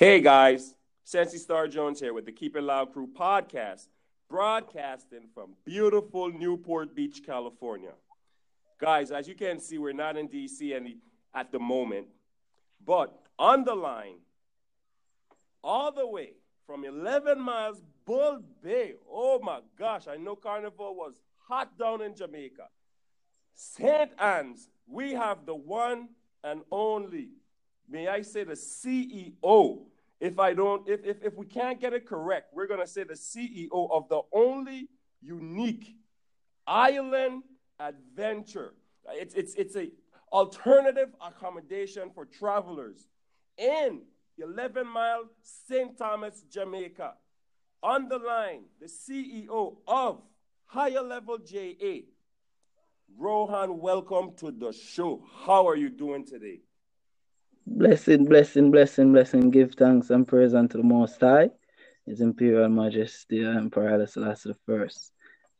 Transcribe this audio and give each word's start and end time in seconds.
Hey 0.00 0.22
guys, 0.22 0.76
Sensi 1.04 1.36
Star 1.36 1.68
Jones 1.68 2.00
here 2.00 2.14
with 2.14 2.24
the 2.24 2.32
Keep 2.32 2.56
It 2.56 2.62
Loud 2.62 2.94
Crew 2.94 3.06
podcast, 3.06 3.86
broadcasting 4.30 5.28
from 5.34 5.50
beautiful 5.66 6.32
Newport 6.32 6.96
Beach, 6.96 7.20
California. 7.22 7.92
Guys, 8.80 9.10
as 9.10 9.28
you 9.28 9.34
can 9.34 9.60
see, 9.60 9.76
we're 9.76 9.92
not 9.92 10.16
in 10.16 10.26
DC 10.26 10.74
any, 10.74 10.96
at 11.34 11.52
the 11.52 11.58
moment, 11.58 12.06
but 12.82 13.14
on 13.38 13.62
the 13.64 13.74
line, 13.74 14.20
all 15.62 15.92
the 15.92 16.06
way 16.06 16.30
from 16.66 16.86
11 16.86 17.38
miles 17.38 17.82
Bull 18.06 18.40
Bay. 18.62 18.94
Oh 19.06 19.38
my 19.42 19.60
gosh, 19.78 20.08
I 20.08 20.16
know 20.16 20.34
Carnival 20.34 20.94
was 20.94 21.20
hot 21.46 21.78
down 21.78 22.00
in 22.00 22.16
Jamaica. 22.16 22.68
St. 23.54 24.12
Anne's, 24.18 24.70
we 24.86 25.12
have 25.12 25.44
the 25.44 25.54
one 25.54 26.08
and 26.42 26.62
only, 26.72 27.32
may 27.90 28.08
I 28.08 28.22
say, 28.22 28.44
the 28.44 28.52
CEO 28.52 29.86
if 30.20 30.38
I 30.38 30.52
don't, 30.52 30.86
if, 30.86 31.02
if, 31.04 31.22
if 31.24 31.34
we 31.36 31.46
can't 31.46 31.80
get 31.80 31.94
it 31.94 32.06
correct, 32.06 32.52
we're 32.52 32.66
going 32.66 32.80
to 32.80 32.86
say 32.86 33.04
the 33.04 33.14
CEO 33.14 33.90
of 33.90 34.08
the 34.10 34.20
only 34.32 34.88
unique 35.22 35.96
island 36.66 37.42
adventure. 37.78 38.74
It's, 39.08 39.34
it's, 39.34 39.54
it's 39.54 39.76
a 39.76 39.90
alternative 40.30 41.08
accommodation 41.26 42.10
for 42.14 42.26
travelers 42.26 43.08
in 43.56 44.02
11 44.38 44.86
mile 44.86 45.24
St. 45.42 45.96
Thomas, 45.96 46.44
Jamaica. 46.50 47.14
On 47.82 48.08
the 48.08 48.18
line, 48.18 48.64
the 48.78 48.86
CEO 48.86 49.78
of 49.88 50.20
Higher 50.66 51.00
Level 51.00 51.38
JA. 51.38 52.00
Rohan, 53.16 53.78
welcome 53.78 54.34
to 54.36 54.50
the 54.50 54.72
show. 54.72 55.24
How 55.46 55.66
are 55.66 55.76
you 55.76 55.88
doing 55.88 56.26
today? 56.26 56.60
Blessing, 57.66 58.24
blessing, 58.24 58.70
blessing, 58.70 59.12
blessing. 59.12 59.50
Give 59.50 59.72
thanks 59.74 60.10
and 60.10 60.26
praise 60.26 60.54
unto 60.54 60.78
the 60.78 60.84
Most 60.84 61.20
High, 61.20 61.50
His 62.06 62.20
Imperial 62.20 62.68
Majesty, 62.68 63.44
Emperor 63.44 64.06
Selassie 64.06 64.54
I. 64.68 64.86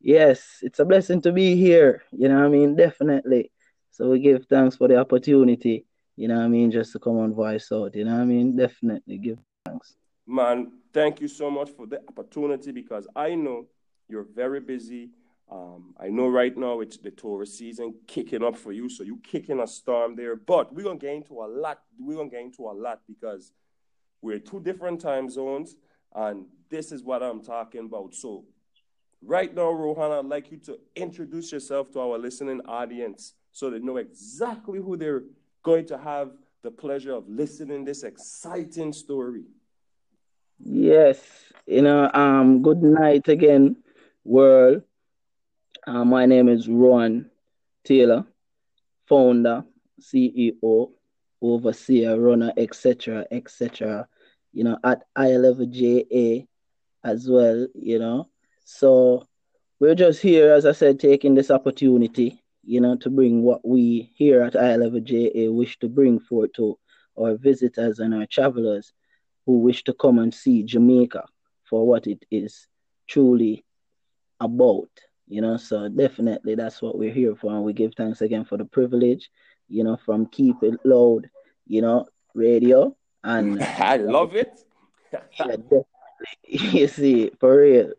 Yes, 0.00 0.58
it's 0.62 0.78
a 0.78 0.84
blessing 0.84 1.20
to 1.22 1.32
be 1.32 1.56
here. 1.56 2.02
You 2.12 2.28
know 2.28 2.36
what 2.36 2.46
I 2.46 2.48
mean? 2.48 2.74
Definitely. 2.74 3.52
So 3.90 4.10
we 4.10 4.20
give 4.20 4.46
thanks 4.46 4.76
for 4.76 4.88
the 4.88 4.96
opportunity. 4.96 5.84
You 6.16 6.28
know 6.28 6.36
what 6.36 6.44
I 6.44 6.48
mean? 6.48 6.70
Just 6.70 6.92
to 6.92 6.98
come 6.98 7.18
on 7.18 7.34
voice 7.34 7.70
out. 7.72 7.94
You 7.94 8.04
know 8.04 8.14
what 8.14 8.22
I 8.22 8.24
mean? 8.24 8.56
Definitely 8.56 9.18
give 9.18 9.38
thanks. 9.64 9.94
Man, 10.26 10.72
thank 10.92 11.20
you 11.20 11.28
so 11.28 11.50
much 11.50 11.70
for 11.70 11.86
the 11.86 12.00
opportunity 12.08 12.72
because 12.72 13.06
I 13.14 13.34
know 13.34 13.66
you're 14.08 14.26
very 14.34 14.60
busy 14.60 15.10
um, 15.50 15.94
I 15.98 16.08
know 16.08 16.28
right 16.28 16.56
now 16.56 16.80
it's 16.80 16.96
the 16.96 17.10
tourist 17.10 17.58
season 17.58 17.94
kicking 18.06 18.44
up 18.44 18.56
for 18.56 18.70
you, 18.70 18.88
so 18.88 19.02
you 19.02 19.18
kicking 19.22 19.60
a 19.60 19.66
storm 19.66 20.14
there. 20.14 20.36
But 20.36 20.72
we're 20.72 20.84
gonna 20.84 20.98
get 20.98 21.14
into 21.14 21.34
a 21.34 21.48
lot. 21.48 21.80
We're 21.98 22.16
gonna 22.16 22.30
get 22.30 22.42
into 22.42 22.68
a 22.68 22.72
lot 22.72 23.00
because 23.08 23.52
we're 24.22 24.38
two 24.38 24.60
different 24.60 25.00
time 25.00 25.28
zones, 25.28 25.74
and 26.14 26.46
this 26.68 26.92
is 26.92 27.02
what 27.02 27.22
I'm 27.22 27.42
talking 27.42 27.86
about. 27.86 28.14
So, 28.14 28.44
right 29.22 29.52
now, 29.52 29.70
Rohan, 29.70 30.12
I'd 30.12 30.24
like 30.24 30.52
you 30.52 30.58
to 30.58 30.78
introduce 30.94 31.50
yourself 31.50 31.90
to 31.92 32.00
our 32.00 32.18
listening 32.18 32.60
audience 32.66 33.34
so 33.50 33.70
they 33.70 33.80
know 33.80 33.96
exactly 33.96 34.78
who 34.78 34.96
they're 34.96 35.24
going 35.64 35.86
to 35.86 35.98
have 35.98 36.30
the 36.62 36.70
pleasure 36.70 37.12
of 37.12 37.28
listening 37.28 37.84
this 37.84 38.04
exciting 38.04 38.92
story. 38.92 39.44
Yes, 40.62 41.18
you 41.66 41.82
know, 41.82 42.08
um, 42.12 42.62
good 42.62 42.82
night 42.82 43.26
again, 43.28 43.76
world. 44.24 44.82
Uh, 45.90 46.04
my 46.04 46.24
name 46.24 46.48
is 46.48 46.68
Rohan 46.68 47.28
Taylor, 47.82 48.24
founder, 49.08 49.64
CEO, 50.00 50.92
overseer, 51.42 52.16
runner, 52.16 52.52
etc., 52.56 53.26
etc. 53.32 54.06
You 54.52 54.62
know, 54.62 54.78
at 54.84 55.02
I 55.16 55.30
level 55.30 55.66
JA 55.66 56.46
as 57.02 57.28
well. 57.28 57.66
You 57.74 57.98
know, 57.98 58.28
so 58.64 59.26
we're 59.80 59.96
just 59.96 60.22
here, 60.22 60.52
as 60.52 60.64
I 60.64 60.70
said, 60.70 61.00
taking 61.00 61.34
this 61.34 61.50
opportunity, 61.50 62.40
you 62.62 62.80
know, 62.80 62.94
to 62.98 63.10
bring 63.10 63.42
what 63.42 63.66
we 63.66 64.12
here 64.14 64.42
at 64.42 64.54
I 64.54 64.76
level 64.76 65.00
JA 65.00 65.50
wish 65.50 65.76
to 65.80 65.88
bring 65.88 66.20
forth 66.20 66.52
to 66.52 66.78
our 67.20 67.34
visitors 67.34 67.98
and 67.98 68.14
our 68.14 68.26
travelers 68.26 68.92
who 69.44 69.58
wish 69.58 69.82
to 69.84 69.92
come 69.92 70.20
and 70.20 70.32
see 70.32 70.62
Jamaica 70.62 71.24
for 71.68 71.84
what 71.84 72.06
it 72.06 72.24
is 72.30 72.68
truly 73.08 73.64
about 74.38 74.88
you 75.30 75.40
know 75.40 75.56
so 75.56 75.88
definitely 75.88 76.54
that's 76.54 76.82
what 76.82 76.98
we're 76.98 77.12
here 77.12 77.34
for 77.36 77.52
and 77.52 77.62
we 77.62 77.72
give 77.72 77.92
thanks 77.96 78.20
again 78.20 78.44
for 78.44 78.58
the 78.58 78.64
privilege 78.64 79.30
you 79.68 79.84
know 79.84 79.96
from 80.04 80.26
keep 80.26 80.56
it 80.62 80.74
loud 80.84 81.30
you 81.66 81.80
know 81.80 82.04
radio 82.34 82.94
and 83.24 83.62
i 83.78 83.96
love 83.96 84.34
it. 84.34 84.64
yeah, 85.12 85.56
you 86.44 86.86
see 86.88 87.30
for 87.38 87.60
real. 87.60 87.92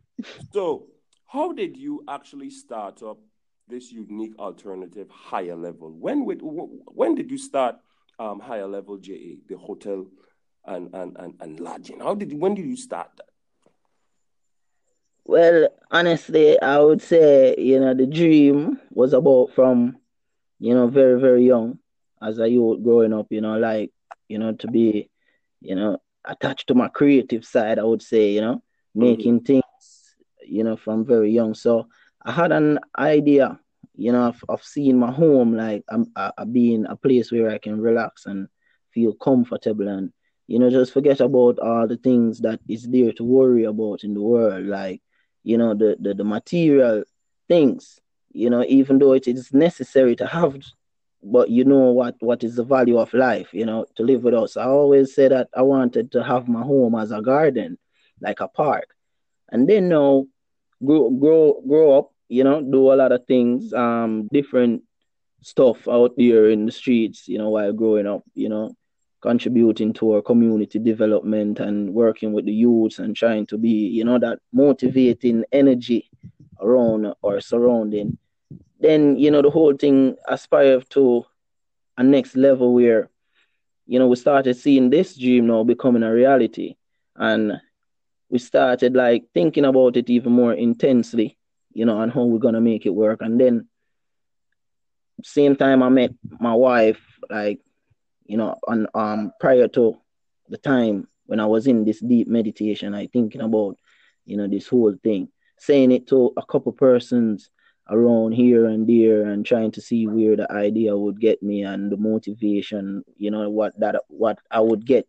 So 0.53 0.87
how 1.27 1.53
did 1.53 1.77
you 1.77 2.03
actually 2.07 2.49
start 2.49 3.01
up 3.01 3.17
this 3.67 3.91
unique 3.91 4.37
alternative 4.37 5.09
higher 5.09 5.55
level? 5.55 5.89
When 5.89 6.25
would, 6.25 6.41
when 6.41 7.15
did 7.15 7.31
you 7.31 7.37
start 7.37 7.77
um, 8.19 8.39
higher 8.39 8.67
level 8.67 8.99
ja 9.01 9.15
the 9.47 9.57
hotel 9.57 10.05
and, 10.65 10.93
and 10.93 11.17
and 11.17 11.33
and 11.39 11.59
lodging? 11.59 11.99
How 11.99 12.15
did 12.15 12.33
when 12.33 12.53
did 12.55 12.65
you 12.65 12.77
start 12.77 13.09
that 13.17 13.30
well, 15.25 15.69
honestly, 15.89 16.59
I 16.59 16.79
would 16.79 17.01
say, 17.01 17.55
you 17.57 17.79
know, 17.79 17.93
the 17.93 18.07
dream 18.07 18.79
was 18.89 19.13
about 19.13 19.51
from, 19.53 19.97
you 20.59 20.73
know, 20.73 20.87
very, 20.87 21.19
very 21.19 21.45
young 21.45 21.79
as 22.21 22.39
a 22.39 22.47
youth 22.47 22.83
growing 22.83 23.13
up, 23.13 23.27
you 23.29 23.41
know, 23.41 23.57
like, 23.57 23.91
you 24.27 24.39
know, 24.39 24.53
to 24.53 24.67
be, 24.67 25.09
you 25.59 25.75
know, 25.75 25.97
attached 26.25 26.67
to 26.67 26.75
my 26.75 26.87
creative 26.87 27.45
side, 27.45 27.79
I 27.79 27.83
would 27.83 28.01
say, 28.01 28.31
you 28.31 28.41
know, 28.41 28.55
mm-hmm. 28.55 29.01
making 29.01 29.37
mm-hmm. 29.39 29.45
things, 29.45 30.15
you 30.45 30.63
know, 30.63 30.75
from 30.75 31.05
very 31.05 31.31
young. 31.31 31.53
So 31.53 31.87
I 32.23 32.31
had 32.31 32.51
an 32.51 32.79
idea, 32.97 33.59
you 33.95 34.11
know, 34.11 34.27
of, 34.27 34.43
of 34.49 34.63
seeing 34.63 34.97
my 34.97 35.11
home 35.11 35.55
like 35.55 35.83
I'm 35.89 36.11
uh, 36.15 36.45
being 36.45 36.85
a 36.87 36.95
place 36.95 37.31
where 37.31 37.49
I 37.49 37.57
can 37.57 37.79
relax 37.79 38.25
and 38.25 38.47
feel 38.93 39.13
comfortable 39.13 39.87
and, 39.87 40.11
you 40.47 40.59
know, 40.59 40.69
just 40.69 40.93
forget 40.93 41.19
about 41.21 41.59
all 41.59 41.87
the 41.87 41.97
things 41.97 42.39
that 42.39 42.59
is 42.67 42.87
there 42.87 43.13
to 43.13 43.23
worry 43.23 43.63
about 43.63 44.03
in 44.03 44.13
the 44.13 44.21
world, 44.21 44.65
like 44.65 45.01
you 45.43 45.57
know, 45.57 45.73
the, 45.73 45.97
the, 45.99 46.13
the 46.13 46.23
material 46.23 47.03
things, 47.47 47.99
you 48.31 48.49
know, 48.49 48.63
even 48.67 48.99
though 48.99 49.13
it 49.13 49.27
is 49.27 49.53
necessary 49.53 50.15
to 50.15 50.27
have, 50.27 50.57
but 51.23 51.49
you 51.49 51.63
know 51.63 51.91
what, 51.91 52.15
what 52.19 52.43
is 52.43 52.55
the 52.55 52.63
value 52.63 52.97
of 52.97 53.13
life, 53.13 53.49
you 53.53 53.65
know, 53.65 53.85
to 53.95 54.03
live 54.03 54.23
with 54.23 54.33
us. 54.33 54.57
I 54.57 54.65
always 54.65 55.13
say 55.13 55.27
that 55.27 55.49
I 55.55 55.61
wanted 55.61 56.11
to 56.13 56.23
have 56.23 56.47
my 56.47 56.61
home 56.61 56.95
as 56.95 57.11
a 57.11 57.21
garden, 57.21 57.77
like 58.19 58.39
a 58.39 58.47
park. 58.47 58.87
And 59.51 59.69
then 59.69 59.89
now 59.89 60.25
grow, 60.83 61.09
grow, 61.09 61.61
grow 61.67 61.99
up, 61.99 62.11
you 62.29 62.43
know, 62.43 62.61
do 62.61 62.93
a 62.93 62.95
lot 62.95 63.11
of 63.11 63.25
things, 63.25 63.73
um, 63.73 64.27
different 64.31 64.83
stuff 65.41 65.87
out 65.87 66.13
there 66.17 66.49
in 66.49 66.65
the 66.65 66.71
streets, 66.71 67.27
you 67.27 67.37
know, 67.37 67.49
while 67.49 67.73
growing 67.73 68.07
up, 68.07 68.23
you 68.33 68.49
know, 68.49 68.75
contributing 69.21 69.93
to 69.93 70.13
our 70.13 70.21
community 70.21 70.79
development 70.79 71.59
and 71.59 71.93
working 71.93 72.33
with 72.33 72.45
the 72.45 72.51
youths 72.51 72.99
and 72.99 73.15
trying 73.15 73.45
to 73.45 73.57
be, 73.57 73.69
you 73.69 74.03
know, 74.03 74.17
that 74.19 74.39
motivating 74.51 75.43
energy 75.51 76.09
around 76.59 77.13
our 77.23 77.39
surrounding, 77.39 78.17
then, 78.79 79.17
you 79.17 79.29
know, 79.29 79.41
the 79.41 79.49
whole 79.49 79.75
thing 79.75 80.15
aspire 80.27 80.81
to 80.89 81.23
a 81.97 82.03
next 82.03 82.35
level 82.35 82.73
where, 82.73 83.09
you 83.85 83.99
know, 83.99 84.07
we 84.07 84.15
started 84.15 84.55
seeing 84.55 84.89
this 84.89 85.15
dream 85.15 85.47
now 85.47 85.63
becoming 85.63 86.03
a 86.03 86.11
reality. 86.11 86.75
And 87.15 87.61
we 88.29 88.39
started 88.39 88.95
like 88.95 89.25
thinking 89.33 89.65
about 89.65 89.97
it 89.97 90.09
even 90.09 90.31
more 90.31 90.53
intensely, 90.53 91.37
you 91.73 91.85
know, 91.85 92.01
and 92.01 92.11
how 92.11 92.23
we're 92.23 92.39
gonna 92.39 92.61
make 92.61 92.85
it 92.85 92.95
work. 92.95 93.21
And 93.21 93.39
then 93.39 93.67
same 95.23 95.55
time 95.55 95.83
I 95.83 95.89
met 95.89 96.11
my 96.39 96.53
wife, 96.53 97.01
like 97.29 97.59
you 98.25 98.37
know, 98.37 98.57
on 98.67 98.87
um 98.93 99.31
prior 99.39 99.67
to 99.69 99.97
the 100.49 100.57
time 100.57 101.07
when 101.25 101.39
I 101.39 101.45
was 101.45 101.67
in 101.67 101.85
this 101.85 101.99
deep 101.99 102.27
meditation, 102.27 102.93
I 102.93 103.07
thinking 103.07 103.41
about, 103.41 103.77
you 104.25 104.37
know, 104.37 104.47
this 104.47 104.67
whole 104.67 104.95
thing, 105.03 105.29
saying 105.57 105.91
it 105.91 106.07
to 106.07 106.33
a 106.37 106.45
couple 106.45 106.73
persons 106.73 107.49
around 107.89 108.33
here 108.33 108.65
and 108.65 108.87
there 108.87 109.23
and 109.23 109.45
trying 109.45 109.71
to 109.71 109.81
see 109.81 110.07
where 110.07 110.35
the 110.35 110.51
idea 110.51 110.95
would 110.95 111.19
get 111.19 111.41
me 111.41 111.63
and 111.63 111.91
the 111.91 111.97
motivation, 111.97 113.03
you 113.17 113.31
know, 113.31 113.49
what 113.49 113.79
that 113.79 113.95
what 114.07 114.39
I 114.49 114.59
would 114.59 114.85
get 114.85 115.07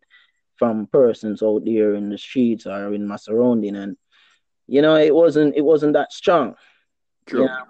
from 0.56 0.86
persons 0.86 1.42
out 1.42 1.64
there 1.64 1.94
in 1.94 2.08
the 2.08 2.18
streets 2.18 2.66
or 2.66 2.94
in 2.94 3.06
my 3.06 3.16
surrounding 3.16 3.74
and 3.74 3.96
you 4.68 4.80
know 4.80 4.94
it 4.94 5.12
wasn't 5.14 5.56
it 5.56 5.62
wasn't 5.62 5.94
that 5.94 6.12
strong. 6.12 6.54
True. 7.26 7.40
You 7.40 7.46
know, 7.46 7.64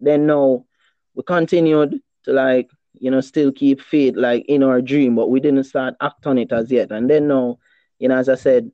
then 0.00 0.26
no, 0.26 0.66
we 1.14 1.22
continued 1.22 2.00
to 2.24 2.32
like 2.32 2.68
you 2.94 3.10
know, 3.10 3.20
still 3.20 3.52
keep 3.52 3.80
faith 3.80 4.14
like 4.16 4.44
in 4.48 4.62
our 4.62 4.80
dream, 4.80 5.14
but 5.14 5.30
we 5.30 5.40
didn't 5.40 5.64
start 5.64 5.94
act 6.00 6.26
on 6.26 6.38
it 6.38 6.52
as 6.52 6.70
yet. 6.70 6.90
And 6.90 7.08
then 7.08 7.28
now, 7.28 7.58
you 7.98 8.08
know, 8.08 8.16
as 8.16 8.28
I 8.28 8.34
said, 8.34 8.70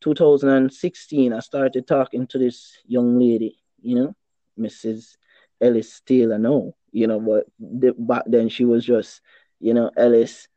2016, 0.00 1.32
I 1.32 1.40
started 1.40 1.86
talking 1.86 2.26
to 2.28 2.38
this 2.38 2.78
young 2.86 3.18
lady, 3.18 3.58
you 3.80 3.96
know, 3.96 4.14
Mrs. 4.58 5.16
Ellis 5.60 6.00
Taylor 6.04 6.38
now, 6.38 6.72
you 6.92 7.06
know, 7.06 7.20
but 7.20 7.46
the, 7.58 7.94
back 7.98 8.24
then 8.26 8.48
she 8.48 8.64
was 8.64 8.84
just, 8.84 9.20
you 9.60 9.72
know, 9.72 9.90
Ellis, 9.96 10.48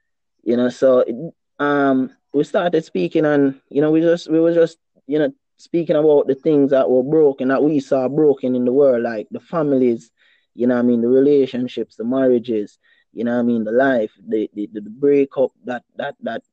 you 0.43 0.57
know, 0.57 0.69
so 0.69 1.33
um 1.59 2.11
we 2.33 2.43
started 2.43 2.85
speaking 2.85 3.25
and 3.25 3.59
you 3.69 3.81
know 3.81 3.91
we 3.91 4.01
just 4.01 4.29
we 4.29 4.39
were 4.39 4.53
just 4.53 4.77
you 5.07 5.17
know 5.17 5.31
speaking 5.57 5.95
about 5.95 6.27
the 6.27 6.35
things 6.35 6.69
that 6.69 6.89
were 6.89 7.03
broken 7.03 7.47
that 7.47 7.63
we 7.63 7.79
saw 7.79 8.07
broken 8.07 8.55
in 8.55 8.65
the 8.65 8.71
world 8.71 9.01
like 9.01 9.27
the 9.31 9.39
families 9.39 10.11
you 10.53 10.67
know 10.67 10.77
i 10.77 10.81
mean 10.81 11.01
the 11.01 11.07
relationships 11.07 11.95
the 11.95 12.03
marriages 12.03 12.77
you 13.17 13.23
know 13.23 13.39
i 13.39 13.41
mean? 13.41 13.63
The 13.63 13.71
life 13.71 14.11
the, 14.27 14.49
the 14.53 14.69
the 14.73 14.81
breakup 14.81 15.51
that 15.65 15.83
that 15.95 16.15
that 16.21 16.43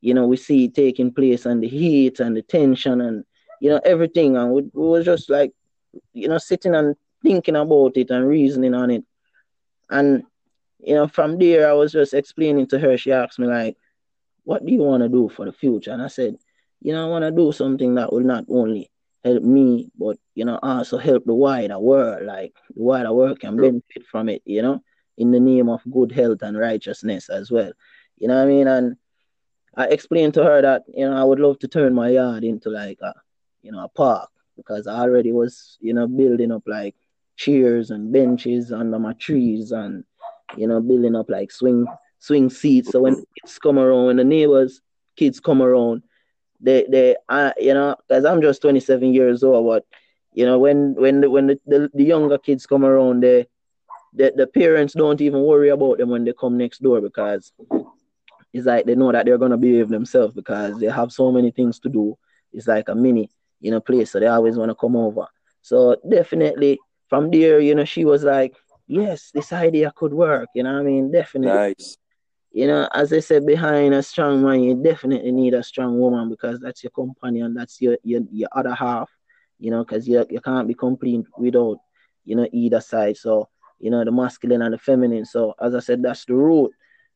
you 0.00 0.14
know 0.14 0.26
we 0.26 0.36
see 0.36 0.68
taking 0.68 1.12
place 1.12 1.46
and 1.46 1.62
the 1.62 1.68
heat 1.68 2.20
and 2.20 2.36
the 2.36 2.42
tension 2.42 3.00
and 3.00 3.24
you 3.60 3.70
know 3.70 3.80
everything. 3.84 4.36
And 4.36 4.52
we, 4.52 4.62
we 4.72 4.86
was 4.88 5.04
just 5.04 5.28
like 5.30 5.52
you 6.12 6.28
know 6.28 6.38
sitting 6.38 6.74
and 6.74 6.96
thinking 7.22 7.56
about 7.56 7.96
it 7.96 8.10
and 8.10 8.26
reasoning 8.26 8.74
on 8.74 8.90
it. 8.90 9.04
And 9.90 10.24
you 10.78 10.94
know 10.94 11.08
from 11.08 11.38
there 11.38 11.68
i 11.68 11.72
was 11.72 11.92
just 11.92 12.14
explaining 12.14 12.66
to 12.68 12.78
her. 12.78 12.96
She 12.96 13.12
asked 13.12 13.38
me 13.38 13.46
like 13.46 13.76
what 14.44 14.64
do 14.64 14.72
you 14.72 14.78
want 14.78 15.02
to 15.02 15.08
do 15.08 15.28
for 15.28 15.44
the 15.44 15.52
future? 15.52 15.90
And 15.90 16.00
I 16.02 16.06
said, 16.06 16.36
you 16.80 16.92
know, 16.92 17.04
I 17.06 17.10
want 17.10 17.24
to 17.24 17.32
do 17.32 17.50
something 17.52 17.96
that 17.96 18.12
will 18.12 18.20
not 18.20 18.44
only 18.48 18.90
help 19.24 19.42
me, 19.42 19.90
but 19.98 20.18
you 20.34 20.44
know, 20.44 20.58
also 20.62 20.98
help 20.98 21.24
the 21.24 21.34
wider 21.34 21.78
world. 21.78 22.24
Like 22.24 22.54
the 22.74 22.82
wider 22.82 23.12
world 23.12 23.40
can 23.40 23.56
benefit 23.56 24.06
from 24.10 24.28
it, 24.28 24.42
you 24.44 24.62
know, 24.62 24.82
in 25.16 25.30
the 25.30 25.40
name 25.40 25.68
of 25.68 25.82
good 25.90 26.12
health 26.12 26.42
and 26.42 26.58
righteousness 26.58 27.28
as 27.28 27.50
well. 27.50 27.72
You 28.18 28.28
know 28.28 28.36
what 28.36 28.44
I 28.44 28.46
mean? 28.46 28.68
And 28.68 28.96
I 29.76 29.86
explained 29.86 30.34
to 30.34 30.44
her 30.44 30.62
that, 30.62 30.84
you 30.88 31.08
know, 31.08 31.16
I 31.16 31.24
would 31.24 31.40
love 31.40 31.58
to 31.60 31.68
turn 31.68 31.94
my 31.94 32.10
yard 32.10 32.44
into 32.44 32.70
like 32.70 32.98
a, 33.02 33.14
you 33.62 33.72
know, 33.72 33.84
a 33.84 33.88
park 33.88 34.30
because 34.56 34.86
I 34.86 35.00
already 35.00 35.32
was, 35.32 35.76
you 35.80 35.92
know, 35.92 36.06
building 36.06 36.52
up 36.52 36.62
like 36.66 36.94
chairs 37.36 37.90
and 37.90 38.12
benches 38.12 38.72
under 38.72 38.98
my 38.98 39.12
trees 39.14 39.72
and, 39.72 40.04
you 40.56 40.66
know, 40.66 40.80
building 40.80 41.14
up 41.14 41.28
like 41.28 41.52
swing 41.52 41.86
swing 42.18 42.48
seats. 42.48 42.90
So 42.90 43.00
when 43.00 43.16
kids 43.38 43.58
come 43.58 43.78
around, 43.78 44.06
when 44.06 44.16
the 44.16 44.24
neighbors 44.24 44.80
kids 45.16 45.40
come 45.40 45.62
around, 45.62 46.02
they 46.60 46.86
they 46.88 47.16
uh, 47.28 47.52
you 47.58 47.74
know, 47.74 47.96
because 48.08 48.24
I'm 48.24 48.40
just 48.40 48.62
27 48.62 49.12
years 49.12 49.42
old, 49.42 49.66
but 49.66 49.84
you 50.32 50.44
know, 50.44 50.58
when 50.58 50.94
when 50.94 51.20
the, 51.20 51.30
when 51.30 51.46
the, 51.48 51.60
the, 51.66 51.90
the 51.92 52.04
younger 52.04 52.38
kids 52.38 52.66
come 52.66 52.84
around, 52.84 53.22
they 53.22 53.46
the, 54.16 54.32
the 54.36 54.46
parents 54.46 54.94
don't 54.94 55.20
even 55.20 55.42
worry 55.42 55.68
about 55.68 55.98
them 55.98 56.10
when 56.10 56.24
they 56.24 56.32
come 56.32 56.56
next 56.56 56.82
door 56.82 57.00
because 57.00 57.52
it's 58.52 58.66
like 58.66 58.86
they 58.86 58.94
know 58.94 59.12
that 59.12 59.26
they're 59.26 59.38
gonna 59.38 59.56
behave 59.56 59.88
themselves 59.88 60.34
because 60.34 60.78
they 60.78 60.86
have 60.86 61.12
so 61.12 61.30
many 61.30 61.50
things 61.50 61.78
to 61.80 61.88
do. 61.88 62.16
It's 62.52 62.66
like 62.66 62.88
a 62.88 62.94
mini, 62.94 63.30
you 63.60 63.70
know, 63.70 63.80
place, 63.80 64.12
so 64.12 64.20
they 64.20 64.26
always 64.26 64.56
want 64.56 64.70
to 64.70 64.74
come 64.74 64.96
over. 64.96 65.26
So 65.62 65.96
definitely 66.08 66.78
from 67.08 67.30
there, 67.30 67.60
you 67.60 67.74
know, 67.74 67.84
she 67.84 68.04
was 68.04 68.24
like, 68.24 68.54
Yes, 68.88 69.32
this 69.34 69.52
idea 69.52 69.92
could 69.96 70.14
work, 70.14 70.48
you 70.54 70.62
know 70.62 70.78
I 70.78 70.82
mean? 70.82 71.10
Definitely. 71.10 71.74
Nice 71.78 71.98
you 72.56 72.66
know, 72.66 72.88
as 72.94 73.12
I 73.12 73.20
said, 73.20 73.44
behind 73.44 73.92
a 73.92 74.02
strong 74.02 74.42
man, 74.42 74.62
you 74.62 74.82
definitely 74.82 75.30
need 75.30 75.52
a 75.52 75.62
strong 75.62 75.98
woman 75.98 76.30
because 76.30 76.58
that's 76.58 76.82
your 76.82 76.90
companion, 76.90 77.52
that's 77.52 77.82
your 77.82 77.98
your, 78.02 78.22
your 78.32 78.48
other 78.50 78.74
half, 78.74 79.10
you 79.58 79.70
know, 79.70 79.84
because 79.84 80.08
you, 80.08 80.24
you 80.30 80.40
can't 80.40 80.66
be 80.66 80.72
complete 80.72 81.26
without, 81.36 81.76
you 82.24 82.34
know, 82.34 82.48
either 82.52 82.80
side. 82.80 83.18
So, 83.18 83.50
you 83.78 83.90
know, 83.90 84.04
the 84.04 84.12
masculine 84.12 84.62
and 84.62 84.74
the 84.74 84.78
feminine. 84.78 85.24
So, 85.24 85.54
as 85.60 85.74
I 85.74 85.80
said, 85.80 86.02
that's 86.02 86.24
the 86.24 86.34
root. 86.34 86.72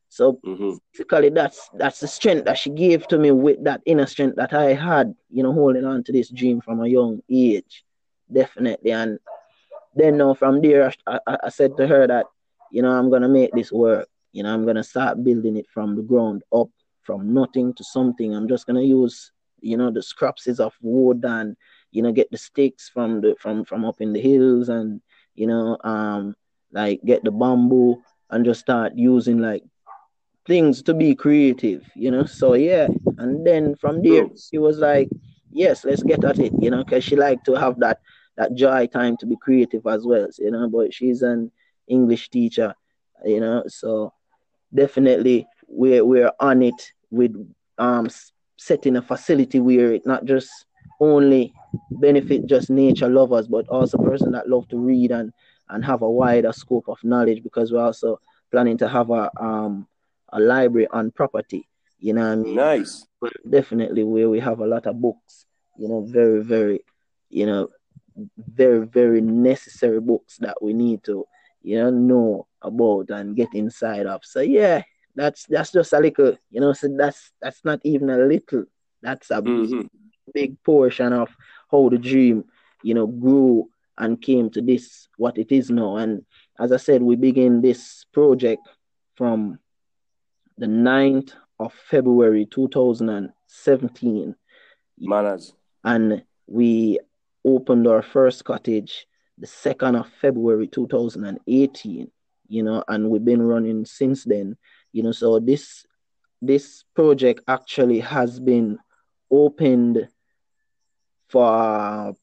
So, 0.09 0.39
mm-hmm. 0.45 0.73
basically, 0.91 1.29
that's 1.29 1.69
that's 1.73 1.99
the 1.99 2.07
strength 2.07 2.45
that 2.45 2.57
she 2.57 2.69
gave 2.69 3.07
to 3.07 3.17
me 3.17 3.31
with 3.31 3.63
that 3.63 3.81
inner 3.85 4.05
strength 4.05 4.35
that 4.37 4.53
I 4.53 4.73
had, 4.73 5.15
you 5.29 5.43
know, 5.43 5.53
holding 5.53 5.85
on 5.85 6.03
to 6.03 6.11
this 6.11 6.29
dream 6.29 6.61
from 6.61 6.81
a 6.81 6.87
young 6.87 7.21
age, 7.29 7.83
definitely. 8.31 8.91
And 8.91 9.19
then 9.95 10.17
now 10.17 10.33
from 10.33 10.61
there, 10.61 10.93
I, 11.07 11.19
I, 11.27 11.37
I 11.43 11.49
said 11.49 11.77
to 11.77 11.87
her 11.87 12.07
that, 12.07 12.25
you 12.71 12.81
know, 12.81 12.91
I'm 12.91 13.09
gonna 13.09 13.29
make 13.29 13.51
this 13.53 13.71
work 13.71 14.07
you 14.31 14.43
know, 14.43 14.53
I'm 14.53 14.65
gonna 14.65 14.83
start 14.83 15.23
building 15.23 15.57
it 15.57 15.67
from 15.69 15.95
the 15.95 16.01
ground 16.01 16.43
up, 16.53 16.69
from 17.03 17.33
nothing 17.33 17.73
to 17.73 17.83
something. 17.83 18.33
I'm 18.33 18.47
just 18.47 18.65
gonna 18.65 18.81
use, 18.81 19.31
you 19.59 19.77
know, 19.77 19.91
the 19.91 20.01
scraps 20.01 20.47
of 20.47 20.73
wood 20.81 21.23
and 21.25 21.55
you 21.91 22.01
know, 22.01 22.11
get 22.13 22.31
the 22.31 22.37
sticks 22.37 22.87
from 22.87 23.19
the 23.21 23.35
from 23.39 23.65
from 23.65 23.83
up 23.83 23.99
in 23.99 24.13
the 24.13 24.21
hills 24.21 24.69
and 24.69 25.01
you 25.35 25.47
know, 25.47 25.77
um, 25.83 26.35
like 26.71 27.01
get 27.05 27.23
the 27.23 27.31
bamboo 27.31 28.01
and 28.29 28.45
just 28.45 28.61
start 28.61 28.93
using 28.95 29.39
like 29.39 29.63
things 30.47 30.81
to 30.83 30.93
be 30.93 31.15
creative, 31.15 31.83
you 31.95 32.11
know. 32.11 32.25
So 32.25 32.53
yeah, 32.53 32.87
and 33.17 33.45
then 33.45 33.75
from 33.75 34.01
there 34.01 34.25
she 34.49 34.57
was 34.57 34.77
like, 34.79 35.09
yes, 35.51 35.85
let's 35.85 36.03
get 36.03 36.23
at 36.23 36.39
it, 36.39 36.53
you 36.59 36.69
know, 36.69 36.83
because 36.83 37.03
she 37.03 37.15
liked 37.15 37.45
to 37.45 37.55
have 37.55 37.79
that 37.79 37.99
that 38.37 38.55
joy 38.55 38.87
time 38.87 39.17
to 39.17 39.25
be 39.25 39.35
creative 39.35 39.85
as 39.87 40.05
well, 40.05 40.27
you 40.39 40.51
know. 40.51 40.69
But 40.69 40.93
she's 40.93 41.21
an 41.21 41.51
English 41.87 42.29
teacher, 42.29 42.73
you 43.25 43.39
know, 43.39 43.63
so 43.67 44.13
definitely 44.73 45.47
we're 45.67 46.05
we're 46.05 46.31
on 46.39 46.61
it 46.61 46.91
with 47.09 47.33
um 47.77 48.09
setting 48.57 48.95
a 48.95 49.01
facility 49.01 49.59
where 49.59 49.93
it 49.93 50.05
not 50.05 50.25
just 50.25 50.49
only 50.99 51.53
benefit 51.91 52.45
just 52.45 52.69
nature 52.69 53.09
lovers, 53.09 53.47
but 53.47 53.67
also 53.69 53.97
person 53.97 54.31
that 54.31 54.49
love 54.49 54.67
to 54.69 54.77
read 54.77 55.11
and 55.11 55.33
and 55.71 55.83
have 55.83 56.01
a 56.01 56.09
wider 56.09 56.53
scope 56.53 56.87
of 56.87 57.03
knowledge 57.03 57.41
because 57.41 57.71
we're 57.71 57.83
also 57.83 58.19
planning 58.51 58.77
to 58.77 58.87
have 58.87 59.09
a 59.09 59.31
um 59.41 59.87
a 60.31 60.39
library 60.39 60.87
on 60.91 61.11
property. 61.11 61.67
You 61.99 62.13
know 62.13 62.31
I 62.31 62.35
mean? 62.35 62.55
Nice. 62.55 63.05
But 63.19 63.33
definitely 63.49 64.03
where 64.03 64.29
we 64.29 64.39
have 64.39 64.59
a 64.59 64.65
lot 64.65 64.87
of 64.87 64.99
books, 64.99 65.45
you 65.77 65.87
know, 65.87 66.01
very, 66.01 66.43
very, 66.43 66.83
you 67.29 67.45
know, 67.45 67.69
very, 68.37 68.85
very 68.85 69.21
necessary 69.21 69.99
books 70.01 70.37
that 70.37 70.61
we 70.61 70.73
need 70.73 71.03
to, 71.03 71.25
you 71.61 71.77
know, 71.77 71.89
know 71.91 72.47
about 72.61 73.09
and 73.09 73.35
get 73.35 73.53
inside 73.53 74.07
of. 74.07 74.21
So 74.23 74.41
yeah, 74.41 74.81
that's 75.15 75.45
that's 75.45 75.71
just 75.71 75.93
a 75.93 75.99
little, 75.99 76.37
you 76.49 76.61
know, 76.61 76.73
so 76.73 76.87
that's 76.97 77.31
that's 77.41 77.63
not 77.63 77.79
even 77.83 78.09
a 78.09 78.17
little. 78.17 78.65
That's 79.01 79.29
a 79.31 79.41
mm-hmm. 79.41 79.81
big 80.33 80.61
portion 80.63 81.13
of 81.13 81.29
how 81.69 81.89
the 81.89 81.97
dream, 81.97 82.45
you 82.83 82.93
know, 82.93 83.07
grew 83.07 83.69
and 84.01 84.21
came 84.21 84.49
to 84.49 84.61
this 84.61 85.07
what 85.17 85.37
it 85.37 85.51
is 85.51 85.69
now. 85.71 85.95
And 85.95 86.25
as 86.59 86.73
I 86.73 86.77
said, 86.77 87.01
we 87.01 87.15
begin 87.15 87.61
this 87.61 88.05
project 88.11 88.67
from 89.15 89.59
the 90.57 90.65
9th 90.65 91.31
of 91.59 91.73
February 91.89 92.45
2017. 92.45 94.35
Manners. 94.99 95.53
And 95.83 96.23
we 96.47 96.99
opened 97.45 97.87
our 97.87 98.01
first 98.01 98.43
cottage 98.43 99.07
the 99.37 99.47
2nd 99.47 99.99
of 99.99 100.07
February 100.21 100.67
2018 100.67 102.11
you 102.51 102.63
know, 102.63 102.83
and 102.89 103.09
we've 103.09 103.23
been 103.23 103.41
running 103.41 103.85
since 103.85 104.25
then, 104.25 104.57
you 104.91 105.01
know. 105.01 105.13
So 105.13 105.39
this 105.39 105.85
this 106.41 106.83
project 106.93 107.39
actually 107.47 107.99
has 108.01 108.41
been 108.41 108.77
opened 109.31 110.09
for 111.29 112.13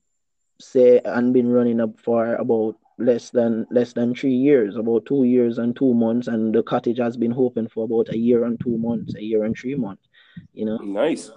say 0.60 1.00
and 1.04 1.32
been 1.32 1.50
running 1.50 1.80
up 1.80 1.98
for 2.00 2.34
about 2.34 2.76
less 2.98 3.30
than 3.30 3.66
less 3.70 3.92
than 3.92 4.14
three 4.14 4.34
years, 4.34 4.76
about 4.76 5.06
two 5.06 5.24
years 5.24 5.58
and 5.58 5.76
two 5.76 5.94
months, 5.94 6.28
and 6.28 6.54
the 6.54 6.62
cottage 6.62 6.98
has 6.98 7.16
been 7.16 7.32
open 7.32 7.68
for 7.68 7.84
about 7.84 8.12
a 8.12 8.18
year 8.18 8.44
and 8.44 8.60
two 8.60 8.76
months, 8.76 9.14
a 9.14 9.22
year 9.22 9.44
and 9.44 9.56
three 9.56 9.74
months. 9.74 10.08
You 10.52 10.66
know. 10.66 10.78
Nice. 10.78 11.30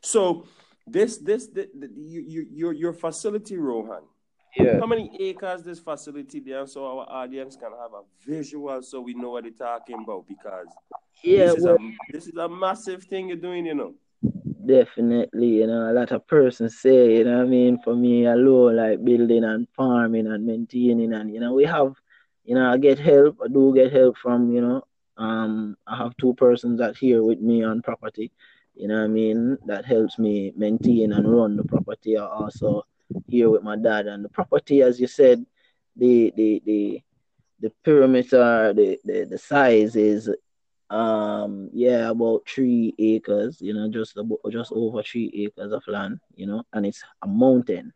So 0.00 0.46
this 0.86 1.18
this 1.18 1.48
the, 1.48 1.68
the, 1.78 1.88
your 1.96 2.44
your 2.50 2.72
your 2.72 2.92
facility, 2.92 3.56
Rohan. 3.56 4.02
Yeah. 4.56 4.78
How 4.80 4.86
many 4.86 5.10
acres 5.18 5.62
this 5.62 5.78
facility 5.78 6.38
there 6.38 6.66
so 6.66 6.84
our 6.84 7.06
audience 7.08 7.56
can 7.56 7.70
have 7.70 7.92
a 7.94 8.02
visual 8.30 8.82
so 8.82 9.00
we 9.00 9.14
know 9.14 9.30
what 9.30 9.44
they're 9.44 9.52
talking 9.52 9.96
about 10.04 10.26
because 10.28 10.66
yeah, 11.24 11.46
this, 11.46 11.54
is 11.54 11.64
well, 11.64 11.76
a, 11.76 12.12
this 12.12 12.26
is 12.26 12.36
a 12.36 12.48
massive 12.48 13.04
thing 13.04 13.28
you're 13.28 13.38
doing, 13.38 13.64
you 13.64 13.74
know. 13.74 13.94
Definitely, 14.64 15.48
you 15.60 15.66
know, 15.66 15.90
a 15.90 15.92
lot 15.92 16.12
of 16.12 16.26
persons 16.28 16.78
say, 16.78 17.16
you 17.16 17.24
know 17.24 17.42
I 17.42 17.44
mean, 17.46 17.78
for 17.82 17.96
me 17.96 18.26
alone, 18.26 18.76
like 18.76 19.02
building 19.04 19.44
and 19.44 19.66
farming 19.76 20.26
and 20.28 20.46
maintaining 20.46 21.12
and 21.14 21.32
you 21.34 21.40
know, 21.40 21.52
we 21.54 21.64
have 21.64 21.94
you 22.44 22.54
know, 22.54 22.70
I 22.70 22.76
get 22.78 22.98
help, 22.98 23.38
I 23.44 23.48
do 23.48 23.72
get 23.74 23.92
help 23.92 24.16
from, 24.18 24.52
you 24.52 24.60
know, 24.60 24.82
um 25.16 25.76
I 25.86 25.96
have 25.96 26.16
two 26.16 26.34
persons 26.34 26.78
that 26.78 26.96
here 26.96 27.22
with 27.24 27.40
me 27.40 27.64
on 27.64 27.82
property, 27.82 28.30
you 28.74 28.86
know 28.88 29.02
I 29.04 29.08
mean, 29.08 29.58
that 29.66 29.84
helps 29.84 30.18
me 30.18 30.52
maintain 30.56 31.12
and 31.12 31.30
run 31.32 31.56
the 31.56 31.64
property 31.64 32.16
I 32.16 32.24
also 32.26 32.84
here 33.28 33.50
with 33.50 33.62
my 33.62 33.76
dad. 33.76 34.06
And 34.06 34.24
the 34.24 34.28
property, 34.28 34.82
as 34.82 35.00
you 35.00 35.08
said, 35.08 35.44
the 35.96 36.32
the 36.36 36.62
the 36.64 37.02
the 37.60 37.70
perimeter, 37.84 38.72
the 38.74 38.98
the, 39.04 39.24
the 39.24 39.38
size 39.38 39.96
is 39.96 40.30
um 40.92 41.70
yeah 41.72 42.10
about 42.10 42.42
three 42.46 42.94
acres 42.98 43.60
you 43.60 43.72
know 43.72 43.88
just 43.88 44.16
about 44.16 44.38
just 44.50 44.72
over 44.72 45.02
three 45.02 45.30
acres 45.34 45.72
of 45.72 45.82
land 45.86 46.20
you 46.34 46.46
know 46.46 46.62
and 46.72 46.84
it's 46.84 47.02
a 47.22 47.26
mountain 47.26 47.92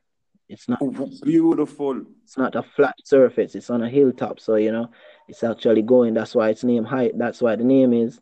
it's 0.48 0.68
not 0.68 0.80
beautiful 1.22 2.02
it's 2.24 2.38
not 2.38 2.54
a 2.54 2.62
flat 2.62 2.94
surface 3.04 3.54
it's 3.54 3.70
on 3.70 3.82
a 3.82 3.88
hilltop 3.88 4.40
so 4.40 4.54
you 4.54 4.72
know 4.72 4.88
it's 5.28 5.42
actually 5.44 5.82
going 5.82 6.14
that's 6.14 6.34
why 6.34 6.48
it's 6.48 6.64
named 6.64 6.86
high 6.86 7.10
that's 7.16 7.42
why 7.42 7.54
the 7.54 7.64
name 7.64 7.92
is 7.92 8.20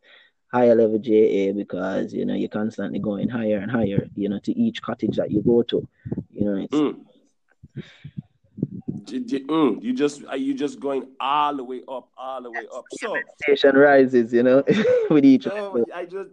higher 0.55 0.75
level 0.77 1.01
JA 1.01 1.53
because 1.53 2.15
you 2.15 2.25
know 2.25 2.35
you're 2.35 2.49
constantly 2.49 3.01
going 3.01 3.29
higher 3.29 3.59
and 3.59 3.71
higher, 3.71 4.07
you 4.15 4.29
know, 4.29 4.39
to 4.39 4.53
each 4.57 4.81
cottage 4.81 5.17
that 5.17 5.33
you 5.33 5.43
go 5.43 5.63
to. 5.65 5.87
You 6.31 6.45
know, 6.45 6.57
it's 6.63 6.73
mm. 6.73 7.01
Mm, 9.05 9.83
you 9.83 9.93
just 9.93 10.25
are 10.27 10.37
you 10.37 10.55
just 10.55 10.81
going 10.81 11.09
all 11.21 11.57
the 11.57 11.65
way 11.65 11.83
up, 11.89 12.09
all 12.17 12.43
the 12.43 12.51
way 12.51 12.67
up. 12.75 12.85
So 12.93 13.17
station 13.43 13.77
rises, 13.77 14.33
you 14.33 14.43
know, 14.43 14.63
with 15.11 15.25
each. 15.25 15.47
No, 15.47 15.85
I 15.95 16.05
just 16.05 16.31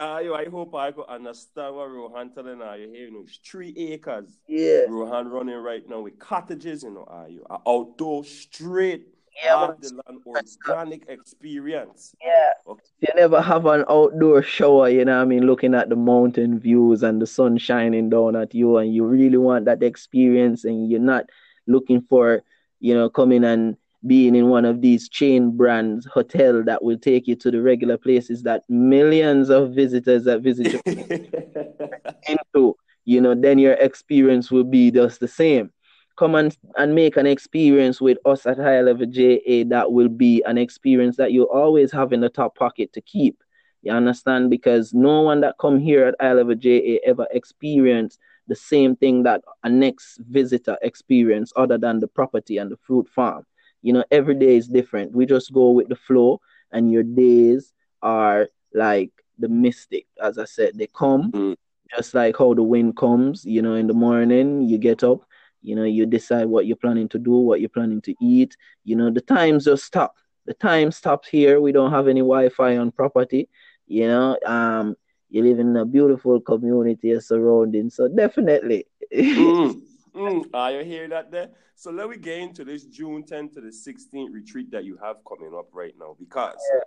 I, 0.00 0.20
you 0.20 0.34
I 0.34 0.46
hope 0.46 0.74
I 0.74 0.92
could 0.92 1.06
understand 1.06 1.76
what 1.76 1.90
Rohan 1.90 2.30
telling 2.30 2.58
now. 2.58 2.74
You 2.74 2.88
hear, 2.88 3.06
you 3.06 3.12
know, 3.12 3.24
three 3.44 3.74
acres. 3.76 4.38
Yeah. 4.46 4.82
Rohan 4.88 5.28
running 5.28 5.56
right 5.56 5.88
now 5.88 6.00
with 6.00 6.18
cottages, 6.18 6.82
you 6.82 6.90
know, 6.90 7.04
are 7.04 7.28
you 7.28 7.44
outdoor 7.66 8.24
straight 8.24 9.06
yeah, 9.42 9.72
the 9.80 10.02
land 10.06 10.20
organic 10.26 11.08
experience. 11.08 12.14
Yeah. 12.22 12.52
Okay. 12.66 12.82
You 13.00 13.08
never 13.16 13.40
have 13.40 13.66
an 13.66 13.84
outdoor 13.88 14.42
shower, 14.42 14.88
you 14.88 15.04
know 15.04 15.20
I 15.20 15.24
mean, 15.24 15.46
looking 15.46 15.74
at 15.74 15.88
the 15.88 15.96
mountain 15.96 16.58
views 16.58 17.02
and 17.02 17.20
the 17.20 17.26
sun 17.26 17.58
shining 17.58 18.10
down 18.10 18.36
at 18.36 18.54
you, 18.54 18.76
and 18.76 18.94
you 18.94 19.04
really 19.04 19.38
want 19.38 19.64
that 19.66 19.82
experience, 19.82 20.64
and 20.64 20.90
you're 20.90 21.00
not 21.00 21.30
looking 21.66 22.02
for, 22.02 22.42
you 22.80 22.94
know, 22.94 23.08
coming 23.08 23.44
and 23.44 23.76
being 24.06 24.34
in 24.34 24.48
one 24.48 24.64
of 24.64 24.80
these 24.80 25.08
chain 25.08 25.56
brands 25.56 26.06
hotel 26.06 26.62
that 26.64 26.82
will 26.82 26.98
take 26.98 27.28
you 27.28 27.36
to 27.36 27.50
the 27.50 27.62
regular 27.62 27.96
places 27.96 28.42
that 28.42 28.62
millions 28.68 29.48
of 29.48 29.74
visitors 29.74 30.24
that 30.24 30.40
visit 30.40 30.74
into, 32.28 32.76
you 33.04 33.20
know, 33.20 33.34
then 33.34 33.58
your 33.58 33.74
experience 33.74 34.50
will 34.50 34.64
be 34.64 34.90
just 34.90 35.20
the 35.20 35.28
same 35.28 35.70
come 36.16 36.34
and, 36.34 36.56
and 36.76 36.94
make 36.94 37.16
an 37.16 37.26
experience 37.26 38.00
with 38.00 38.18
us 38.24 38.46
at 38.46 38.58
high 38.58 38.80
level 38.80 39.06
JA 39.06 39.64
that 39.68 39.90
will 39.90 40.08
be 40.08 40.42
an 40.46 40.58
experience 40.58 41.16
that 41.16 41.32
you 41.32 41.44
always 41.50 41.90
have 41.92 42.12
in 42.12 42.20
the 42.20 42.28
top 42.28 42.56
pocket 42.56 42.92
to 42.92 43.00
keep. 43.00 43.42
You 43.82 43.92
understand? 43.92 44.50
Because 44.50 44.94
no 44.94 45.22
one 45.22 45.40
that 45.40 45.56
come 45.58 45.80
here 45.80 46.06
at 46.06 46.14
high 46.20 46.34
level 46.34 46.54
JA 46.54 46.98
ever 47.04 47.26
experience 47.32 48.18
the 48.52 48.56
same 48.56 48.94
thing 48.94 49.22
that 49.22 49.42
a 49.64 49.70
next 49.70 50.18
visitor 50.28 50.76
experience 50.82 51.54
other 51.56 51.78
than 51.78 52.00
the 52.00 52.06
property 52.06 52.58
and 52.58 52.70
the 52.70 52.76
fruit 52.76 53.08
farm. 53.08 53.46
You 53.80 53.94
know, 53.94 54.04
every 54.10 54.34
day 54.34 54.56
is 54.56 54.68
different. 54.68 55.12
We 55.12 55.24
just 55.24 55.54
go 55.54 55.70
with 55.70 55.88
the 55.88 55.96
flow 55.96 56.38
and 56.70 56.92
your 56.92 57.02
days 57.02 57.72
are 58.02 58.50
like 58.74 59.10
the 59.38 59.48
mystic. 59.48 60.04
As 60.22 60.36
I 60.36 60.44
said, 60.44 60.72
they 60.74 60.86
come 60.88 61.32
mm. 61.32 61.56
just 61.96 62.12
like 62.12 62.36
how 62.36 62.52
the 62.52 62.62
wind 62.62 62.98
comes, 62.98 63.46
you 63.46 63.62
know, 63.62 63.72
in 63.76 63.86
the 63.86 63.94
morning, 63.94 64.68
you 64.68 64.76
get 64.76 65.02
up, 65.02 65.20
you 65.62 65.74
know, 65.74 65.84
you 65.84 66.04
decide 66.04 66.44
what 66.44 66.66
you're 66.66 66.76
planning 66.76 67.08
to 67.08 67.18
do, 67.18 67.32
what 67.32 67.60
you're 67.60 67.70
planning 67.70 68.02
to 68.02 68.14
eat. 68.20 68.54
You 68.84 68.96
know, 68.96 69.10
the 69.10 69.22
times 69.22 69.64
just 69.64 69.84
stop. 69.84 70.14
The 70.44 70.52
time 70.52 70.90
stops 70.92 71.26
here. 71.26 71.58
We 71.58 71.72
don't 71.72 71.90
have 71.90 72.06
any 72.06 72.20
Wi-Fi 72.20 72.76
on 72.76 72.92
property. 72.92 73.48
You 73.86 74.08
know, 74.08 74.38
um, 74.44 74.94
you 75.32 75.42
live 75.42 75.58
in 75.58 75.76
a 75.76 75.84
beautiful 75.84 76.40
community 76.40 77.18
surrounding. 77.18 77.88
So 77.88 78.06
definitely. 78.06 78.84
mm, 79.12 79.80
mm. 80.14 80.44
Are 80.52 80.72
you 80.72 80.84
hear 80.84 81.08
that 81.08 81.30
there? 81.30 81.48
So 81.74 81.90
let 81.90 82.10
me 82.10 82.18
get 82.18 82.38
into 82.38 82.64
this 82.64 82.84
June 82.84 83.22
10th 83.22 83.54
to 83.54 83.62
the 83.62 83.68
16th 83.68 84.32
retreat 84.32 84.70
that 84.72 84.84
you 84.84 84.98
have 85.02 85.16
coming 85.26 85.54
up 85.58 85.68
right 85.72 85.94
now 85.98 86.14
because 86.18 86.58
yeah. 86.74 86.82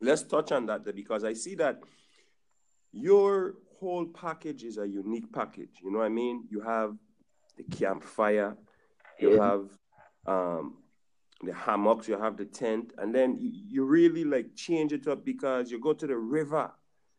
let's 0.00 0.22
touch 0.24 0.50
on 0.50 0.66
that 0.66 0.84
there 0.84 0.92
because 0.92 1.22
I 1.22 1.34
see 1.34 1.54
that 1.54 1.78
your 2.92 3.54
whole 3.78 4.06
package 4.06 4.64
is 4.64 4.78
a 4.78 4.88
unique 4.88 5.32
package. 5.32 5.78
You 5.82 5.92
know 5.92 5.98
what 5.98 6.06
I 6.06 6.10
mean? 6.10 6.44
You 6.50 6.60
have 6.60 6.96
the 7.56 7.62
campfire, 7.62 8.56
you 9.20 9.36
yeah. 9.36 9.44
have 9.50 9.68
um, 10.26 10.78
the 11.44 11.54
hammocks, 11.54 12.08
you 12.08 12.18
have 12.18 12.36
the 12.36 12.44
tent, 12.44 12.92
and 12.98 13.14
then 13.14 13.38
you, 13.38 13.50
you, 13.68 13.84
really 13.84 14.24
like 14.24 14.56
change 14.56 14.92
it 14.92 15.06
up 15.06 15.24
because 15.24 15.70
you 15.70 15.80
go 15.80 15.92
to 15.92 16.06
the 16.06 16.16
river, 16.16 16.70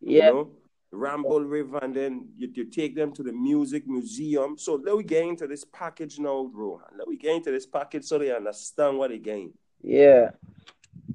yeah. 0.01 0.27
you 0.27 0.33
know, 0.33 0.51
Ramble 0.91 1.41
River, 1.41 1.79
and 1.81 1.95
then 1.95 2.29
you, 2.37 2.49
you 2.53 2.65
take 2.65 2.95
them 2.95 3.11
to 3.13 3.23
the 3.23 3.31
music 3.31 3.87
museum. 3.87 4.57
So 4.57 4.75
let 4.75 4.97
we 4.97 5.03
get 5.03 5.23
into 5.23 5.47
this 5.47 5.63
package 5.65 6.19
now, 6.19 6.49
Rohan. 6.53 6.97
Let 6.97 7.07
we 7.07 7.17
get 7.17 7.35
into 7.35 7.51
this 7.51 7.65
package 7.65 8.05
so 8.05 8.17
they 8.17 8.35
understand 8.35 8.97
what 8.97 9.11
they 9.11 9.19
gain. 9.19 9.53
Yeah. 9.81 10.31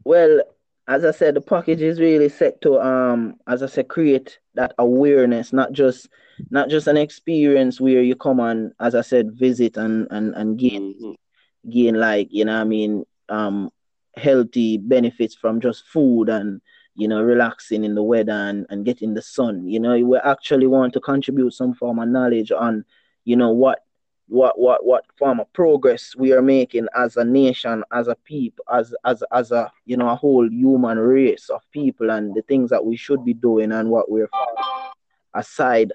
Well, 0.05 0.43
as 0.87 1.05
I 1.05 1.11
said, 1.13 1.35
the 1.35 1.41
package 1.41 1.81
is 1.81 1.99
really 1.99 2.29
set 2.29 2.61
to 2.63 2.81
um, 2.81 3.37
as 3.47 3.63
I 3.63 3.67
said, 3.67 3.89
create 3.89 4.39
that 4.55 4.75
awareness, 4.79 5.53
not 5.53 5.73
just 5.73 6.09
not 6.51 6.69
just 6.69 6.87
an 6.87 6.97
experience 6.97 7.81
where 7.81 8.03
you 8.03 8.15
come 8.15 8.41
and, 8.41 8.73
as 8.81 8.95
I 8.95 9.01
said, 9.01 9.33
visit 9.33 9.77
and 9.77 10.07
and 10.11 10.35
and 10.35 10.59
gain 10.59 10.95
mm-hmm. 10.95 11.71
gain 11.71 11.95
like 11.99 12.29
you 12.31 12.45
know 12.45 12.61
I 12.61 12.65
mean 12.65 13.05
um 13.29 13.71
healthy 14.17 14.77
benefits 14.79 15.35
from 15.35 15.61
just 15.61 15.87
food 15.87 16.29
and 16.29 16.61
you 16.95 17.09
know 17.09 17.23
relaxing 17.23 17.85
in 17.85 17.95
the 17.95 18.03
weather 18.03 18.33
and, 18.33 18.67
and 18.71 18.85
getting 18.85 19.15
the 19.15 19.23
sun. 19.23 19.67
You 19.67 19.81
know, 19.81 19.99
we 19.99 20.19
actually 20.19 20.67
want 20.67 20.93
to 20.95 21.01
contribute 21.01 21.53
some 21.53 21.75
form 21.75 21.99
of 21.99 22.09
knowledge 22.09 22.53
on 22.53 22.85
you 23.25 23.37
know 23.37 23.51
what 23.51 23.81
what 24.29 24.59
what 24.59 24.85
what 24.85 25.05
form 25.19 25.41
of 25.41 25.53
progress 25.53 26.15
we 26.17 26.33
are 26.33 26.43
making 26.43 26.87
as 26.97 27.17
a 27.17 27.25
nation, 27.25 27.85
as 27.93 28.09
a 28.09 28.15
people, 28.25 28.65
as 28.73 28.95
as 29.05 29.23
as 29.33 29.53
a 29.53 29.71
you 29.85 29.97
know 29.97 30.09
a 30.09 30.17
whole 30.17 30.49
human 30.49 30.99
race 30.99 31.49
of 31.51 31.61
people, 31.73 32.11
and 32.11 32.35
the 32.35 32.43
things 32.43 32.71
that 32.71 32.85
we 32.85 32.97
should 32.97 33.25
be 33.25 33.35
doing 33.35 33.73
and 33.73 33.91
what 33.91 34.11
we're 34.11 34.29
aside 35.35 35.93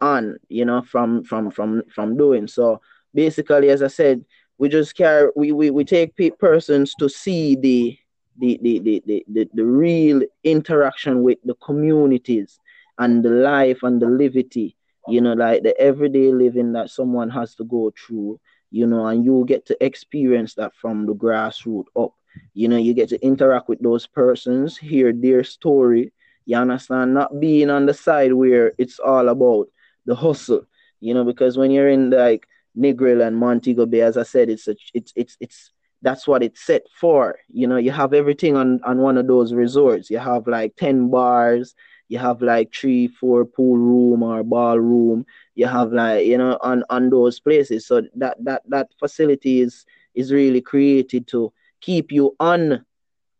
on, 0.00 0.38
you 0.48 0.64
know, 0.64 0.82
from 0.82 1.22
from 1.24 1.50
from 1.50 1.82
from 1.92 2.16
doing. 2.16 2.46
So 2.46 2.80
basically, 3.14 3.70
as 3.70 3.82
I 3.82 3.88
said, 3.88 4.24
we 4.58 4.68
just 4.68 4.94
care 4.96 5.32
we 5.36 5.52
we, 5.52 5.70
we 5.70 5.84
take 5.84 6.16
persons 6.38 6.94
to 6.98 7.08
see 7.08 7.56
the 7.56 7.98
the, 8.38 8.58
the, 8.62 8.78
the, 8.78 9.24
the, 9.28 9.48
the, 9.52 9.64
real 9.64 10.22
interaction 10.44 11.22
with 11.22 11.38
the 11.44 11.54
communities 11.54 12.58
and 12.98 13.24
the 13.24 13.30
life 13.30 13.82
and 13.82 14.00
the 14.00 14.06
liberty 14.06 14.76
you 15.08 15.20
know, 15.20 15.32
like 15.32 15.62
the 15.62 15.78
everyday 15.80 16.32
living 16.32 16.72
that 16.72 16.90
someone 16.90 17.30
has 17.30 17.54
to 17.56 17.64
go 17.64 17.92
through, 17.98 18.40
you 18.70 18.86
know, 18.86 19.06
and 19.06 19.24
you 19.24 19.44
get 19.46 19.66
to 19.66 19.84
experience 19.84 20.54
that 20.54 20.74
from 20.74 21.06
the 21.06 21.14
grassroots 21.14 21.86
up. 21.96 22.12
You 22.54 22.68
know, 22.68 22.76
you 22.76 22.94
get 22.94 23.08
to 23.08 23.24
interact 23.24 23.68
with 23.68 23.80
those 23.80 24.06
persons, 24.06 24.76
hear 24.76 25.12
their 25.12 25.42
story. 25.42 26.12
You 26.46 26.56
understand? 26.56 27.14
Not 27.14 27.40
being 27.40 27.70
on 27.70 27.86
the 27.86 27.94
side 27.94 28.32
where 28.32 28.72
it's 28.78 28.98
all 28.98 29.28
about 29.28 29.68
the 30.06 30.14
hustle, 30.14 30.66
you 31.00 31.14
know, 31.14 31.24
because 31.24 31.58
when 31.58 31.70
you're 31.70 31.88
in 31.88 32.10
like 32.10 32.46
Negril 32.76 33.26
and 33.26 33.36
Montego 33.36 33.86
Bay, 33.86 34.02
as 34.02 34.16
I 34.16 34.22
said, 34.22 34.48
it's 34.48 34.68
a, 34.68 34.76
it's 34.94 35.12
it's 35.16 35.36
it's 35.40 35.70
that's 36.02 36.26
what 36.26 36.42
it's 36.42 36.64
set 36.64 36.82
for. 36.92 37.38
You 37.48 37.66
know, 37.66 37.76
you 37.76 37.90
have 37.90 38.14
everything 38.14 38.56
on 38.56 38.80
on 38.84 38.98
one 38.98 39.18
of 39.18 39.26
those 39.26 39.52
resorts. 39.52 40.10
You 40.10 40.18
have 40.18 40.46
like 40.46 40.76
10 40.76 41.10
bars, 41.10 41.74
you 42.08 42.18
have 42.18 42.42
like 42.42 42.74
three, 42.74 43.08
four 43.08 43.44
pool 43.44 43.76
room 43.76 44.22
or 44.22 44.42
ballroom. 44.42 45.26
You 45.54 45.66
have 45.66 45.92
like 45.92 46.26
you 46.26 46.38
know 46.38 46.58
on 46.62 46.84
on 46.90 47.10
those 47.10 47.40
places. 47.40 47.86
So 47.86 48.02
that 48.16 48.36
that 48.44 48.62
that 48.68 48.88
facility 48.98 49.60
is 49.60 49.84
is 50.14 50.32
really 50.32 50.60
created 50.60 51.26
to 51.28 51.52
keep 51.80 52.12
you 52.12 52.36
on 52.40 52.84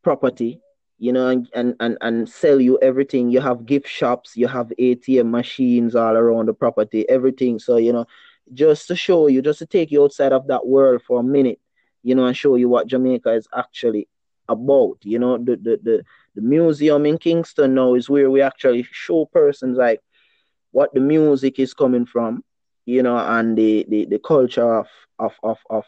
property 0.02 0.60
you 1.00 1.14
know, 1.14 1.28
and, 1.28 1.48
and, 1.54 1.74
and, 1.80 1.96
and 2.02 2.28
sell 2.28 2.60
you 2.60 2.78
everything. 2.82 3.30
You 3.30 3.40
have 3.40 3.64
gift 3.64 3.88
shops, 3.88 4.36
you 4.36 4.46
have 4.46 4.70
ATM 4.78 5.30
machines 5.30 5.96
all 5.96 6.14
around 6.14 6.46
the 6.46 6.52
property, 6.52 7.08
everything. 7.08 7.58
So, 7.58 7.78
you 7.78 7.90
know, 7.90 8.04
just 8.52 8.86
to 8.88 8.96
show 8.96 9.26
you, 9.26 9.40
just 9.40 9.60
to 9.60 9.66
take 9.66 9.90
you 9.90 10.04
outside 10.04 10.32
of 10.32 10.46
that 10.48 10.66
world 10.66 11.00
for 11.06 11.20
a 11.20 11.22
minute, 11.22 11.58
you 12.02 12.14
know, 12.14 12.26
and 12.26 12.36
show 12.36 12.56
you 12.56 12.68
what 12.68 12.86
Jamaica 12.86 13.32
is 13.32 13.48
actually 13.56 14.08
about. 14.48 14.98
You 15.02 15.18
know, 15.18 15.38
the 15.38 15.56
the, 15.56 15.80
the, 15.82 16.02
the 16.34 16.42
museum 16.42 17.06
in 17.06 17.18
Kingston 17.18 17.74
now 17.74 17.94
is 17.94 18.08
where 18.08 18.30
we 18.30 18.42
actually 18.42 18.86
show 18.90 19.26
persons 19.26 19.76
like 19.78 20.00
what 20.72 20.92
the 20.94 21.00
music 21.00 21.58
is 21.58 21.74
coming 21.74 22.06
from, 22.06 22.42
you 22.86 23.02
know, 23.02 23.16
and 23.18 23.56
the 23.56 23.86
the, 23.88 24.06
the 24.06 24.18
culture 24.18 24.78
of 24.78 24.88
of 25.18 25.32
of 25.42 25.58
of 25.70 25.84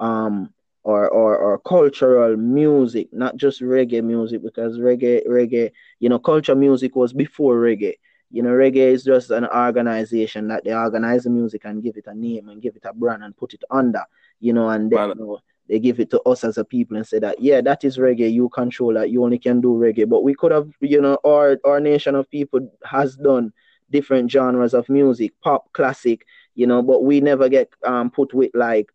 um 0.00 0.52
or, 0.84 1.08
or 1.08 1.36
or 1.36 1.58
cultural 1.58 2.36
music, 2.36 3.08
not 3.12 3.36
just 3.36 3.60
reggae 3.60 4.02
music, 4.02 4.42
because 4.42 4.78
reggae 4.78 5.26
reggae, 5.28 5.70
you 5.98 6.08
know, 6.08 6.18
culture 6.18 6.54
music 6.54 6.96
was 6.96 7.12
before 7.12 7.56
reggae. 7.56 7.94
You 8.30 8.42
know, 8.42 8.50
reggae 8.50 8.92
is 8.92 9.04
just 9.04 9.30
an 9.30 9.46
organization 9.46 10.48
that 10.48 10.64
they 10.64 10.74
organize 10.74 11.24
the 11.24 11.30
music 11.30 11.62
and 11.64 11.82
give 11.82 11.96
it 11.96 12.06
a 12.06 12.14
name 12.14 12.48
and 12.48 12.60
give 12.62 12.76
it 12.76 12.84
a 12.84 12.92
brand 12.92 13.22
and 13.22 13.36
put 13.36 13.54
it 13.54 13.64
under, 13.70 14.02
you 14.40 14.52
know, 14.52 14.68
and 14.68 14.90
then 14.90 15.08
you 15.08 15.14
know, 15.14 15.38
they 15.68 15.78
give 15.78 16.00
it 16.00 16.10
to 16.10 16.20
us 16.22 16.44
as 16.44 16.58
a 16.58 16.64
people 16.64 16.96
and 16.96 17.06
say 17.06 17.18
that 17.18 17.40
yeah 17.40 17.60
that 17.60 17.84
is 17.84 17.98
reggae 17.98 18.32
you 18.32 18.48
control 18.48 18.94
that 18.94 19.10
you 19.10 19.22
only 19.24 19.38
can 19.38 19.60
do 19.60 19.68
reggae. 19.74 20.08
But 20.08 20.22
we 20.22 20.34
could 20.34 20.52
have 20.52 20.68
you 20.80 21.00
know 21.00 21.18
our 21.26 21.58
our 21.64 21.80
nation 21.80 22.14
of 22.14 22.30
people 22.30 22.60
has 22.84 23.16
done 23.16 23.52
different 23.90 24.30
genres 24.30 24.74
of 24.74 24.88
music 24.88 25.32
pop 25.42 25.72
classic 25.72 26.26
you 26.54 26.66
know 26.66 26.82
but 26.82 27.04
we 27.04 27.20
never 27.20 27.48
get 27.48 27.70
um 27.84 28.10
put 28.10 28.34
with 28.34 28.50
like 28.54 28.90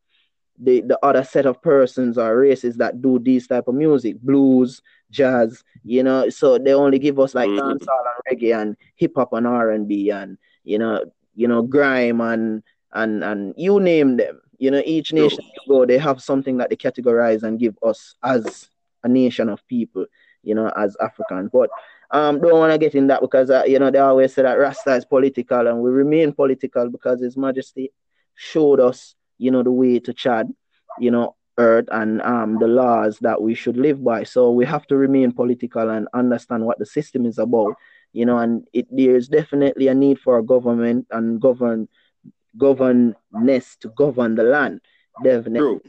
the 0.59 0.81
the 0.81 0.99
other 1.03 1.23
set 1.23 1.45
of 1.45 1.61
persons 1.61 2.17
or 2.17 2.37
races 2.37 2.77
that 2.77 3.01
do 3.01 3.17
these 3.19 3.47
type 3.47 3.67
of 3.67 3.75
music 3.75 4.19
blues 4.21 4.81
jazz 5.09 5.63
you 5.83 6.03
know. 6.03 6.29
So 6.29 6.57
they 6.57 6.73
only 6.73 6.99
give 6.99 7.19
us 7.19 7.35
like 7.35 7.49
mm-hmm. 7.49 7.59
dancehall 7.59 8.05
and 8.27 8.39
reggae 8.39 8.59
and 8.59 8.77
hip 8.95 9.13
hop 9.15 9.33
and 9.33 9.47
r&b 9.47 10.11
and 10.11 10.37
you 10.63 10.77
know 10.77 11.03
you 11.35 11.47
know 11.47 11.61
grime 11.61 12.21
and 12.21 12.63
and 12.93 13.23
and 13.23 13.53
you 13.57 13.79
name 13.79 14.17
them 14.17 14.39
you 14.63 14.71
know, 14.71 14.81
each 14.85 15.11
nation 15.13 15.43
you 15.43 15.73
go, 15.73 15.85
they 15.85 15.97
have 15.97 16.21
something 16.21 16.57
that 16.57 16.69
they 16.69 16.77
categorize 16.77 17.43
and 17.43 17.59
give 17.59 17.77
us 17.83 18.15
as 18.23 18.69
a 19.03 19.09
nation 19.09 19.49
of 19.49 19.65
people, 19.67 20.05
you 20.43 20.55
know, 20.55 20.71
as 20.77 20.95
African. 21.01 21.49
But 21.51 21.69
um, 22.11 22.39
don't 22.39 22.59
want 22.59 22.71
to 22.71 22.77
get 22.77 22.95
in 22.95 23.07
that 23.07 23.21
because 23.21 23.49
uh, 23.49 23.63
you 23.65 23.79
know 23.79 23.91
they 23.91 23.99
always 23.99 24.33
say 24.33 24.43
that 24.43 24.59
Rasta 24.59 24.95
is 24.95 25.05
political, 25.05 25.67
and 25.67 25.81
we 25.81 25.91
remain 25.91 26.31
political 26.31 26.89
because 26.89 27.21
His 27.21 27.35
Majesty 27.35 27.91
showed 28.35 28.79
us, 28.79 29.15
you 29.37 29.51
know, 29.51 29.63
the 29.63 29.71
way 29.71 29.99
to 29.99 30.13
Chad. 30.13 30.47
you 30.99 31.11
know, 31.11 31.35
earth 31.57 31.87
and 31.91 32.21
um, 32.21 32.57
the 32.59 32.67
laws 32.67 33.19
that 33.19 33.41
we 33.41 33.55
should 33.55 33.77
live 33.77 34.03
by. 34.03 34.23
So 34.23 34.51
we 34.51 34.65
have 34.65 34.87
to 34.87 34.95
remain 34.95 35.31
political 35.31 35.89
and 35.89 36.07
understand 36.13 36.65
what 36.65 36.79
the 36.79 36.85
system 36.85 37.25
is 37.25 37.37
about, 37.37 37.75
you 38.13 38.25
know, 38.25 38.37
and 38.37 38.65
it 38.73 38.87
there's 38.91 39.27
definitely 39.27 39.87
a 39.87 39.93
need 39.95 40.19
for 40.19 40.37
a 40.39 40.43
government 40.43 41.07
and 41.11 41.41
govern 41.41 41.87
governess 42.57 43.75
to 43.77 43.89
govern 43.89 44.35
the 44.35 44.43
land. 44.43 44.81
Definitely. 45.23 45.79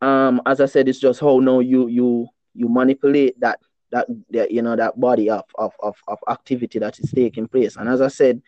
um, 0.00 0.40
as 0.46 0.60
I 0.60 0.66
said, 0.66 0.88
it's 0.88 1.00
just 1.00 1.20
how 1.20 1.38
now 1.38 1.60
you 1.60 1.88
you 1.88 2.28
you 2.54 2.68
manipulate 2.68 3.38
that 3.40 3.60
that, 3.90 4.06
that 4.30 4.50
you 4.50 4.62
know 4.62 4.76
that 4.76 5.00
body 5.00 5.30
of, 5.30 5.44
of 5.56 5.72
of 5.82 5.96
of 6.06 6.18
activity 6.28 6.78
that 6.78 6.98
is 7.00 7.10
taking 7.10 7.48
place. 7.48 7.76
And 7.76 7.88
as 7.88 8.00
I 8.00 8.08
said, 8.08 8.40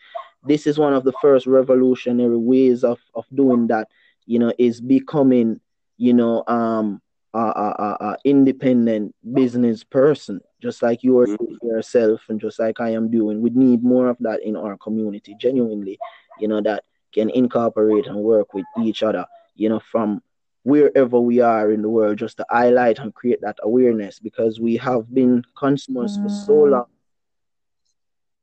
this 0.43 0.67
is 0.67 0.77
one 0.77 0.93
of 0.93 1.03
the 1.03 1.13
first 1.21 1.47
revolutionary 1.47 2.37
ways 2.37 2.83
of 2.83 2.99
of 3.15 3.25
doing 3.33 3.67
that. 3.67 3.87
You 4.25 4.39
know, 4.39 4.53
is 4.57 4.79
becoming 4.79 5.59
you 5.97 6.13
know 6.13 6.43
um 6.47 7.01
a, 7.33 7.39
a, 7.39 7.97
a 8.01 8.17
independent 8.25 9.15
business 9.33 9.83
person, 9.83 10.41
just 10.61 10.81
like 10.81 11.03
you 11.03 11.17
are 11.19 11.27
mm-hmm. 11.27 11.67
yourself, 11.67 12.21
and 12.29 12.39
just 12.39 12.59
like 12.59 12.79
I 12.79 12.89
am 12.89 13.09
doing. 13.09 13.41
We 13.41 13.49
need 13.51 13.83
more 13.83 14.09
of 14.09 14.17
that 14.19 14.43
in 14.43 14.55
our 14.55 14.77
community, 14.77 15.35
genuinely. 15.39 15.97
You 16.39 16.47
know 16.47 16.61
that 16.61 16.83
can 17.13 17.29
incorporate 17.29 18.07
and 18.07 18.17
work 18.17 18.53
with 18.53 18.65
each 18.83 19.03
other. 19.03 19.25
You 19.55 19.69
know 19.69 19.79
from 19.79 20.21
wherever 20.63 21.19
we 21.19 21.39
are 21.39 21.71
in 21.71 21.81
the 21.81 21.89
world 21.89 22.17
just 22.17 22.37
to 22.37 22.45
highlight 22.49 22.99
and 22.99 23.13
create 23.15 23.41
that 23.41 23.57
awareness 23.63 24.19
because 24.19 24.59
we 24.59 24.77
have 24.77 25.11
been 25.11 25.43
consumers 25.57 26.17
for 26.17 26.29
so 26.29 26.53
mm. 26.53 26.71
long. 26.71 26.85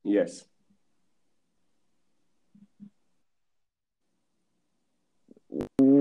Yes. 0.03 0.45
Ooh. 5.81 5.98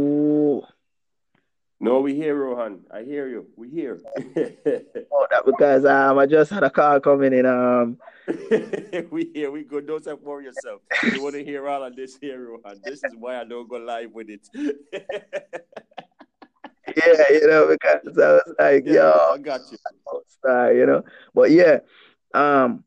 No, 1.81 2.01
we 2.01 2.15
hear 2.15 2.35
Rohan. 2.35 2.81
I 2.91 3.05
hear 3.05 3.29
you. 3.29 3.47
We 3.57 3.69
hear. 3.69 4.01
oh, 4.19 5.27
that 5.31 5.47
because 5.47 5.85
um 5.85 6.19
I 6.19 6.27
just 6.27 6.51
had 6.51 6.65
a 6.65 6.71
call 6.71 6.99
coming 6.99 7.33
in. 7.33 7.47
Um 7.47 7.99
we 9.11 9.31
hear 9.33 9.53
we 9.53 9.63
go. 9.63 9.81
Don't 9.81 10.05
say 10.05 10.15
for 10.23 10.43
yourself. 10.43 10.83
You 11.13 11.23
want 11.23 11.37
to 11.37 11.45
hear 11.45 11.69
all 11.69 11.85
of 11.85 11.95
this 11.95 12.19
here, 12.21 12.49
Rohan. 12.49 12.81
This 12.85 13.05
is 13.05 13.15
why 13.17 13.41
I 13.41 13.45
don't 13.45 13.69
go 13.69 13.77
live 13.77 14.11
with 14.13 14.29
it. 14.29 14.49
yeah, 16.97 17.25
you 17.31 17.47
know, 17.47 17.69
because 17.69 18.19
I 18.19 18.33
was 18.33 18.55
like, 18.59 18.85
yeah, 18.85 18.95
yo, 18.95 19.31
I 19.35 19.39
got 19.39 19.61
you. 19.71 19.79
Star, 20.27 20.73
you 20.73 20.85
know. 20.85 21.05
But 21.33 21.53
yeah, 21.53 21.79
um, 22.35 22.83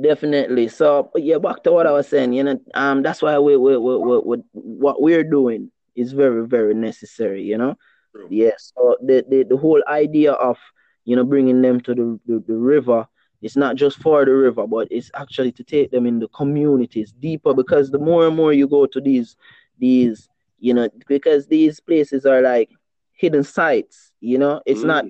definitely. 0.00 0.68
So 0.68 1.10
yeah, 1.16 1.38
back 1.38 1.64
to 1.64 1.72
what 1.72 1.88
I 1.88 1.90
was 1.90 2.06
saying, 2.06 2.32
you 2.32 2.44
know, 2.44 2.60
um, 2.74 3.02
that's 3.02 3.22
why 3.22 3.36
we 3.40 3.56
we, 3.56 3.76
we, 3.76 3.96
we, 3.96 4.18
we 4.18 4.38
what 4.52 5.02
we're 5.02 5.24
doing 5.24 5.72
is 5.96 6.12
very 6.12 6.46
very 6.46 6.74
necessary, 6.74 7.42
you 7.42 7.58
know. 7.58 7.74
True. 8.14 8.28
Yeah. 8.30 8.52
So 8.58 8.96
the, 9.00 9.24
the 9.28 9.44
the 9.44 9.56
whole 9.56 9.82
idea 9.88 10.32
of 10.32 10.56
you 11.04 11.16
know 11.16 11.24
bringing 11.24 11.62
them 11.62 11.80
to 11.82 11.94
the, 11.94 12.20
the, 12.26 12.44
the 12.46 12.54
river 12.54 13.06
it's 13.40 13.56
not 13.56 13.76
just 13.76 13.98
for 13.98 14.24
the 14.24 14.32
river, 14.32 14.66
but 14.66 14.88
it's 14.90 15.10
actually 15.14 15.52
to 15.52 15.64
take 15.64 15.90
them 15.90 16.06
in 16.06 16.18
the 16.18 16.28
communities 16.28 17.12
deeper 17.12 17.54
because 17.54 17.90
the 17.90 17.98
more 17.98 18.26
and 18.26 18.36
more 18.36 18.52
you 18.52 18.66
go 18.66 18.86
to 18.86 19.00
these 19.00 19.36
these 19.78 20.28
you 20.58 20.74
know 20.74 20.88
because 21.06 21.46
these 21.46 21.78
places 21.78 22.26
are 22.26 22.42
like 22.42 22.70
hidden 23.12 23.44
sites. 23.44 24.12
You 24.20 24.38
know, 24.38 24.60
it's 24.66 24.80
mm. 24.80 24.86
not 24.86 25.04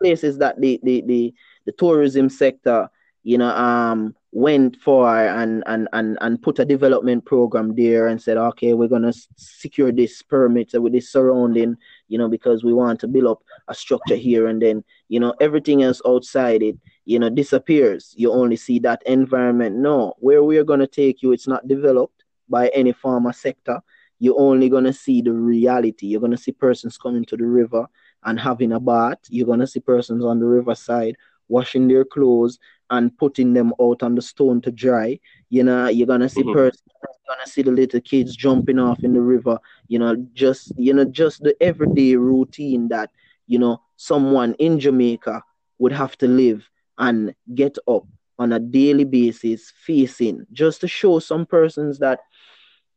places 0.00 0.38
that 0.38 0.60
the, 0.60 0.80
the 0.82 1.02
the 1.02 1.34
the 1.66 1.72
tourism 1.72 2.28
sector, 2.30 2.88
you 3.22 3.36
know, 3.36 3.50
um 3.50 4.14
went 4.36 4.76
for 4.76 5.08
and 5.08 5.64
and 5.64 5.88
and 5.94 6.18
and 6.20 6.42
put 6.42 6.58
a 6.58 6.64
development 6.64 7.24
program 7.24 7.74
there 7.74 8.06
and 8.06 8.20
said, 8.20 8.36
okay, 8.36 8.74
we're 8.74 8.86
gonna 8.86 9.12
secure 9.36 9.90
this 9.90 10.20
permit 10.20 10.70
with 10.74 10.92
this 10.92 11.10
surrounding, 11.10 11.74
you 12.08 12.18
know, 12.18 12.28
because 12.28 12.62
we 12.62 12.74
want 12.74 13.00
to 13.00 13.08
build 13.08 13.28
up 13.28 13.42
a 13.68 13.74
structure 13.74 14.14
here, 14.14 14.46
and 14.46 14.60
then 14.60 14.84
you 15.08 15.18
know 15.18 15.32
everything 15.40 15.82
else 15.82 16.02
outside 16.06 16.62
it, 16.62 16.76
you 17.06 17.18
know, 17.18 17.30
disappears. 17.30 18.12
You 18.14 18.30
only 18.30 18.56
see 18.56 18.78
that 18.80 19.02
environment. 19.06 19.76
No, 19.76 20.12
where 20.18 20.44
we 20.44 20.58
are 20.58 20.64
gonna 20.64 20.86
take 20.86 21.22
you, 21.22 21.32
it's 21.32 21.48
not 21.48 21.66
developed 21.66 22.22
by 22.46 22.68
any 22.68 22.92
farmer 22.92 23.32
sector 23.32 23.80
you're 24.18 24.40
only 24.40 24.70
gonna 24.70 24.94
see 24.94 25.20
the 25.20 25.32
reality. 25.32 26.06
You're 26.06 26.22
gonna 26.22 26.38
see 26.38 26.52
persons 26.52 26.96
coming 26.96 27.24
to 27.26 27.36
the 27.36 27.44
river 27.44 27.86
and 28.24 28.40
having 28.40 28.72
a 28.72 28.80
bath. 28.80 29.18
You're 29.28 29.46
gonna 29.46 29.66
see 29.66 29.80
persons 29.80 30.24
on 30.24 30.38
the 30.38 30.46
riverside 30.46 31.16
washing 31.48 31.88
their 31.88 32.04
clothes 32.04 32.58
and 32.90 33.16
putting 33.18 33.52
them 33.52 33.72
out 33.80 34.02
on 34.02 34.14
the 34.14 34.22
stone 34.22 34.60
to 34.62 34.70
dry. 34.70 35.18
You 35.50 35.64
know, 35.64 35.88
you're 35.88 36.06
gonna 36.06 36.28
see 36.28 36.42
mm-hmm. 36.42 36.52
persons 36.52 36.82
gonna 37.26 37.46
see 37.46 37.62
the 37.62 37.70
little 37.70 38.00
kids 38.00 38.36
jumping 38.36 38.78
off 38.78 39.02
in 39.02 39.12
the 39.12 39.20
river, 39.20 39.58
you 39.88 39.98
know, 39.98 40.16
just 40.32 40.72
you 40.76 40.92
know, 40.92 41.04
just 41.04 41.42
the 41.42 41.56
everyday 41.60 42.16
routine 42.16 42.88
that, 42.88 43.10
you 43.46 43.58
know, 43.58 43.80
someone 43.96 44.54
in 44.54 44.78
Jamaica 44.78 45.42
would 45.78 45.92
have 45.92 46.16
to 46.18 46.28
live 46.28 46.68
and 46.98 47.34
get 47.54 47.76
up 47.88 48.06
on 48.38 48.52
a 48.52 48.60
daily 48.60 49.04
basis 49.04 49.72
facing 49.84 50.46
just 50.52 50.80
to 50.80 50.88
show 50.88 51.18
some 51.18 51.46
persons 51.46 51.98
that 51.98 52.20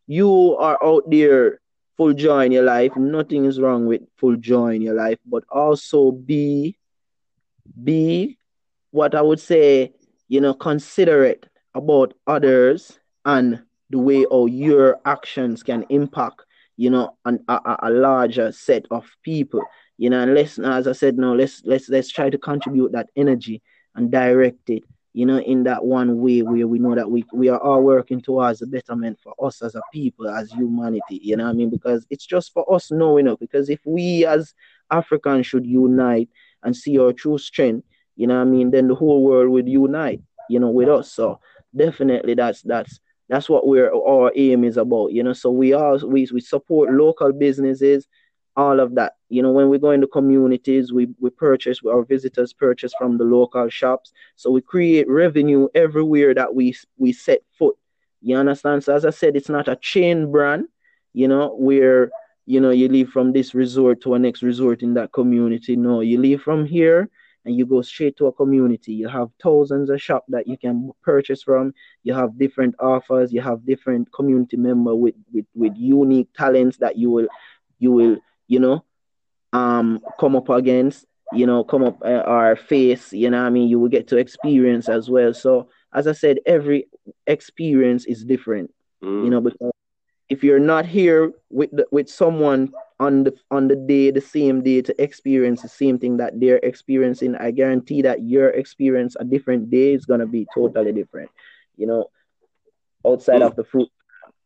you 0.07 0.55
are 0.57 0.77
out 0.83 1.09
there 1.09 1.59
full 1.97 2.13
joy 2.13 2.45
in 2.45 2.51
your 2.51 2.63
life. 2.63 2.95
Nothing 2.95 3.45
is 3.45 3.59
wrong 3.59 3.85
with 3.85 4.01
full 4.17 4.35
joy 4.35 4.75
in 4.75 4.81
your 4.81 4.95
life, 4.95 5.19
but 5.25 5.43
also 5.49 6.11
be 6.11 6.77
be 7.83 8.38
what 8.91 9.15
I 9.15 9.21
would 9.21 9.39
say, 9.39 9.93
you 10.27 10.41
know, 10.41 10.53
considerate 10.53 11.47
about 11.75 12.13
others 12.27 12.99
and 13.25 13.61
the 13.89 13.99
way 13.99 14.25
how 14.31 14.45
your 14.45 14.99
actions 15.05 15.63
can 15.63 15.85
impact, 15.89 16.41
you 16.77 16.89
know, 16.89 17.17
an, 17.25 17.43
a, 17.47 17.77
a 17.83 17.89
larger 17.89 18.51
set 18.51 18.85
of 18.91 19.05
people. 19.23 19.63
You 19.97 20.09
know, 20.09 20.21
and 20.21 20.33
let's 20.33 20.57
as 20.59 20.87
I 20.87 20.93
said, 20.93 21.17
no, 21.17 21.33
let's 21.33 21.61
let's 21.65 21.89
let's 21.89 22.09
try 22.09 22.29
to 22.29 22.37
contribute 22.37 22.93
that 22.93 23.09
energy 23.15 23.61
and 23.95 24.11
direct 24.11 24.69
it 24.69 24.83
you 25.13 25.25
know, 25.25 25.39
in 25.39 25.63
that 25.63 25.83
one 25.83 26.21
way 26.21 26.41
where 26.41 26.67
we 26.67 26.79
know 26.79 26.95
that 26.95 27.09
we, 27.09 27.25
we 27.33 27.49
are 27.49 27.59
all 27.59 27.81
working 27.81 28.21
towards 28.21 28.59
the 28.59 28.67
betterment 28.67 29.17
for 29.21 29.33
us 29.43 29.61
as 29.61 29.75
a 29.75 29.81
people, 29.91 30.29
as 30.29 30.51
humanity, 30.51 31.19
you 31.21 31.35
know 31.35 31.47
I 31.47 31.53
mean? 31.53 31.69
Because 31.69 32.05
it's 32.09 32.25
just 32.25 32.53
for 32.53 32.71
us 32.73 32.91
knowing 32.91 33.27
it. 33.27 33.39
Because 33.39 33.69
if 33.69 33.79
we 33.85 34.25
as 34.25 34.53
Africans 34.91 35.47
should 35.47 35.65
unite 35.65 36.29
and 36.63 36.75
see 36.75 36.99
our 36.99 37.11
true 37.11 37.37
strength, 37.37 37.87
you 38.19 38.27
know 38.27 38.41
I 38.41 38.43
mean, 38.43 38.69
then 38.69 38.89
the 38.89 38.95
whole 38.95 39.23
world 39.23 39.49
would 39.49 39.69
unite, 39.69 40.21
you 40.49 40.59
know, 40.59 40.69
with 40.69 40.89
us. 40.89 41.09
So 41.13 41.39
definitely 41.73 42.33
that's 42.33 42.61
that's 42.63 42.99
that's 43.29 43.47
what 43.47 43.65
we're 43.65 43.93
our 43.95 44.33
aim 44.35 44.65
is 44.65 44.75
about, 44.75 45.13
you 45.13 45.23
know. 45.23 45.31
So 45.31 45.49
we 45.51 45.71
all 45.71 45.97
we, 45.99 46.27
we 46.33 46.41
support 46.41 46.91
local 46.91 47.31
businesses, 47.31 48.09
all 48.57 48.81
of 48.81 48.95
that. 48.95 49.13
You 49.29 49.41
know, 49.41 49.53
when 49.53 49.69
we 49.69 49.79
go 49.79 49.91
into 49.91 50.05
communities, 50.05 50.91
we, 50.91 51.07
we 51.21 51.29
purchase, 51.29 51.79
our 51.87 52.03
visitors 52.03 52.51
purchase 52.51 52.91
from 52.99 53.17
the 53.17 53.23
local 53.23 53.69
shops. 53.69 54.11
So 54.35 54.51
we 54.51 54.59
create 54.59 55.07
revenue 55.07 55.69
everywhere 55.73 56.33
that 56.33 56.53
we 56.53 56.75
we 56.97 57.13
set 57.13 57.39
foot. 57.57 57.77
You 58.21 58.35
understand? 58.35 58.83
So 58.83 58.93
as 58.97 59.05
I 59.05 59.11
said, 59.11 59.37
it's 59.37 59.47
not 59.47 59.69
a 59.69 59.77
chain 59.77 60.29
brand, 60.29 60.65
you 61.13 61.29
know, 61.29 61.55
where 61.55 62.11
you 62.45 62.59
know 62.59 62.71
you 62.71 62.89
leave 62.89 63.11
from 63.11 63.31
this 63.31 63.55
resort 63.55 64.01
to 64.01 64.15
a 64.15 64.19
next 64.19 64.43
resort 64.43 64.83
in 64.83 64.93
that 64.95 65.13
community. 65.13 65.77
No, 65.77 66.01
you 66.01 66.19
leave 66.19 66.41
from 66.41 66.65
here 66.65 67.09
and 67.49 67.57
you 67.57 67.65
go 67.65 67.81
straight 67.81 68.15
to 68.17 68.27
a 68.27 68.31
community. 68.31 68.93
You 68.93 69.09
have 69.09 69.29
thousands 69.43 69.89
of 69.89 69.99
shops 69.99 70.27
that 70.29 70.47
you 70.47 70.57
can 70.57 70.91
purchase 71.01 71.41
from. 71.43 71.73
You 72.03 72.13
have 72.13 72.37
different 72.37 72.75
offers. 72.79 73.33
You 73.33 73.41
have 73.41 73.65
different 73.65 74.13
community 74.13 74.55
member 74.55 74.95
with, 74.95 75.15
with, 75.33 75.47
with 75.55 75.73
unique 75.75 76.29
talents 76.37 76.77
that 76.77 76.95
you 76.95 77.09
will 77.09 77.27
you 77.79 77.91
will 77.91 78.17
you 78.49 78.59
know, 78.59 78.83
um, 79.53 80.01
come 80.19 80.35
up 80.35 80.49
against, 80.49 81.05
you 81.31 81.45
know, 81.45 81.63
come 81.63 81.83
up 81.83 82.01
uh, 82.03 82.23
our 82.25 82.55
face, 82.57 83.13
you 83.13 83.29
know 83.29 83.45
I 83.45 83.49
mean? 83.49 83.69
You 83.69 83.79
will 83.79 83.87
get 83.87 84.07
to 84.09 84.17
experience 84.17 84.89
as 84.89 85.09
well. 85.09 85.33
So, 85.33 85.69
as 85.93 86.07
I 86.07 86.11
said, 86.11 86.39
every 86.45 86.87
experience 87.27 88.05
is 88.05 88.25
different, 88.25 88.73
mm. 89.01 89.23
you 89.23 89.29
know, 89.29 89.39
because 89.39 89.71
if 90.27 90.43
you're 90.43 90.59
not 90.59 90.85
here 90.85 91.31
with 91.49 91.69
the, 91.71 91.87
with 91.91 92.09
someone 92.09 92.73
on 92.99 93.23
the 93.23 93.33
on 93.49 93.67
the 93.67 93.75
day, 93.75 94.11
the 94.11 94.21
same 94.21 94.61
day 94.61 94.81
to 94.81 95.01
experience 95.01 95.61
the 95.61 95.69
same 95.69 95.99
thing 95.99 96.17
that 96.17 96.39
they're 96.39 96.59
experiencing, 96.63 97.35
I 97.35 97.51
guarantee 97.51 98.01
that 98.01 98.23
your 98.23 98.49
experience 98.49 99.15
a 99.19 99.23
different 99.23 99.69
day 99.69 99.93
is 99.93 100.05
gonna 100.05 100.27
be 100.27 100.47
totally 100.53 100.91
different, 100.91 101.31
you 101.77 101.87
know, 101.87 102.07
outside 103.05 103.41
mm. 103.41 103.47
of 103.47 103.55
the 103.55 103.63
fruit 103.63 103.89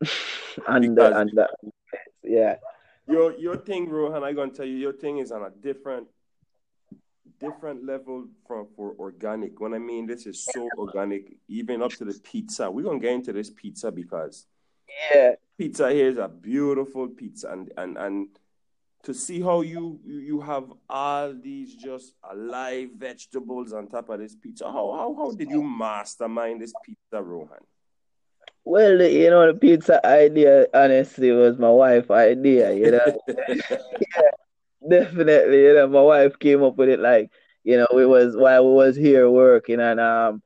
and 0.67 0.97
the, 0.97 1.17
and 1.17 1.31
the, 1.33 1.47
yeah 2.23 2.55
your 3.07 3.37
your 3.37 3.57
thing, 3.57 3.89
Rohan, 3.89 4.23
I'm 4.23 4.35
gonna 4.35 4.51
tell 4.51 4.65
you, 4.65 4.75
your 4.75 4.93
thing 4.93 5.17
is 5.17 5.31
on 5.31 5.43
a 5.43 5.49
different 5.49 6.07
different 7.39 7.85
level 7.85 8.27
from 8.47 8.67
for 8.75 8.95
organic. 8.97 9.59
When 9.59 9.73
I 9.73 9.79
mean 9.79 10.05
this 10.05 10.25
is 10.25 10.45
so 10.53 10.69
organic, 10.77 11.35
even 11.47 11.81
up 11.81 11.91
to 11.93 12.05
the 12.05 12.17
pizza. 12.23 12.71
We're 12.71 12.83
gonna 12.83 12.99
get 12.99 13.13
into 13.13 13.33
this 13.33 13.49
pizza 13.49 13.91
because 13.91 14.45
yeah, 15.13 15.31
pizza 15.57 15.91
here 15.91 16.09
is 16.09 16.17
a 16.17 16.29
beautiful 16.29 17.07
pizza, 17.09 17.51
and 17.51 17.71
and 17.77 17.97
and 17.97 18.27
to 19.03 19.13
see 19.13 19.41
how 19.41 19.61
you 19.61 19.99
you 20.05 20.39
have 20.39 20.71
all 20.89 21.33
these 21.33 21.75
just 21.75 22.13
alive 22.31 22.89
vegetables 22.97 23.73
on 23.73 23.87
top 23.87 24.09
of 24.09 24.19
this 24.19 24.35
pizza. 24.35 24.65
How 24.65 24.91
how 24.91 25.13
how 25.15 25.31
did 25.31 25.49
you 25.49 25.61
mastermind 25.61 26.61
this 26.61 26.73
pizza, 26.85 27.21
Rohan? 27.21 27.59
Well, 28.65 29.01
you 29.01 29.29
know, 29.29 29.51
the 29.51 29.59
pizza 29.59 30.05
idea 30.05 30.67
honestly 30.73 31.31
was 31.31 31.57
my 31.57 31.69
wife 31.69 32.09
idea, 32.09 32.73
you 32.73 32.91
know. 32.91 33.19
yeah, 33.27 34.31
definitely, 34.89 35.63
you 35.63 35.73
know, 35.73 35.87
my 35.87 36.01
wife 36.01 36.39
came 36.39 36.63
up 36.63 36.77
with 36.77 36.87
it 36.87 37.01
like, 37.01 37.29
you 37.65 37.75
know, 37.75 37.87
we 37.93 38.05
was 38.05 38.37
while 38.37 38.65
we 38.65 38.73
was 38.73 38.95
here 38.95 39.29
working 39.29 39.81
and 39.81 39.99
um, 39.99 40.41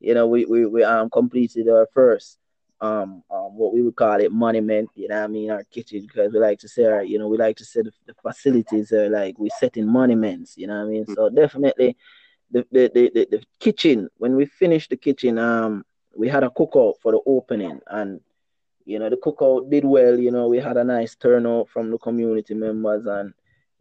you 0.00 0.12
know, 0.12 0.26
we 0.26 0.44
we, 0.44 0.66
we 0.66 0.84
um 0.84 1.08
completed 1.08 1.66
our 1.68 1.88
first 1.94 2.38
um, 2.82 3.22
um 3.30 3.56
what 3.56 3.72
we 3.72 3.80
would 3.82 3.96
call 3.96 4.20
it 4.20 4.32
monument, 4.32 4.90
you 4.94 5.08
know 5.08 5.24
I 5.24 5.26
mean, 5.26 5.50
our 5.50 5.64
kitchen 5.64 6.06
because 6.06 6.32
we 6.32 6.38
like 6.38 6.58
to 6.60 6.68
say 6.68 6.84
our, 6.84 7.02
you 7.02 7.18
know, 7.18 7.28
we 7.28 7.38
like 7.38 7.56
to 7.58 7.64
say 7.64 7.82
the, 7.82 7.92
the 8.06 8.14
facilities 8.14 8.92
are 8.92 9.08
like 9.08 9.38
we 9.38 9.48
set 9.58 9.76
in 9.76 9.86
monuments, 9.86 10.56
you 10.56 10.66
know 10.66 10.82
I 10.82 10.84
mean? 10.84 11.06
So 11.06 11.30
definitely 11.30 11.96
the 12.50 12.66
the, 12.70 12.90
the, 12.92 13.26
the, 13.30 13.42
kitchen, 13.60 14.08
when 14.18 14.36
we 14.36 14.46
finished 14.46 14.90
the 14.90 14.96
kitchen, 14.96 15.38
um 15.38 15.84
we 16.14 16.28
had 16.28 16.44
a 16.44 16.50
cookout 16.50 16.94
for 17.00 17.12
the 17.12 17.20
opening 17.26 17.80
and 17.88 18.20
you 18.84 18.98
know 18.98 19.08
the 19.08 19.16
cookout 19.16 19.70
did 19.70 19.84
well 19.84 20.18
you 20.18 20.30
know 20.30 20.48
we 20.48 20.58
had 20.58 20.76
a 20.76 20.84
nice 20.84 21.14
turnout 21.14 21.68
from 21.68 21.90
the 21.90 21.98
community 21.98 22.54
members 22.54 23.06
and 23.06 23.32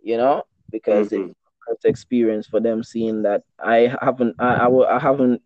you 0.02 0.18
know 0.18 0.44
because 0.70 1.10
mm-hmm. 1.10 1.32
it's 1.70 1.86
experience 1.86 2.48
for 2.48 2.60
them 2.60 2.84
seeing 2.84 3.24
that 3.24 3.44
i 3.60 3.94
haven't 4.02 4.36
I, 4.40 4.68
I, 4.68 4.96
I 4.96 5.00
haven't 5.00 5.42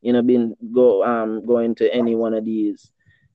you 0.00 0.12
know 0.12 0.22
been 0.22 0.56
go 0.72 1.04
um 1.04 1.44
going 1.44 1.74
to 1.76 1.92
any 1.92 2.14
one 2.14 2.34
of 2.34 2.44
these 2.44 2.90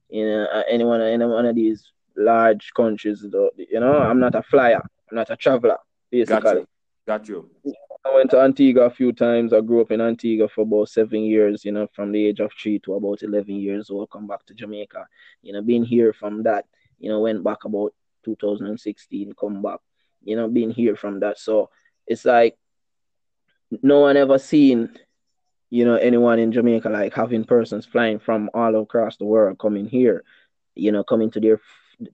you 0.09 0.25
know 0.25 0.45
uh, 0.45 0.63
any 0.69 0.83
one 0.83 1.01
any 1.01 1.25
one 1.25 1.45
of 1.45 1.55
these 1.55 1.91
large 2.15 2.71
countries 2.75 3.23
you 3.23 3.79
know 3.79 3.97
i'm 3.99 4.19
not 4.19 4.35
a 4.35 4.43
flyer 4.43 4.81
i'm 5.09 5.15
not 5.15 5.29
a 5.29 5.35
traveler 5.35 5.77
basically 6.11 6.41
got 6.41 6.55
you, 6.55 6.67
got 7.07 7.27
you. 7.27 7.49
I 8.05 8.13
went 8.13 8.29
to 8.31 8.39
Antigua 8.39 8.83
a 8.83 8.89
few 8.91 9.11
times. 9.11 9.51
I 9.51 9.61
grew 9.61 9.81
up 9.81 9.89
in 9.89 9.99
Antigua 9.99 10.47
for 10.47 10.61
about 10.61 10.89
seven 10.89 11.21
years, 11.21 11.65
you 11.65 11.71
know, 11.71 11.87
from 11.95 12.11
the 12.11 12.27
age 12.27 12.39
of 12.39 12.51
three 12.53 12.77
to 12.79 12.93
about 12.93 13.23
11 13.23 13.55
years 13.55 13.89
old. 13.89 14.11
Come 14.11 14.27
back 14.27 14.45
to 14.45 14.53
Jamaica, 14.53 15.07
you 15.41 15.53
know, 15.53 15.63
being 15.63 15.83
here 15.83 16.13
from 16.13 16.43
that, 16.43 16.65
you 16.99 17.09
know, 17.09 17.21
went 17.21 17.43
back 17.43 17.65
about 17.65 17.93
2016, 18.23 19.33
come 19.39 19.63
back, 19.63 19.79
you 20.23 20.35
know, 20.35 20.47
being 20.47 20.69
here 20.69 20.95
from 20.95 21.19
that. 21.21 21.39
So 21.39 21.71
it's 22.05 22.25
like 22.25 22.55
no 23.81 24.01
one 24.01 24.17
ever 24.17 24.37
seen, 24.37 24.91
you 25.69 25.85
know, 25.85 25.95
anyone 25.95 26.39
in 26.39 26.51
Jamaica 26.51 26.89
like 26.89 27.13
having 27.13 27.43
persons 27.43 27.85
flying 27.85 28.19
from 28.19 28.49
all 28.53 28.75
across 28.81 29.17
the 29.17 29.25
world 29.25 29.59
coming 29.59 29.87
here, 29.87 30.23
you 30.75 30.91
know, 30.91 31.03
coming 31.03 31.31
to 31.31 31.39
their 31.39 31.59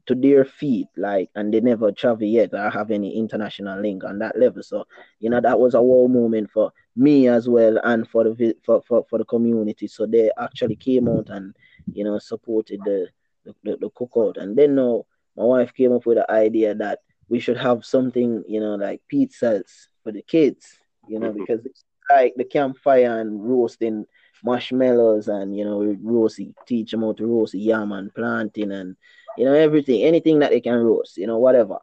to 0.05 0.15
their 0.15 0.45
feet, 0.45 0.87
like, 0.95 1.29
and 1.35 1.53
they 1.53 1.59
never 1.59 1.91
travel 1.91 2.27
yet 2.27 2.53
or 2.53 2.69
have 2.69 2.91
any 2.91 3.17
international 3.17 3.81
link 3.81 4.03
on 4.03 4.19
that 4.19 4.37
level. 4.37 4.61
So, 4.61 4.85
you 5.19 5.29
know, 5.29 5.41
that 5.41 5.59
was 5.59 5.73
a 5.73 5.81
wow 5.81 6.07
moment 6.07 6.51
for 6.51 6.71
me 6.95 7.27
as 7.27 7.49
well 7.49 7.79
and 7.83 8.07
for 8.07 8.23
the 8.23 8.55
for, 8.63 8.81
for, 8.87 9.05
for 9.09 9.17
the 9.17 9.25
community. 9.25 9.87
So 9.87 10.05
they 10.05 10.29
actually 10.39 10.75
came 10.75 11.07
out 11.07 11.29
and, 11.29 11.55
you 11.91 12.03
know, 12.03 12.19
supported 12.19 12.79
the 12.85 13.07
the, 13.43 13.55
the, 13.63 13.77
the 13.77 13.89
cookout. 13.89 14.37
And 14.37 14.55
then 14.55 14.75
now 14.75 15.05
my 15.35 15.43
wife 15.43 15.73
came 15.73 15.93
up 15.93 16.05
with 16.05 16.17
the 16.17 16.31
idea 16.31 16.75
that 16.75 16.99
we 17.27 17.39
should 17.39 17.57
have 17.57 17.85
something, 17.85 18.43
you 18.47 18.59
know, 18.59 18.75
like 18.75 19.01
pizzas 19.11 19.87
for 20.03 20.11
the 20.11 20.21
kids, 20.21 20.77
you 21.07 21.19
know, 21.19 21.29
mm-hmm. 21.29 21.39
because 21.39 21.65
it's 21.65 21.83
like 22.09 22.33
the 22.35 22.43
campfire 22.43 23.19
and 23.19 23.43
roasting 23.43 24.05
marshmallows 24.43 25.27
and 25.27 25.55
you 25.55 25.63
know 25.63 25.79
roasty 26.03 26.53
teach 26.65 26.91
them 26.91 27.01
how 27.01 27.13
to 27.13 27.25
roast 27.27 27.53
yam 27.53 27.91
and 27.91 28.13
planting 28.15 28.71
and 28.71 28.95
you 29.37 29.45
know, 29.45 29.53
everything, 29.53 30.03
anything 30.03 30.39
that 30.39 30.51
they 30.51 30.61
can 30.61 30.75
roast, 30.75 31.17
you 31.17 31.27
know, 31.27 31.37
whatever. 31.37 31.79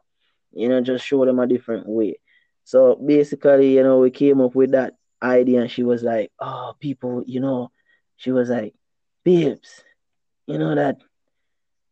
You 0.51 0.69
know, 0.69 0.81
just 0.81 1.05
show 1.05 1.25
them 1.25 1.39
a 1.39 1.47
different 1.47 1.87
way. 1.87 2.19
So 2.63 2.95
basically, 2.95 3.75
you 3.75 3.83
know, 3.83 3.99
we 3.99 4.11
came 4.11 4.41
up 4.41 4.55
with 4.55 4.71
that 4.71 4.95
idea 5.21 5.61
and 5.61 5.71
she 5.71 5.83
was 5.83 6.03
like, 6.03 6.31
Oh, 6.39 6.73
people, 6.79 7.23
you 7.25 7.39
know, 7.39 7.71
she 8.17 8.31
was 8.31 8.49
like, 8.49 8.73
Babes, 9.23 9.83
you 10.47 10.57
know 10.57 10.75
that 10.75 10.97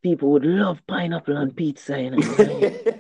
people 0.02 0.32
would 0.32 0.46
love 0.46 0.82
pineapple 0.88 1.38
on 1.38 1.52
pizza, 1.52 2.02
you 2.02 2.12
know. 2.12 2.22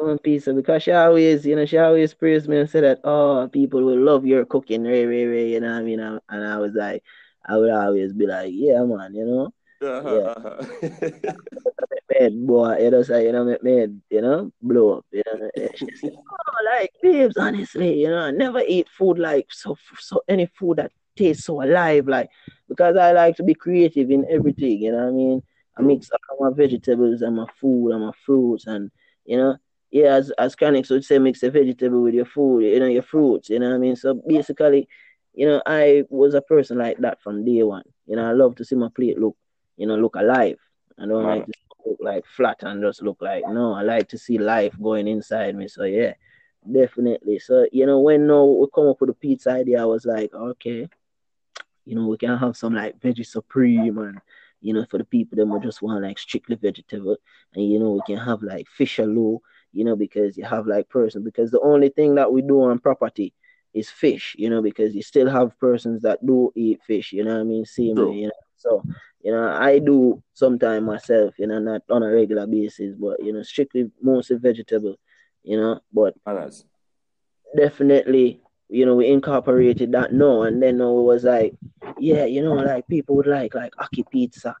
pineapple 0.00 0.10
on 0.10 0.18
pizza 0.18 0.52
because 0.52 0.82
she 0.82 0.92
always, 0.92 1.46
you 1.46 1.56
know, 1.56 1.66
she 1.66 1.78
always 1.78 2.14
praised 2.14 2.48
me 2.48 2.58
and 2.58 2.70
said 2.70 2.84
that, 2.84 3.00
oh, 3.04 3.48
people 3.52 3.82
will 3.82 3.98
love 3.98 4.26
your 4.26 4.44
cooking, 4.44 4.82
Ray, 4.82 5.06
Ray, 5.06 5.26
Ray, 5.26 5.52
you 5.52 5.60
know 5.60 5.72
what 5.72 5.78
I 5.78 5.82
mean? 5.82 6.00
And 6.00 6.20
I 6.28 6.58
was 6.58 6.72
like, 6.74 7.02
I 7.46 7.56
would 7.56 7.70
always 7.70 8.12
be 8.12 8.26
like, 8.26 8.50
yeah, 8.52 8.82
man, 8.84 9.14
you 9.14 9.24
know. 9.24 9.54
Uh-huh, 9.82 10.62
yeah. 10.82 11.30
made 12.20 12.46
boy, 12.46 12.76
you 12.78 12.90
know, 12.90 13.02
say, 13.02 13.24
you 13.24 13.32
know, 13.32 13.56
made, 13.62 13.98
you 14.10 14.20
know, 14.20 14.52
blow 14.60 14.98
up, 14.98 15.06
you 15.10 15.22
know. 15.26 15.50
Said, 15.56 16.12
oh, 16.14 16.78
like, 16.78 16.92
babes, 17.02 17.36
honestly, 17.38 18.02
you 18.02 18.08
know, 18.08 18.18
I 18.18 18.30
never 18.30 18.60
eat 18.60 18.88
food 18.88 19.18
like 19.18 19.46
so, 19.50 19.76
so 19.98 20.22
any 20.28 20.46
food 20.46 20.78
that 20.78 20.92
tastes 21.16 21.44
so 21.44 21.62
alive, 21.62 22.08
like, 22.08 22.28
because 22.68 22.96
I 22.96 23.12
like 23.12 23.36
to 23.36 23.42
be 23.42 23.54
creative 23.54 24.10
in 24.10 24.26
everything, 24.28 24.82
you 24.82 24.92
know 24.92 24.98
what 24.98 25.08
I 25.08 25.12
mean? 25.12 25.42
I 25.78 25.82
mix 25.82 26.10
all 26.10 26.50
my 26.50 26.54
vegetables 26.54 27.22
and 27.22 27.36
my 27.36 27.46
food 27.58 27.92
and 27.92 28.04
my 28.04 28.12
fruits, 28.26 28.66
and, 28.66 28.90
you 29.24 29.38
know, 29.38 29.56
yeah, 29.90 30.14
as, 30.14 30.30
as 30.38 30.56
Chronixx 30.56 30.90
would 30.90 31.04
say, 31.04 31.18
mix 31.18 31.42
a 31.42 31.50
vegetable 31.50 32.02
with 32.02 32.14
your 32.14 32.24
food, 32.24 32.60
you 32.64 32.78
know, 32.78 32.86
your 32.86 33.02
fruits, 33.02 33.50
you 33.50 33.58
know 33.58 33.68
what 33.70 33.76
I 33.76 33.78
mean? 33.78 33.96
So 33.96 34.14
basically, 34.26 34.88
you 35.34 35.46
know, 35.46 35.62
I 35.66 36.04
was 36.08 36.34
a 36.34 36.42
person 36.42 36.78
like 36.78 36.98
that 36.98 37.20
from 37.22 37.44
day 37.44 37.62
one. 37.62 37.84
You 38.06 38.16
know, 38.16 38.28
I 38.28 38.32
love 38.32 38.56
to 38.56 38.64
see 38.64 38.76
my 38.76 38.88
plate 38.94 39.18
look 39.18 39.36
you 39.80 39.86
know, 39.86 39.96
look 39.96 40.14
alive. 40.14 40.58
I 40.98 41.06
don't 41.06 41.24
like 41.24 41.46
to 41.46 41.52
look 41.86 41.98
like 42.02 42.26
flat 42.26 42.62
and 42.62 42.82
just 42.82 43.02
look 43.02 43.16
like 43.22 43.44
no. 43.48 43.72
I 43.72 43.80
like 43.80 44.08
to 44.10 44.18
see 44.18 44.36
life 44.36 44.74
going 44.80 45.08
inside 45.08 45.56
me. 45.56 45.68
So 45.68 45.84
yeah, 45.84 46.12
definitely. 46.70 47.38
So 47.38 47.66
you 47.72 47.86
know, 47.86 47.98
when 48.00 48.26
no 48.26 48.44
we 48.44 48.66
come 48.74 48.88
up 48.88 49.00
with 49.00 49.08
a 49.08 49.14
pizza 49.14 49.52
idea, 49.52 49.80
I 49.80 49.86
was 49.86 50.04
like, 50.04 50.34
okay, 50.34 50.86
you 51.86 51.94
know, 51.94 52.06
we 52.08 52.18
can 52.18 52.36
have 52.36 52.58
some 52.58 52.74
like 52.74 53.00
veggie 53.00 53.26
supreme 53.26 53.96
and 53.96 54.20
you 54.60 54.74
know, 54.74 54.84
for 54.90 54.98
the 54.98 55.04
people 55.04 55.36
that 55.36 55.62
just 55.62 55.80
want 55.80 56.02
like 56.02 56.18
strictly 56.18 56.56
vegetable, 56.56 57.16
and 57.54 57.64
you 57.64 57.78
know, 57.78 57.92
we 57.92 58.02
can 58.06 58.18
have 58.18 58.42
like 58.42 58.68
fish 58.68 58.98
alone, 58.98 59.38
you 59.72 59.84
know, 59.84 59.96
because 59.96 60.36
you 60.36 60.44
have 60.44 60.66
like 60.66 60.88
person 60.88 61.22
because 61.24 61.50
the 61.50 61.60
only 61.60 61.88
thing 61.90 62.14
that 62.16 62.32
we 62.32 62.42
do 62.42 62.62
on 62.62 62.78
property 62.78 63.34
is 63.74 63.90
fish, 63.90 64.34
you 64.38 64.50
know, 64.50 64.62
because 64.62 64.94
you 64.94 65.02
still 65.02 65.28
have 65.28 65.58
persons 65.58 66.02
that 66.02 66.24
do 66.24 66.52
eat 66.56 66.80
fish, 66.86 67.12
you 67.12 67.24
know 67.24 67.34
what 67.34 67.40
I 67.40 67.44
mean? 67.44 67.64
Same 67.64 67.98
way, 68.00 68.12
you 68.12 68.26
know. 68.26 68.32
So 68.56 68.82
you 69.22 69.32
know, 69.32 69.48
I 69.48 69.78
do 69.78 70.22
sometimes 70.34 70.84
myself, 70.84 71.34
you 71.38 71.46
know, 71.46 71.58
not 71.58 71.82
on 71.90 72.02
a 72.02 72.10
regular 72.10 72.46
basis, 72.46 72.94
but 72.98 73.22
you 73.22 73.32
know, 73.32 73.42
strictly 73.42 73.90
mostly 74.02 74.36
vegetable, 74.36 74.96
you 75.42 75.56
know. 75.58 75.80
But 75.92 76.14
ah, 76.26 76.32
Bananas. 76.34 76.64
definitely, 77.56 78.40
you 78.68 78.86
know, 78.86 78.94
we 78.96 79.08
incorporated 79.08 79.92
that 79.92 80.12
no, 80.12 80.42
and 80.44 80.62
then 80.62 80.78
no, 80.78 81.00
it 81.00 81.04
was 81.04 81.24
like, 81.24 81.54
yeah, 81.98 82.24
you 82.24 82.42
know, 82.42 82.54
like 82.54 82.88
people 82.88 83.16
would 83.16 83.26
like 83.26 83.54
like 83.54 83.72
ackee 83.74 84.08
pizza. 84.10 84.56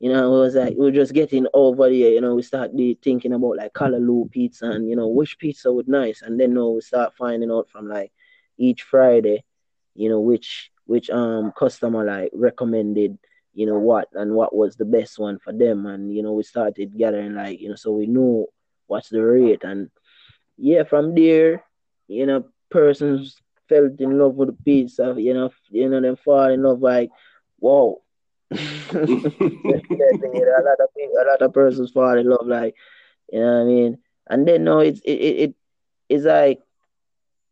You 0.00 0.10
know, 0.12 0.34
it 0.34 0.38
was 0.40 0.54
like 0.54 0.74
we 0.76 0.88
are 0.88 0.92
just 0.92 1.12
getting 1.14 1.46
over 1.54 1.84
there, 1.88 2.10
you 2.10 2.20
know, 2.20 2.34
we 2.34 2.42
start 2.42 2.70
thinking 3.02 3.32
about 3.32 3.56
like 3.56 3.72
Callaloo 3.72 4.30
pizza 4.30 4.66
and 4.66 4.88
you 4.88 4.96
know 4.96 5.08
which 5.08 5.38
pizza 5.38 5.72
would 5.72 5.88
nice, 5.88 6.22
and 6.22 6.38
then 6.40 6.54
no, 6.54 6.70
we 6.72 6.80
start 6.80 7.14
finding 7.16 7.50
out 7.50 7.68
from 7.70 7.88
like 7.88 8.12
each 8.58 8.82
Friday, 8.82 9.44
you 9.94 10.08
know, 10.08 10.20
which 10.20 10.70
which 10.86 11.10
um 11.10 11.52
customer 11.56 12.04
like 12.04 12.30
recommended 12.34 13.18
you 13.54 13.66
know 13.66 13.78
what 13.78 14.08
and 14.14 14.34
what 14.34 14.54
was 14.54 14.76
the 14.76 14.84
best 14.84 15.18
one 15.18 15.38
for 15.38 15.52
them 15.52 15.86
and 15.86 16.12
you 16.14 16.22
know 16.22 16.32
we 16.32 16.42
started 16.42 16.96
gathering 16.96 17.34
like 17.34 17.60
you 17.60 17.68
know 17.68 17.74
so 17.74 17.92
we 17.92 18.06
know 18.06 18.46
what's 18.86 19.08
the 19.10 19.20
rate 19.22 19.62
and 19.64 19.88
yeah 20.56 20.82
from 20.82 21.14
there 21.14 21.62
you 22.08 22.26
know 22.26 22.44
persons 22.70 23.36
fell 23.68 23.88
in 23.98 24.18
love 24.18 24.34
with 24.34 24.48
the 24.48 24.56
pizza 24.64 25.14
you 25.18 25.34
know 25.34 25.50
you 25.70 25.88
know 25.88 26.00
them 26.00 26.16
fall 26.16 26.50
in 26.50 26.62
love 26.62 26.80
like 26.80 27.10
whoa 27.58 28.00
a 28.52 28.54
lot 30.64 30.80
of 30.80 30.88
a 30.96 31.26
lot 31.26 31.42
of 31.42 31.52
persons 31.52 31.90
fall 31.90 32.18
in 32.18 32.28
love 32.28 32.46
like 32.46 32.74
you 33.32 33.40
know 33.40 33.54
what 33.54 33.60
I 33.60 33.64
mean 33.64 33.98
and 34.28 34.46
then 34.46 34.64
no 34.64 34.80
it's 34.80 35.00
it, 35.00 35.12
it, 35.12 35.40
it 35.40 35.54
it's 36.08 36.24
like 36.24 36.60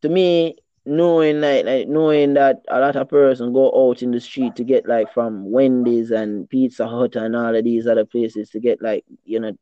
to 0.02 0.08
me 0.08 0.56
knowing 0.86 1.40
like, 1.40 1.64
like 1.64 1.88
knowing 1.88 2.34
that 2.34 2.62
a 2.68 2.80
lot 2.80 2.96
of 2.96 3.08
person 3.08 3.52
go 3.52 3.88
out 3.88 4.02
in 4.02 4.10
the 4.10 4.20
street 4.20 4.56
to 4.56 4.64
get 4.64 4.88
like 4.88 5.12
from 5.12 5.50
Wendy's 5.50 6.10
and 6.10 6.48
Pizza 6.48 6.88
Hut 6.88 7.16
and 7.16 7.36
all 7.36 7.54
of 7.54 7.64
these 7.64 7.86
other 7.86 8.04
places 8.04 8.50
to 8.50 8.60
get 8.60 8.82
like 8.82 9.04
you 9.24 9.40
know 9.40 9.52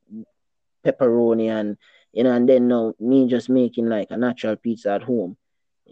pepperoni 0.85 1.51
and 1.51 1.77
you 2.13 2.25
know 2.25 2.33
and 2.33 2.49
then 2.49 2.69
no 2.69 2.95
me 3.01 3.29
just 3.29 3.49
making 3.49 3.89
like 3.89 4.09
a 4.11 4.17
natural 4.17 4.57
pizza 4.57 4.93
at 4.93 5.03
home 5.03 5.37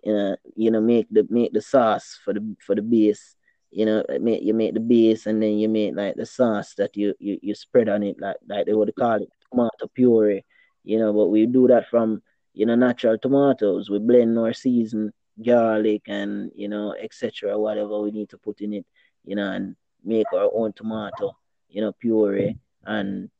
you 0.03 0.13
know 0.13 0.37
you 0.55 0.71
know 0.71 0.81
make 0.81 1.07
the 1.11 1.27
make 1.29 1.53
the 1.53 1.61
sauce 1.61 2.19
for 2.25 2.33
the 2.33 2.57
for 2.65 2.75
the 2.75 2.83
base 2.83 3.36
you 3.77 3.85
know 3.85 4.01
make 4.21 4.43
you 4.43 4.55
make 4.55 4.73
the 4.73 4.81
base 4.81 5.27
and 5.27 5.43
then 5.43 5.59
you 5.61 5.69
make 5.69 5.93
like 5.95 6.17
the 6.17 6.25
sauce 6.25 6.73
that 6.81 6.97
you 6.97 7.15
you, 7.19 7.39
you 7.43 7.55
spread 7.55 7.89
on 7.89 8.03
it 8.03 8.17
like 8.19 8.37
like 8.49 8.65
they 8.65 8.73
would 8.73 8.95
call 8.97 9.21
it 9.21 9.29
tomato 9.51 9.87
puree 9.93 10.45
you 10.83 10.99
know 10.99 11.13
but 11.13 11.27
we 11.27 11.45
do 11.45 11.69
that 11.69 11.85
from 11.91 12.23
you 12.57 12.65
know, 12.65 12.75
natural 12.75 13.19
tomatoes. 13.19 13.91
We 13.91 13.99
blend 13.99 14.39
our 14.39 14.55
season 14.55 15.13
garlic 15.45 16.03
and 16.09 16.51
you 16.57 16.69
know, 16.69 16.95
etc. 16.99 17.57
Whatever 17.59 18.01
we 18.01 18.11
need 18.11 18.31
to 18.31 18.39
put 18.39 18.63
in 18.63 18.73
it, 18.73 18.87
you 19.25 19.37
know, 19.37 19.53
and 19.53 19.77
make 20.03 20.27
our 20.33 20.51
own 20.53 20.73
tomato, 20.73 21.37
you 21.69 21.83
know, 21.83 21.93
puree, 21.93 22.57
and 22.85 23.31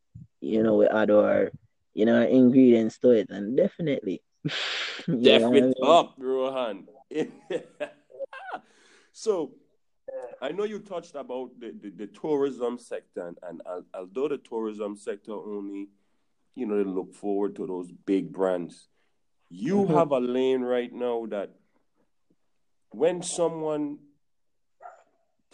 you 0.41 0.63
know, 0.63 0.75
we 0.75 0.87
add 0.87 1.11
our, 1.11 1.51
you 1.95 2.05
know, 2.05 2.21
ingredients 2.21 2.99
to 2.99 3.11
it, 3.11 3.31
and 3.31 3.57
definitely, 3.57 4.21
definitely 5.07 5.75
up, 5.83 6.15
Rohan. 6.19 6.87
so, 9.13 9.53
I 10.41 10.51
know 10.53 10.65
you 10.65 10.79
touched 10.79 11.15
about 11.15 11.51
the, 11.59 11.75
the, 11.81 11.91
the 11.91 12.07
tourism 12.07 12.79
sector, 12.79 13.29
and, 13.29 13.61
and, 13.67 13.85
although 13.95 14.29
the 14.29 14.39
tourism 14.39 14.97
sector 14.97 15.33
only, 15.33 15.89
you 16.55 16.67
know, 16.67 16.77
they 16.77 16.89
look 16.89 17.15
forward 17.15 17.57
to 17.57 17.67
those 17.67 17.91
big 18.05 18.33
brands, 18.33 18.89
you 19.49 19.77
mm-hmm. 19.77 19.95
have 19.95 20.11
a 20.13 20.19
lane 20.19 20.63
right 20.63 20.93
now 20.93 21.27
that 21.31 21.51
when 22.91 23.23
someone 23.23 23.99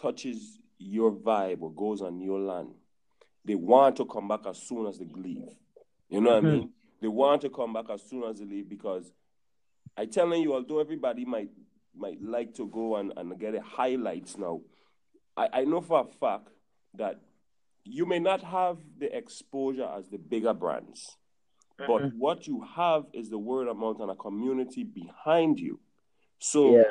touches 0.00 0.58
your 0.78 1.12
vibe 1.12 1.62
or 1.62 1.72
goes 1.72 2.02
on 2.02 2.20
your 2.20 2.40
land, 2.40 2.74
they 3.44 3.54
want 3.54 3.96
to 3.96 4.04
come 4.04 4.28
back 4.28 4.40
as 4.46 4.58
soon 4.62 4.86
as 4.86 4.98
they 4.98 5.08
leave. 5.14 5.48
You 6.08 6.20
know 6.20 6.34
what 6.34 6.44
mm-hmm. 6.44 6.46
I 6.46 6.58
mean? 6.58 6.70
They 7.00 7.08
want 7.08 7.42
to 7.42 7.50
come 7.50 7.72
back 7.72 7.86
as 7.90 8.02
soon 8.02 8.22
as 8.24 8.38
they 8.38 8.44
leave 8.44 8.68
because 8.68 9.10
I 9.96 10.06
telling 10.06 10.42
you, 10.42 10.54
although 10.54 10.80
everybody 10.80 11.24
might 11.24 11.50
might 11.96 12.22
like 12.22 12.54
to 12.54 12.66
go 12.66 12.96
and, 12.96 13.12
and 13.16 13.38
get 13.38 13.54
a 13.54 13.60
highlights 13.60 14.36
now, 14.36 14.60
I, 15.36 15.48
I 15.52 15.64
know 15.64 15.80
for 15.80 16.00
a 16.00 16.04
fact 16.04 16.48
that 16.94 17.20
you 17.84 18.06
may 18.06 18.18
not 18.18 18.42
have 18.42 18.78
the 18.98 19.14
exposure 19.16 19.88
as 19.96 20.08
the 20.08 20.18
bigger 20.18 20.54
brands, 20.54 21.16
mm-hmm. 21.80 21.90
but 21.90 22.14
what 22.14 22.46
you 22.46 22.64
have 22.76 23.04
is 23.12 23.30
the 23.30 23.38
word 23.38 23.68
of 23.68 23.76
mouth 23.76 24.00
and 24.00 24.10
a 24.10 24.14
community 24.14 24.84
behind 24.84 25.58
you. 25.58 25.80
So 26.38 26.76
yeah. 26.76 26.82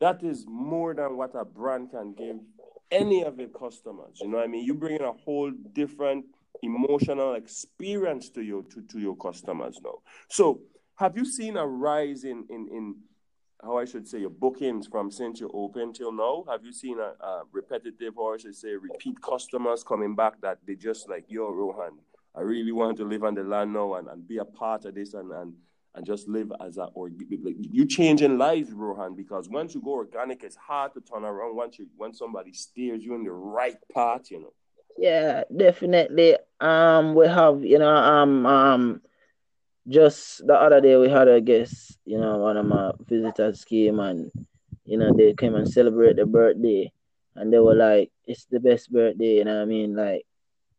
that 0.00 0.22
is 0.22 0.46
more 0.48 0.94
than 0.94 1.16
what 1.16 1.34
a 1.34 1.44
brand 1.44 1.90
can 1.90 2.14
give 2.14 2.36
any 2.90 3.24
of 3.24 3.38
its 3.40 3.54
customers. 3.58 4.18
You 4.20 4.28
know 4.28 4.38
what 4.38 4.44
I 4.44 4.48
mean? 4.48 4.64
You 4.64 4.74
bring 4.74 4.96
in 4.96 5.02
a 5.02 5.12
whole 5.12 5.50
different 5.72 6.24
emotional 6.62 7.34
experience 7.34 8.30
to 8.30 8.42
your 8.42 8.62
to, 8.64 8.82
to 8.82 8.98
your 8.98 9.16
customers 9.16 9.78
now. 9.82 9.98
So 10.28 10.60
have 10.96 11.16
you 11.16 11.24
seen 11.24 11.56
a 11.56 11.66
rise 11.66 12.24
in 12.24 12.44
in, 12.48 12.68
in 12.72 12.94
how 13.62 13.78
I 13.78 13.84
should 13.84 14.06
say 14.06 14.20
your 14.20 14.30
bookings 14.30 14.86
from 14.86 15.10
since 15.10 15.40
you 15.40 15.50
opened 15.52 15.96
till 15.96 16.12
now? 16.12 16.44
Have 16.48 16.64
you 16.64 16.72
seen 16.72 16.98
a, 16.98 17.24
a 17.24 17.42
repetitive 17.52 18.16
or 18.16 18.34
I 18.34 18.38
should 18.38 18.54
say 18.56 18.74
repeat 18.74 19.20
customers 19.20 19.82
coming 19.82 20.14
back 20.14 20.40
that 20.42 20.58
they 20.66 20.74
just 20.74 21.08
like, 21.08 21.24
yo, 21.28 21.50
Rohan, 21.50 21.98
I 22.36 22.42
really 22.42 22.72
want 22.72 22.96
to 22.98 23.04
live 23.04 23.24
on 23.24 23.34
the 23.34 23.42
land 23.42 23.72
now 23.72 23.94
and, 23.94 24.08
and 24.08 24.26
be 24.26 24.38
a 24.38 24.44
part 24.44 24.84
of 24.84 24.94
this 24.94 25.14
and, 25.14 25.32
and 25.32 25.54
and 25.94 26.06
just 26.06 26.28
live 26.28 26.52
as 26.64 26.78
a 26.78 26.84
or 26.94 27.08
you 27.08 27.84
changing 27.84 28.38
lives, 28.38 28.70
Rohan, 28.72 29.16
because 29.16 29.48
once 29.48 29.74
you 29.74 29.80
go 29.80 29.94
organic, 29.94 30.44
it's 30.44 30.54
hard 30.54 30.94
to 30.94 31.00
turn 31.00 31.24
around 31.24 31.56
once 31.56 31.78
you 31.78 31.88
when 31.96 32.14
somebody 32.14 32.52
steers 32.52 33.04
you 33.04 33.14
in 33.14 33.24
the 33.24 33.32
right 33.32 33.76
path, 33.92 34.30
you 34.30 34.40
know. 34.40 34.52
Yeah, 34.96 35.44
definitely. 35.54 36.36
Um, 36.60 37.14
we 37.14 37.26
have, 37.26 37.64
you 37.64 37.78
know, 37.78 37.94
um, 37.94 38.46
um, 38.46 39.02
just 39.88 40.46
the 40.46 40.54
other 40.54 40.80
day 40.80 40.96
we 40.96 41.08
had 41.08 41.28
a 41.28 41.40
guest, 41.40 41.98
you 42.04 42.18
know, 42.18 42.38
one 42.38 42.56
of 42.56 42.66
my 42.66 42.92
visitors 43.08 43.64
came 43.64 44.00
and, 44.00 44.30
you 44.84 44.98
know, 44.98 45.12
they 45.16 45.34
came 45.34 45.54
and 45.54 45.68
celebrate 45.68 46.16
the 46.16 46.26
birthday, 46.26 46.92
and 47.36 47.52
they 47.52 47.58
were 47.58 47.74
like, 47.74 48.10
"It's 48.26 48.46
the 48.46 48.60
best 48.60 48.92
birthday," 48.92 49.36
you 49.38 49.44
know 49.44 49.56
what 49.56 49.62
I 49.62 49.66
mean, 49.66 49.96
like 49.96 50.26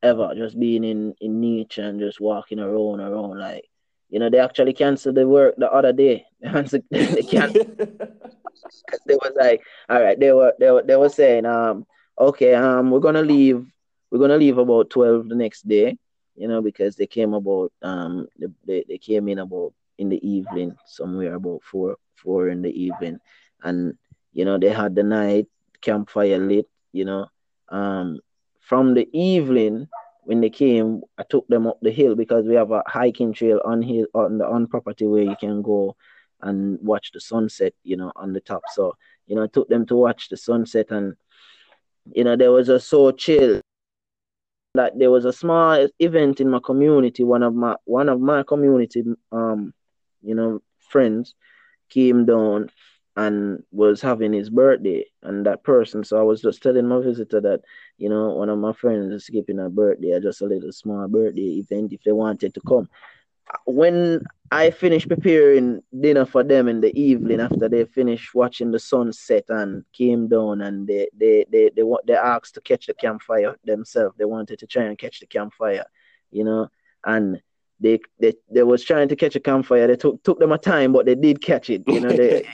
ever, 0.03 0.33
just 0.35 0.59
being 0.59 0.83
in 0.83 1.15
in 1.21 1.41
nature 1.41 1.83
and 1.83 1.99
just 1.99 2.19
walking 2.21 2.59
around, 2.59 3.01
around, 3.01 3.39
like 3.39 3.65
you 4.09 4.19
know, 4.19 4.29
they 4.29 4.39
actually 4.39 4.73
canceled 4.73 5.15
the 5.15 5.27
work 5.27 5.55
the 5.57 5.71
other 5.71 5.93
day. 5.93 6.25
they 6.41 7.23
canceled. 7.23 7.77
they 9.07 9.15
was 9.15 9.33
like, 9.35 9.61
all 9.89 10.01
right, 10.01 10.19
they 10.19 10.31
were 10.31 10.53
they 10.59 10.71
were 10.71 10.83
they 10.83 10.95
were 10.95 11.09
saying, 11.09 11.45
um, 11.45 11.85
okay, 12.19 12.53
um, 12.55 12.91
we're 12.91 12.99
gonna 12.99 13.21
leave. 13.21 13.65
We're 14.11 14.19
gonna 14.19 14.37
leave 14.37 14.57
about 14.57 14.89
twelve 14.89 15.29
the 15.29 15.35
next 15.35 15.67
day, 15.67 15.97
you 16.39 16.47
know, 16.47 16.61
because 16.61 16.95
they 16.95 17.05
came 17.05 17.33
about 17.33 17.71
um 17.81 18.27
they 18.65 18.85
they 18.87 18.97
came 18.97 19.27
in 19.27 19.39
about 19.39 19.73
in 19.97 20.07
the 20.07 20.25
evening, 20.27 20.75
somewhere 20.85 21.35
about 21.35 21.61
four 21.63 21.97
four 22.15 22.47
in 22.47 22.61
the 22.61 22.71
evening, 22.71 23.19
and 23.63 23.97
you 24.31 24.45
know 24.45 24.57
they 24.57 24.69
had 24.69 24.95
the 24.95 25.03
night 25.03 25.47
campfire 25.81 26.37
lit, 26.39 26.67
you 26.93 27.03
know, 27.03 27.27
um, 27.69 28.19
from 28.61 28.93
the 28.93 29.07
evening 29.11 29.87
when 30.23 30.39
they 30.39 30.49
came, 30.49 31.01
I 31.17 31.23
took 31.23 31.47
them 31.49 31.67
up 31.67 31.79
the 31.81 31.91
hill 31.91 32.15
because 32.15 32.45
we 32.45 32.55
have 32.55 32.71
a 32.71 32.83
hiking 32.87 33.33
trail 33.33 33.59
on 33.65 33.81
hill 33.81 34.05
on 34.13 34.37
the 34.37 34.47
on 34.47 34.67
property 34.67 35.07
where 35.07 35.23
you 35.23 35.35
can 35.39 35.61
go 35.61 35.95
and 36.41 36.79
watch 36.81 37.11
the 37.11 37.19
sunset, 37.19 37.73
you 37.83 37.97
know, 37.97 38.13
on 38.15 38.31
the 38.31 38.39
top. 38.39 38.61
So, 38.73 38.95
you 39.27 39.35
know, 39.35 39.43
I 39.43 39.47
took 39.47 39.67
them 39.67 39.85
to 39.87 39.95
watch 39.95 40.29
the 40.29 40.37
sunset 40.37 40.87
and 40.91 41.15
you 42.13 42.23
know, 42.23 42.35
there 42.35 42.51
was 42.51 42.69
a 42.69 42.79
so 42.79 43.11
chill 43.11 43.61
that 44.75 44.97
there 44.97 45.11
was 45.11 45.25
a 45.25 45.33
small 45.33 45.87
event 45.99 46.39
in 46.39 46.49
my 46.49 46.59
community. 46.63 47.23
One 47.23 47.43
of 47.43 47.55
my 47.55 47.75
one 47.85 48.09
of 48.09 48.19
my 48.19 48.43
community 48.43 49.03
um, 49.31 49.73
you 50.21 50.35
know, 50.35 50.61
friends 50.89 51.35
came 51.89 52.25
down 52.25 52.69
and 53.15 53.63
was 53.71 54.01
having 54.01 54.31
his 54.31 54.49
birthday 54.49 55.05
and 55.23 55.45
that 55.45 55.63
person. 55.63 56.03
So 56.03 56.19
I 56.19 56.23
was 56.23 56.41
just 56.41 56.61
telling 56.61 56.87
my 56.87 57.01
visitor 57.01 57.41
that, 57.41 57.61
you 57.97 58.07
know, 58.09 58.29
one 58.29 58.49
of 58.49 58.59
my 58.59 58.71
friends 58.73 59.11
is 59.11 59.25
skipping 59.25 59.59
a 59.59 59.69
birthday, 59.69 60.17
just 60.21 60.41
a 60.41 60.45
little 60.45 60.71
small 60.71 61.07
birthday 61.07 61.59
event 61.59 61.91
if 61.91 62.01
they 62.03 62.11
wanted 62.11 62.53
to 62.53 62.61
come. 62.61 62.87
When 63.65 64.23
I 64.51 64.71
finished 64.71 65.07
preparing 65.07 65.81
dinner 65.99 66.25
for 66.25 66.43
them 66.43 66.67
in 66.67 66.81
the 66.81 66.97
evening 66.99 67.39
after 67.39 67.69
they 67.69 67.85
finished 67.85 68.33
watching 68.33 68.71
the 68.71 68.79
sunset 68.79 69.45
and 69.49 69.83
came 69.93 70.27
down 70.27 70.61
and 70.61 70.87
they 70.87 71.07
they 71.15 71.45
they 71.51 71.69
they, 71.75 71.83
they, 71.83 71.95
they 72.07 72.15
asked 72.15 72.55
to 72.55 72.61
catch 72.61 72.87
the 72.87 72.93
campfire 72.95 73.55
themselves. 73.63 74.15
They 74.17 74.25
wanted 74.25 74.59
to 74.59 74.67
try 74.67 74.83
and 74.83 74.97
catch 74.97 75.19
the 75.19 75.27
campfire, 75.27 75.85
you 76.31 76.43
know, 76.43 76.69
and 77.05 77.41
they 77.79 77.99
they 78.19 78.33
they 78.49 78.63
was 78.63 78.83
trying 78.83 79.07
to 79.09 79.15
catch 79.15 79.35
a 79.35 79.39
campfire. 79.39 79.87
They 79.87 79.95
took 79.95 80.23
took 80.23 80.39
them 80.39 80.51
a 80.51 80.57
time, 80.57 80.93
but 80.93 81.05
they 81.05 81.15
did 81.15 81.41
catch 81.41 81.69
it. 81.69 81.83
You 81.87 81.99
know, 82.01 82.09
they 82.09 82.45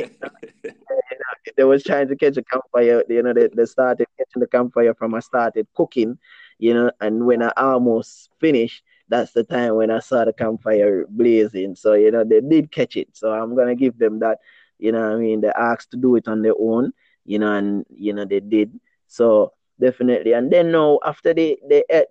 they 1.57 1.63
was 1.63 1.83
trying 1.83 2.07
to 2.09 2.15
catch 2.15 2.37
a 2.37 2.43
campfire. 2.43 3.03
You 3.09 3.23
know, 3.23 3.33
they, 3.33 3.47
they 3.53 3.65
started 3.65 4.07
catching 4.17 4.41
the 4.41 4.47
campfire 4.47 4.93
from 4.93 5.15
I 5.15 5.19
started 5.19 5.67
cooking. 5.73 6.17
You 6.59 6.73
know, 6.73 6.91
and 7.01 7.25
when 7.25 7.41
I 7.41 7.51
almost 7.57 8.29
finished, 8.39 8.83
that's 9.09 9.33
the 9.33 9.43
time 9.43 9.75
when 9.75 9.91
I 9.91 9.99
saw 9.99 10.25
the 10.25 10.33
campfire 10.33 11.05
blazing. 11.09 11.75
So 11.75 11.93
you 11.93 12.11
know, 12.11 12.23
they 12.23 12.41
did 12.41 12.71
catch 12.71 12.97
it. 12.97 13.09
So 13.15 13.31
I'm 13.31 13.55
gonna 13.55 13.75
give 13.75 13.97
them 13.97 14.19
that. 14.19 14.39
You 14.79 14.91
know, 14.91 15.13
I 15.13 15.17
mean, 15.17 15.41
they 15.41 15.49
asked 15.49 15.91
to 15.91 15.97
do 15.97 16.15
it 16.15 16.27
on 16.27 16.41
their 16.41 16.55
own. 16.59 16.91
You 17.25 17.39
know, 17.39 17.53
and 17.53 17.85
you 17.89 18.13
know 18.13 18.25
they 18.25 18.39
did. 18.39 18.79
So 19.07 19.53
definitely. 19.79 20.33
And 20.33 20.51
then 20.51 20.71
now 20.71 20.99
after 21.03 21.33
they 21.33 21.57
they 21.69 21.83
ate 21.89 22.07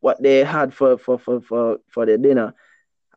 what 0.00 0.22
they 0.22 0.44
had 0.44 0.74
for 0.74 0.98
for 0.98 1.18
for 1.18 1.40
for, 1.40 1.78
for 1.88 2.06
the 2.06 2.18
dinner, 2.18 2.54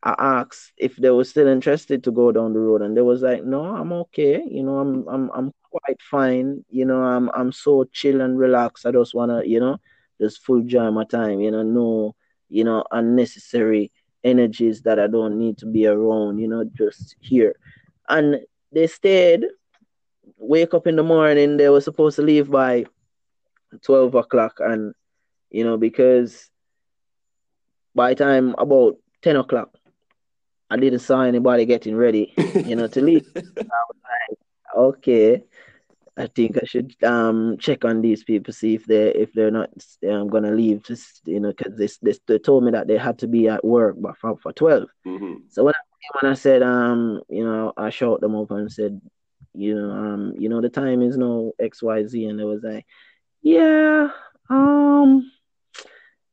I 0.04 0.16
asked 0.18 0.74
if 0.78 0.96
they 0.98 1.10
were 1.10 1.24
still 1.26 1.48
interested 1.48 2.04
to 2.04 2.12
go 2.12 2.32
down 2.32 2.54
the 2.54 2.60
road, 2.60 2.82
and 2.82 2.96
they 2.96 3.02
was 3.02 3.22
like, 3.22 3.44
"No, 3.44 3.64
I'm 3.66 3.92
okay. 3.94 4.44
You 4.50 4.64
know, 4.64 4.80
I'm 4.80 5.08
I'm 5.08 5.32
I'm 5.34 5.54
quite 5.72 6.02
fine. 6.02 6.64
You 6.70 6.86
know, 6.86 7.02
I'm 7.04 7.30
I'm 7.34 7.52
so 7.52 7.86
chill 7.92 8.22
and 8.22 8.38
relaxed. 8.40 8.86
I 8.86 8.92
just 8.92 9.14
wanna, 9.16 9.44
you 9.46 9.60
know, 9.60 9.78
just 10.22 10.44
full 10.46 10.60
enjoy 10.60 10.92
my 10.92 11.06
time. 11.06 11.40
You 11.42 11.52
know, 11.52 11.64
no, 11.64 12.16
you 12.50 12.64
know, 12.64 12.84
unnecessary 12.92 13.92
energies 14.24 14.82
that 14.82 15.00
I 15.00 15.08
don't 15.08 15.38
need 15.38 15.58
to 15.60 15.66
be 15.66 15.88
around. 15.88 16.40
You 16.40 16.48
know, 16.48 16.64
just 16.64 17.16
here." 17.20 17.56
And 18.10 18.42
they 18.72 18.88
stayed. 18.88 19.46
Wake 20.38 20.74
up 20.74 20.86
in 20.86 20.96
the 20.96 21.04
morning. 21.04 21.58
They 21.58 21.70
were 21.70 21.82
supposed 21.82 22.18
to 22.18 22.22
leave 22.22 22.52
by 22.52 22.86
twelve 23.82 24.16
o'clock, 24.16 24.60
and 24.60 24.94
you 25.50 25.64
know 25.64 25.78
because 25.78 26.50
by 27.96 28.14
time 28.14 28.54
about 28.58 28.98
10 29.24 29.38
o'clock, 29.38 29.74
I 30.70 30.78
didn't 30.78 31.00
saw 31.00 31.22
anybody 31.22 31.66
getting 31.66 31.96
ready, 31.96 32.34
you 32.66 32.76
know, 32.76 32.88
to 32.88 33.02
leave. 33.02 33.26
I 33.36 33.40
was 33.40 33.98
like, 34.04 34.40
okay, 34.76 35.44
I 36.18 36.28
think 36.28 36.58
I 36.58 36.66
should 36.66 36.96
um 37.04 37.58
check 37.60 37.84
on 37.86 38.02
these 38.02 38.24
people, 38.24 38.54
see 38.54 38.76
if 38.76 38.86
they 38.86 39.10
if 39.14 39.34
they're 39.34 39.52
not 39.52 39.70
um, 40.10 40.30
gonna 40.30 40.52
leave, 40.52 40.84
just 40.84 41.22
you 41.26 41.40
know, 41.40 41.54
because 41.56 41.78
they, 41.78 42.12
they, 42.12 42.18
they 42.28 42.40
told 42.40 42.64
me 42.64 42.72
that 42.72 42.88
they 42.88 42.98
had 42.98 43.20
to 43.20 43.28
be 43.28 43.48
at 43.48 43.66
work 43.66 43.96
but 44.00 44.18
for, 44.18 44.38
for 44.38 44.54
12 44.54 44.88
mm-hmm. 45.06 45.34
So 45.50 45.64
when 45.66 45.74
I, 45.74 46.20
when 46.22 46.32
I 46.32 46.36
said 46.36 46.64
um 46.64 47.22
you 47.30 47.44
know 47.44 47.74
I 47.76 47.90
showed 47.90 48.22
them 48.22 48.36
up 48.36 48.52
and 48.52 48.72
said 48.72 49.02
you 49.54 49.76
know 49.76 49.92
um 49.92 50.34
you 50.38 50.50
know 50.50 50.62
the 50.62 50.70
time 50.70 51.02
is 51.02 51.18
no 51.18 51.54
X 51.60 51.84
Y 51.84 52.06
Z 52.06 52.26
and 52.26 52.40
they 52.40 52.44
was 52.44 52.64
like 52.64 52.86
yeah 53.42 54.10
um 54.50 55.30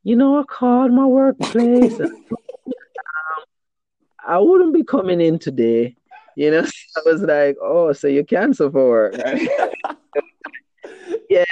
you 0.04 0.16
know, 0.16 0.40
I 0.40 0.42
called 0.44 0.92
my 0.92 1.06
workplace. 1.06 2.00
um, 2.00 2.24
I 4.26 4.38
wouldn't 4.38 4.74
be 4.74 4.84
coming 4.84 5.20
in 5.20 5.38
today. 5.38 5.96
You 6.36 6.50
know, 6.50 6.66
I 6.96 7.00
was 7.04 7.22
like, 7.22 7.56
oh, 7.62 7.92
so 7.92 8.08
you 8.08 8.24
cancel 8.24 8.70
for 8.70 8.88
work. 8.88 9.14
yeah. 11.30 11.44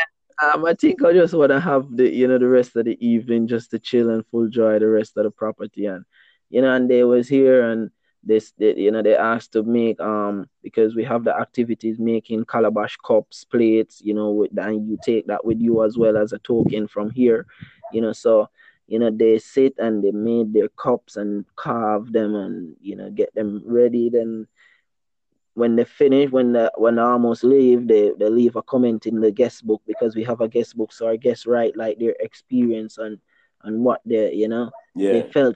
Um, 0.42 0.64
I 0.64 0.74
think 0.74 1.04
I 1.04 1.12
just 1.12 1.34
want 1.34 1.50
to 1.50 1.60
have 1.60 1.84
the, 1.94 2.10
you 2.10 2.26
know, 2.26 2.38
the 2.38 2.48
rest 2.48 2.74
of 2.76 2.86
the 2.86 2.96
evening 3.06 3.46
just 3.46 3.70
to 3.72 3.78
chill 3.78 4.10
and 4.10 4.24
full 4.26 4.48
joy 4.48 4.78
the 4.78 4.88
rest 4.88 5.16
of 5.16 5.24
the 5.24 5.30
property. 5.30 5.86
And, 5.86 6.04
you 6.48 6.62
know, 6.62 6.72
and 6.74 6.90
they 6.90 7.04
was 7.04 7.28
here 7.28 7.70
and 7.70 7.90
this, 8.22 8.52
they, 8.58 8.74
you 8.74 8.90
know, 8.90 9.02
they 9.02 9.16
asked 9.16 9.52
to 9.52 9.62
make, 9.62 10.00
um, 10.00 10.48
because 10.62 10.94
we 10.94 11.04
have 11.04 11.24
the 11.24 11.36
activities 11.36 11.98
making 11.98 12.46
calabash 12.46 12.96
cups, 13.06 13.44
plates, 13.44 14.00
you 14.02 14.14
know, 14.14 14.30
with, 14.30 14.58
and 14.58 14.88
you 14.88 14.98
take 15.04 15.26
that 15.26 15.44
with 15.44 15.60
you 15.60 15.84
as 15.84 15.98
well 15.98 16.16
as 16.16 16.32
a 16.32 16.38
token 16.38 16.88
from 16.88 17.10
here 17.10 17.46
you 17.92 18.00
know 18.00 18.12
so 18.12 18.48
you 18.86 18.98
know 18.98 19.10
they 19.10 19.38
sit 19.38 19.74
and 19.78 20.02
they 20.02 20.10
made 20.10 20.52
their 20.52 20.68
cups 20.70 21.16
and 21.16 21.44
carve 21.56 22.12
them 22.12 22.34
and 22.34 22.76
you 22.80 22.96
know 22.96 23.10
get 23.10 23.34
them 23.34 23.62
ready 23.64 24.08
then 24.10 24.46
when 25.54 25.76
they 25.76 25.84
finish, 25.84 26.30
when 26.30 26.52
the 26.52 26.70
when 26.76 26.96
they 26.96 27.02
almost 27.02 27.44
leave, 27.44 27.88
they, 27.88 28.12
they 28.18 28.28
leave 28.28 28.56
a 28.56 28.62
comment 28.62 29.06
in 29.06 29.20
the 29.20 29.30
guest 29.30 29.66
book 29.66 29.82
because 29.86 30.14
we 30.16 30.24
have 30.24 30.40
a 30.40 30.48
guest 30.48 30.76
book, 30.76 30.92
so 30.92 31.06
our 31.06 31.16
guests 31.16 31.46
write 31.46 31.76
like 31.76 31.98
their 31.98 32.14
experience 32.20 32.98
and 32.98 33.18
and 33.62 33.84
what 33.84 34.00
they 34.04 34.32
you 34.32 34.48
know 34.48 34.70
Yeah. 34.94 35.10
they 35.10 35.22
felt 35.22 35.54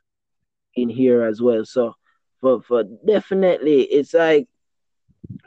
in 0.75 0.89
here 0.89 1.23
as 1.23 1.41
well. 1.43 1.65
So 1.65 1.95
for 2.41 2.63
for 2.63 2.83
definitely 3.07 3.83
it's 3.83 4.15
like 4.15 4.49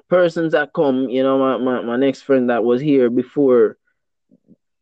persons 0.09 0.51
that 0.53 0.73
come, 0.73 1.09
you 1.09 1.23
know, 1.23 1.37
my, 1.37 1.57
my, 1.57 1.81
my 1.81 1.95
next 1.97 2.21
friend 2.21 2.49
that 2.49 2.63
was 2.63 2.81
here 2.81 3.09
before 3.09 3.77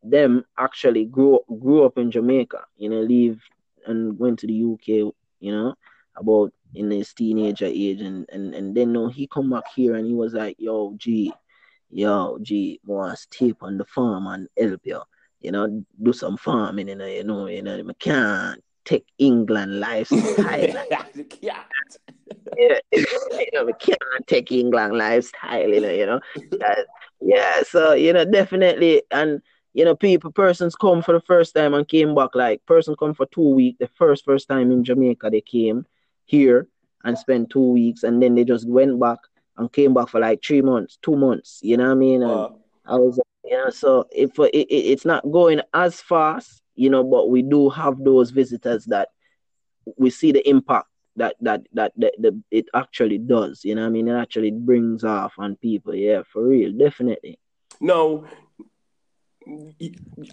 them 0.04 0.44
actually 0.58 1.06
grew 1.06 1.40
grew 1.60 1.86
up 1.86 1.98
in 1.98 2.12
Jamaica, 2.12 2.62
you 2.78 2.90
know, 2.90 3.02
leave 3.02 3.42
and 3.86 4.18
went 4.20 4.40
to 4.40 4.48
the 4.48 4.54
UK, 4.54 5.12
you 5.40 5.52
know, 5.52 5.76
about 6.16 6.52
in 6.76 6.92
his 6.92 7.14
teenager 7.14 7.66
age 7.66 8.02
and 8.02 8.28
and, 8.32 8.54
and 8.54 8.76
then 8.76 8.92
no 8.92 9.08
he 9.08 9.28
come 9.28 9.50
back 9.50 9.64
here 9.76 9.96
and 9.96 10.08
he 10.08 10.14
was 10.14 10.34
like, 10.34 10.56
Yo, 10.60 10.94
G, 10.98 11.34
yo, 11.90 12.38
G, 12.42 12.80
want 12.86 13.20
tip 13.32 13.58
on 13.62 13.78
the 13.78 13.86
farm 13.86 14.28
and 14.28 14.48
help 14.58 14.82
you, 14.84 15.02
you 15.40 15.52
know, 15.52 15.84
do 16.02 16.14
some 16.14 16.38
farming, 16.38 16.90
you 16.90 16.96
know, 16.96 17.06
you 17.06 17.24
know, 17.24 17.48
you 17.48 17.62
know, 17.62 17.78
I 17.78 17.94
can't 18.00 18.64
take 18.84 19.06
England 19.18 19.80
lifestyle. 19.80 20.60
yeah. 21.42 21.64
yeah, 22.58 22.80
you 22.92 23.50
know, 23.54 23.66
we 23.66 23.74
can't 23.74 24.28
take 24.28 24.52
England 24.52 24.98
lifestyle, 24.98 25.70
you 25.70 25.82
know, 25.82 25.92
you 25.92 26.06
know. 26.06 26.20
Yeah, 27.22 27.64
so 27.64 27.94
you 27.94 28.14
know, 28.14 28.26
definitely, 28.26 29.04
and 29.10 29.42
you 29.74 29.84
know, 29.84 29.96
people, 29.96 30.32
persons 30.32 30.76
come 30.76 31.02
for 31.02 31.14
the 31.14 31.22
first 31.22 31.56
time 31.56 31.74
and 31.74 31.88
came 31.88 32.16
back. 32.16 32.36
Like, 32.36 32.66
person 32.66 32.96
come 32.98 33.14
for 33.14 33.26
two 33.26 33.50
weeks. 33.50 33.80
The 33.80 33.88
first 33.88 34.24
first 34.24 34.48
time 34.48 34.72
in 34.72 34.84
Jamaica, 34.84 35.30
they 35.30 35.42
came 35.42 35.86
here 36.26 36.68
and 37.04 37.18
spent 37.18 37.50
two 37.50 37.72
weeks, 37.72 38.04
and 38.04 38.22
then 38.22 38.36
they 38.36 38.44
just 38.44 38.68
went 38.68 39.00
back 39.00 39.20
and 39.58 39.72
came 39.72 39.94
back 39.94 40.10
for 40.10 40.20
like 40.20 40.44
three 40.44 40.62
months, 40.62 40.98
two 41.02 41.16
months. 41.16 41.60
You 41.62 41.78
know 41.78 41.86
what 41.86 41.92
I 41.92 41.96
mean? 41.96 42.24
And 42.24 42.32
Wow. 42.32 42.60
I 42.86 42.96
was, 42.98 43.20
you 43.44 43.52
know, 43.52 43.70
so 43.70 44.08
if 44.12 44.38
it, 44.40 44.54
it, 44.54 44.74
it's 44.74 45.06
not 45.06 45.30
going 45.32 45.62
as 45.74 46.02
fast, 46.02 46.62
you 46.76 46.90
know, 46.90 47.04
but 47.04 47.30
we 47.30 47.42
do 47.42 47.70
have 47.70 48.04
those 48.04 48.32
visitors 48.32 48.86
that 48.86 49.10
we 49.98 50.10
see 50.10 50.32
the 50.32 50.48
impact 50.50 50.88
that 51.16 51.36
that 51.42 51.62
that, 51.74 51.94
that, 51.96 52.14
that 52.20 52.44
it 52.52 52.66
actually 52.74 53.18
does. 53.18 53.64
You 53.64 53.76
know, 53.76 53.82
what 53.82 53.88
I 53.88 53.92
mean, 53.92 54.08
it 54.08 54.20
actually 54.20 54.52
brings 54.52 55.04
off 55.04 55.34
on 55.38 55.56
people. 55.56 55.96
Yeah, 55.96 56.24
for 56.32 56.44
real, 56.44 56.74
definitely. 56.74 57.40
No. 57.80 58.26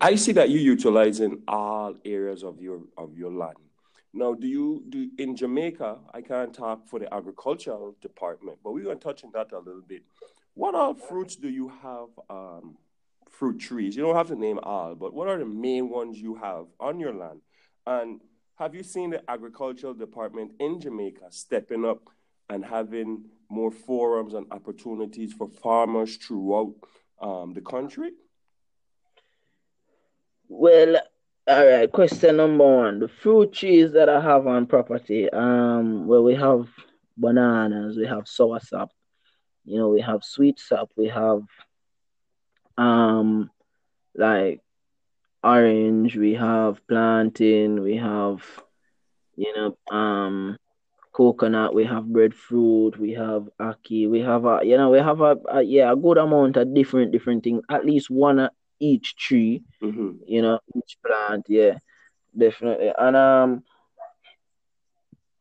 I 0.01 0.15
see 0.15 0.33
that 0.33 0.49
you're 0.49 0.61
utilizing 0.61 1.43
all 1.47 1.95
areas 2.05 2.43
of 2.43 2.61
your 2.63 2.81
of 2.97 3.17
your 3.17 3.31
land. 3.31 3.57
Now, 4.15 4.35
do 4.35 4.47
you 4.47 4.85
do 4.89 5.11
in 5.19 5.37
Jamaica? 5.37 5.99
I 6.13 6.21
can't 6.21 6.55
talk 6.55 6.87
for 6.87 6.99
the 6.99 7.13
agricultural 7.13 7.97
department, 8.01 8.59
but 8.63 8.73
we're 8.73 8.85
gonna 8.85 8.97
touch 8.97 9.25
on 9.25 9.31
that 9.33 9.53
a 9.53 9.59
little 9.59 9.83
bit. 9.83 10.03
What 10.55 10.75
all 10.75 10.95
fruits 10.95 11.37
do 11.37 11.49
you 11.49 11.69
have? 11.83 12.09
Um, 12.29 12.77
fruit 13.33 13.59
trees. 13.59 13.97
You 13.97 14.03
don't 14.03 14.15
have 14.15 14.29
to 14.29 14.37
name 14.37 14.61
all, 14.63 14.95
but 14.95 15.15
what 15.15 15.29
are 15.29 15.39
the 15.39 15.47
main 15.47 15.89
ones 15.89 16.21
you 16.21 16.35
have 16.37 16.67
on 16.79 17.01
your 17.01 17.15
land? 17.15 17.41
And 17.87 18.21
have 18.57 18.75
you 18.75 18.83
seen 18.83 19.11
the 19.11 19.29
agricultural 19.29 19.95
department 19.95 20.53
in 20.61 20.81
Jamaica 20.81 21.27
stepping 21.31 21.85
up 21.85 22.09
and 22.49 22.65
having 22.65 23.25
more 23.49 23.71
forums 23.71 24.35
and 24.35 24.47
opportunities 24.53 25.33
for 25.33 25.49
farmers 25.49 26.17
throughout 26.17 26.75
um, 27.21 27.55
the 27.55 27.61
country? 27.61 28.11
Well, 30.49 30.97
all 31.49 31.67
right. 31.67 31.91
Question 31.91 32.37
number 32.37 32.65
one: 32.65 33.01
the 33.01 33.09
fruit 33.09 33.53
trees 33.53 33.93
that 33.93 34.09
I 34.09 34.21
have 34.21 34.47
on 34.47 34.67
property. 34.67 35.31
Um, 35.31 36.07
well, 36.07 36.23
we 36.23 36.35
have 36.35 36.69
bananas, 37.17 37.97
we 37.97 38.07
have 38.07 38.25
soursop, 38.25 38.89
you 39.65 39.79
know, 39.79 39.89
we 39.89 40.01
have 40.01 40.21
sweetsop, 40.21 40.89
we 40.97 41.09
have 41.09 41.43
um 42.79 43.51
like 44.17 44.61
orange, 45.43 46.17
we 46.17 46.35
have 46.35 46.87
plantain, 46.89 47.83
we 47.83 47.97
have 47.97 48.45
you 49.37 49.53
know 49.55 49.77
um 49.97 50.57
coconut, 51.13 51.75
we 51.75 51.85
have 51.85 52.07
breadfruit, 52.07 52.99
we 52.99 53.13
have 53.13 53.49
ackee, 53.61 54.09
we 54.09 54.21
have 54.21 54.45
a 54.45 54.61
you 54.65 54.77
know 54.77 54.91
we 54.91 54.99
have 54.99 55.21
a, 55.21 55.37
a 55.51 55.63
yeah 55.63 55.93
a 55.93 55.97
good 55.97 56.19
amount 56.19 56.57
of 56.57 56.75
different 56.75 57.13
different 57.13 57.45
things. 57.45 57.63
At 57.71 57.85
least 57.85 58.11
one 58.11 58.49
each 58.83 59.17
tree, 59.17 59.65
hmm 59.81 60.13
you 60.27 60.43
know, 60.43 60.59
each 60.77 60.99
plant. 61.07 61.47
Yeah, 61.49 61.79
definitely. 62.37 62.93
And 62.99 63.17
um, 63.17 63.63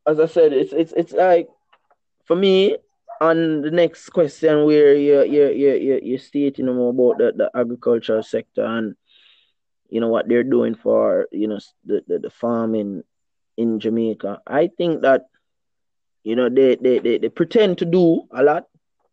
as 0.08 0.19
I 0.19 0.25
said, 0.25 0.54
it's 0.54 0.73
it's 0.73 0.93
it's 0.93 1.13
like 1.13 1.47
for 2.25 2.36
me. 2.36 2.77
On 3.21 3.62
the 3.62 3.71
next 3.71 4.10
question, 4.10 4.65
where 4.65 4.95
you 4.95 5.23
you 5.23 5.49
you 5.49 5.73
you 5.73 5.99
you're 6.04 6.19
stating 6.19 6.65
more 6.65 6.89
about 6.89 7.19
the, 7.19 7.34
the 7.38 7.51
agricultural 7.58 8.23
sector 8.23 8.65
and 8.65 8.95
you 9.89 9.99
know 10.01 10.10
what 10.10 10.27
they're 10.27 10.43
doing 10.43 10.75
for 10.75 11.27
you 11.32 11.47
know 11.47 11.60
the, 11.86 12.04
the, 12.08 12.19
the 12.19 12.30
farming 12.30 13.04
in 13.58 13.80
Jamaica. 13.80 14.41
I 14.47 14.69
think 14.77 15.01
that 15.01 15.27
you 16.23 16.36
know 16.36 16.49
they, 16.49 16.75
they, 16.75 16.99
they, 16.99 17.17
they 17.19 17.30
pretend 17.30 17.77
to 17.80 17.86
do 17.86 18.23
a 18.32 18.43
lot. 18.43 18.65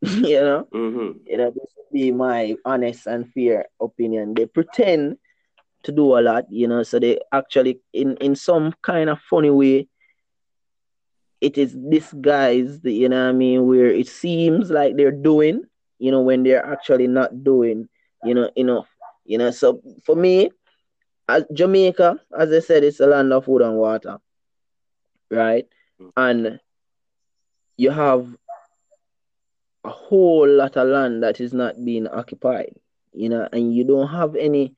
you 0.22 0.40
know, 0.40 0.68
hmm 0.72 1.12
you 1.26 1.36
know 1.36 1.50
this 1.50 1.72
would 1.76 1.90
be 1.92 2.10
my 2.12 2.54
honest 2.64 3.06
and 3.06 3.30
fair 3.32 3.66
opinion. 3.80 4.34
They 4.34 4.46
pretend 4.46 5.16
to 5.84 5.92
do 5.92 6.18
a 6.18 6.20
lot. 6.20 6.44
You 6.50 6.68
know, 6.68 6.82
so 6.82 6.98
they 6.98 7.18
actually 7.32 7.80
in 7.92 8.16
in 8.18 8.34
some 8.36 8.74
kind 8.82 9.10
of 9.10 9.20
funny 9.20 9.50
way. 9.50 9.88
It 11.40 11.56
is 11.58 11.74
disguised, 11.74 12.84
you 12.84 13.08
know 13.08 13.22
what 13.24 13.30
I 13.30 13.32
mean, 13.32 13.66
where 13.66 13.86
it 13.86 14.08
seems 14.08 14.70
like 14.70 14.96
they're 14.96 15.10
doing, 15.12 15.62
you 15.98 16.10
know, 16.10 16.20
when 16.22 16.42
they're 16.42 16.64
actually 16.64 17.06
not 17.06 17.44
doing, 17.44 17.88
you 18.24 18.34
know, 18.34 18.50
enough. 18.56 18.88
You 19.24 19.38
know, 19.38 19.50
so 19.50 19.80
for 20.04 20.14
me, 20.16 20.50
as 21.28 21.44
Jamaica, 21.52 22.20
as 22.38 22.52
I 22.52 22.60
said, 22.60 22.84
it's 22.84 23.00
a 23.00 23.06
land 23.06 23.32
of 23.32 23.44
food 23.44 23.62
and 23.62 23.76
water, 23.76 24.18
right? 25.30 25.66
And 26.16 26.60
you 27.76 27.90
have 27.90 28.26
a 29.84 29.90
whole 29.90 30.48
lot 30.48 30.76
of 30.76 30.88
land 30.88 31.22
that 31.22 31.40
is 31.40 31.52
not 31.52 31.84
being 31.84 32.06
occupied, 32.08 32.74
you 33.12 33.28
know, 33.28 33.48
and 33.52 33.74
you 33.74 33.84
don't 33.84 34.08
have 34.08 34.36
any 34.36 34.74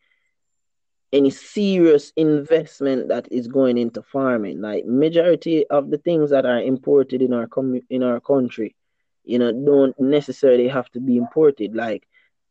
any 1.12 1.30
serious 1.30 2.12
investment 2.16 3.08
that 3.08 3.26
is 3.32 3.48
going 3.48 3.76
into 3.76 4.02
farming. 4.02 4.60
Like 4.60 4.84
majority 4.86 5.66
of 5.66 5.90
the 5.90 5.98
things 5.98 6.30
that 6.30 6.46
are 6.46 6.60
imported 6.60 7.22
in 7.22 7.32
our 7.32 7.46
com- 7.46 7.80
in 7.90 8.02
our 8.02 8.20
country, 8.20 8.76
you 9.24 9.38
know, 9.38 9.52
don't 9.52 9.98
necessarily 9.98 10.68
have 10.68 10.88
to 10.90 11.00
be 11.00 11.16
imported, 11.16 11.74
like 11.74 12.06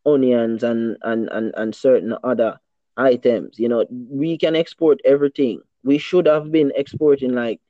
onions 0.06 0.64
and 0.64 0.98
and 1.04 1.30
and, 1.32 1.54
and 1.56 1.76
certain 1.76 2.16
other 2.24 2.60
items. 2.98 3.60
You 3.60 3.70
know, 3.70 3.86
we 3.90 4.38
can 4.38 4.56
export 4.56 5.00
everything. 5.06 5.62
We 5.84 5.98
should 5.98 6.26
have 6.26 6.52
been 6.52 6.74
exporting 6.76 7.34
like 7.34 7.62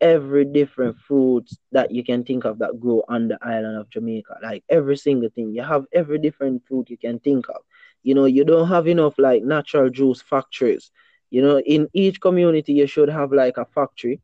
every 0.00 0.44
different 0.44 0.96
fruits 0.98 1.58
that 1.72 1.90
you 1.90 2.04
can 2.04 2.24
think 2.24 2.44
of 2.44 2.58
that 2.58 2.78
grow 2.80 3.02
on 3.08 3.28
the 3.28 3.38
island 3.42 3.78
of 3.78 3.88
Jamaica. 3.90 4.38
Like 4.42 4.64
every 4.68 4.96
single 4.96 5.30
thing. 5.30 5.52
You 5.54 5.62
have 5.62 5.86
every 5.92 6.18
different 6.18 6.62
fruit 6.66 6.90
you 6.90 6.98
can 6.98 7.18
think 7.20 7.48
of. 7.48 7.62
You 8.02 8.14
know, 8.14 8.24
you 8.26 8.44
don't 8.44 8.68
have 8.68 8.86
enough 8.86 9.14
like 9.18 9.42
natural 9.42 9.90
juice 9.90 10.22
factories. 10.22 10.90
You 11.30 11.42
know, 11.42 11.60
in 11.60 11.88
each 11.92 12.20
community 12.20 12.72
you 12.74 12.86
should 12.86 13.08
have 13.08 13.32
like 13.32 13.56
a 13.56 13.64
factory, 13.64 14.20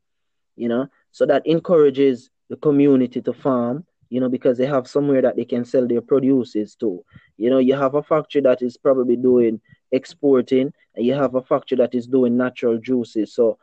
you 0.55 0.67
know, 0.67 0.87
so 1.11 1.25
that 1.25 1.45
encourages 1.45 2.29
the 2.49 2.55
community 2.57 3.21
to 3.21 3.33
farm, 3.33 3.85
you 4.09 4.19
know, 4.19 4.29
because 4.29 4.57
they 4.57 4.65
have 4.65 4.87
somewhere 4.87 5.21
that 5.21 5.35
they 5.35 5.45
can 5.45 5.65
sell 5.65 5.87
their 5.87 6.01
produces 6.01 6.75
to. 6.75 7.03
You 7.37 7.49
know, 7.49 7.57
you 7.57 7.75
have 7.75 7.95
a 7.95 8.03
factory 8.03 8.41
that 8.41 8.61
is 8.61 8.77
probably 8.77 9.15
doing 9.15 9.59
exporting, 9.91 10.71
and 10.95 11.05
you 11.05 11.13
have 11.13 11.35
a 11.35 11.41
factory 11.41 11.77
that 11.77 11.95
is 11.95 12.07
doing 12.07 12.37
natural 12.37 12.77
juices. 12.77 13.33
So 13.33 13.57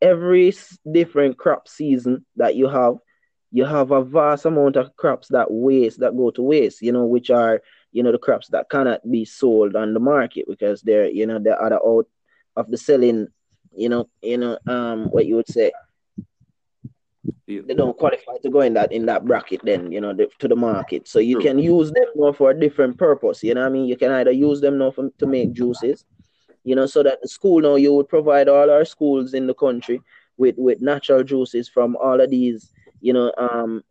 every 0.00 0.52
different 0.90 1.38
crop 1.38 1.68
season 1.68 2.24
that 2.36 2.54
you 2.56 2.68
have, 2.68 2.94
you 3.50 3.64
have 3.64 3.90
a 3.90 4.02
vast 4.02 4.44
amount 4.44 4.76
of 4.76 4.94
crops 4.96 5.28
that 5.28 5.50
waste 5.50 6.00
that 6.00 6.16
go 6.16 6.30
to 6.30 6.42
waste, 6.42 6.82
you 6.82 6.92
know, 6.92 7.04
which 7.04 7.30
are 7.30 7.60
you 7.92 8.02
know 8.02 8.12
the 8.12 8.18
crops 8.18 8.48
that 8.48 8.68
cannot 8.70 9.00
be 9.10 9.24
sold 9.24 9.74
on 9.74 9.94
the 9.94 10.00
market 10.00 10.44
because 10.48 10.82
they're 10.82 11.06
you 11.08 11.26
know 11.26 11.38
they're 11.38 11.60
out 11.62 11.72
of, 11.72 11.80
out 11.84 12.06
of 12.56 12.70
the 12.70 12.76
selling, 12.78 13.26
you 13.74 13.88
know, 13.88 14.08
you 14.22 14.36
know, 14.38 14.58
um 14.66 15.06
what 15.10 15.26
you 15.26 15.36
would 15.36 15.48
say 15.48 15.72
Yeah. 17.46 17.62
they 17.66 17.74
don't 17.74 17.96
qualify 17.98 18.38
to 18.42 18.48
go 18.50 18.60
in 18.60 18.74
that 18.74 18.92
in 18.92 19.06
that 19.06 19.24
bracket 19.24 19.60
then 19.64 19.90
you 19.90 20.00
know 20.00 20.14
the, 20.14 20.28
to 20.38 20.46
the 20.48 20.54
market 20.56 21.08
so 21.08 21.18
you 21.18 21.34
True. 21.34 21.42
can 21.42 21.58
use 21.58 21.90
them 21.90 22.32
for 22.34 22.50
a 22.50 22.58
different 22.58 22.96
purpose 22.96 23.42
you 23.42 23.54
know 23.54 23.60
what 23.62 23.66
i 23.66 23.70
mean 23.70 23.86
you 23.86 23.96
can 23.96 24.12
either 24.12 24.30
use 24.30 24.60
them 24.60 24.78
now 24.78 24.90
for, 24.90 25.10
to 25.18 25.26
make 25.26 25.52
juices 25.52 26.04
you 26.64 26.74
know 26.74 26.86
so 26.86 27.02
that 27.02 27.18
the 27.22 27.28
school 27.28 27.60
now 27.60 27.74
you 27.74 27.92
would 27.92 28.08
provide 28.08 28.48
all 28.48 28.70
our 28.70 28.84
schools 28.84 29.34
in 29.34 29.46
the 29.46 29.54
country 29.54 30.00
with 30.36 30.54
with 30.58 30.80
natural 30.80 31.22
juices 31.22 31.68
from 31.68 31.96
all 31.96 32.20
of 32.20 32.30
these 32.30 32.70
you 33.00 33.12
know 33.12 33.32
um 33.38 33.82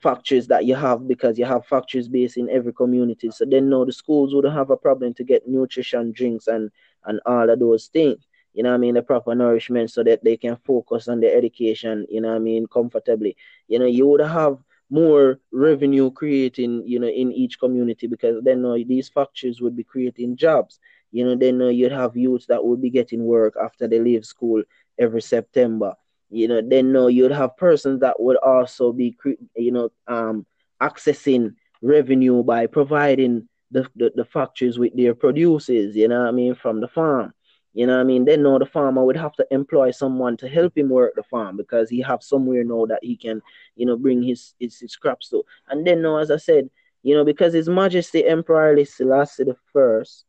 factories 0.00 0.46
that 0.48 0.64
you 0.64 0.74
have 0.74 1.06
because 1.06 1.38
you 1.38 1.44
have 1.44 1.64
factories 1.66 2.08
based 2.08 2.36
in 2.36 2.48
every 2.50 2.72
community 2.72 3.30
so 3.30 3.44
then 3.48 3.68
now 3.68 3.84
the 3.84 3.92
schools 3.92 4.34
wouldn't 4.34 4.54
have 4.54 4.70
a 4.70 4.76
problem 4.76 5.12
to 5.14 5.24
get 5.24 5.46
nutrition 5.48 6.12
drinks 6.12 6.46
and 6.46 6.70
and 7.04 7.20
all 7.26 7.48
of 7.48 7.58
those 7.58 7.86
things 7.86 8.26
you 8.52 8.62
know 8.62 8.74
I 8.74 8.76
mean, 8.78 8.94
the 8.94 9.02
proper 9.02 9.34
nourishment 9.34 9.90
so 9.90 10.02
that 10.04 10.24
they 10.24 10.36
can 10.36 10.56
focus 10.56 11.08
on 11.08 11.20
their 11.20 11.36
education, 11.36 12.06
you 12.10 12.20
know 12.20 12.34
I 12.34 12.38
mean, 12.38 12.66
comfortably. 12.66 13.36
You 13.68 13.78
know, 13.78 13.86
you 13.86 14.06
would 14.06 14.20
have 14.20 14.58
more 14.90 15.38
revenue 15.52 16.10
creating, 16.10 16.82
you 16.86 16.98
know, 16.98 17.08
in 17.08 17.32
each 17.32 17.58
community 17.58 18.06
because 18.06 18.42
then 18.42 18.64
uh, 18.64 18.74
these 18.86 19.08
factories 19.08 19.60
would 19.60 19.76
be 19.76 19.84
creating 19.84 20.36
jobs. 20.36 20.78
You 21.12 21.24
know, 21.24 21.34
then 21.36 21.60
uh, 21.62 21.68
you'd 21.68 21.92
have 21.92 22.16
youths 22.16 22.46
that 22.46 22.64
would 22.64 22.80
be 22.80 22.90
getting 22.90 23.24
work 23.24 23.54
after 23.62 23.86
they 23.86 24.00
leave 24.00 24.24
school 24.24 24.62
every 24.98 25.22
September. 25.22 25.94
You 26.30 26.48
know, 26.48 26.62
then 26.62 26.96
uh, 26.96 27.06
you'd 27.06 27.32
have 27.32 27.56
persons 27.56 28.00
that 28.00 28.18
would 28.18 28.36
also 28.38 28.92
be, 28.92 29.16
you 29.54 29.70
know, 29.70 29.90
um, 30.08 30.46
accessing 30.80 31.54
revenue 31.82 32.42
by 32.42 32.66
providing 32.66 33.48
the, 33.70 33.86
the, 33.96 34.12
the 34.14 34.24
factories 34.24 34.78
with 34.78 34.96
their 34.96 35.14
produces, 35.14 35.96
you 35.96 36.06
know 36.08 36.26
I 36.26 36.30
mean, 36.30 36.54
from 36.54 36.80
the 36.80 36.88
farm. 36.88 37.32
You 37.74 37.86
know 37.86 37.98
I 37.98 38.04
mean? 38.04 38.26
Then 38.26 38.42
now 38.42 38.58
the 38.58 38.66
farmer 38.66 39.02
would 39.04 39.16
have 39.16 39.32
to 39.34 39.46
employ 39.50 39.92
someone 39.92 40.36
to 40.38 40.48
help 40.48 40.76
him 40.76 40.90
work 40.90 41.14
the 41.16 41.22
farm 41.22 41.56
because 41.56 41.88
he 41.88 42.02
have 42.02 42.22
somewhere 42.22 42.64
now 42.64 42.84
that 42.86 43.00
he 43.02 43.16
can, 43.16 43.40
you 43.76 43.86
know, 43.86 43.96
bring 43.96 44.22
his 44.22 44.54
his, 44.60 44.78
his 44.78 44.96
crops 44.96 45.30
to. 45.30 45.42
And 45.68 45.86
then 45.86 46.02
now, 46.02 46.18
as 46.18 46.30
I 46.30 46.36
said, 46.36 46.68
you 47.02 47.14
know, 47.14 47.24
because 47.24 47.52
His 47.52 47.68
Majesty 47.68 48.26
Emperor 48.26 48.84
Selassie 48.84 49.44
the 49.44 49.56
First, 49.72 50.24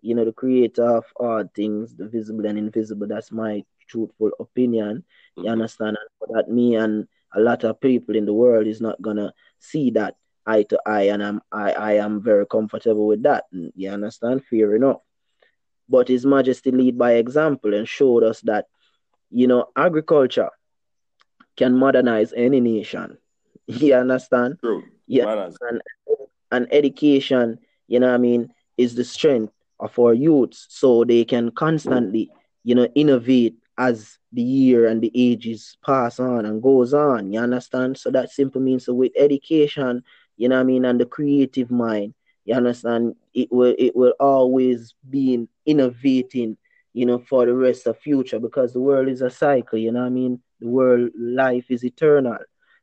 you 0.00 0.14
know, 0.14 0.24
the 0.24 0.32
creator 0.32 0.84
of 0.84 1.04
all 1.16 1.44
things, 1.54 1.94
the 1.94 2.08
visible 2.08 2.46
and 2.46 2.58
invisible, 2.58 3.06
that's 3.06 3.32
my 3.32 3.64
truthful 3.88 4.30
opinion. 4.38 5.04
You 5.36 5.44
mm-hmm. 5.44 5.52
understand? 5.52 5.96
And 5.98 6.36
that 6.36 6.50
me 6.50 6.76
and 6.76 7.08
a 7.34 7.40
lot 7.40 7.64
of 7.64 7.80
people 7.80 8.16
in 8.16 8.26
the 8.26 8.32
world 8.32 8.66
is 8.66 8.80
not 8.80 9.00
gonna 9.02 9.32
see 9.58 9.90
that 9.92 10.16
eye 10.46 10.62
to 10.64 10.80
eye, 10.86 11.08
and 11.08 11.22
I'm 11.22 11.40
I, 11.52 11.72
I 11.72 11.92
am 11.94 12.22
very 12.22 12.46
comfortable 12.46 13.06
with 13.06 13.22
that. 13.24 13.44
You 13.50 13.90
understand? 13.90 14.44
Fair 14.44 14.74
enough. 14.76 15.00
But 15.88 16.08
His 16.08 16.24
Majesty 16.24 16.70
lead 16.70 16.98
by 16.98 17.14
example 17.14 17.74
and 17.74 17.88
showed 17.88 18.22
us 18.22 18.40
that, 18.42 18.66
you 19.30 19.46
know, 19.46 19.66
agriculture 19.76 20.50
can 21.56 21.74
modernize 21.74 22.32
any 22.34 22.60
nation. 22.60 23.18
You 23.66 23.96
understand? 23.96 24.56
True. 24.60 24.84
Yeah. 25.06 25.50
And, 25.60 25.82
and 26.50 26.68
education, 26.72 27.58
you 27.86 28.00
know 28.00 28.14
I 28.14 28.16
mean, 28.16 28.48
is 28.78 28.94
the 28.94 29.04
strength 29.04 29.52
of 29.80 29.98
our 29.98 30.12
youths 30.14 30.66
so 30.68 31.04
they 31.04 31.24
can 31.24 31.50
constantly, 31.50 32.30
you 32.64 32.74
know, 32.74 32.88
innovate 32.94 33.56
as 33.78 34.18
the 34.32 34.42
year 34.42 34.86
and 34.86 35.00
the 35.02 35.10
ages 35.14 35.76
pass 35.84 36.18
on 36.18 36.44
and 36.44 36.62
goes 36.62 36.92
on. 36.94 37.32
You 37.32 37.40
understand? 37.40 37.96
So 37.98 38.10
that 38.10 38.30
simply 38.30 38.60
means 38.60 38.84
so 38.86 38.94
with 38.94 39.12
education, 39.16 40.02
you 40.36 40.48
know 40.48 40.60
I 40.60 40.64
mean, 40.64 40.84
and 40.84 41.00
the 41.00 41.06
creative 41.06 41.70
mind, 41.70 42.14
you 42.44 42.54
understand, 42.54 43.14
it 43.34 43.48
will 43.50 43.74
it 43.78 43.94
will 43.94 44.14
always 44.18 44.94
be 45.08 45.46
innovating, 45.66 46.56
you 46.92 47.06
know, 47.06 47.18
for 47.18 47.46
the 47.46 47.54
rest 47.54 47.86
of 47.86 47.98
future 47.98 48.38
because 48.38 48.72
the 48.72 48.80
world 48.80 49.08
is 49.08 49.22
a 49.22 49.30
cycle, 49.30 49.78
you 49.78 49.92
know 49.92 50.04
I 50.04 50.10
mean? 50.10 50.40
The 50.60 50.68
world 50.68 51.10
life 51.18 51.70
is 51.70 51.84
eternal. 51.84 52.38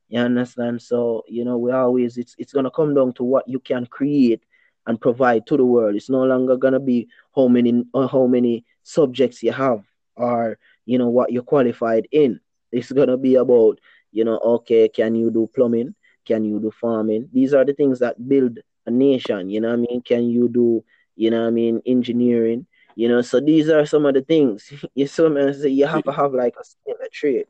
You 0.10 0.20
understand? 0.20 0.82
So, 0.82 1.24
you 1.28 1.43
know, 1.43 1.58
we 1.58 1.72
always 1.72 2.18
it's 2.18 2.36
it's 2.38 2.54
gonna 2.54 2.72
come 2.72 2.93
down 2.93 3.14
to 3.14 3.24
what 3.24 3.48
you 3.48 3.60
can 3.60 3.86
create 3.86 4.43
and 4.88 5.02
provide 5.02 5.46
to 5.48 5.58
the 5.58 5.66
world. 5.66 5.96
It's 5.96 6.10
no 6.10 6.24
longer 6.24 6.58
gonna 6.58 6.80
be 6.80 7.08
how 7.36 7.48
many 7.48 7.84
uh, 7.94 8.08
how 8.08 8.28
many 8.28 8.66
subjects 8.84 9.42
you 9.44 9.52
have 9.52 9.84
or 10.16 10.58
you 10.86 10.98
know 10.98 11.10
what 11.10 11.32
you're 11.32 11.44
qualified 11.44 12.08
in. 12.12 12.40
It's 12.72 12.92
gonna 12.92 13.18
be 13.18 13.36
about, 13.36 13.80
you 14.12 14.24
know, 14.24 14.38
okay, 14.40 14.90
can 14.90 15.16
you 15.16 15.32
do 15.32 15.50
plumbing? 15.54 15.96
Can 16.26 16.44
you 16.44 16.60
do 16.60 16.72
farming? 16.72 17.30
These 17.32 17.54
are 17.54 17.64
the 17.64 17.74
things 17.74 18.00
that 18.00 18.28
build 18.28 18.60
a 18.86 18.92
nation. 18.92 19.50
You 19.50 19.62
know 19.62 19.70
what 19.70 19.80
I 19.80 19.88
mean? 19.88 20.02
Can 20.02 20.30
you 20.30 20.50
do, 20.50 20.84
you 21.16 21.30
know 21.30 21.42
what 21.42 21.48
I 21.48 21.52
mean, 21.52 21.82
engineering? 21.86 22.66
You 22.96 23.10
know, 23.10 23.22
so 23.22 23.40
these 23.40 23.70
are 23.70 23.86
some 23.86 24.06
of 24.06 24.14
the 24.14 24.22
things. 24.22 24.72
you 24.96 25.08
so 25.08 25.28
you 25.66 25.86
have 25.86 26.04
to 26.04 26.12
have 26.12 26.34
like 26.34 26.56
a 26.60 26.64
skill, 26.64 26.96
a 27.04 27.10
trade. 27.10 27.46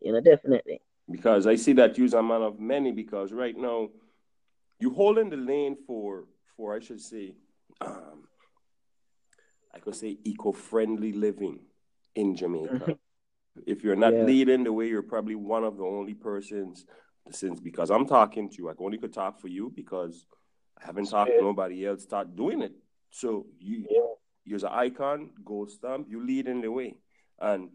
You 0.00 0.12
know, 0.12 0.20
definitely. 0.20 0.80
Because 1.10 1.46
I 1.46 1.56
see 1.56 1.72
that 1.74 1.98
you're 1.98 2.16
a 2.16 2.22
man 2.22 2.42
of 2.42 2.58
many. 2.60 2.92
Because 2.92 3.32
right 3.32 3.56
now, 3.56 3.90
you're 4.78 4.94
holding 4.94 5.30
the 5.30 5.36
lane 5.36 5.76
for 5.86 6.24
for 6.56 6.74
I 6.74 6.80
should 6.80 7.00
say, 7.00 7.34
um, 7.80 8.24
I 9.74 9.78
could 9.78 9.94
say 9.94 10.18
eco-friendly 10.24 11.12
living 11.12 11.60
in 12.14 12.36
Jamaica. 12.36 12.74
Mm-hmm. 12.74 12.92
If 13.66 13.84
you're 13.84 13.96
not 13.96 14.12
yeah. 14.12 14.22
leading 14.22 14.64
the 14.64 14.72
way, 14.72 14.88
you're 14.88 15.02
probably 15.02 15.34
one 15.34 15.64
of 15.64 15.76
the 15.76 15.84
only 15.84 16.14
persons 16.14 16.84
since 17.30 17.60
because 17.60 17.90
I'm 17.90 18.06
talking 18.06 18.50
to 18.50 18.56
you, 18.58 18.68
I 18.68 18.74
only 18.78 18.98
could 18.98 19.12
talk 19.12 19.40
for 19.40 19.48
you 19.48 19.72
because 19.74 20.26
I 20.80 20.86
haven't 20.86 21.06
talked 21.06 21.30
to 21.30 21.40
nobody 21.40 21.86
else 21.86 22.02
start 22.02 22.36
doing 22.36 22.62
it. 22.62 22.72
So 23.10 23.46
you 23.58 23.86
yeah. 23.88 24.00
you're 24.44 24.58
an 24.58 24.72
icon, 24.72 25.30
gold 25.44 25.70
stamp, 25.70 26.06
you 26.08 26.24
leading 26.24 26.60
the 26.60 26.70
way. 26.70 26.96
And 27.40 27.70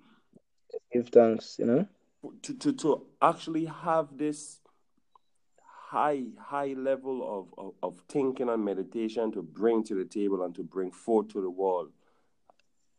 give 0.93 1.09
thanks, 1.09 1.57
you 1.57 1.65
know. 1.65 1.87
To 2.43 2.53
to 2.55 2.73
to 2.73 3.05
actually 3.21 3.65
have 3.65 4.17
this 4.17 4.59
high 5.89 6.21
high 6.39 6.75
level 6.77 7.17
of, 7.39 7.65
of, 7.65 7.73
of 7.81 7.99
thinking 8.07 8.47
and 8.47 8.63
meditation 8.63 9.31
to 9.31 9.41
bring 9.41 9.83
to 9.83 9.95
the 9.95 10.05
table 10.05 10.43
and 10.43 10.53
to 10.53 10.63
bring 10.63 10.91
forth 10.91 11.29
to 11.29 11.41
the 11.41 11.49
world. 11.49 11.89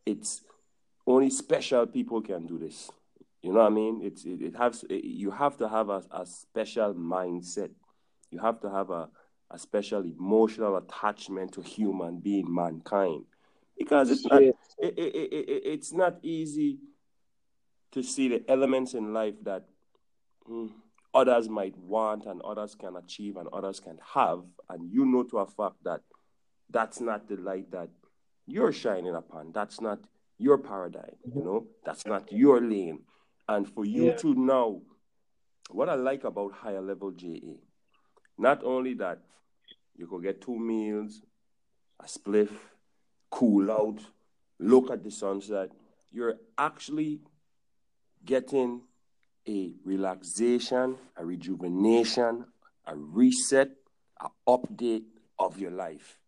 It's 0.05 0.43
only 1.07 1.31
special 1.31 1.87
people 1.87 2.21
can 2.21 2.47
do 2.47 2.59
this. 2.59 2.91
You 3.43 3.53
know 3.53 3.61
what 3.61 3.67
I 3.67 3.75
mean? 3.75 4.01
It's 4.03 4.25
it, 4.25 4.43
it 4.43 4.57
has 4.57 4.85
it, 4.91 5.05
you 5.05 5.31
have 5.31 5.57
to 5.59 5.69
have 5.69 5.89
a, 5.89 6.03
a 6.11 6.27
special 6.27 6.93
mindset. 6.95 7.71
You 8.33 8.41
have 8.41 8.61
to 8.63 8.71
have 8.71 8.91
a, 8.91 9.09
a 9.53 9.59
special 9.59 10.03
emotional 10.03 10.77
attachment 10.77 11.53
to 11.53 11.63
human 11.63 12.19
being, 12.19 12.53
mankind, 12.53 13.25
because 13.79 14.11
it's 14.11 14.27
not 14.27 14.43
it, 14.43 14.57
it, 14.79 14.99
it, 14.99 15.33
it, 15.33 15.63
it's 15.65 15.93
not 15.93 16.19
easy 16.23 16.79
to 17.93 18.03
see 18.03 18.29
the 18.29 18.43
elements 18.49 18.95
in 18.95 19.13
life 19.13 19.35
that 19.45 19.65
mm, 20.49 20.71
others 21.15 21.49
might 21.49 21.77
want 21.77 22.27
and 22.27 22.41
others 22.43 22.75
can 22.75 22.97
achieve 22.97 23.37
and 23.37 23.49
others 23.53 23.81
can 23.81 23.99
have, 24.15 24.43
and 24.69 24.91
you 24.91 25.05
know 25.05 25.23
to 25.25 25.39
a 25.39 25.47
fact 25.47 25.77
that 25.85 26.01
that's 26.71 27.01
not 27.01 27.29
the 27.29 27.37
light 27.37 27.71
that 27.73 27.89
you're 28.47 28.73
shining 28.73 29.15
upon. 29.15 29.53
That's 29.53 29.81
not 29.81 30.01
your 30.39 30.59
paradigm. 30.59 31.17
You 31.25 31.31
mm-hmm. 31.33 31.45
know, 31.45 31.67
that's 31.85 32.07
not 32.07 32.33
your 32.33 32.61
lane. 32.61 33.01
And 33.49 33.69
for 33.69 33.85
you 33.85 34.07
yeah. 34.07 34.17
to 34.17 34.35
know 34.35 34.83
what 35.71 35.89
I 35.89 35.95
like 35.95 36.25
about 36.25 36.53
higher 36.53 36.81
level 36.81 37.11
JA, 37.11 37.57
not 38.39 38.63
only 38.65 38.95
that 38.95 39.19
you 39.97 40.07
could 40.07 40.23
get 40.23 40.41
two 40.41 40.59
meals, 40.59 41.23
a 42.01 42.05
spliff, 42.05 42.51
cool 43.31 43.71
out, 43.71 44.01
look 44.59 44.91
at 44.91 45.05
the 45.05 45.11
sunset, 45.11 45.71
you're 46.11 46.37
actually 46.57 47.21
getting 48.25 48.83
a 49.51 49.73
relaxation, 49.85 50.97
a 51.17 51.25
rejuvenation, 51.25 52.45
a 52.87 52.97
reset, 52.97 53.71
an 54.21 54.31
update 54.49 55.05
of 55.39 55.59
your 55.59 55.73
life. 55.73 56.19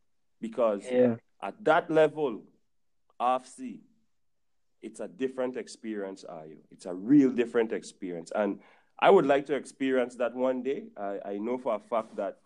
Because 0.40 0.82
yeah. 0.90 1.14
at 1.40 1.54
that 1.64 1.88
level, 1.90 2.42
sea, 3.44 3.80
it's 4.82 4.98
a 4.98 5.06
different 5.06 5.56
experience, 5.56 6.24
are 6.24 6.46
you? 6.46 6.58
It's 6.72 6.86
a 6.86 6.94
real 6.94 7.30
different 7.30 7.72
experience. 7.72 8.32
And 8.34 8.58
I 8.98 9.10
would 9.10 9.26
like 9.26 9.46
to 9.46 9.54
experience 9.54 10.16
that 10.16 10.34
one 10.34 10.62
day. 10.64 10.84
I, 10.96 11.18
I 11.24 11.38
know 11.38 11.58
for 11.58 11.76
a 11.76 11.78
fact 11.78 12.16
that 12.16 12.38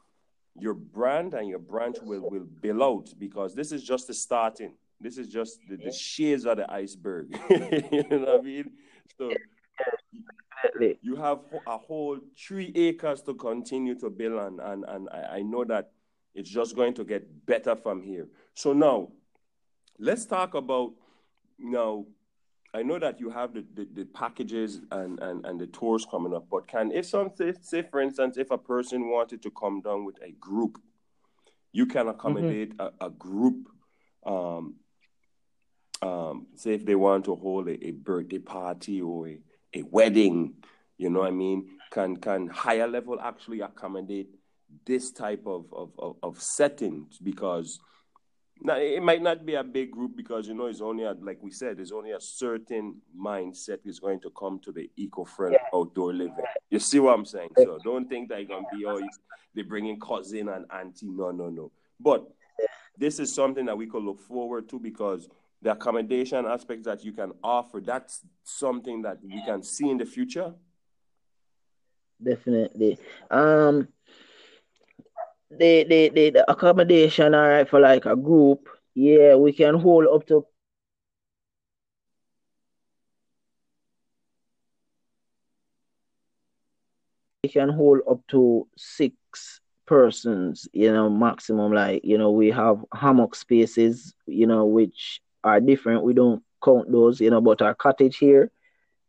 your 0.59 0.75
brand 0.75 1.33
and 1.33 1.49
your 1.49 1.59
branch 1.59 1.97
will, 2.03 2.29
will 2.31 2.47
bill 2.61 2.83
out 2.83 3.09
because 3.19 3.55
this 3.55 3.73
is 3.73 3.83
just 3.83 4.07
the 4.07 4.15
starting. 4.15 4.75
This 5.01 5.17
is 5.17 5.29
just 5.29 5.59
the, 5.69 5.77
the 5.77 5.93
shades 5.93 6.45
of 6.45 6.59
the 6.59 6.71
iceberg. 6.71 7.39
you 7.51 8.05
know 8.11 8.19
what 8.19 8.41
I 8.41 8.43
mean? 8.43 8.71
So 9.19 9.31
you 11.03 11.17
have 11.17 11.41
a 11.67 11.79
whole 11.79 12.19
three 12.39 12.73
acres 12.75 13.23
to 13.23 13.35
continue 13.35 13.95
to 14.01 14.11
build 14.11 14.39
on, 14.39 14.61
and, 14.61 14.85
and 14.89 15.09
I, 15.11 15.37
I 15.37 15.43
know 15.43 15.65
that 15.65 15.91
it's 16.35 16.51
just 16.51 16.77
going 16.77 16.95
to 16.95 17.05
get 17.05 17.47
better 17.47 17.75
from 17.77 18.03
here. 18.03 18.29
So 18.55 18.73
now, 18.73 19.09
let's 19.99 20.27
talk 20.27 20.55
about 20.55 20.93
now 21.59 22.07
I 22.77 22.83
know 22.83 22.99
that 22.99 23.21
you 23.21 23.31
have 23.31 23.55
the, 23.55 23.65
the, 23.75 23.89
the, 23.91 24.05
packages 24.05 24.83
and, 24.91 25.19
and, 25.21 25.47
and 25.47 25.59
the 25.59 25.67
tours 25.67 26.07
coming 26.11 26.35
up, 26.35 26.47
but 26.51 26.69
can 26.69 26.93
if 26.93 27.07
some 27.07 27.31
say, 27.35 27.55
say 27.63 27.83
for 27.83 28.03
instance, 28.03 28.37
if 28.37 28.51
a 28.51 28.59
person 28.59 29.09
wanted 29.09 29.43
to 29.45 29.51
come 29.51 29.81
down 29.81 30.05
with 30.05 30.17
a 30.23 30.33
group, 30.33 30.79
you 31.73 31.87
can 31.87 32.09
accommodate 32.09 32.77
mm-hmm. 32.77 33.05
a, 33.05 33.07
a, 33.07 33.11
group. 33.11 33.69
Um, 34.27 34.75
um, 36.03 36.49
say 36.55 36.75
if 36.75 36.85
they 36.85 36.95
want 36.95 37.25
to 37.25 37.35
hold 37.35 37.69
a, 37.69 37.87
a 37.87 37.93
birthday 37.93 38.39
party 38.39 39.01
or 39.01 39.29
a, 39.29 39.39
a 39.77 39.83
wedding, 39.83 40.55
you 40.99 41.11
know 41.11 41.21
what 41.21 41.29
I 41.29 41.33
mean? 41.33 41.69
Can 41.91 42.17
can 42.17 42.49
higher 42.49 42.89
level 42.89 43.21
actually 43.21 43.61
accommodate 43.61 44.29
this 44.85 45.11
type 45.13 45.43
of, 45.47 45.67
of, 45.73 45.91
of, 45.99 46.17
of 46.23 46.43
settings 46.43 47.19
because 47.19 47.79
now, 48.63 48.77
it 48.79 49.03
might 49.03 49.23
not 49.23 49.45
be 49.45 49.55
a 49.55 49.63
big 49.63 49.91
group 49.91 50.17
because 50.17 50.49
you 50.49 50.55
know 50.55 50.67
it's 50.67 50.81
only 50.81 51.05
a, 51.05 51.13
like 51.13 51.39
we 51.43 51.51
said, 51.51 51.77
there's 51.77 51.93
only 51.93 52.13
a 52.13 52.21
certain 52.21 52.97
mindset 53.19 53.79
is 53.85 54.01
going 54.01 54.21
to 54.21 54.31
come 54.31 54.59
to 54.61 54.73
the 54.73 54.91
eco-friendly 54.97 55.59
yeah. 55.61 55.79
outdoor 55.79 56.15
living. 56.15 56.45
You 56.71 56.79
see 56.79 56.99
what 56.99 57.15
I'm 57.15 57.27
saying? 57.27 57.51
So 57.59 57.79
don't 57.85 58.09
think 58.09 58.31
that 58.31 58.39
you're 58.39 58.49
gonna 58.49 58.67
be 58.75 58.87
oh 58.87 59.01
they're 59.55 59.65
bringing 59.65 60.01
cousin 60.01 60.49
and 60.49 60.65
auntie. 60.71 61.07
No, 61.07 61.31
no, 61.31 61.51
no. 61.51 61.71
But 62.01 62.27
this 62.97 63.21
is 63.21 63.35
something 63.35 63.67
that 63.67 63.77
we 63.77 63.87
could 63.87 64.03
look 64.03 64.21
forward 64.21 64.69
to 64.71 64.79
because 64.79 65.29
the 65.67 65.73
accommodation 65.73 66.47
aspect 66.47 66.85
that 66.85 67.05
you 67.05 67.11
can 67.13 67.33
offer, 67.43 67.81
that's 67.81 68.21
something 68.45 69.03
that 69.03 69.19
we 69.25 69.43
can 69.45 69.65
see 69.65 69.91
in 69.91 69.99
the 69.99 70.07
future. 70.07 70.55
definitely. 72.23 72.99
Um, 73.31 73.89
the 75.51 75.85
the 75.85 76.09
the, 76.11 76.31
the 76.31 76.51
accommodation, 76.51 77.35
all 77.35 77.49
right, 77.49 77.69
for 77.69 77.81
like 77.81 78.07
a 78.07 78.15
group, 78.17 78.69
yeah, 78.95 79.35
we 79.35 79.53
can 79.53 79.75
hold 79.75 80.07
up 80.07 80.27
to 80.29 80.47
we 87.43 87.51
can 87.51 87.69
hold 87.69 88.01
up 88.09 88.21
to 88.29 88.69
six 88.77 89.61
persons, 89.87 90.69
you 90.73 90.93
know, 90.93 91.09
maximum. 91.09 91.73
Like, 91.73 92.05
you 92.05 92.19
know, 92.19 92.31
we 92.31 92.51
have 92.51 92.85
hammock 92.93 93.35
spaces, 93.35 94.15
you 94.27 94.47
know, 94.47 94.65
which 94.67 95.21
are 95.47 95.61
different. 95.61 96.03
We 96.03 96.13
don't 96.15 96.43
count 96.63 96.91
those, 96.91 97.21
you 97.21 97.31
know, 97.31 97.41
but 97.41 97.63
our 97.63 97.75
cottage 97.75 98.19
here 98.19 98.51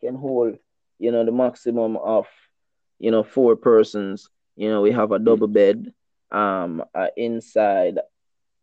can 0.02 0.16
hold, 0.16 0.58
you 1.00 1.12
know, 1.12 1.26
the 1.26 1.32
maximum 1.32 1.98
of, 1.98 2.28
you 3.00 3.12
know, 3.12 3.24
four 3.24 3.56
persons. 3.56 4.30
You 4.56 4.70
know, 4.70 4.82
we 4.82 4.92
have 4.92 5.12
a 5.12 5.20
double 5.20 5.48
bed, 5.48 5.94
um, 6.32 6.84
a 6.94 7.10
inside 7.18 8.00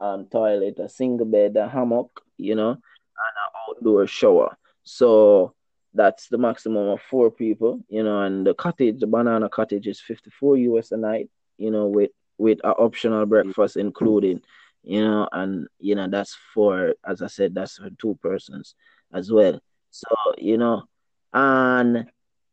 um 0.00 0.26
toilet, 0.26 0.78
a 0.78 0.88
single 0.88 1.26
bed, 1.26 1.56
a 1.56 1.68
hammock, 1.68 2.22
you 2.38 2.54
know, 2.54 2.70
and 2.70 3.34
an 3.42 3.50
outdoor 3.68 4.06
shower. 4.06 4.56
So 4.84 5.54
that's 5.94 6.28
the 6.28 6.38
maximum 6.38 6.88
of 6.88 7.00
four 7.02 7.30
people, 7.30 7.80
you 7.88 8.02
know, 8.02 8.22
and 8.22 8.46
the 8.46 8.54
cottage, 8.54 9.00
the 9.00 9.06
banana 9.06 9.48
cottage 9.48 9.86
is 9.86 10.00
54 10.00 10.56
US 10.58 10.92
a 10.92 10.96
night, 10.96 11.30
you 11.58 11.70
know, 11.70 11.86
with 11.86 12.10
with 12.38 12.58
an 12.64 12.72
optional 12.72 13.26
breakfast 13.26 13.76
including, 13.76 14.42
you 14.84 15.00
know, 15.02 15.28
and 15.32 15.66
you 15.78 15.94
know, 15.94 16.08
that's 16.08 16.36
for 16.52 16.94
as 17.06 17.22
I 17.22 17.26
said, 17.26 17.54
that's 17.54 17.78
for 17.78 17.90
two 17.98 18.18
persons 18.22 18.74
as 19.12 19.32
well. 19.32 19.58
So, 19.90 20.08
you 20.38 20.58
know, 20.58 20.84
and 21.32 22.06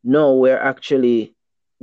no, 0.04 0.36
we're 0.36 0.58
actually 0.60 1.36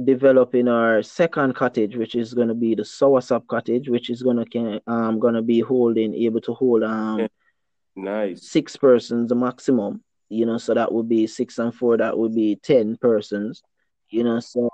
developing 0.03 0.69
our 0.69 1.03
second 1.03 1.55
cottage, 1.55 1.97
which 1.97 2.15
is 2.15 2.33
gonna 2.35 2.55
be 2.55 2.75
the 2.75 2.83
Soursop 2.83 3.47
cottage, 3.47 3.89
which 3.89 4.11
is 4.11 4.23
gonna 4.23 4.47
can 4.47 4.81
um 4.87 5.19
gonna 5.19 5.43
be 5.43 5.61
holding 5.61 6.15
able 6.15 6.41
to 6.43 6.55
hold 6.55 6.83
um 6.83 7.29
Nice. 7.97 8.49
six 8.49 8.77
persons 8.77 9.29
the 9.29 9.35
maximum, 9.35 10.03
you 10.29 10.47
know, 10.47 10.57
so 10.57 10.73
that 10.73 10.93
would 10.93 11.09
be 11.09 11.27
six 11.27 11.59
and 11.59 11.75
four, 11.75 11.97
that 11.97 12.17
would 12.17 12.35
be 12.35 12.57
ten 12.57 12.97
persons, 12.97 13.63
you 14.09 14.23
know, 14.23 14.39
so 14.41 14.71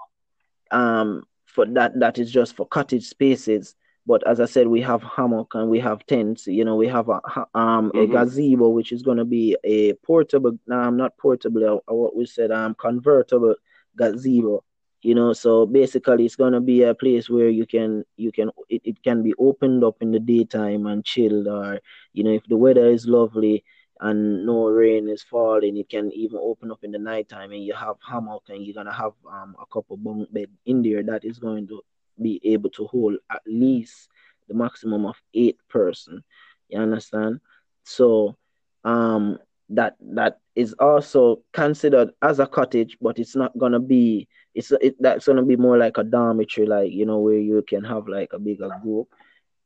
um 0.71 1.25
for 1.47 1.65
that 1.67 1.99
that 1.99 2.19
is 2.19 2.31
just 2.31 2.55
for 2.55 2.67
cottage 2.67 3.07
spaces. 3.07 3.75
But 4.07 4.27
as 4.27 4.41
I 4.41 4.47
said, 4.47 4.69
we 4.69 4.81
have 4.83 5.03
hammock 5.03 5.55
and 5.55 5.69
we 5.71 5.81
have 5.81 6.05
tents, 6.07 6.47
you 6.47 6.65
know, 6.65 6.77
we 6.77 6.89
have 6.89 7.09
a 7.09 7.21
um 7.55 7.93
Mm-hmm. 7.95 8.11
gazebo 8.11 8.69
which 8.69 8.93
is 8.93 9.03
gonna 9.03 9.25
be 9.25 9.57
a 9.65 9.93
portable 10.07 10.59
um 10.71 10.97
not 10.97 11.17
portable 11.19 11.83
what 11.87 12.17
we 12.17 12.25
said 12.27 12.51
um 12.51 12.75
convertible 12.75 13.55
gazebo 13.97 14.63
you 15.03 15.15
know 15.15 15.33
so 15.33 15.67
basically 15.67 16.25
it's 16.27 16.37
gonna 16.37 16.61
be 16.61 16.83
a 16.83 16.95
place 16.95 17.29
where 17.31 17.49
you 17.49 17.67
can 17.67 18.05
you 18.17 18.31
can 18.33 18.51
it, 18.69 18.81
it 18.85 19.03
can 19.03 19.23
be 19.23 19.33
opened 19.39 19.85
up 19.85 19.97
in 20.01 20.11
the 20.13 20.19
daytime 20.21 20.87
and 20.87 21.05
chilled 21.05 21.47
or 21.49 21.81
you 22.13 22.23
know 22.25 22.31
if 22.33 22.47
the 22.49 22.57
weather 22.57 22.89
is 22.91 23.07
lovely 23.07 23.65
and 24.01 24.45
no 24.47 24.67
rain 24.69 25.09
is 25.09 25.23
falling 25.23 25.77
it 25.77 25.89
can 25.89 26.11
even 26.13 26.39
open 26.41 26.71
up 26.71 26.79
in 26.83 26.91
the 26.93 26.99
nighttime 26.99 27.53
and 27.53 27.65
you 27.65 27.75
have 27.75 27.97
hammock 28.09 28.43
and 28.49 28.65
you're 28.65 28.75
gonna 28.75 28.93
have 28.93 29.13
um 29.31 29.55
a 29.61 29.67
couple 29.73 29.97
bunk 29.97 30.33
bed 30.33 30.49
in 30.67 30.83
there 30.83 31.03
that 31.03 31.25
is 31.25 31.39
going 31.39 31.67
to 31.67 31.81
be 32.21 32.41
able 32.45 32.71
to 32.71 32.87
hold 32.87 33.17
at 33.31 33.43
least 33.47 34.09
the 34.49 34.55
maximum 34.55 35.07
of 35.07 35.17
eight 35.35 35.59
person. 35.69 36.23
You 36.69 36.81
understand? 36.81 37.41
So 37.85 38.37
um 38.85 39.39
that 39.71 39.97
that 40.01 40.39
is 40.55 40.75
also 40.75 41.41
considered 41.53 42.11
as 42.21 42.39
a 42.39 42.47
cottage 42.47 42.99
but 43.01 43.19
it's 43.19 43.35
not 43.35 43.57
gonna 43.57 43.81
be 43.81 44.29
it's 44.55 44.71
it, 44.73 44.95
that's 45.01 45.27
gonna 45.27 45.43
be 45.43 45.57
more 45.57 45.79
like 45.79 45.97
a 45.97 46.05
dormitory 46.05 46.67
like 46.67 46.93
you 46.93 47.07
know 47.07 47.19
where 47.19 47.39
you 47.39 47.63
can 47.67 47.83
have 47.83 48.07
like 48.07 48.33
a 48.33 48.39
bigger 48.39 48.69
group. 48.83 49.09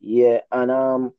Yeah 0.01 0.41
and 0.53 0.71
um 0.71 1.13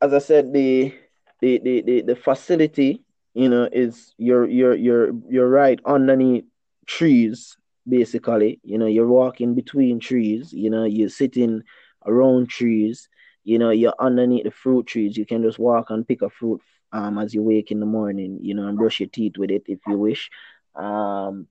as 0.00 0.12
I 0.12 0.18
said, 0.18 0.52
the 0.52 0.94
the 1.40 1.58
the 1.58 1.82
the, 1.82 2.02
the 2.02 2.16
facility, 2.16 3.02
you 3.34 3.48
know, 3.48 3.68
is 3.70 4.14
you're 4.18 4.46
you're 4.46 4.74
you're 4.74 5.12
you're 5.28 5.48
right 5.48 5.80
underneath 5.84 6.44
trees, 6.86 7.56
basically. 7.88 8.60
You 8.62 8.78
know, 8.78 8.86
you're 8.86 9.06
walking 9.06 9.54
between 9.54 10.00
trees, 10.00 10.52
you 10.52 10.70
know, 10.70 10.84
you're 10.84 11.08
sitting 11.08 11.62
around 12.06 12.48
trees, 12.48 13.08
you 13.44 13.58
know, 13.58 13.70
you're 13.70 13.94
underneath 13.98 14.44
the 14.44 14.50
fruit 14.50 14.86
trees. 14.86 15.16
You 15.16 15.26
can 15.26 15.42
just 15.42 15.58
walk 15.58 15.90
and 15.90 16.06
pick 16.06 16.22
a 16.22 16.30
fruit 16.30 16.60
um 16.92 17.18
as 17.18 17.34
you 17.34 17.42
wake 17.42 17.70
in 17.70 17.80
the 17.80 17.86
morning, 17.86 18.38
you 18.40 18.54
know, 18.54 18.68
and 18.68 18.78
brush 18.78 19.00
your 19.00 19.08
teeth 19.08 19.38
with 19.38 19.50
it 19.50 19.64
if 19.66 19.80
you 19.86 19.98
wish. 19.98 20.30
Um 20.74 21.48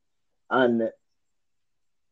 and 0.49 0.89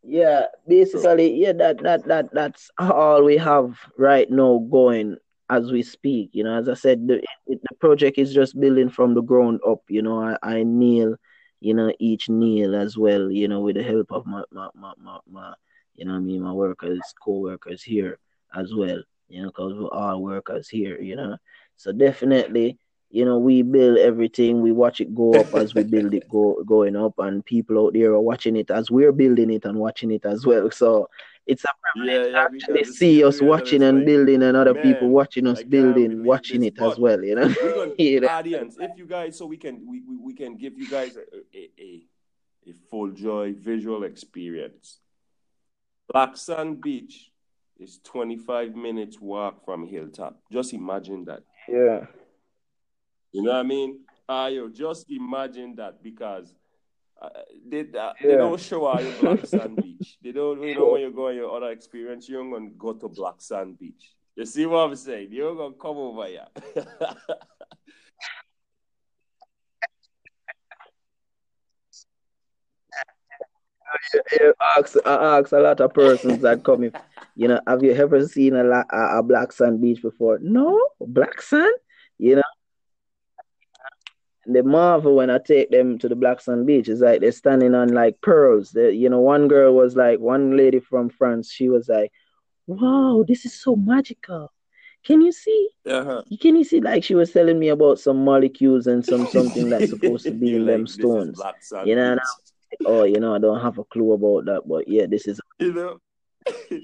yeah, 0.04 0.48
basically, 0.68 1.36
yeah, 1.36 1.54
that 1.54 1.82
that 1.84 2.06
that 2.08 2.34
that's 2.34 2.70
all 2.78 3.24
we 3.24 3.38
have 3.38 3.78
right 3.98 4.30
now 4.30 4.66
going 4.70 5.18
as 5.50 5.72
we 5.72 5.82
speak. 5.84 6.32
You 6.34 6.44
know, 6.44 6.58
as 6.58 6.68
I 6.68 6.74
said, 6.74 7.08
the 7.08 7.22
the 7.48 7.76
project 7.80 8.18
is 8.18 8.34
just 8.34 8.60
building 8.60 8.90
from 8.90 9.14
the 9.14 9.22
ground 9.22 9.62
up. 9.68 9.82
You 9.90 10.02
know, 10.02 10.20
I, 10.22 10.38
I 10.44 10.64
nail, 10.64 11.16
you 11.64 11.74
know, 11.74 11.94
each 12.00 12.30
nail 12.30 12.76
as 12.76 12.98
well. 12.98 13.32
You 13.32 13.48
know, 13.48 13.62
with 13.62 13.76
the 13.78 13.84
help 13.84 14.12
of 14.12 14.26
my 14.26 14.44
my 14.52 14.70
my, 14.76 14.94
my, 15.02 15.20
my 15.30 15.54
you 15.96 16.06
know, 16.06 16.16
I 16.16 16.20
mean, 16.20 16.44
my 16.44 16.54
workers, 16.54 17.02
co-workers 17.24 17.84
here 17.84 18.20
as 18.56 18.74
well. 18.76 19.02
You 19.30 19.44
know, 19.44 19.48
because 19.50 19.74
we're 19.76 19.90
all 19.90 20.22
workers 20.22 20.70
here. 20.70 21.00
You 21.02 21.16
know, 21.18 21.38
so 21.78 21.92
definitely 21.94 22.80
you 23.14 23.26
know, 23.26 23.38
we 23.38 23.62
build 23.62 24.00
everything, 24.00 24.64
we 24.64 24.72
watch 24.72 25.00
it 25.00 25.14
go 25.14 25.36
up 25.36 25.54
as 25.54 25.76
we 25.76 25.84
build 25.96 26.16
it 26.16 26.28
go 26.28 26.64
going 26.66 26.96
up, 26.96 27.14
and 27.20 27.46
people 27.46 27.86
out 27.86 27.94
there 27.94 28.12
are 28.14 28.20
watching 28.20 28.56
it 28.56 28.72
as 28.72 28.90
we're 28.90 29.12
building 29.12 29.52
it 29.52 29.66
and 29.66 29.78
watching 29.78 30.10
it 30.10 30.26
as 30.26 30.48
well. 30.48 30.72
So 30.72 31.12
it's 31.46 31.64
a 31.64 31.68
yeah, 31.68 31.92
privilege 31.92 32.26
to 32.26 32.32
yeah, 32.32 32.44
actually 32.44 32.80
because 32.80 32.98
see, 32.98 33.24
us 33.24 33.40
watching 33.40 33.84
and 33.84 34.00
like, 34.00 34.08
building 34.08 34.42
and 34.42 34.58
other 34.58 34.74
people 34.74 35.10
watching 35.10 35.46
us 35.46 35.62
building, 35.62 36.26
watching 36.26 36.64
it 36.64 36.82
as 36.82 36.98
well, 36.98 37.24
you 37.24 37.36
know. 37.36 37.54
you 38.00 38.20
know? 38.20 38.28
audience, 38.30 38.78
if 38.80 38.98
you 38.98 39.06
guys 39.06 39.38
so 39.38 39.46
we 39.46 39.58
can 39.58 39.86
we, 39.88 40.02
we, 40.02 40.18
we 40.18 40.34
can 40.34 40.58
give 40.58 40.76
you 40.76 40.90
guys 40.90 41.16
a, 41.16 41.20
a, 41.56 41.70
a, 41.80 42.02
a 42.68 42.74
full 42.90 43.12
joy 43.12 43.54
visual 43.54 44.06
experience. 44.06 44.98
Black 46.12 46.36
Sand 46.36 46.82
Beach 46.82 47.30
is 47.80 48.00
25 48.06 48.76
minutes 48.76 49.22
walk 49.22 49.64
from 49.64 49.86
Hilltop. 49.86 50.42
Just 50.52 50.74
imagine 50.74 51.26
that. 51.26 51.44
Yeah. 51.70 52.08
You 53.34 53.42
know 53.42 53.52
what 53.52 53.60
I 53.60 53.64
mean? 53.64 54.00
Uh, 54.30 54.50
yo, 54.54 54.70
just 54.70 55.10
imagine 55.10 55.76
that 55.76 56.02
because 56.04 56.54
uh, 57.20 57.30
they 57.68 57.86
uh, 57.98 58.14
they 58.22 58.36
don't 58.36 58.60
show 58.60 58.98
you 59.00 59.12
Black 59.20 59.46
Sand 59.46 59.76
Beach. 59.78 60.18
They 60.22 60.32
don't, 60.32 60.62
you 60.62 60.76
know, 60.76 60.92
when 60.92 61.02
you 61.02 61.12
go 61.12 61.30
on 61.30 61.36
your 61.36 61.56
other 61.56 61.72
experience, 61.72 62.30
you're 62.30 62.48
gonna 62.50 62.70
go 62.78 62.94
to 62.94 63.10
Black 63.10 63.36
Sand 63.42 63.80
Beach. 63.80 64.14
You 64.36 64.46
see 64.46 64.66
what 64.68 64.80
I'm 64.80 64.96
saying? 64.96 65.30
You're 65.32 65.56
gonna 65.56 65.74
come 65.74 65.98
over 65.98 66.28
here. 66.28 66.48
Yeah, 74.40 74.52
ask, 74.76 74.96
I 75.06 75.38
ask 75.38 75.52
a 75.52 75.60
lot 75.60 75.80
of 75.80 75.94
persons 75.94 76.42
that 76.42 76.64
come 76.64 76.84
if 76.84 76.94
you 77.36 77.48
know, 77.48 77.60
have 77.68 77.84
you 77.84 77.92
ever 77.94 78.28
seen 78.28 78.56
a, 78.56 78.68
a, 78.68 79.20
a 79.20 79.24
black 79.24 79.52
sand 79.52 79.82
beach 79.82 80.02
before? 80.02 80.40
No, 80.42 80.80
black 81.00 81.42
sand? 81.42 81.76
You 82.18 82.38
know, 82.38 82.44
the 84.46 84.64
marvel 84.64 85.16
when 85.16 85.30
I 85.30 85.38
take 85.38 85.72
them 85.72 85.98
to 86.00 86.10
the 86.10 86.16
black 86.16 86.42
sand 86.42 86.66
beach 86.66 86.90
is 86.90 87.02
like 87.02 87.22
they're 87.22 87.32
standing 87.32 87.76
on 87.76 87.90
like 87.90 88.20
pearls. 88.22 88.72
The, 88.72 88.94
you 88.94 89.10
know, 89.10 89.20
one 89.20 89.48
girl 89.48 89.74
was 89.74 89.96
like, 89.96 90.20
one 90.20 90.58
lady 90.58 90.80
from 90.80 91.10
France, 91.10 91.52
she 91.52 91.70
was 91.70 91.88
like, 91.88 92.12
wow, 92.68 93.24
this 93.28 93.46
is 93.46 93.60
so 93.60 93.76
magical. 93.76 94.52
Can 95.06 95.22
you 95.22 95.32
see? 95.32 95.70
uh-huh. 95.86 96.24
Can 96.42 96.56
you 96.56 96.64
see? 96.64 96.80
Like 96.80 97.04
she 97.04 97.16
was 97.16 97.32
telling 97.32 97.60
me 97.60 97.70
about 97.70 98.00
some 98.00 98.24
molecules 98.24 98.88
and 98.88 99.06
some 99.06 99.28
something 99.28 99.70
that's 99.70 99.90
supposed 99.90 100.24
to 100.26 100.32
be 100.32 100.56
in 100.56 100.66
them 100.66 100.82
like, 100.82 100.88
this 100.88 100.94
stones. 100.94 101.42
You 101.86 101.96
know, 101.96 102.12
and 102.12 102.20
I'm 102.20 102.86
like, 102.86 102.88
oh, 102.88 103.04
you 103.04 103.20
know, 103.20 103.36
I 103.36 103.40
don't 103.40 103.62
have 103.62 103.78
a 103.78 103.84
clue 103.84 104.14
about 104.14 104.46
that, 104.46 104.62
but 104.68 104.88
yeah, 104.88 105.06
this 105.06 105.28
is 105.28 105.40
You 105.60 105.74
know? 105.74 106.00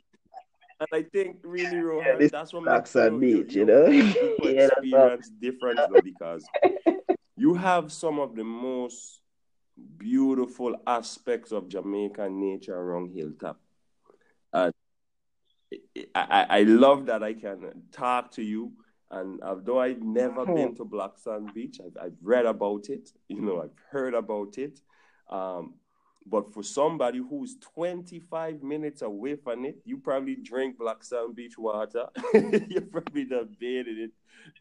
And 0.82 0.88
I 0.94 1.04
think 1.12 1.40
really, 1.44 1.76
Rohan, 1.76 2.22
is 2.22 2.32
that's 2.32 2.54
what 2.54 2.64
black 2.64 2.84
makes 2.84 2.92
sand 2.92 3.22
you 3.22 3.28
you 3.28 3.44
beach, 3.44 3.54
you 3.54 3.66
know. 3.66 3.86
you 3.88 4.04
people 4.14 4.50
yeah, 4.50 4.70
experience 4.78 5.30
different 5.42 5.80
because 6.06 6.46
you 7.40 7.54
have 7.56 7.92
some 7.92 8.20
of 8.20 8.36
the 8.36 8.44
most 8.44 9.22
beautiful 9.98 10.76
aspects 10.86 11.52
of 11.52 11.70
Jamaican 11.70 12.40
nature 12.40 12.76
around 12.76 13.12
Hilltop. 13.12 13.60
And 14.54 14.74
I, 16.16 16.22
I, 16.32 16.46
I 16.60 16.64
love 16.64 17.06
that 17.06 17.24
I 17.24 17.34
can 17.34 17.84
talk 17.92 18.32
to 18.32 18.44
you. 18.44 18.74
And 19.12 19.42
although 19.42 19.80
I've 19.80 20.04
never 20.04 20.46
Mhm. 20.46 20.56
been 20.56 20.76
to 20.76 20.86
Black 20.86 21.18
Sand 21.18 21.54
Beach, 21.54 21.80
I've, 21.84 21.98
I've 22.06 22.18
read 22.22 22.46
about 22.46 22.90
it, 22.90 23.12
you 23.28 23.42
know, 23.42 23.62
I've 23.64 23.78
heard 23.92 24.14
about 24.14 24.58
it. 24.58 24.82
Um, 25.30 25.76
but 26.26 26.54
for 26.54 26.62
somebody 26.62 27.20
who's 27.20 27.56
25 27.58 28.62
minutes 28.62 29.02
away 29.02 29.36
from 29.36 29.66
it, 29.66 29.78
you 29.86 29.98
probably 29.98 30.36
drink 30.36 30.78
Black 30.78 31.04
Sand 31.04 31.36
Beach 31.36 31.58
water. 31.58 32.08
you 32.34 32.82
probably 32.82 33.26
done 33.26 33.56
bathed 33.60 33.88
in 33.88 33.98
it 33.98 34.12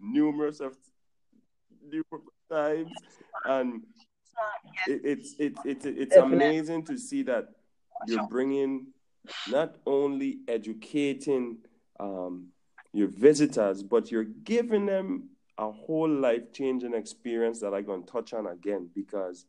numerous 0.01 0.61
of 0.61 0.77
times. 2.51 2.91
And 3.45 3.83
it, 4.87 5.01
it's 5.05 5.35
it, 5.39 5.55
it, 5.65 5.85
it's 5.85 6.17
amazing 6.17 6.85
to 6.87 6.99
see 6.99 7.23
that 7.25 7.49
you're 8.07 8.27
bringing 8.27 8.89
not 9.49 9.77
only 9.87 10.39
educating 10.49 11.59
um, 12.01 12.49
your 12.93 13.09
visitors, 13.09 13.83
but 13.83 14.11
you're 14.11 14.25
giving 14.25 14.87
them 14.87 15.31
a 15.59 15.71
whole 15.71 16.09
life 16.09 16.53
changing 16.53 16.95
experience 16.95 17.61
that 17.61 17.75
I'm 17.75 17.85
going 17.85 18.05
to 18.05 18.13
touch 18.13 18.33
on 18.33 18.47
again 18.47 18.89
because 18.95 19.47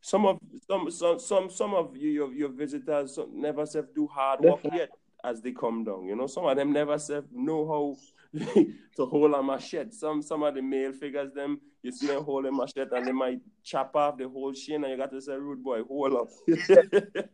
some 0.00 0.26
of 0.26 0.38
some 0.68 0.90
some 0.90 1.18
some 1.18 1.50
some 1.50 1.74
of 1.74 1.96
you, 1.96 2.10
your 2.10 2.32
your 2.32 2.48
visitors 2.48 3.18
never 3.32 3.66
self 3.66 3.86
do 3.94 4.06
hard 4.06 4.40
work 4.40 4.60
yet 4.72 4.90
as 5.24 5.40
they 5.40 5.52
come 5.52 5.84
down. 5.84 6.06
You 6.06 6.16
know, 6.16 6.26
some 6.26 6.44
of 6.44 6.56
them 6.56 6.72
never 6.72 6.98
self 6.98 7.24
know 7.32 7.66
how 7.66 7.96
to 8.96 9.06
hold 9.06 9.34
a 9.34 9.42
machete. 9.42 9.90
Some 9.92 10.22
some 10.22 10.42
of 10.42 10.54
the 10.54 10.62
male 10.62 10.92
figures 10.92 11.32
them 11.32 11.60
you 11.82 11.92
see 11.92 12.08
them 12.08 12.24
holding 12.24 12.56
machete 12.56 12.96
and 12.96 13.06
they 13.06 13.12
might 13.12 13.40
chop 13.62 13.94
off 13.94 14.18
the 14.18 14.28
whole 14.28 14.52
shin 14.52 14.82
and 14.82 14.90
you 14.92 14.98
got 14.98 15.10
to 15.10 15.20
say 15.20 15.34
rude 15.34 15.62
boy, 15.62 15.82
hold 15.84 16.14
up. 16.14 16.28
yeah. 16.46 16.82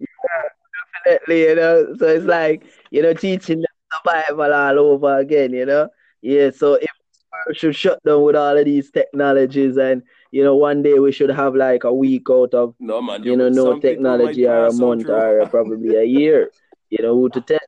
Yeah, 0.00 0.48
definitely, 1.04 1.42
you 1.42 1.54
know. 1.54 1.94
So 1.98 2.06
it's 2.06 2.24
like, 2.24 2.64
you 2.90 3.02
know, 3.02 3.14
teaching 3.14 3.60
them 3.60 3.66
survival 4.04 4.52
all 4.52 4.78
over 4.78 5.18
again, 5.18 5.52
you 5.52 5.66
know. 5.66 5.88
Yeah, 6.22 6.50
so 6.50 6.74
if 6.74 6.90
we 7.48 7.54
should 7.54 7.76
shut 7.76 8.02
down 8.04 8.22
with 8.22 8.36
all 8.36 8.56
of 8.56 8.64
these 8.64 8.90
technologies 8.90 9.76
and 9.76 10.02
you 10.30 10.44
know, 10.44 10.56
one 10.56 10.82
day 10.82 10.98
we 10.98 11.12
should 11.12 11.30
have 11.30 11.54
like 11.54 11.84
a 11.84 11.92
week 11.92 12.26
out 12.30 12.54
of 12.54 12.74
no 12.78 13.02
man, 13.02 13.22
you 13.24 13.36
know, 13.36 13.48
no 13.48 13.78
technology 13.80 14.46
or 14.46 14.66
a 14.66 14.72
month 14.72 15.08
or 15.08 15.46
probably 15.50 15.96
a 15.96 16.04
year. 16.04 16.50
You 16.90 17.02
know, 17.02 17.14
who 17.14 17.28
to 17.30 17.40
tell 17.40 17.58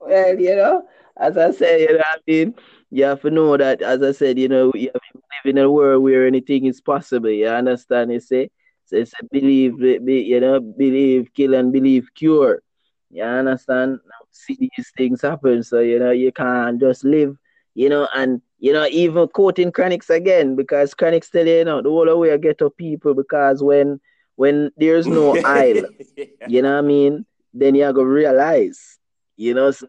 well, 0.00 0.40
you 0.40 0.56
know, 0.56 0.88
as 1.16 1.36
I 1.36 1.50
said, 1.52 1.80
you 1.80 1.92
know, 1.98 2.04
I 2.04 2.16
mean, 2.26 2.54
you 2.90 3.04
have 3.04 3.20
to 3.22 3.30
know 3.30 3.56
that, 3.56 3.82
as 3.82 4.02
I 4.02 4.12
said, 4.12 4.38
you 4.38 4.48
know, 4.48 4.72
you 4.74 4.90
live 4.94 5.44
in 5.44 5.58
a 5.58 5.70
world 5.70 6.02
where 6.02 6.26
anything 6.26 6.66
is 6.66 6.80
possible. 6.80 7.30
You 7.30 7.48
understand? 7.48 8.12
You 8.12 8.20
say, 8.20 8.50
so 8.86 8.96
it's 8.96 9.12
a 9.20 9.24
believe, 9.30 9.78
be, 9.78 10.22
you 10.22 10.40
know, 10.40 10.60
believe, 10.60 11.32
kill, 11.34 11.54
and 11.54 11.72
believe, 11.72 12.08
cure. 12.14 12.62
You 13.10 13.22
understand? 13.22 14.00
See 14.32 14.56
these 14.58 14.92
things 14.96 15.22
happen, 15.22 15.62
so 15.62 15.80
you 15.80 15.98
know 15.98 16.10
you 16.10 16.32
can't 16.32 16.80
just 16.80 17.04
live, 17.04 17.36
you 17.74 17.88
know, 17.88 18.08
and 18.14 18.40
you 18.58 18.72
know 18.72 18.86
even 18.86 19.28
quoting 19.28 19.72
Chronixx 19.72 20.10
again 20.10 20.56
because 20.56 20.94
Chronixx 20.94 21.30
tell 21.30 21.46
you, 21.46 21.64
know 21.64 21.82
the 21.82 21.90
whole 21.90 22.18
way 22.18 22.32
I 22.32 22.36
get 22.36 22.58
to 22.58 22.70
people 22.70 23.14
because 23.14 23.62
when 23.62 24.00
when 24.36 24.70
there's 24.76 25.06
no 25.06 25.36
aisle, 25.44 25.84
yeah. 26.16 26.24
you 26.48 26.62
know 26.62 26.72
what 26.72 26.78
I 26.78 26.82
mean, 26.82 27.26
then 27.52 27.74
you 27.74 27.92
gonna 27.92 28.04
realize, 28.06 28.98
you 29.36 29.54
know, 29.54 29.70
so 29.70 29.86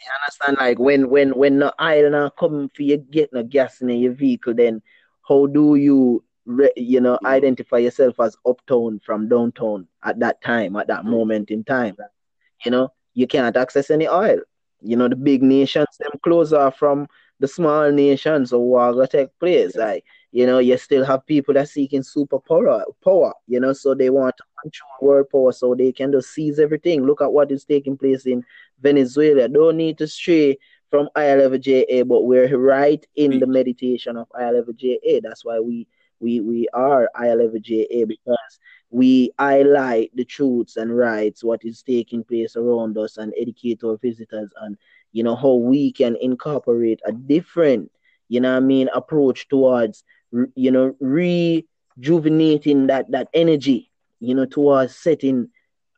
you 0.00 0.12
understand? 0.22 0.56
Like 0.58 0.78
when 0.78 1.08
when 1.10 1.30
when 1.30 1.58
the 1.58 1.74
aisle 1.78 2.10
now 2.10 2.30
come 2.30 2.68
for 2.74 2.82
you 2.82 2.96
get 2.96 3.32
no 3.32 3.42
gas 3.42 3.80
in 3.80 3.90
your 3.90 4.12
vehicle, 4.12 4.54
then 4.54 4.82
how 5.28 5.46
do 5.46 5.76
you 5.76 6.24
re, 6.46 6.70
you 6.76 7.00
know 7.00 7.18
identify 7.24 7.78
yourself 7.78 8.18
as 8.20 8.36
uptown 8.46 9.00
from 9.04 9.28
downtown 9.28 9.86
at 10.02 10.18
that 10.20 10.40
time, 10.42 10.76
at 10.76 10.88
that 10.88 11.04
mm. 11.04 11.10
moment 11.10 11.50
in 11.50 11.64
time? 11.64 11.96
You 12.64 12.70
know, 12.70 12.92
you 13.14 13.26
can't 13.26 13.56
access 13.56 13.90
any 13.90 14.08
oil. 14.08 14.38
You 14.82 14.96
know, 14.96 15.08
the 15.08 15.16
big 15.16 15.42
nations 15.42 15.88
them 15.98 16.12
close 16.22 16.52
off 16.52 16.78
from 16.78 17.06
the 17.38 17.48
small 17.48 17.90
nations, 17.90 18.50
so 18.50 18.58
what 18.58 18.92
gonna 18.92 19.06
take 19.06 19.38
place? 19.38 19.76
Like 19.76 20.04
you 20.32 20.46
know, 20.46 20.58
you 20.58 20.76
still 20.78 21.04
have 21.04 21.26
people 21.26 21.54
that 21.54 21.68
seeking 21.68 22.02
super 22.02 22.38
power, 22.38 22.84
power, 23.02 23.34
you 23.48 23.58
know, 23.58 23.72
so 23.72 23.94
they 23.94 24.10
want 24.10 24.36
to 24.36 24.44
control 24.62 24.90
world 25.00 25.26
power 25.30 25.52
so 25.52 25.74
they 25.74 25.92
can 25.92 26.12
just 26.12 26.30
seize 26.32 26.58
everything. 26.60 27.04
Look 27.04 27.20
at 27.20 27.32
what 27.32 27.50
is 27.50 27.64
taking 27.64 27.96
place 27.96 28.26
in 28.26 28.44
Venezuela. 28.80 29.48
Don't 29.48 29.76
need 29.76 29.98
to 29.98 30.06
stray 30.06 30.58
from 30.90 31.08
I11JA, 31.16 32.06
but 32.06 32.22
we're 32.22 32.56
right 32.56 33.04
in 33.16 33.40
the 33.40 33.46
meditation 33.46 34.16
of 34.16 34.28
I11JA. 34.30 35.20
That's 35.22 35.44
why 35.44 35.58
we 35.58 35.88
we 36.20 36.40
we 36.40 36.68
are 36.72 37.10
I11JA 37.16 38.06
because 38.06 38.60
we 38.90 39.32
highlight 39.38 40.10
the 40.14 40.24
truths 40.24 40.76
and 40.76 40.96
rights, 40.96 41.44
what 41.44 41.64
is 41.64 41.82
taking 41.82 42.24
place 42.24 42.56
around 42.56 42.98
us, 42.98 43.16
and 43.16 43.32
educate 43.38 43.82
our 43.84 43.96
visitors 43.98 44.50
and 44.62 44.76
you 45.12 45.22
know 45.22 45.36
how 45.36 45.54
we 45.54 45.92
can 45.92 46.16
incorporate 46.16 47.00
a 47.04 47.12
different, 47.12 47.90
you 48.28 48.40
know 48.40 48.56
I 48.56 48.60
mean, 48.60 48.88
approach 48.94 49.48
towards 49.48 50.04
you 50.54 50.70
know, 50.70 50.94
rejuvenating 51.00 52.86
that 52.86 53.10
that 53.10 53.28
energy, 53.34 53.90
you 54.20 54.34
know, 54.34 54.44
towards 54.46 54.96
setting 54.96 55.48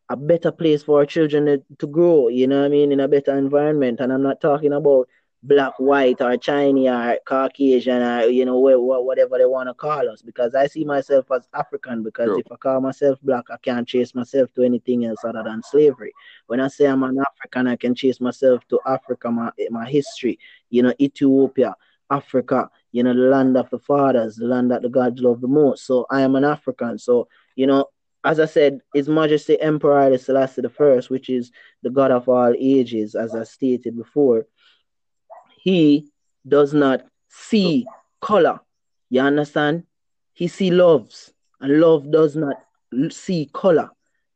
a 0.08 0.16
better 0.16 0.50
place 0.52 0.82
for 0.82 1.00
our 1.00 1.06
children 1.06 1.62
to 1.78 1.86
grow, 1.86 2.28
you 2.28 2.46
know 2.46 2.64
I 2.64 2.68
mean, 2.68 2.92
in 2.92 3.00
a 3.00 3.08
better 3.08 3.36
environment. 3.36 4.00
And 4.00 4.12
I'm 4.12 4.22
not 4.22 4.40
talking 4.40 4.72
about 4.72 5.08
black, 5.42 5.72
white, 5.78 6.20
or 6.20 6.36
Chinese, 6.36 6.88
or 6.88 7.18
Caucasian, 7.26 8.02
or, 8.02 8.22
you 8.26 8.44
know, 8.44 8.58
whatever 8.58 9.38
they 9.38 9.44
want 9.44 9.68
to 9.68 9.74
call 9.74 10.08
us, 10.08 10.22
because 10.22 10.54
I 10.54 10.66
see 10.68 10.84
myself 10.84 11.26
as 11.32 11.48
African, 11.52 12.02
because 12.02 12.38
if 12.38 12.46
I 12.52 12.56
call 12.56 12.80
myself 12.80 13.18
black, 13.22 13.44
I 13.50 13.56
can't 13.62 13.88
chase 13.88 14.14
myself 14.14 14.52
to 14.54 14.62
anything 14.62 15.04
else 15.04 15.24
other 15.24 15.42
than 15.42 15.62
slavery. 15.62 16.12
When 16.46 16.60
I 16.60 16.68
say 16.68 16.86
I'm 16.86 17.02
an 17.02 17.18
African, 17.18 17.66
I 17.66 17.76
can 17.76 17.94
chase 17.94 18.20
myself 18.20 18.66
to 18.68 18.78
Africa, 18.86 19.30
my, 19.30 19.50
my 19.70 19.88
history, 19.88 20.38
you 20.70 20.82
know, 20.82 20.94
Ethiopia, 21.00 21.74
Africa, 22.10 22.70
you 22.92 23.02
know, 23.02 23.14
the 23.14 23.20
land 23.20 23.56
of 23.56 23.68
the 23.70 23.78
fathers, 23.78 24.36
the 24.36 24.46
land 24.46 24.70
that 24.70 24.82
the 24.82 24.88
gods 24.88 25.20
love 25.20 25.40
the 25.40 25.48
most. 25.48 25.86
So 25.86 26.06
I 26.10 26.20
am 26.20 26.36
an 26.36 26.44
African. 26.44 26.98
So, 26.98 27.26
you 27.56 27.66
know, 27.66 27.86
as 28.24 28.38
I 28.38 28.44
said, 28.44 28.80
His 28.94 29.08
Majesty 29.08 29.60
Emperor 29.60 30.16
Selassie 30.16 30.62
the 30.62 30.68
First, 30.68 31.10
which 31.10 31.28
is 31.28 31.50
the 31.82 31.90
God 31.90 32.12
of 32.12 32.28
all 32.28 32.54
ages, 32.56 33.16
as 33.16 33.34
I 33.34 33.42
stated 33.42 33.96
before, 33.96 34.46
he 35.62 36.10
does 36.46 36.74
not 36.74 37.06
see 37.28 37.86
color. 38.20 38.58
You 39.10 39.20
understand? 39.20 39.84
He 40.34 40.48
see 40.48 40.72
loves, 40.72 41.32
and 41.60 41.80
love 41.80 42.10
does 42.10 42.34
not 42.34 42.56
see 43.10 43.48
color. 43.52 43.90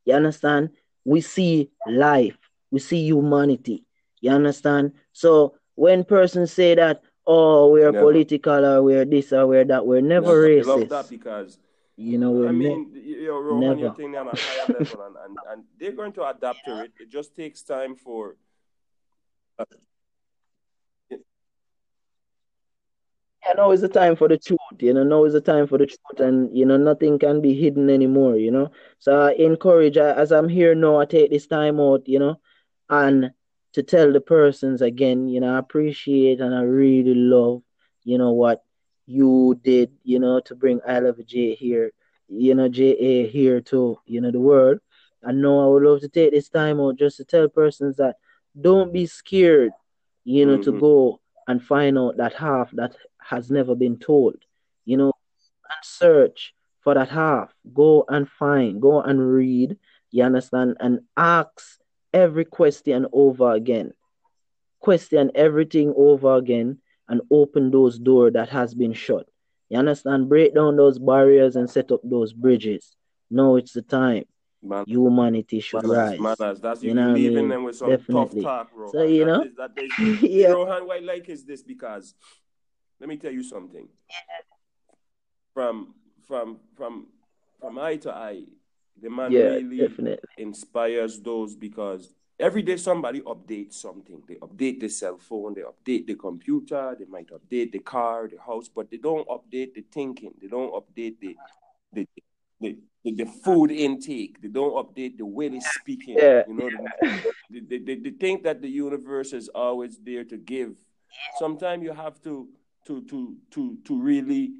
You 0.05 0.13
understand? 0.13 0.69
We 1.03 1.19
see 1.19 1.69
life, 1.85 2.37
we 2.71 2.79
see 2.79 3.05
humanity. 3.05 3.83
You 4.21 4.31
understand? 4.31 4.93
So 5.11 5.55
when 5.75 6.05
persons 6.05 6.53
say 6.53 6.75
that, 6.75 7.03
oh, 7.25 7.71
we're 7.71 7.91
never. 7.91 8.05
political 8.05 8.65
or 8.65 8.83
we're 8.83 9.03
this 9.03 9.33
or 9.33 9.47
we're 9.47 9.65
that. 9.65 9.85
We're 9.85 9.99
never, 9.99 10.27
never. 10.27 10.47
racist. 10.47 10.67
I 10.67 10.75
love 10.75 10.89
that 10.89 11.09
because 11.09 11.57
you 11.97 12.17
know, 12.19 12.47
I 12.47 12.51
mean, 12.51 12.91
ne- 12.93 12.99
you 13.01 13.27
know, 13.27 13.39
Rohan, 13.39 13.59
never. 13.59 13.79
you're 13.79 13.93
thinking 13.95 14.15
on 14.15 14.27
a 14.29 14.35
higher 14.35 14.75
level, 14.79 15.01
and, 15.07 15.15
and, 15.25 15.37
and 15.51 15.63
they're 15.77 15.91
going 15.91 16.13
to 16.13 16.25
adapt 16.27 16.59
to 16.65 16.83
it. 16.83 16.91
It 17.01 17.09
just 17.09 17.35
takes 17.35 17.63
time 17.63 17.95
for. 17.95 18.37
Uh, 19.59 19.65
yeah, 23.47 23.53
now 23.53 23.71
is 23.71 23.81
the 23.81 23.87
time 23.87 24.15
for 24.15 24.27
the 24.27 24.37
truth. 24.37 24.59
You 24.79 24.93
know, 24.93 25.03
now 25.03 25.25
is 25.25 25.33
the 25.33 25.41
time 25.41 25.67
for 25.67 25.77
the 25.77 25.85
truth, 25.85 26.19
and 26.19 26.55
you 26.55 26.65
know, 26.65 26.77
nothing 26.77 27.19
can 27.19 27.41
be 27.41 27.53
hidden 27.53 27.89
anymore. 27.89 28.37
You 28.37 28.51
know, 28.51 28.71
so 28.99 29.21
I 29.21 29.33
encourage 29.33 29.97
as 29.97 30.31
I'm 30.31 30.49
here 30.49 30.75
now. 30.75 30.99
I 30.99 31.05
take 31.05 31.31
this 31.31 31.47
time 31.47 31.79
out. 31.79 32.07
You 32.07 32.19
know, 32.19 32.39
and 32.89 33.31
to 33.73 33.83
tell 33.83 34.11
the 34.11 34.21
persons 34.21 34.81
again, 34.81 35.27
you 35.27 35.39
know, 35.39 35.55
I 35.55 35.59
appreciate 35.59 36.41
and 36.41 36.53
I 36.55 36.61
really 36.61 37.13
love, 37.13 37.61
you 38.03 38.17
know, 38.17 38.31
what 38.31 38.63
you 39.05 39.59
did, 39.63 39.91
you 40.03 40.19
know, 40.19 40.39
to 40.41 40.55
bring 40.55 40.81
I 40.87 40.99
Love 40.99 41.23
J 41.25 41.55
here, 41.55 41.91
you 42.27 42.55
know, 42.55 42.69
JA 42.69 43.29
here 43.29 43.61
to, 43.61 43.99
you 44.05 44.21
know, 44.21 44.31
the 44.31 44.39
world. 44.39 44.79
I 45.25 45.31
know 45.31 45.63
I 45.63 45.67
would 45.71 45.83
love 45.83 46.01
to 46.01 46.09
take 46.09 46.31
this 46.31 46.49
time 46.49 46.79
out 46.79 46.97
just 46.97 47.17
to 47.17 47.25
tell 47.25 47.47
persons 47.49 47.97
that 47.97 48.15
don't 48.59 48.93
be 48.93 49.05
scared, 49.05 49.71
you 50.23 50.45
know, 50.45 50.57
mm-hmm. 50.57 50.71
to 50.71 50.79
go 50.79 51.21
and 51.47 51.63
find 51.63 51.97
out 51.97 52.17
that 52.17 52.33
half 52.33 52.71
that 52.71 52.95
has 53.29 53.51
never 53.51 53.75
been 53.75 53.97
told, 53.97 54.35
you 54.85 54.97
know, 54.97 55.11
and 55.69 55.83
search 55.83 56.53
for 56.81 56.93
that 56.93 57.09
half. 57.09 57.53
Go 57.73 58.05
and 58.07 58.29
find, 58.29 58.81
go 58.81 59.01
and 59.01 59.19
read, 59.19 59.77
you 60.11 60.23
understand, 60.23 60.77
and 60.79 61.01
ask 61.15 61.79
every 62.13 62.45
question 62.45 63.05
over 63.11 63.51
again. 63.51 63.91
Question 64.79 65.31
everything 65.35 65.93
over 65.97 66.35
again 66.35 66.79
and 67.09 67.21
open 67.31 67.71
those 67.71 67.99
doors 67.99 68.33
that 68.33 68.49
has 68.49 68.73
been 68.73 68.93
shut. 68.93 69.27
You 69.69 69.79
understand? 69.79 70.29
Break 70.29 70.55
down 70.55 70.77
those 70.77 70.97
barriers 70.97 71.55
and 71.55 71.69
set 71.69 71.91
up 71.91 71.99
those 72.03 72.31
bridges. 72.31 72.95
Now 73.29 73.55
it's 73.55 73.73
the 73.73 73.81
time. 73.81 74.23
Man, 74.63 74.85
Humanity 74.87 75.59
should 75.59 75.83
manners, 75.83 76.19
rise. 76.19 76.19
Manners. 76.19 76.61
That's 76.61 76.81
you, 76.81 76.89
you 76.89 76.95
know 76.95 77.13
leaving 77.13 77.37
I 77.37 77.41
mean? 77.41 77.49
them 77.49 77.63
with 77.63 77.75
some 77.75 77.89
Definitely. 77.89 78.41
tough 78.41 78.67
talk, 78.69 78.73
bro. 78.73 78.91
So 78.91 79.03
you 79.03 79.25
know, 79.25 79.43
that 79.57 79.71
is, 79.77 79.91
that 79.97 79.99
is, 79.99 80.21
yeah. 80.23 80.47
Rohan, 80.47 80.87
why 80.87 80.99
like 80.99 81.29
is 81.29 81.45
this 81.45 81.61
because 81.61 82.15
let 82.99 83.09
me 83.09 83.17
tell 83.17 83.31
you 83.31 83.43
something. 83.43 83.87
From 85.53 85.93
from 86.27 86.59
from 86.75 87.07
from 87.59 87.79
eye 87.79 87.97
to 87.97 88.11
eye, 88.13 88.43
the 89.01 89.09
man 89.09 89.31
yeah, 89.31 89.55
really 89.55 89.79
definitely. 89.79 90.27
inspires 90.37 91.19
those 91.19 91.55
because 91.55 92.13
every 92.39 92.61
day 92.61 92.77
somebody 92.77 93.21
updates 93.21 93.73
something. 93.73 94.21
They 94.27 94.35
update 94.35 94.79
the 94.79 94.89
cell 94.89 95.17
phone, 95.17 95.55
they 95.55 95.61
update 95.61 96.07
the 96.07 96.15
computer, 96.15 96.95
they 96.97 97.05
might 97.05 97.29
update 97.29 97.71
the 97.71 97.79
car, 97.79 98.27
the 98.27 98.39
house, 98.41 98.69
but 98.73 98.91
they 98.91 98.97
don't 98.97 99.27
update 99.27 99.73
the 99.73 99.83
thinking. 99.91 100.33
They 100.41 100.47
don't 100.47 100.73
update 100.73 101.19
the 101.19 101.35
the 101.93 102.07
the, 102.59 102.77
the, 103.03 103.11
the 103.13 103.25
food 103.25 103.71
intake. 103.71 104.41
They 104.41 104.47
don't 104.47 104.73
update 104.73 105.17
the 105.17 105.25
way 105.25 105.49
they 105.49 105.59
speak. 105.59 106.03
Yeah. 106.07 106.43
You 106.47 106.53
know, 106.55 106.69
they, 107.51 107.59
they, 107.59 107.77
they, 107.77 107.95
they 107.95 108.09
think 108.09 108.43
that 108.43 108.61
the 108.61 108.69
universe 108.69 109.33
is 109.33 109.47
always 109.49 109.97
there 109.99 110.23
to 110.25 110.37
give. 110.37 110.75
Sometimes 111.37 111.83
you 111.83 111.93
have 111.93 112.21
to 112.23 112.47
to 112.87 113.01
to 113.03 113.35
to 113.51 113.77
to 113.85 114.01
really 114.01 114.53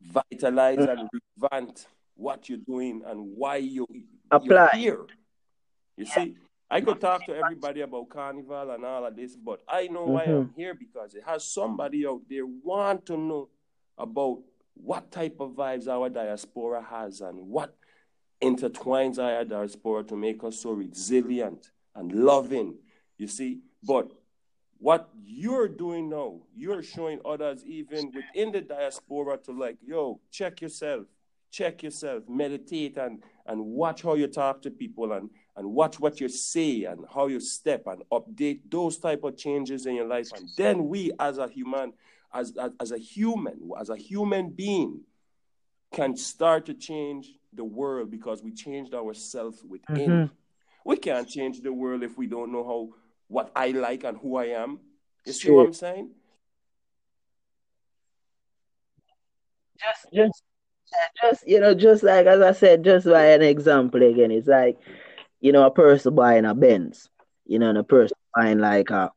vitalize 0.00 0.78
and 0.78 1.08
revamp 1.40 1.78
what 2.16 2.48
you're 2.48 2.58
doing 2.58 3.02
and 3.06 3.20
why 3.36 3.56
you 3.56 3.86
Apply. 4.30 4.70
you're 4.74 4.76
here. 4.76 5.06
You 5.96 6.04
see, 6.06 6.36
I 6.70 6.80
could 6.80 7.00
talk 7.00 7.24
to 7.26 7.34
everybody 7.34 7.80
about 7.80 8.08
carnival 8.08 8.70
and 8.70 8.84
all 8.84 9.04
of 9.06 9.16
this, 9.16 9.36
but 9.36 9.62
I 9.68 9.88
know 9.88 10.04
why 10.06 10.26
Mhm. 10.26 10.40
I'm 10.40 10.52
here 10.56 10.74
because 10.74 11.14
it 11.14 11.24
has 11.24 11.44
somebody 11.44 12.06
out 12.06 12.22
there 12.28 12.46
want 12.46 13.06
to 13.06 13.16
know 13.16 13.48
about 13.96 14.42
what 14.74 15.10
type 15.10 15.40
of 15.40 15.52
vibes 15.52 15.88
our 15.88 16.08
diaspora 16.08 16.82
has 16.82 17.20
and 17.20 17.48
what 17.48 17.74
intertwines 18.40 19.18
our 19.18 19.44
diaspora 19.44 20.04
to 20.04 20.16
make 20.16 20.44
us 20.44 20.60
so 20.60 20.70
resilient 20.72 21.72
and 21.94 22.12
loving. 22.12 22.78
You 23.16 23.26
see, 23.26 23.60
but 23.82 24.12
what 24.78 25.08
you're 25.24 25.68
doing 25.68 26.08
now, 26.08 26.40
you're 26.56 26.82
showing 26.82 27.20
others 27.24 27.64
even 27.66 28.12
within 28.12 28.52
the 28.52 28.60
diaspora 28.60 29.38
to 29.38 29.52
like, 29.52 29.76
yo, 29.84 30.20
check 30.30 30.60
yourself, 30.60 31.06
check 31.50 31.82
yourself, 31.82 32.22
meditate 32.28 32.96
and 32.96 33.22
and 33.46 33.64
watch 33.64 34.02
how 34.02 34.14
you 34.14 34.26
talk 34.28 34.62
to 34.62 34.70
people 34.70 35.12
and 35.12 35.30
and 35.56 35.66
watch 35.72 35.98
what 35.98 36.20
you 36.20 36.28
say 36.28 36.84
and 36.84 37.04
how 37.12 37.26
you 37.26 37.40
step 37.40 37.86
and 37.86 38.02
update 38.12 38.60
those 38.70 38.98
type 38.98 39.24
of 39.24 39.36
changes 39.36 39.86
in 39.86 39.94
your 39.96 40.06
life. 40.06 40.30
And 40.36 40.48
then 40.56 40.88
we 40.88 41.10
as 41.18 41.38
a 41.38 41.48
human, 41.48 41.92
as 42.32 42.54
as, 42.56 42.70
as 42.78 42.92
a 42.92 42.98
human, 42.98 43.70
as 43.80 43.90
a 43.90 43.96
human 43.96 44.50
being, 44.50 45.00
can 45.92 46.16
start 46.16 46.66
to 46.66 46.74
change 46.74 47.32
the 47.52 47.64
world 47.64 48.10
because 48.10 48.42
we 48.42 48.52
changed 48.52 48.94
ourselves 48.94 49.64
within. 49.64 50.10
Mhm. 50.10 50.30
We 50.84 50.96
can't 50.96 51.28
change 51.28 51.60
the 51.62 51.72
world 51.72 52.02
if 52.02 52.16
we 52.16 52.26
don't 52.26 52.52
know 52.52 52.64
how 52.64 52.90
what 53.28 53.52
I 53.54 53.70
like 53.70 54.04
and 54.04 54.18
who 54.18 54.36
I 54.36 54.46
am. 54.46 54.80
You 55.24 55.32
see 55.32 55.48
True. 55.48 55.56
what 55.58 55.66
I'm 55.66 55.72
saying? 55.74 56.10
just 59.80 60.06
just 60.12 60.42
just 61.22 61.48
you 61.48 61.60
know 61.60 61.74
just 61.74 62.02
like 62.02 62.26
as 62.26 62.40
i 62.40 62.52
said 62.52 62.82
just 62.84 63.06
by 63.06 63.26
an 63.26 63.42
example 63.42 64.02
again 64.02 64.30
it's 64.30 64.48
like 64.48 64.78
you 65.40 65.52
know 65.52 65.64
a 65.64 65.70
person 65.70 66.14
buying 66.14 66.44
a 66.44 66.54
benz 66.54 67.08
you 67.46 67.58
know 67.58 67.68
and 67.68 67.78
a 67.78 67.84
person 67.84 68.16
buying 68.34 68.58
like 68.58 68.90
a 68.90 69.10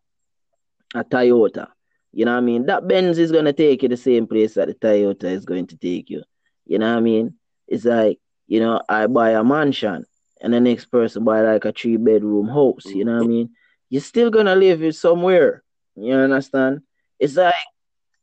a 0.93 1.03
toyota 1.03 1.67
you 2.11 2.25
know 2.25 2.31
what 2.31 2.37
i 2.37 2.41
mean 2.41 2.65
that 2.65 2.87
benz 2.87 3.17
is 3.17 3.31
going 3.31 3.45
to 3.45 3.53
take 3.53 3.81
you 3.81 3.89
the 3.89 3.97
same 3.97 4.27
place 4.27 4.53
that 4.53 4.67
the 4.67 4.75
toyota 4.75 5.23
is 5.23 5.45
going 5.45 5.65
to 5.65 5.77
take 5.77 6.09
you 6.09 6.21
you 6.65 6.77
know 6.77 6.91
what 6.91 6.97
i 6.97 7.01
mean 7.01 7.33
it's 7.67 7.85
like 7.85 8.19
you 8.47 8.59
know 8.59 8.81
i 8.89 9.07
buy 9.07 9.31
a 9.31 9.43
mansion 9.43 10.05
and 10.41 10.53
the 10.53 10.59
next 10.59 10.85
person 10.85 11.23
buy 11.23 11.41
like 11.41 11.65
a 11.65 11.71
three 11.71 11.97
bedroom 11.97 12.47
house 12.47 12.85
you 12.85 13.05
know 13.05 13.15
what 13.15 13.23
i 13.23 13.27
mean 13.27 13.49
you're 13.91 14.01
still 14.01 14.31
to 14.31 14.55
live 14.55 14.81
it 14.81 14.95
somewhere 14.95 15.63
you 15.95 16.13
understand 16.15 16.81
it's 17.19 17.35
like 17.35 17.53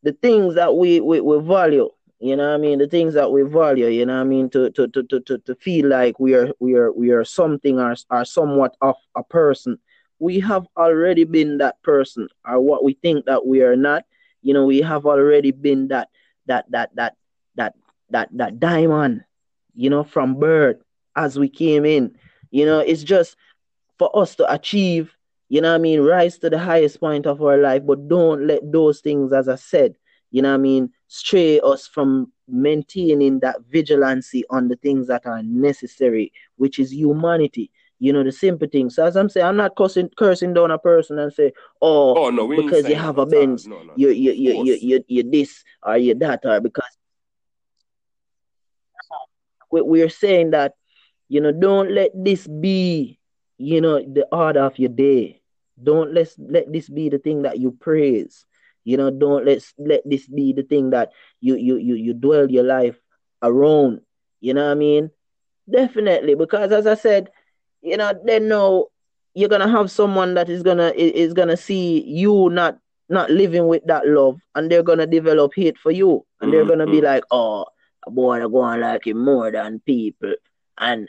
the 0.02 0.12
things 0.12 0.54
that 0.54 0.76
we, 0.76 1.00
we, 1.00 1.20
we 1.20 1.40
value, 1.40 1.88
you 2.18 2.36
know 2.36 2.48
what 2.48 2.54
I 2.54 2.58
mean? 2.58 2.78
The 2.78 2.88
things 2.88 3.14
that 3.14 3.30
we 3.30 3.42
value, 3.42 3.86
you 3.86 4.06
know 4.06 4.14
what 4.14 4.20
I 4.20 4.24
mean? 4.24 4.50
To 4.50 4.70
to, 4.70 4.88
to, 4.88 5.02
to, 5.04 5.38
to, 5.38 5.54
feel 5.56 5.86
like 5.88 6.18
we 6.18 6.34
are 6.34 6.50
we 6.58 6.74
are 6.74 6.92
we 6.92 7.10
are 7.10 7.24
something 7.24 7.78
or, 7.78 7.94
or 8.10 8.24
somewhat 8.24 8.76
of 8.80 8.96
a 9.16 9.22
person. 9.22 9.78
We 10.18 10.40
have 10.40 10.66
already 10.76 11.24
been 11.24 11.58
that 11.58 11.80
person, 11.82 12.28
or 12.44 12.60
what 12.60 12.82
we 12.82 12.94
think 12.94 13.26
that 13.26 13.46
we 13.46 13.62
are 13.62 13.76
not. 13.76 14.04
You 14.42 14.54
know, 14.54 14.66
we 14.66 14.80
have 14.80 15.06
already 15.06 15.52
been 15.52 15.88
that 15.88 16.08
that 16.46 16.66
that 16.70 16.90
that 16.96 17.16
that 17.54 17.74
that 18.10 18.28
that 18.32 18.58
diamond, 18.58 19.24
you 19.74 19.90
know, 19.90 20.02
from 20.02 20.40
birth 20.40 20.78
as 21.14 21.38
we 21.38 21.48
came 21.48 21.84
in. 21.84 22.16
You 22.50 22.66
know, 22.66 22.80
it's 22.80 23.04
just 23.04 23.36
for 23.98 24.16
us 24.18 24.34
to 24.36 24.52
achieve, 24.52 25.14
you 25.48 25.60
know 25.60 25.70
what 25.70 25.76
I 25.76 25.78
mean, 25.78 26.00
rise 26.00 26.38
to 26.38 26.50
the 26.50 26.58
highest 26.58 27.00
point 27.00 27.26
of 27.26 27.42
our 27.42 27.56
life, 27.56 27.82
but 27.86 28.08
don't 28.08 28.46
let 28.46 28.70
those 28.70 29.00
things, 29.00 29.32
as 29.32 29.48
I 29.48 29.54
said, 29.54 29.96
you 30.30 30.42
know 30.42 30.50
what 30.50 30.56
I 30.56 30.58
mean, 30.58 30.92
stray 31.06 31.58
us 31.60 31.86
from 31.86 32.32
maintaining 32.46 33.40
that 33.40 33.56
vigilancy 33.70 34.44
on 34.50 34.68
the 34.68 34.76
things 34.76 35.06
that 35.08 35.26
are 35.26 35.42
necessary, 35.42 36.32
which 36.56 36.78
is 36.78 36.92
humanity. 36.92 37.70
You 38.00 38.12
know, 38.12 38.22
the 38.22 38.30
simple 38.30 38.68
things. 38.68 38.94
So 38.94 39.04
as 39.04 39.16
I'm 39.16 39.28
saying, 39.28 39.44
I'm 39.44 39.56
not 39.56 39.74
cursing 39.74 40.08
cursing 40.16 40.54
down 40.54 40.70
a 40.70 40.78
person 40.78 41.18
and 41.18 41.32
say, 41.32 41.52
oh, 41.82 42.14
Oh 42.16 42.30
no, 42.30 42.46
because 42.46 42.88
you 42.88 42.94
have 42.94 43.18
a. 43.18 43.26
Benz, 43.26 43.66
No, 43.66 43.82
no, 43.82 43.92
you 43.96 44.10
you 44.10 44.32
you 44.32 44.64
you 44.64 44.78
you 44.80 45.04
you 45.08 45.22
this 45.28 45.64
or 45.82 45.96
you 45.96 46.14
that 46.14 46.44
or 46.44 46.60
because 46.60 46.96
we, 49.72 49.82
we're 49.82 50.08
saying 50.08 50.50
that 50.50 50.74
you 51.28 51.40
know 51.40 51.50
don't 51.50 51.90
let 51.90 52.12
this 52.14 52.46
be 52.46 53.17
you 53.58 53.80
know 53.80 54.00
the 54.00 54.26
order 54.32 54.62
of 54.62 54.78
your 54.78 54.90
day. 54.90 55.42
Don't 55.82 56.14
let 56.14 56.34
let 56.38 56.72
this 56.72 56.88
be 56.88 57.10
the 57.10 57.18
thing 57.18 57.42
that 57.42 57.58
you 57.58 57.72
praise. 57.72 58.46
You 58.84 58.96
know 58.98 59.10
don't 59.10 59.44
let 59.46 59.62
let 59.78 60.02
this 60.06 60.28
be 60.28 60.52
the 60.52 60.62
thing 60.64 60.90
that 60.90 61.12
you 61.40 61.56
you 61.56 61.76
you, 61.76 61.94
you 61.96 62.14
dwell 62.14 62.50
your 62.50 62.64
life 62.64 63.00
around. 63.42 64.00
You 64.40 64.54
know 64.54 64.66
what 64.66 64.72
i 64.72 64.74
mean? 64.74 65.10
Definitely 65.70 66.34
because 66.34 66.72
as 66.72 66.86
i 66.86 66.94
said 66.94 67.30
you 67.82 67.96
know 67.96 68.12
then 68.24 68.48
know 68.48 68.88
you're 69.34 69.48
gonna 69.48 69.68
have 69.68 69.90
someone 69.90 70.34
that 70.34 70.48
is 70.48 70.62
gonna 70.62 70.92
is 70.96 71.32
gonna 71.34 71.56
see 71.56 72.02
you 72.04 72.48
not 72.50 72.78
not 73.08 73.30
living 73.30 73.66
with 73.68 73.82
that 73.86 74.06
love 74.06 74.38
and 74.54 74.70
they're 74.70 74.82
gonna 74.82 75.06
develop 75.06 75.52
hate 75.54 75.78
for 75.78 75.90
you. 75.90 76.24
And 76.40 76.52
they're 76.52 76.64
gonna 76.66 76.86
be 76.86 77.00
Mhm. 77.00 77.04
like 77.04 77.24
oh 77.30 77.66
a 78.06 78.10
boy 78.10 78.36
i 78.44 78.48
go 78.48 78.60
on 78.60 78.80
like 78.80 79.06
him 79.06 79.24
more 79.24 79.50
than 79.50 79.80
people. 79.80 80.34
And 80.78 81.08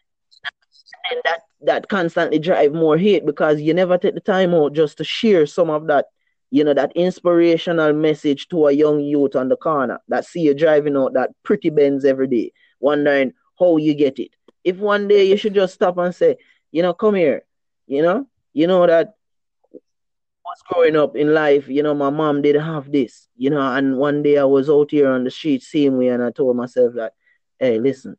and 1.11 1.21
that 1.25 1.41
that 1.61 1.89
constantly 1.89 2.39
drive 2.39 2.73
more 2.73 2.97
hate 2.97 3.25
because 3.25 3.59
you 3.61 3.73
never 3.73 3.97
take 3.97 4.15
the 4.15 4.21
time 4.21 4.53
out 4.53 4.73
just 4.73 4.97
to 4.97 5.03
share 5.03 5.45
some 5.45 5.69
of 5.69 5.87
that 5.87 6.05
you 6.51 6.63
know 6.63 6.73
that 6.73 6.91
inspirational 6.95 7.93
message 7.93 8.47
to 8.47 8.67
a 8.67 8.71
young 8.71 8.99
youth 8.99 9.35
on 9.35 9.49
the 9.49 9.57
corner 9.57 9.99
that 10.07 10.25
see 10.25 10.41
you 10.41 10.53
driving 10.53 10.97
out 10.97 11.13
that 11.13 11.29
pretty 11.43 11.69
Benz 11.69 12.05
every 12.05 12.27
day 12.27 12.51
wondering 12.79 13.33
how 13.59 13.75
you 13.75 13.93
get 13.93 14.19
it. 14.19 14.31
If 14.63 14.77
one 14.77 15.07
day 15.09 15.25
you 15.25 15.35
should 15.35 15.53
just 15.53 15.73
stop 15.73 15.97
and 15.97 16.15
say 16.15 16.37
you 16.71 16.81
know 16.81 16.93
come 16.93 17.15
here 17.15 17.43
you 17.89 18.03
know? 18.03 18.27
You 18.53 18.67
know 18.67 18.87
that 18.87 19.15
was 19.73 20.61
growing 20.67 20.95
up 20.95 21.15
in 21.15 21.33
life, 21.33 21.67
you 21.67 21.83
know, 21.83 21.93
my 21.93 22.09
mom 22.09 22.41
didn't 22.41 22.63
have 22.63 22.91
this, 22.91 23.27
you 23.35 23.49
know, 23.49 23.59
and 23.59 23.97
one 23.97 24.23
day 24.23 24.37
I 24.37 24.45
was 24.45 24.69
out 24.69 24.91
here 24.91 25.09
on 25.09 25.23
the 25.23 25.31
street 25.31 25.61
same 25.61 25.97
way 25.97 26.07
and 26.07 26.23
I 26.23 26.31
told 26.31 26.55
myself 26.55 26.93
that, 26.95 27.13
hey, 27.59 27.79
listen, 27.79 28.17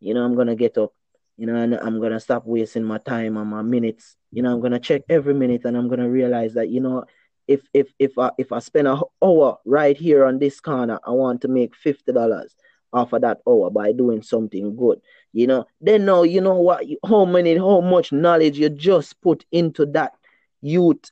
you 0.00 0.14
know, 0.14 0.24
I'm 0.24 0.34
gonna 0.36 0.54
get 0.54 0.78
up, 0.78 0.92
you 1.38 1.46
know, 1.46 1.54
and 1.54 1.74
I'm 1.76 2.00
gonna 2.00 2.20
stop 2.20 2.44
wasting 2.44 2.82
my 2.84 2.98
time 2.98 3.36
and 3.36 3.48
my 3.48 3.62
minutes. 3.62 4.16
You 4.32 4.42
know, 4.42 4.52
I'm 4.52 4.60
gonna 4.60 4.80
check 4.80 5.02
every 5.08 5.32
minute 5.32 5.64
and 5.64 5.76
I'm 5.76 5.88
gonna 5.88 6.10
realize 6.10 6.54
that, 6.54 6.68
you 6.68 6.80
know, 6.80 7.04
if 7.46 7.62
if 7.72 7.88
if 8.00 8.18
I 8.18 8.32
if 8.38 8.52
I 8.52 8.58
spend 8.58 8.88
an 8.88 9.00
hour 9.22 9.58
right 9.64 9.96
here 9.96 10.26
on 10.26 10.40
this 10.40 10.60
corner, 10.60 10.98
I 11.06 11.12
want 11.12 11.40
to 11.42 11.48
make 11.48 11.76
fifty 11.76 12.12
dollars 12.12 12.54
off 12.92 13.12
of 13.12 13.22
that 13.22 13.38
hour 13.48 13.70
by 13.70 13.92
doing 13.92 14.20
something 14.20 14.74
good. 14.76 15.00
You 15.32 15.46
know, 15.46 15.66
then 15.80 16.04
now 16.04 16.24
you 16.24 16.40
know 16.40 16.56
what 16.56 16.84
how 17.06 17.24
many 17.24 17.56
how 17.56 17.80
much 17.80 18.10
knowledge 18.10 18.58
you 18.58 18.68
just 18.68 19.20
put 19.22 19.44
into 19.52 19.86
that 19.86 20.14
youth 20.60 21.10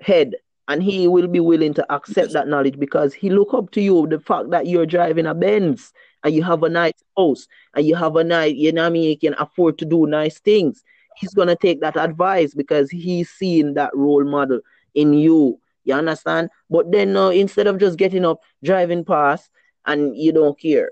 head 0.00 0.36
and 0.68 0.82
he 0.82 1.08
will 1.08 1.26
be 1.26 1.40
willing 1.40 1.74
to 1.74 1.92
accept 1.92 2.32
that 2.32 2.46
knowledge 2.46 2.78
because 2.78 3.12
he 3.12 3.28
look 3.28 3.52
up 3.52 3.72
to 3.72 3.80
you 3.80 4.06
the 4.06 4.20
fact 4.20 4.50
that 4.50 4.66
you're 4.66 4.86
driving 4.86 5.26
a 5.26 5.34
Benz 5.34 5.92
and 6.24 6.34
you 6.34 6.42
have 6.42 6.62
a 6.62 6.68
nice 6.68 7.02
house 7.16 7.46
and 7.74 7.86
you 7.86 7.94
have 7.94 8.16
a 8.16 8.24
nice 8.24 8.54
you 8.54 8.72
know 8.72 8.82
what 8.82 8.88
I 8.88 8.90
mean 8.90 9.10
you 9.10 9.18
can 9.18 9.34
afford 9.38 9.78
to 9.78 9.84
do 9.84 10.06
nice 10.06 10.38
things 10.40 10.84
he's 11.16 11.34
gonna 11.34 11.56
take 11.56 11.80
that 11.80 11.96
advice 11.96 12.54
because 12.54 12.90
he's 12.90 13.30
seeing 13.30 13.74
that 13.74 13.94
role 13.94 14.24
model 14.24 14.60
in 14.94 15.12
you. 15.12 15.58
You 15.84 15.94
understand? 15.94 16.50
But 16.70 16.92
then 16.92 17.12
now 17.12 17.28
instead 17.28 17.66
of 17.66 17.78
just 17.78 17.98
getting 17.98 18.24
up 18.24 18.40
driving 18.62 19.04
past 19.04 19.50
and 19.86 20.16
you 20.16 20.32
don't 20.32 20.58
care. 20.58 20.90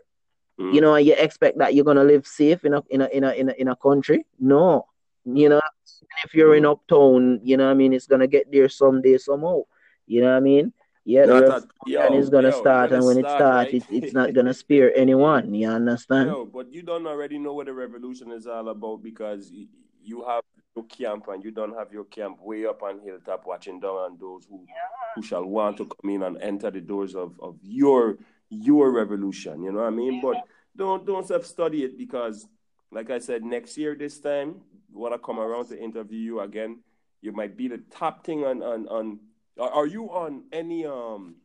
Mm. 0.59 0.75
you 0.75 0.81
know 0.83 0.95
and 0.95 1.07
you 1.07 1.15
expect 1.15 1.57
that 1.59 1.75
you're 1.75 1.87
gonna 1.87 2.05
live 2.05 2.27
safe 2.27 2.65
in 2.67 2.75
a 2.75 2.83
in 2.91 3.01
a 3.01 3.09
in 3.09 3.25
a 3.25 3.31
in 3.33 3.49
a, 3.49 3.53
in 3.53 3.69
a 3.69 3.77
country? 3.77 4.27
No. 4.39 4.87
You 5.25 5.49
know 5.49 5.61
if 6.25 6.35
you're 6.35 6.57
in 6.57 6.67
uptown 6.67 7.41
you 7.45 7.57
know 7.57 7.67
what 7.67 7.73
I 7.73 7.75
mean 7.75 7.93
it's 7.93 8.07
gonna 8.07 8.27
get 8.27 8.51
there 8.51 8.69
someday 8.69 9.19
somehow. 9.19 9.63
You 10.07 10.23
know 10.23 10.31
what 10.31 10.37
I 10.37 10.41
mean 10.41 10.73
yeah 11.05 11.27
the 11.27 11.35
Not 11.35 11.43
revolution 11.43 11.69
at, 12.03 12.13
yo, 12.13 12.19
is 12.19 12.31
gonna 12.31 12.51
yo, 12.51 12.61
start 12.61 12.93
and 12.93 13.03
it 13.03 13.07
when 13.07 13.19
it 13.19 13.21
starts 13.21 13.73
right? 13.73 13.75
it, 13.75 13.85
it's 13.91 14.13
not 14.13 14.33
gonna 14.35 14.55
spare 14.55 14.97
anyone 14.97 15.55
you 15.55 15.69
understand 15.69 16.29
Yo, 16.29 16.45
but 16.45 16.73
you 16.73 16.83
don't 16.83 17.07
already 17.07 17.39
know 17.39 17.55
what 17.55 17.67
the 17.67 17.73
revolution 17.73 18.31
is 18.33 18.47
all 18.47 18.69
about 18.69 19.03
because 19.03 19.51
you 20.03 20.25
have 20.25 20.43
your 20.77 20.85
camp 20.85 21.29
and 21.29 21.45
you 21.45 21.51
don't 21.51 21.77
have 21.77 21.93
your 21.93 22.05
camp 22.05 22.41
way 22.41 22.67
up 22.67 22.83
on 22.83 23.01
hilltop 23.01 23.47
watching 23.47 23.81
down 23.81 23.91
on 23.91 24.19
those 24.21 24.47
who, 24.49 24.65
who 25.15 25.23
shall 25.23 25.45
want 25.45 25.77
to 25.77 25.87
come 25.87 26.11
in 26.11 26.23
and 26.23 26.41
enter 26.41 26.71
the 26.71 26.81
doors 26.81 27.15
of, 27.15 27.39
of 27.41 27.57
your 27.63 28.19
your 28.51 28.91
revolution. 28.91 29.63
You 29.63 29.73
know 29.73 29.81
what 29.81 29.87
I 29.87 29.91
mean? 29.91 30.21
But 30.21 30.43
don't 30.77 31.07
don't 31.07 31.27
self 31.27 31.47
study 31.47 31.85
it 31.85 31.99
because 31.99 32.47
like 32.93 33.11
I 33.11 33.19
said, 33.19 33.45
next 33.45 33.77
year 33.79 33.95
this 33.95 34.19
time, 34.19 34.57
when 34.93 35.13
I 35.13 35.17
come 35.17 35.39
around 35.39 35.69
to 35.69 35.81
interview 35.81 36.19
you 36.19 36.41
again, 36.41 36.81
you 37.21 37.33
might 37.33 37.57
be 37.57 37.69
the 37.69 37.79
top 37.91 38.25
thing 38.25 38.45
on 38.45 38.63
on, 38.63 38.89
on 38.89 39.19
are, 39.69 39.87
you 39.87 40.11
on 40.11 40.45
any 40.53 40.87
um 40.87 41.37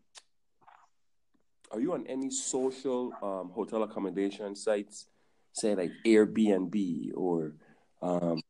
are 1.71 1.79
you 1.79 1.93
on 1.93 2.05
any 2.07 2.29
social 2.29 3.11
um, 3.21 3.49
hotel 3.49 3.83
accommodation 3.83 4.55
sites 4.55 5.07
say 5.53 5.75
like 5.75 5.91
Airbnb 6.05 7.11
or 7.15 7.53
um, 8.01 8.41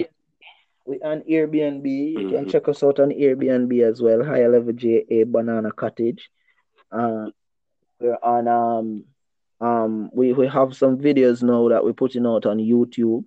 Airbnb. 0.00 0.08
We 0.86 1.00
on 1.00 1.20
Airbnb. 1.22 2.12
You 2.12 2.18
Mhm. 2.26 2.28
can 2.28 2.48
check 2.48 2.68
us 2.68 2.82
out 2.82 3.00
on 3.00 3.10
Airbnb 3.10 3.82
as 3.82 4.02
well. 4.02 4.22
Higher 4.22 4.50
level 4.50 4.72
JA 4.72 5.24
Banana 5.24 5.72
Cottage. 5.72 6.30
Uh, 6.92 7.30
we're 7.98 8.18
on 8.22 8.48
um 8.48 9.04
um 9.60 10.10
we, 10.12 10.32
we 10.32 10.46
have 10.46 10.76
some 10.76 10.98
videos 10.98 11.42
now 11.42 11.68
that 11.70 11.82
we're 11.84 11.92
putting 11.94 12.26
out 12.26 12.44
on 12.44 12.58
YouTube. 12.58 13.24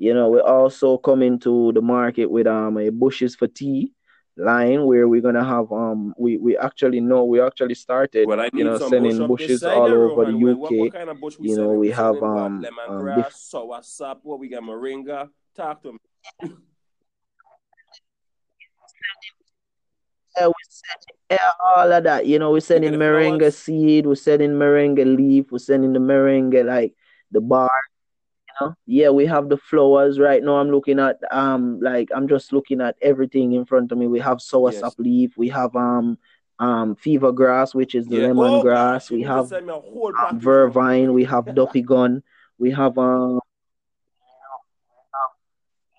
You 0.00 0.14
know, 0.14 0.30
we're 0.30 0.40
also 0.40 0.96
coming 0.96 1.38
to 1.40 1.72
the 1.72 1.82
market 1.82 2.30
with 2.30 2.46
um 2.46 2.78
a 2.78 2.88
bushes 2.88 3.36
for 3.36 3.46
tea 3.46 3.92
line 4.34 4.86
where 4.86 5.06
we're 5.06 5.20
gonna 5.20 5.44
have 5.44 5.70
um 5.72 6.14
we, 6.16 6.38
we 6.38 6.56
actually 6.56 7.00
know 7.00 7.26
we 7.26 7.38
actually 7.38 7.74
started 7.74 8.26
well, 8.26 8.48
you 8.54 8.64
know 8.64 8.78
some 8.78 8.88
bush 8.88 9.12
sending 9.12 9.28
bushes 9.28 9.62
all 9.62 9.84
there, 9.90 9.98
over 9.98 10.24
the. 10.24 10.32
Well, 10.32 10.56
what, 10.56 10.72
what 10.72 10.86
UK. 10.86 10.92
kind 10.94 11.10
of 11.10 11.20
bush 11.20 11.34
You 11.38 11.54
know, 11.54 11.68
we 11.72 11.88
We 11.88 11.90
have 11.90 12.16
um 12.22 12.24
um 12.32 12.64
Lemongrass, 12.64 13.14
diff- 13.14 13.34
soursop, 13.52 14.20
what 14.22 14.40
we 14.40 14.48
got 14.48 14.62
moringa. 14.62 15.28
Talk 15.54 15.82
to 15.82 15.92
me. 15.92 15.98
Yeah, 20.38 20.46
we 20.46 20.52
send 20.68 21.00
yeah, 21.32 21.50
all 21.76 21.92
of 21.92 22.04
that. 22.04 22.24
You 22.24 22.38
know, 22.38 22.52
we're 22.52 22.60
sending 22.60 22.92
moringa 22.94 23.52
seed, 23.52 24.06
we're 24.06 24.14
sending 24.14 24.52
moringa 24.52 25.04
leaf, 25.16 25.50
we're 25.50 25.58
sending 25.58 25.92
the 25.92 25.98
moringa 25.98 26.64
like 26.64 26.94
the 27.32 27.40
bar, 27.40 27.68
know. 28.60 28.74
Yeah, 28.86 29.10
we 29.10 29.26
have 29.26 29.48
the 29.48 29.56
flowers 29.56 30.18
right 30.18 30.42
now. 30.42 30.56
I'm 30.56 30.70
looking 30.70 30.98
at 30.98 31.18
um 31.30 31.80
like 31.80 32.08
I'm 32.14 32.28
just 32.28 32.52
looking 32.52 32.80
at 32.80 32.96
everything 33.02 33.52
in 33.52 33.64
front 33.64 33.92
of 33.92 33.98
me. 33.98 34.06
We 34.06 34.20
have 34.20 34.38
soursop 34.38 34.94
Yes. 34.94 34.98
leaf, 34.98 35.36
we 35.36 35.48
have 35.48 35.74
um 35.76 36.18
um 36.58 36.94
fever 36.96 37.32
grass, 37.32 37.74
which 37.74 37.94
is 37.94 38.06
the 38.08 38.16
Yeah. 38.16 38.22
lemon 38.28 38.54
Oh 38.54 38.60
grass, 38.60 39.10
we 39.10 39.22
have 39.22 39.46
um, 39.52 40.38
vervine, 40.38 41.12
we 41.12 41.24
have 41.24 41.46
gun, 41.86 42.22
we 42.58 42.70
have 42.70 42.98
um 42.98 43.40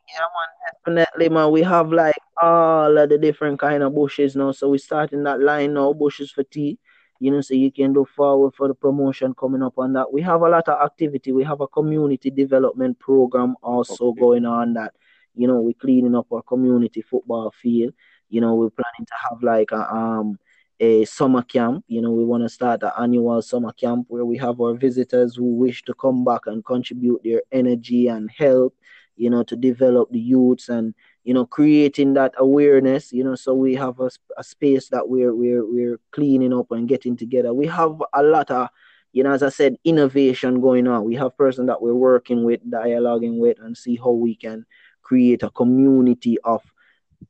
yeah, 0.08 0.26
man, 0.36 1.06
definitely, 1.06 1.30
man. 1.30 1.52
We 1.52 1.62
have 1.64 1.92
like 1.92 2.16
all 2.42 2.98
of 2.98 3.10
the 3.10 3.18
different 3.18 3.60
kind 3.60 3.84
of 3.84 3.94
bushes 3.96 4.36
now. 4.36 4.52
So 4.52 4.70
we're 4.70 4.78
starting 4.78 5.24
that 5.24 5.40
line 5.42 5.74
now, 5.74 5.94
bushes 5.94 6.32
for 6.32 6.44
tea. 6.44 6.78
You 7.22 7.32
know, 7.32 7.42
so 7.42 7.54
you 7.56 7.72
can 7.72 7.94
look 7.94 8.10
forward 8.10 8.56
for 8.56 8.68
the 8.68 8.76
promotion 8.76 9.36
coming 9.36 9.64
up 9.64 9.76
on 9.78 9.94
that. 9.94 10.12
We 10.12 10.22
have 10.24 10.42
a 10.42 10.50
lot 10.50 10.68
of 10.70 10.82
activity. 10.84 11.32
We 11.32 11.44
have 11.46 11.62
a 11.62 11.68
community 11.68 12.32
development 12.32 13.00
program 13.00 13.56
also 13.64 14.14
Okay. 14.16 14.26
going 14.26 14.46
on 14.46 14.74
that, 14.74 14.94
you 15.36 15.48
know, 15.48 15.62
we're 15.62 15.74
cleaning 15.76 16.16
up 16.16 16.28
our 16.34 16.42
community 16.42 17.02
football 17.04 17.52
field. 17.52 17.94
You 18.30 18.42
know, 18.42 18.56
we're 18.56 18.72
planning 18.72 19.06
to 19.08 19.14
have 19.30 19.44
like 19.44 19.72
a 19.72 19.94
um 19.94 20.40
a 20.80 21.06
summer 21.06 21.44
camp. 21.44 21.86
You 21.88 22.02
know, 22.02 22.12
we 22.12 22.26
want 22.26 22.44
to 22.44 22.50
start 22.50 22.84
an 22.84 22.92
annual 23.00 23.42
summer 23.44 23.72
camp 23.74 24.06
where 24.10 24.26
we 24.26 24.38
have 24.38 24.60
our 24.60 24.74
visitors 24.74 25.36
who 25.36 25.46
wish 25.56 25.84
to 25.84 25.94
come 25.94 26.26
back 26.26 26.48
and 26.48 26.66
contribute 26.66 27.22
their 27.24 27.44
energy 27.52 28.08
and 28.08 28.30
help 28.36 28.76
you 29.18 29.30
know, 29.30 29.44
to 29.44 29.56
develop 29.56 30.10
the 30.12 30.20
youths 30.20 30.70
and 30.70 30.96
you 31.24 31.34
know, 31.34 31.46
creating 31.46 32.14
that 32.14 32.34
awareness. 32.38 33.12
You 33.12 33.24
know, 33.24 33.36
so 33.36 33.54
we 33.54 33.76
have 33.76 34.00
a, 34.00 34.10
a 34.38 34.44
space 34.44 34.90
that 34.90 35.08
we're 35.10 35.34
we're 35.34 35.66
we're 35.66 36.00
cleaning 36.12 36.54
up 36.54 36.72
and 36.72 36.88
getting 36.88 37.16
together. 37.16 37.54
We 37.54 37.68
have 37.68 38.02
a 38.14 38.24
lot 38.24 38.52
of, 38.52 38.70
you 39.12 39.24
know, 39.24 39.32
as 39.32 39.44
I 39.44 39.50
said, 39.50 39.78
innovation 39.84 40.62
going 40.62 40.88
on. 40.88 41.06
We 41.06 41.16
have 41.16 41.38
person 41.38 41.66
that 41.68 41.82
we're 41.82 41.96
working 41.96 42.44
with, 42.44 42.62
dialoguing 42.70 43.40
with, 43.40 43.60
and 43.60 43.78
see 43.78 43.96
how 43.96 44.12
we 44.12 44.36
can 44.36 44.66
create 45.02 45.44
a 45.44 45.50
community 45.50 46.38
of 46.44 46.64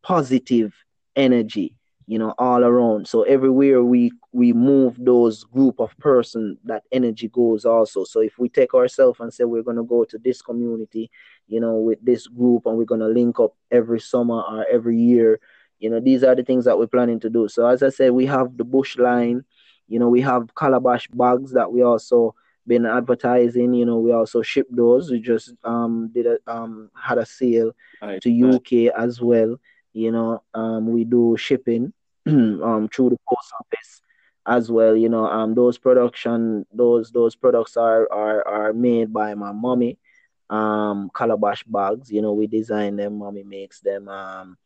positive 0.01 0.73
energy 1.15 1.75
you 2.07 2.17
know 2.19 2.33
all 2.37 2.63
around. 2.63 3.07
So 3.07 3.23
everywhere 3.23 3.83
we 3.83 4.11
we 4.31 4.53
move 4.53 4.95
those 4.99 5.43
group 5.43 5.79
of 5.79 5.97
person 5.99 6.57
that 6.65 6.83
energy 6.91 7.27
goes 7.29 7.65
also. 7.65 8.03
So 8.03 8.21
if 8.21 8.37
we 8.37 8.49
take 8.49 8.73
ourselves 8.73 9.19
and 9.19 9.33
say 9.33 9.43
we're 9.45 9.63
going 9.63 9.77
to 9.77 9.83
go 9.83 10.03
to 10.05 10.17
this 10.17 10.41
community 10.41 11.09
you 11.47 11.59
know 11.59 11.75
with 11.75 11.99
this 12.03 12.27
group 12.27 12.65
and 12.65 12.77
we're 12.77 12.85
going 12.85 13.01
to 13.01 13.07
link 13.07 13.39
up 13.39 13.53
every 13.71 13.99
summer 13.99 14.41
or 14.41 14.65
every 14.71 14.97
year 14.97 15.39
you 15.79 15.89
know 15.89 15.99
these 15.99 16.23
are 16.23 16.35
the 16.35 16.43
things 16.43 16.65
that 16.65 16.77
we're 16.77 16.87
planning 16.87 17.19
to 17.19 17.29
do. 17.29 17.47
So 17.47 17.65
as 17.67 17.83
i 17.83 17.89
said 17.89 18.11
we 18.11 18.25
have 18.25 18.57
the 18.57 18.63
bush 18.63 18.97
line 18.97 19.43
you 19.87 19.99
know 19.99 20.09
we 20.09 20.21
have 20.21 20.53
calabash 20.55 21.07
bags 21.09 21.51
that 21.51 21.71
we 21.71 21.81
also 21.83 22.33
been 22.67 22.85
advertising 22.85 23.73
you 23.73 23.85
know 23.85 23.97
we 23.97 24.11
also 24.11 24.41
ship 24.41 24.67
those. 24.71 25.11
We 25.11 25.19
just 25.19 25.53
um 25.63 26.09
did 26.13 26.27
a 26.27 26.37
um 26.47 26.89
had 26.95 27.17
a 27.17 27.25
sale 27.25 27.71
Nice, 28.01 28.21
to 28.21 28.55
uk 28.55 28.71
as 28.97 29.21
well 29.21 29.57
you 29.93 30.11
know 30.11 30.41
um 30.53 30.87
we 30.91 31.03
do 31.03 31.35
shipping 31.37 31.93
um 32.27 32.89
through 32.93 33.09
the 33.09 33.17
post 33.29 33.51
office 33.59 34.01
as 34.47 34.71
well 34.71 34.95
you 34.95 35.09
know 35.09 35.25
um 35.25 35.53
those 35.55 35.77
production 35.77 36.65
those 36.73 37.11
those 37.11 37.35
products 37.35 37.77
are 37.77 38.11
are 38.11 38.47
are 38.47 38.73
made 38.73 39.13
by 39.13 39.33
my 39.35 39.51
mommy 39.51 39.97
um 40.49 41.09
calabash 41.15 41.63
bags 41.65 42.11
you 42.11 42.21
know 42.21 42.33
we 42.33 42.47
design 42.47 42.95
them 42.97 43.19
mommy 43.19 43.43
makes 43.43 43.81
them 43.81 44.07
um 44.09 44.57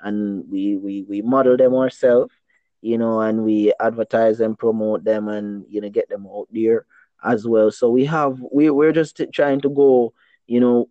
and 0.00 0.44
we 0.50 0.76
we 0.76 1.04
we 1.08 1.22
model 1.22 1.56
them 1.56 1.74
ourselves 1.74 2.32
you 2.82 2.98
know 2.98 3.20
and 3.20 3.44
we 3.44 3.72
advertise 3.80 4.40
and 4.40 4.58
promote 4.58 5.04
them 5.04 5.28
and 5.28 5.64
you 5.68 5.80
know 5.80 5.90
get 5.90 6.08
them 6.10 6.26
out 6.26 6.48
there 6.52 6.86
as 7.24 7.46
well. 7.48 7.70
So 7.70 7.90
we 7.90 8.04
have 8.06 8.40
we 8.52 8.70
we're 8.70 8.92
just 8.92 9.20
trying 9.32 9.60
to 9.62 9.70
go 9.70 10.14
you 10.46 10.60
know 10.60 10.88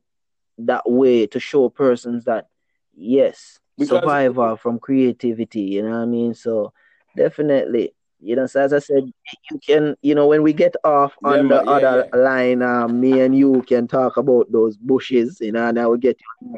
that 0.60 0.90
way 0.90 1.28
to 1.28 1.40
show 1.40 1.70
persons 1.70 2.26
that 2.26 2.48
yes 2.96 3.61
Because 3.78 4.02
survival 4.02 4.58
from 4.58 4.80
creativity 4.80 5.62
you 5.62 5.82
know 5.82 5.92
what 5.92 6.04
i 6.04 6.06
mean? 6.06 6.34
So 6.34 6.74
definitely 7.16 7.94
you 8.24 8.36
know 8.36 8.46
so 8.46 8.62
as 8.62 8.72
i 8.72 8.80
said 8.80 9.04
you 9.50 9.60
can 9.60 9.98
you 10.02 10.14
know 10.14 10.28
when 10.28 10.44
we 10.44 10.54
get 10.54 10.76
off 10.84 11.14
yeah, 11.24 11.30
on 11.30 11.48
the 11.48 11.56
yeah, 11.56 11.72
other 11.72 12.10
yeah. 12.14 12.20
line 12.20 12.62
um, 12.62 13.00
me 13.02 13.20
and 13.20 13.36
you 13.36 13.64
can 13.68 13.88
talk 13.88 14.16
about 14.16 14.50
those 14.52 14.78
bushes 14.78 15.40
you 15.42 15.52
know 15.52 15.68
and 15.68 15.80
i 15.80 15.88
will 15.88 15.98
get 15.98 16.18
you 16.22 16.56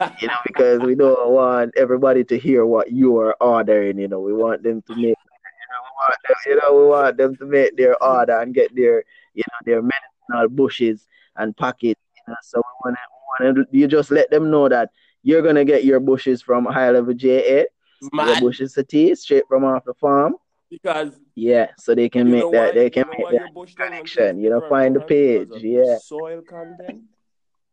together, 0.00 0.16
you 0.20 0.28
know 0.28 0.34
because 0.44 0.80
we 0.80 0.94
don't 0.94 1.30
want 1.30 1.72
everybody 1.76 2.24
to 2.24 2.38
hear 2.38 2.64
what 2.64 2.90
you 2.90 3.18
are 3.18 3.36
ordering 3.40 3.98
you 3.98 4.08
know. 4.08 4.20
We 4.20 4.32
want 4.32 4.62
them 4.62 4.82
to 4.82 4.94
make 4.94 5.04
you 5.04 5.66
know, 5.70 5.80
we 5.84 5.90
want 6.00 6.16
them, 6.26 6.36
you 6.46 6.56
know, 6.56 6.76
we 6.76 6.88
want 6.88 7.16
them 7.16 7.36
to 7.36 7.44
make 7.44 7.76
their 7.76 8.02
order 8.02 8.40
and 8.40 8.54
get 8.54 8.74
their 8.74 9.04
you 9.34 9.44
know 9.50 9.58
their 9.64 9.82
medicinal 9.82 10.48
bushes 10.48 11.06
and 11.36 11.56
pack 11.56 11.76
it 11.82 11.98
you 12.16 12.22
know. 12.28 12.34
So 12.42 12.58
we 12.58 12.90
want 12.90 12.96
to 12.96 13.19
want 13.38 13.68
you 13.70 13.86
just 13.86 14.10
let 14.10 14.30
them 14.30 14.50
know 14.50 14.68
that 14.68 14.90
you're 15.22 15.42
gonna 15.42 15.64
get 15.64 15.84
your 15.84 16.00
bushes 16.00 16.42
from 16.42 16.64
high 16.64 16.90
level 16.90 17.14
JA 17.14 17.64
your 18.00 18.10
Man, 18.12 18.40
bushes 18.40 18.72
to 18.74 18.82
tea 18.82 19.14
straight 19.14 19.44
from 19.48 19.64
off 19.64 19.84
the 19.84 19.94
farm. 19.94 20.36
Because 20.70 21.18
yeah 21.34 21.68
so 21.78 21.94
they 21.94 22.08
can 22.08 22.30
make 22.30 22.50
that 22.52 22.74
they 22.74 22.90
can 22.90 23.08
make 23.08 23.26
that 23.26 23.32
your 23.32 23.52
bush 23.52 23.74
down 23.74 23.92
and 23.92 24.04
taste 24.04 24.14
connection. 24.14 24.40
you 24.40 24.50
know 24.50 24.60
find 24.68 24.94
the 24.94 25.00
page. 25.00 25.48
yeah. 25.62 25.98
soil 25.98 26.42
content, 26.42 27.02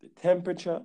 the 0.01 0.07
temperature, 0.19 0.81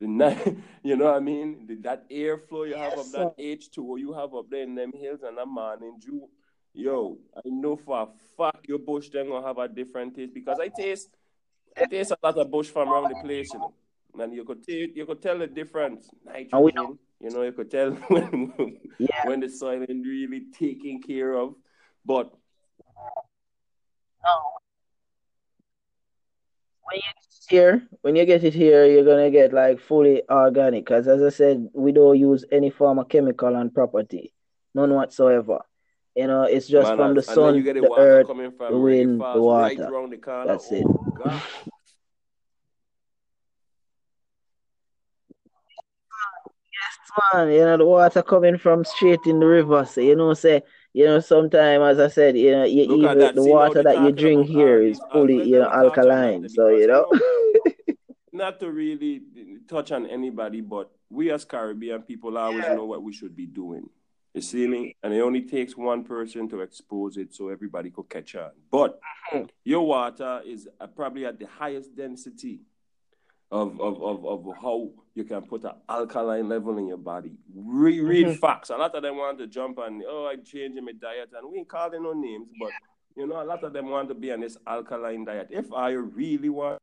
the 0.00 0.06
night, 0.06 0.56
you 0.82 0.96
know 0.96 1.04
what 1.06 1.16
I 1.16 1.20
mean? 1.20 1.66
The, 1.66 1.74
that 1.76 2.08
airflow 2.08 2.66
you 2.66 2.74
have 2.74 2.94
yes 2.96 2.98
up 2.98 3.06
sir. 3.06 3.32
That 3.36 3.38
H2O 3.38 3.98
you 3.98 4.12
have 4.14 4.34
up 4.34 4.48
there 4.50 4.62
in 4.62 4.74
them 4.74 4.92
hills 4.92 5.20
and 5.22 5.36
that 5.36 5.46
morning 5.46 5.98
dew. 6.00 6.28
Yo, 6.74 7.18
I 7.36 7.40
know 7.44 7.76
for 7.76 8.02
a 8.02 8.06
fact 8.36 8.66
your 8.66 8.78
bush 8.78 9.10
then 9.10 9.28
gonna 9.28 9.46
have 9.46 9.58
a 9.58 9.68
different 9.68 10.16
taste 10.16 10.32
because 10.32 10.58
I 10.58 10.68
taste 10.68 11.10
Taste 11.90 12.12
a 12.12 12.18
lot 12.22 12.38
of 12.38 12.50
bush 12.50 12.68
from 12.68 12.90
around 12.90 13.10
the 13.10 13.16
place, 13.16 13.52
you 13.52 13.60
know. 13.60 13.72
And 14.18 14.34
you 14.34 14.44
could 14.44 14.62
t- 14.62 14.92
you 14.94 15.06
could 15.06 15.22
tell 15.22 15.38
the 15.38 15.46
difference. 15.46 16.10
and 16.26 16.46
we 16.52 16.72
know 16.72 16.98
Nitrogen, 16.98 16.98
you 17.20 17.30
know, 17.30 17.42
you 17.42 17.52
could 17.52 17.70
tell 17.70 17.92
when 18.08 18.52
yeah 18.98 19.26
when 19.26 19.40
the 19.40 19.48
soil 19.48 19.84
ain't 19.88 20.06
really 20.06 20.46
taken 20.52 21.00
care 21.00 21.34
of. 21.34 21.54
But 22.04 22.30
when 26.84 26.96
you 26.96 27.02
get 27.02 27.24
it 27.24 27.44
here, 27.48 27.88
when 28.02 28.16
you 28.16 28.26
get 28.26 28.44
it 28.44 28.54
here, 28.54 28.86
you're 28.86 29.04
gonna 29.04 29.30
get 29.30 29.52
like 29.52 29.80
fully 29.80 30.22
organic. 30.28 30.84
Cause 30.86 31.08
as 31.08 31.22
I 31.22 31.30
said, 31.30 31.68
we 31.72 31.92
don't 31.92 32.18
use 32.18 32.44
any 32.52 32.70
form 32.70 32.98
of 32.98 33.08
chemical 33.08 33.56
on 33.56 33.70
property, 33.70 34.34
none 34.74 34.92
whatsoever. 34.92 35.60
You 36.14 36.26
know, 36.26 36.42
it's 36.42 36.68
just 36.68 36.88
from 36.88 37.14
the 37.14 37.24
manners. 37.26 37.28
You 37.28 37.34
sun, 37.34 37.62
get 37.62 37.74
the 37.74 37.80
the 37.80 37.88
water 37.88 38.02
earth, 38.02 38.26
coming 38.26 38.50
the 38.50 38.56
from 38.56 38.74
Reggae 38.74 38.82
wind, 38.82 39.20
the 39.20 39.24
Falls 39.24 39.36
right 39.62 39.78
water. 39.78 39.94
around 39.94 40.10
the 40.10 40.16
corner. 40.18 40.46
That's 40.46 40.72
it. 40.72 40.84
Oh 40.86 41.10
gosh. 41.16 41.42
Yes, 46.74 47.32
man. 47.32 47.50
You 47.50 47.60
know, 47.60 47.76
the 47.78 47.86
water 47.86 48.22
coming 48.22 48.58
from 48.58 48.84
straight 48.84 49.20
in 49.26 49.40
the 49.40 49.46
river. 49.46 49.84
So 49.86 50.00
you 50.02 50.16
know, 50.16 50.34
say 50.34 50.62
you 50.92 51.06
know, 51.06 51.20
sometimes 51.20 51.98
as 51.98 51.98
I 51.98 52.08
said, 52.08 52.36
you 52.36 52.50
know, 52.52 52.64
you 52.64 52.82
even 52.82 53.18
that. 53.18 53.34
the 53.34 53.42
See 53.42 53.50
water 53.50 53.82
that 53.82 54.02
you 54.02 54.12
drink 54.12 54.46
here 54.46 54.82
is 54.82 54.98
these 54.98 55.06
fully, 55.10 55.42
you 55.42 55.58
know, 55.58 55.70
me 55.70 55.70
touch 55.70 55.98
on 55.98 56.08
that 56.08 56.34
alkaline. 56.34 56.48
So 56.48 56.68
you 56.68 56.80
you 56.80 56.86
know, 56.88 57.06
know 57.10 57.20
not 58.32 58.60
to 58.60 58.70
really 58.70 59.22
touch 59.68 59.92
on 59.92 60.06
anybody, 60.06 60.60
but 60.60 60.90
we 61.10 61.30
as 61.30 61.44
Caribbean 61.44 62.02
people 62.02 62.36
always 62.36 62.64
yeah, 62.64 62.74
know 62.74 62.84
what 62.86 63.02
we 63.02 63.12
should 63.12 63.36
be 63.36 63.46
doing. 63.46 63.88
You 64.34 64.40
see 64.40 64.66
me? 64.66 64.96
And 65.02 65.12
it 65.12 65.20
only 65.20 65.42
takes 65.42 65.76
one 65.76 66.04
person 66.04 66.48
to 66.48 66.60
expose 66.60 67.16
it 67.18 67.34
so 67.34 67.48
everybody 67.48 67.90
could 67.90 68.08
catch 68.08 68.34
on. 68.34 68.50
But 68.70 68.98
Mhm. 69.30 69.50
your 69.64 69.86
water 69.86 70.40
is 70.44 70.68
uh, 70.80 70.86
probably 70.86 71.26
at 71.26 71.38
the 71.38 71.46
highest 71.46 71.94
density 71.94 72.60
of, 73.50 73.78
of, 73.78 74.02
of, 74.02 74.24
of 74.24 74.56
how 74.56 74.90
you 75.14 75.24
can 75.24 75.42
put 75.42 75.64
an 75.64 75.74
alkaline 75.86 76.48
level 76.48 76.78
in 76.78 76.86
your 76.86 76.96
body. 76.96 77.36
Read, 77.54 78.00
read 78.00 78.26
mm-hmm. 78.26 78.36
facts. 78.36 78.70
A 78.70 78.76
lot 78.76 78.94
of 78.94 79.02
them 79.02 79.18
want 79.18 79.38
to 79.38 79.46
jump 79.46 79.78
on, 79.78 80.02
oh, 80.08 80.30
I'm 80.32 80.42
changing 80.42 80.84
my 80.84 80.92
diet, 80.92 81.30
and 81.36 81.50
we 81.50 81.58
ain't 81.58 81.68
calling 81.68 82.02
no 82.02 82.14
names, 82.14 82.48
but 82.58 82.70
you 83.14 83.26
know, 83.26 83.42
a 83.42 83.44
lot 83.44 83.62
of 83.62 83.74
them 83.74 83.90
want 83.90 84.08
to 84.08 84.14
be 84.14 84.32
on 84.32 84.40
this 84.40 84.56
alkaline 84.66 85.26
diet. 85.26 85.48
If 85.50 85.70
I 85.70 85.90
really 85.90 86.48
want 86.48 86.80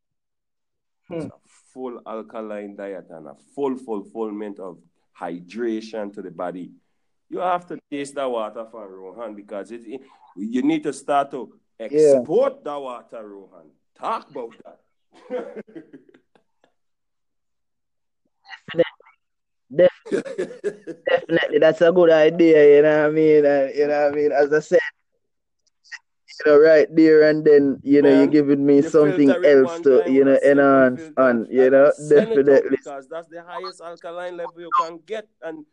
hmm. 1.08 1.22
a 1.22 1.32
full 1.74 2.00
alkaline 2.06 2.76
diet 2.76 3.08
and 3.10 3.28
a 3.28 3.36
full 3.56 3.76
fulfillment 3.76 4.60
of 4.60 4.78
hydration 5.20 6.14
to 6.14 6.22
the 6.22 6.30
body, 6.30 6.72
you 7.30 7.40
have 7.40 7.66
to 7.68 7.80
taste 7.92 8.16
that 8.16 8.30
water 8.30 8.66
from 8.70 8.92
Rohan 8.92 9.36
because 9.36 9.72
it, 9.72 9.82
it, 9.86 10.02
you 10.36 10.62
need 10.62 10.84
to 10.84 10.94
start 10.94 11.32
to 11.32 11.54
export 11.80 12.54
yeah. 12.58 12.72
the 12.72 12.80
water, 12.80 13.28
Rohan. 13.28 13.70
Talk 13.96 14.30
about 14.32 14.56
that. 14.66 14.80
Definitely. 19.72 20.46
Definitely. 21.06 21.60
That's 21.60 21.82
a 21.82 21.92
good 21.92 22.10
idea, 22.10 22.78
you 22.78 22.82
know 22.82 23.02
what 23.02 23.10
I 23.10 23.12
mean? 23.12 23.46
And, 23.46 23.76
you 23.76 23.88
know 23.88 24.04
what 24.06 24.14
I 24.14 24.16
mean? 24.16 24.32
As 24.32 24.52
I 24.52 24.60
said, 24.60 24.80
you 26.46 26.52
know, 26.52 26.58
right 26.60 26.88
there 26.96 27.30
and 27.30 27.46
then, 27.46 27.80
you 27.84 28.02
know, 28.02 28.10
Man, 28.10 28.18
you're 28.18 28.28
giving 28.28 28.66
me 28.66 28.82
something 28.82 29.30
else 29.30 29.80
to, 29.82 30.04
you 30.08 30.26
know, 30.26 30.40
enhance 30.44 31.12
on, 31.18 31.46
you 31.52 31.70
know, 31.70 31.92
definitely. 32.10 32.70
Because 32.72 33.08
that's 33.08 33.28
the 33.28 33.44
highest 33.44 33.82
alkaline 33.82 34.38
level 34.38 34.60
you 34.60 34.72
can 34.80 35.00
get. 35.06 35.28
And 35.44 35.66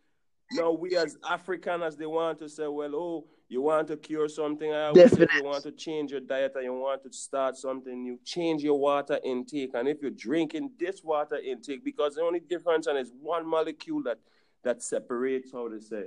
now 0.52 0.70
we 0.72 0.96
as 0.96 1.16
Africans, 1.28 1.96
they 1.96 2.06
want 2.06 2.38
to 2.38 2.48
say, 2.48 2.66
well, 2.66 2.94
oh, 2.94 3.24
you 3.48 3.62
want 3.62 3.88
to 3.88 3.96
cure 3.96 4.28
something. 4.28 4.72
I 4.72 4.92
Definitely. 4.92 5.36
you 5.36 5.44
want 5.44 5.62
to 5.64 5.72
change 5.72 6.10
your 6.10 6.20
diet 6.20 6.52
and 6.56 6.64
you 6.64 6.72
want 6.72 7.02
to 7.04 7.12
start 7.12 7.56
something 7.56 8.02
new, 8.02 8.18
change 8.24 8.62
your 8.62 8.78
water 8.78 9.18
intake. 9.24 9.74
And 9.74 9.88
if 9.88 10.02
you're 10.02 10.10
drinking 10.10 10.72
this 10.78 11.02
water 11.02 11.36
intake, 11.36 11.84
because 11.84 12.16
the 12.16 12.22
only 12.22 12.40
difference 12.40 12.86
and 12.86 12.98
is 12.98 13.12
one 13.20 13.46
molecule 13.46 14.02
that 14.04 14.18
that 14.62 14.82
separates 14.82 15.52
how 15.52 15.68
to 15.68 15.80
say 15.80 16.06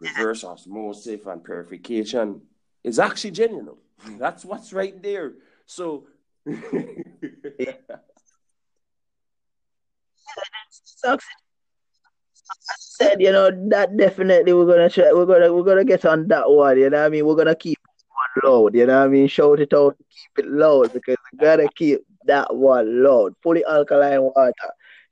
reverse 0.00 0.42
osmosis 0.42 1.20
and 1.24 1.44
purification 1.44 2.40
is 2.82 2.98
oxygen, 2.98 3.54
you 3.54 3.62
know. 3.62 3.78
That's 4.18 4.44
what's 4.44 4.72
right 4.72 5.00
there. 5.00 5.34
So 5.66 6.06
sucks 11.02 11.24
said, 12.96 13.20
you 13.20 13.32
know, 13.32 13.50
that 13.68 13.96
definitely 13.96 14.52
we're 14.52 14.66
gonna 14.66 14.90
try 14.90 15.12
we're 15.12 15.26
gonna 15.26 15.52
we're 15.52 15.64
gonna 15.64 15.84
get 15.84 16.04
on 16.04 16.28
that 16.28 16.48
one, 16.50 16.78
you 16.78 16.90
know 16.90 16.98
what 16.98 17.06
I 17.06 17.08
mean? 17.08 17.26
We're 17.26 17.36
gonna 17.36 17.54
keep 17.54 17.78
one 18.08 18.52
loud, 18.52 18.74
you 18.74 18.86
know 18.86 18.98
what 18.98 19.06
I 19.06 19.08
mean? 19.08 19.28
Shout 19.28 19.60
it 19.60 19.72
out, 19.72 19.96
keep 20.10 20.44
it 20.44 20.50
loud 20.50 20.92
because 20.92 21.16
we 21.32 21.38
gotta 21.38 21.68
keep 21.74 22.00
that 22.26 22.54
one 22.54 23.02
loud. 23.02 23.34
Fully 23.42 23.64
alkaline 23.64 24.22
water. 24.22 24.52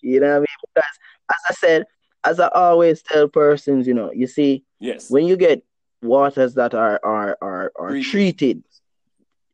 You 0.02 0.20
know 0.20 0.28
what 0.28 0.36
I 0.36 0.38
mean? 0.38 0.46
Because 0.74 0.98
as 1.30 1.36
I 1.50 1.54
said, 1.54 1.84
as 2.24 2.40
I 2.40 2.48
always 2.48 3.02
tell 3.02 3.28
persons, 3.28 3.86
you 3.86 3.94
know, 3.94 4.12
you 4.12 4.26
see, 4.26 4.64
yes, 4.78 5.10
when 5.10 5.26
you 5.26 5.36
get 5.36 5.62
waters 6.02 6.54
that 6.54 6.74
are 6.74 7.00
are 7.02 7.36
are, 7.40 7.72
are 7.78 8.00
treated, 8.00 8.62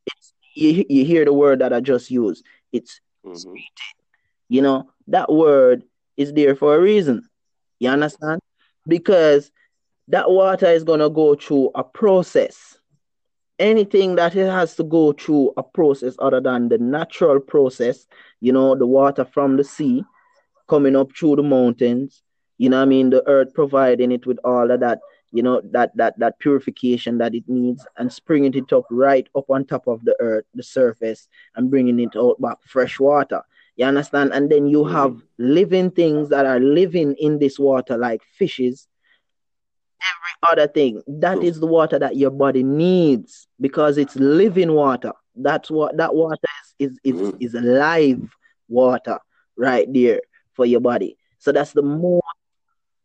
it's 0.06 0.32
you, 0.54 0.84
you 0.88 1.04
hear 1.04 1.24
the 1.24 1.32
word 1.32 1.60
that 1.60 1.72
I 1.72 1.80
just 1.80 2.10
used. 2.10 2.44
It's 2.72 3.00
mm-hmm. 3.24 3.50
treated. 3.50 3.70
You 4.48 4.62
know, 4.62 4.90
that 5.08 5.32
word 5.32 5.84
is 6.16 6.32
there 6.32 6.54
for 6.56 6.76
a 6.76 6.80
reason. 6.80 7.28
You 7.78 7.90
understand? 7.90 8.40
Because 8.86 9.50
that 10.08 10.30
water 10.30 10.66
is 10.66 10.84
going 10.84 11.00
to 11.00 11.10
go 11.10 11.34
through 11.34 11.70
a 11.74 11.82
process. 11.84 12.78
Anything 13.58 14.16
that 14.16 14.36
it 14.36 14.50
has 14.50 14.76
to 14.76 14.84
go 14.84 15.12
through 15.12 15.52
a 15.56 15.62
process 15.62 16.14
other 16.18 16.40
than 16.40 16.68
the 16.68 16.78
natural 16.78 17.40
process, 17.40 18.06
you 18.40 18.52
know, 18.52 18.74
the 18.74 18.86
water 18.86 19.24
from 19.24 19.56
the 19.56 19.64
sea 19.64 20.04
coming 20.68 20.94
up 20.94 21.10
through 21.16 21.36
the 21.36 21.42
mountains, 21.42 22.22
you 22.58 22.68
know 22.68 22.82
I 22.82 22.84
mean? 22.84 23.10
The 23.10 23.26
earth 23.26 23.54
providing 23.54 24.12
it 24.12 24.26
with 24.26 24.38
all 24.44 24.70
of 24.70 24.80
that, 24.80 25.00
you 25.32 25.42
know, 25.42 25.60
that 25.72 25.96
that 25.96 26.18
that 26.18 26.38
purification 26.38 27.18
that 27.18 27.34
it 27.34 27.44
needs 27.48 27.86
and 27.96 28.12
springing 28.12 28.54
it 28.54 28.72
up 28.72 28.84
right 28.90 29.28
up 29.36 29.48
on 29.50 29.64
top 29.64 29.86
of 29.86 30.04
the 30.04 30.16
earth, 30.20 30.44
the 30.54 30.62
surface, 30.62 31.28
and 31.54 31.70
bringing 31.70 32.00
it 32.00 32.16
out 32.16 32.40
back 32.40 32.58
fresh 32.62 32.98
water. 33.00 33.42
You 33.76 33.86
understand? 33.86 34.32
And 34.32 34.50
then 34.50 34.66
you 34.66 34.84
have 34.84 35.12
mm-hmm. 35.12 35.20
living 35.38 35.90
things 35.90 36.30
that 36.30 36.46
are 36.46 36.60
living 36.60 37.14
in 37.18 37.38
this 37.38 37.58
water, 37.58 37.96
like 37.96 38.22
fishes, 38.38 38.88
every 40.00 40.52
other 40.52 40.70
thing. 40.70 41.02
That 41.06 41.42
is 41.42 41.60
the 41.60 41.66
water 41.66 41.98
that 41.98 42.16
your 42.16 42.30
body 42.30 42.62
needs 42.62 43.46
because 43.60 43.98
it's 43.98 44.16
living 44.16 44.72
water. 44.72 45.12
That's 45.34 45.70
what 45.70 45.96
that 45.98 46.14
water 46.14 46.36
is 46.78 46.90
is 46.90 46.98
is, 47.04 47.20
mm. 47.20 47.36
is 47.40 47.54
live 47.54 48.34
water 48.68 49.18
right 49.56 49.90
there 49.92 50.22
for 50.54 50.66
your 50.66 50.80
body. 50.80 51.16
So 51.38 51.52
that's 51.52 51.72
the 51.72 51.82
more 51.82 52.22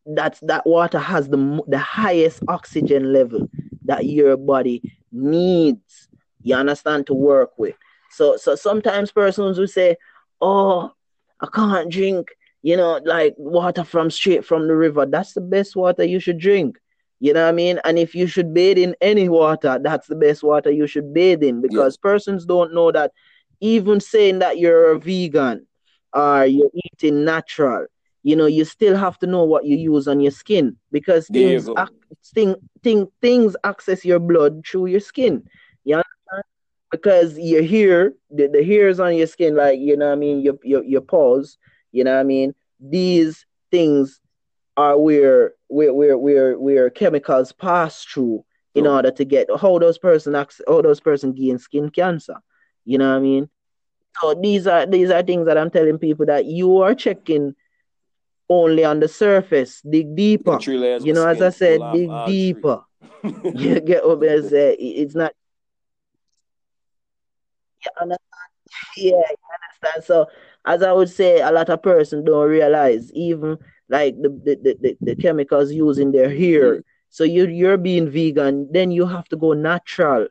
that's 0.06 0.40
that 0.42 0.66
water 0.66 1.00
has 1.00 1.28
the 1.30 1.62
the 1.68 1.78
highest 1.78 2.42
oxygen 2.48 3.14
level 3.14 3.50
that 3.86 4.06
your 4.06 4.38
body 4.38 4.82
needs. 5.12 6.08
You 6.42 6.56
understand 6.56 7.08
to 7.08 7.14
work 7.14 7.52
with. 7.58 7.76
So 8.12 8.38
so 8.38 8.56
sometimes 8.56 9.12
persons 9.12 9.60
will 9.60 9.68
say, 9.68 9.98
oh, 10.42 10.92
I 11.40 11.48
can't 11.54 11.92
drink, 11.92 12.30
you 12.62 12.78
know, 12.78 13.00
like 13.04 13.36
water 13.38 13.84
from 13.84 14.10
straight 14.10 14.46
from 14.46 14.68
the 14.68 14.76
river. 14.76 15.06
That's 15.06 15.34
the 15.34 15.42
best 15.42 15.76
water 15.76 16.04
you 16.04 16.20
should 16.20 16.40
drink. 16.40 16.78
You 17.20 17.34
know 17.34 17.44
what 17.44 17.50
I 17.50 17.54
mean? 17.54 17.80
And 17.86 18.00
if 18.00 18.16
you 18.16 18.26
should 18.26 18.52
bathe 18.54 18.80
in 18.80 18.96
any 19.00 19.30
water, 19.30 19.80
that's 19.82 20.08
the 20.08 20.16
best 20.16 20.42
water 20.42 20.72
you 20.72 20.88
should 20.88 21.14
bathe 21.14 21.44
in 21.44 21.62
because 21.62 21.98
yeah. 21.98 22.10
persons 22.10 22.46
don't 22.46 22.74
know 22.74 22.92
that 22.92 23.12
even 23.60 24.00
saying 24.00 24.40
that 24.40 24.58
you're 24.58 24.92
a 24.92 25.00
vegan 25.00 25.68
or 26.14 26.46
you're 26.46 26.72
eating 26.74 27.24
natural, 27.24 27.86
you 28.24 28.36
know, 28.36 28.48
you 28.48 28.66
still 28.66 28.96
have 28.98 29.20
to 29.20 29.28
know 29.28 29.44
what 29.44 29.66
you 29.66 29.78
use 29.78 30.08
on 30.08 30.20
your 30.20 30.32
skin 30.32 30.76
because 30.92 31.28
things, 31.28 31.70
ac- 31.78 31.92
thing, 32.34 32.56
thing, 32.82 33.08
things 33.22 33.56
access 33.64 34.04
your 34.04 34.20
blood 34.20 34.66
through 34.66 34.88
your 34.88 35.00
skin. 35.00 35.44
You 36.92 36.98
because 36.98 37.38
your 37.38 37.64
hair, 37.64 38.14
the, 38.30 38.48
the 38.48 38.64
hairs 38.64 39.00
on 39.00 39.16
your 39.16 39.28
skin, 39.28 39.56
like 39.56 39.80
you 39.80 39.98
know, 39.98 40.12
I 40.12 40.16
mean, 40.16 40.42
your 40.42 40.58
your 40.64 40.84
your 40.84 41.02
pores, 41.02 41.58
you 41.92 42.04
know, 42.04 42.20
I 42.20 42.24
mean, 42.24 42.54
these 42.80 43.46
things 43.72 44.20
are 44.78 44.98
where 44.98 45.54
where 45.68 45.94
where 45.94 46.18
where 46.18 46.60
where 46.60 46.90
chemicals 46.90 47.52
pass 47.52 48.04
through 48.04 48.46
in 48.76 48.88
oh. 48.88 48.96
order 48.96 49.12
to 49.12 49.26
get 49.26 49.48
how 49.60 49.80
those 49.80 49.98
person 49.98 50.34
how 50.34 50.82
those 50.82 51.00
person 51.00 51.34
gain 51.34 51.58
skin 51.58 51.90
cancer. 51.90 52.36
You 52.86 52.98
know 52.98 53.10
what 53.10 53.18
I 53.18 53.22
mean? 53.22 53.50
So 54.22 54.34
these 54.34 54.68
are 54.68 54.86
these 54.86 55.10
are 55.10 55.24
things 55.24 55.46
that 55.48 55.58
I'm 55.58 55.70
telling 55.70 55.98
people 55.98 56.26
that 56.26 56.46
you 56.46 56.82
are 56.82 56.94
checking 56.94 57.56
only 58.50 58.84
on 58.84 59.00
the 59.00 59.08
surface. 59.08 59.82
Dig 59.90 60.16
deeper. 60.16 60.60
You 60.62 61.14
know, 61.14 61.26
as 61.28 61.42
I 61.42 61.50
said, 61.50 61.80
dig 61.94 62.10
deeper. 62.28 62.82
you 63.24 63.80
get 63.80 64.06
what 64.06 64.28
I 64.28 64.42
say? 64.42 64.74
It's 64.74 65.16
not 65.16 65.34
you 67.86 67.92
understand? 68.02 68.20
Yeah, 68.98 69.12
you 69.12 69.48
understand. 69.58 70.04
So 70.04 70.28
as 70.66 70.84
I 70.84 70.92
would 70.92 71.10
say, 71.10 71.42
a 71.42 71.52
lot 71.52 71.70
of 71.70 71.82
person 71.82 72.24
don't 72.24 72.50
realize 72.50 73.12
even 73.14 73.58
like 73.90 74.16
the 74.22 74.30
the, 74.30 74.78
the, 74.82 74.98
the 75.02 75.16
chemicals 75.16 75.72
used 75.72 76.00
in 76.00 76.12
their 76.12 76.30
hair. 76.30 76.76
Mm-hmm. 76.76 76.82
So 77.10 77.24
you 77.24 77.48
you're 77.48 77.78
being 77.78 78.10
vegan, 78.10 78.72
then 78.72 78.92
you 78.92 79.06
have 79.06 79.28
to 79.30 79.36
go 79.36 79.54
natural. 79.54 80.28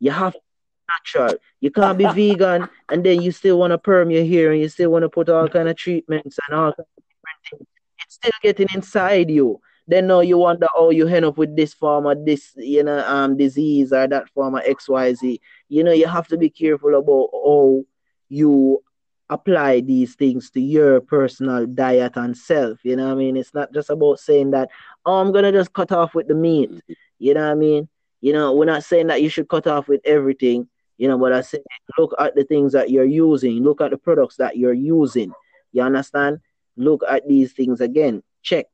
You 0.00 0.10
have 0.10 0.32
to 0.34 0.40
natural. 0.88 1.38
You 1.60 1.70
can't 1.70 1.98
be 1.98 2.06
vegan 2.14 2.68
and 2.90 3.04
then 3.04 3.22
you 3.22 3.32
still 3.32 3.58
want 3.58 3.72
to 3.72 3.78
perm 3.78 4.10
your 4.10 4.24
hair 4.24 4.52
and 4.52 4.60
you 4.60 4.68
still 4.68 4.90
want 4.90 5.02
to 5.02 5.08
put 5.08 5.28
all 5.28 5.48
kind 5.48 5.68
of 5.68 5.76
treatments 5.76 6.38
and 6.48 6.58
all 6.58 6.72
kind 6.72 6.86
of 6.96 7.04
different 7.04 7.40
things. 7.50 7.68
It's 8.04 8.14
still 8.14 8.32
getting 8.42 8.68
inside 8.74 9.30
you. 9.30 9.60
Then 9.88 10.08
now 10.08 10.20
you 10.20 10.38
wonder, 10.38 10.66
oh, 10.74 10.90
you 10.90 11.06
end 11.06 11.24
up 11.24 11.38
with 11.38 11.54
this 11.54 11.72
form 11.72 12.06
of 12.06 12.24
this, 12.24 12.52
you 12.56 12.82
know, 12.82 12.98
um, 13.06 13.36
disease 13.36 13.92
or 13.92 14.08
that 14.08 14.28
form 14.30 14.56
of 14.56 14.62
X, 14.66 14.88
Y, 14.88 15.14
Z 15.14 15.40
you 15.68 15.82
know, 15.82 15.92
you 15.92 16.06
have 16.06 16.28
to 16.28 16.36
be 16.36 16.50
careful 16.50 16.94
about 16.94 17.28
how 17.32 17.84
you 18.28 18.82
apply 19.28 19.80
these 19.80 20.14
things 20.14 20.50
to 20.50 20.60
your 20.60 21.00
personal 21.00 21.66
diet 21.66 22.16
and 22.16 22.36
self. 22.36 22.78
You 22.84 22.96
know 22.96 23.10
I 23.10 23.14
mean? 23.14 23.36
It's 23.36 23.54
not 23.54 23.72
just 23.72 23.90
about 23.90 24.20
saying 24.20 24.52
that, 24.52 24.68
oh, 25.04 25.20
I'm 25.20 25.32
gonna 25.32 25.52
just 25.52 25.72
cut 25.72 25.92
off 25.92 26.14
with 26.14 26.28
the 26.28 26.34
meat. 26.34 26.70
You 27.18 27.34
know 27.34 27.42
what 27.42 27.50
I 27.50 27.54
mean? 27.54 27.88
You 28.20 28.32
know, 28.32 28.54
we're 28.54 28.64
not 28.66 28.84
saying 28.84 29.08
that 29.08 29.22
you 29.22 29.28
should 29.28 29.48
cut 29.48 29.66
off 29.66 29.88
with 29.88 30.00
everything, 30.04 30.68
you 30.98 31.08
know, 31.08 31.18
but 31.18 31.32
I 31.32 31.40
say 31.40 31.58
look 31.98 32.14
at 32.18 32.34
the 32.34 32.44
things 32.44 32.72
that 32.72 32.90
you're 32.90 33.04
using, 33.04 33.62
look 33.62 33.80
at 33.80 33.90
the 33.90 33.98
products 33.98 34.36
that 34.36 34.56
you're 34.56 34.72
using. 34.72 35.32
You 35.72 35.82
understand? 35.82 36.38
Look 36.76 37.02
at 37.08 37.26
these 37.26 37.52
things 37.52 37.80
again, 37.80 38.22
check 38.42 38.66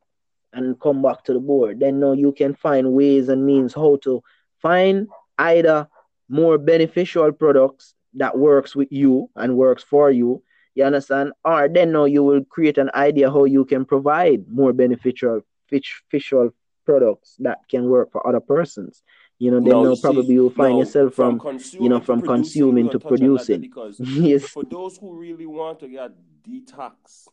and 0.52 0.78
come 0.80 1.02
back 1.02 1.24
to 1.24 1.32
the 1.32 1.40
board. 1.40 1.80
Then 1.80 2.00
now 2.00 2.12
you 2.12 2.32
can 2.32 2.54
find 2.54 2.92
ways 2.92 3.28
and 3.28 3.46
means 3.46 3.74
how 3.74 3.96
to 4.02 4.22
find 4.60 5.08
either 5.38 5.88
more 6.28 6.58
beneficial 6.58 7.32
products 7.32 7.94
that 8.14 8.38
works 8.38 8.76
with 8.76 8.90
you 8.90 9.30
and 9.36 9.56
works 9.56 9.82
for 9.82 10.10
you 10.10 10.42
you 10.74 10.84
understand 10.84 11.32
or 11.44 11.68
then 11.68 11.92
now 11.92 12.04
you 12.04 12.22
will 12.22 12.44
create 12.44 12.78
an 12.78 12.90
idea 12.94 13.30
how 13.30 13.44
you 13.44 13.64
can 13.64 13.84
provide 13.84 14.46
more 14.48 14.72
beneficial 14.72 15.40
beneficial 15.70 16.50
products 16.84 17.36
that 17.38 17.58
can 17.70 17.88
work 17.88 18.10
for 18.10 18.26
other 18.26 18.40
persons 18.40 19.02
you 19.38 19.50
know, 19.50 19.58
then 19.58 19.70
No, 19.70 19.82
now 19.82 19.96
probably 20.00 20.34
you'll 20.34 20.50
find 20.50 20.78
yourself 20.78 21.14
from 21.14 21.40
from, 21.40 21.58
you 21.80 21.88
know, 21.88 21.98
from 21.98 22.22
consuming 22.22 22.88
to 22.90 23.00
gonna 23.00 23.16
touch 23.16 23.22
on 23.22 23.34
that 23.34 23.46
there 23.46 23.58
producing. 23.58 23.60
because 23.60 23.98
yes. 24.30 24.44
for 24.44 24.62
those 24.62 24.98
who 24.98 25.18
really 25.18 25.46
want 25.46 25.80
to 25.80 25.88
get 25.88 26.12
detox, 26.46 27.26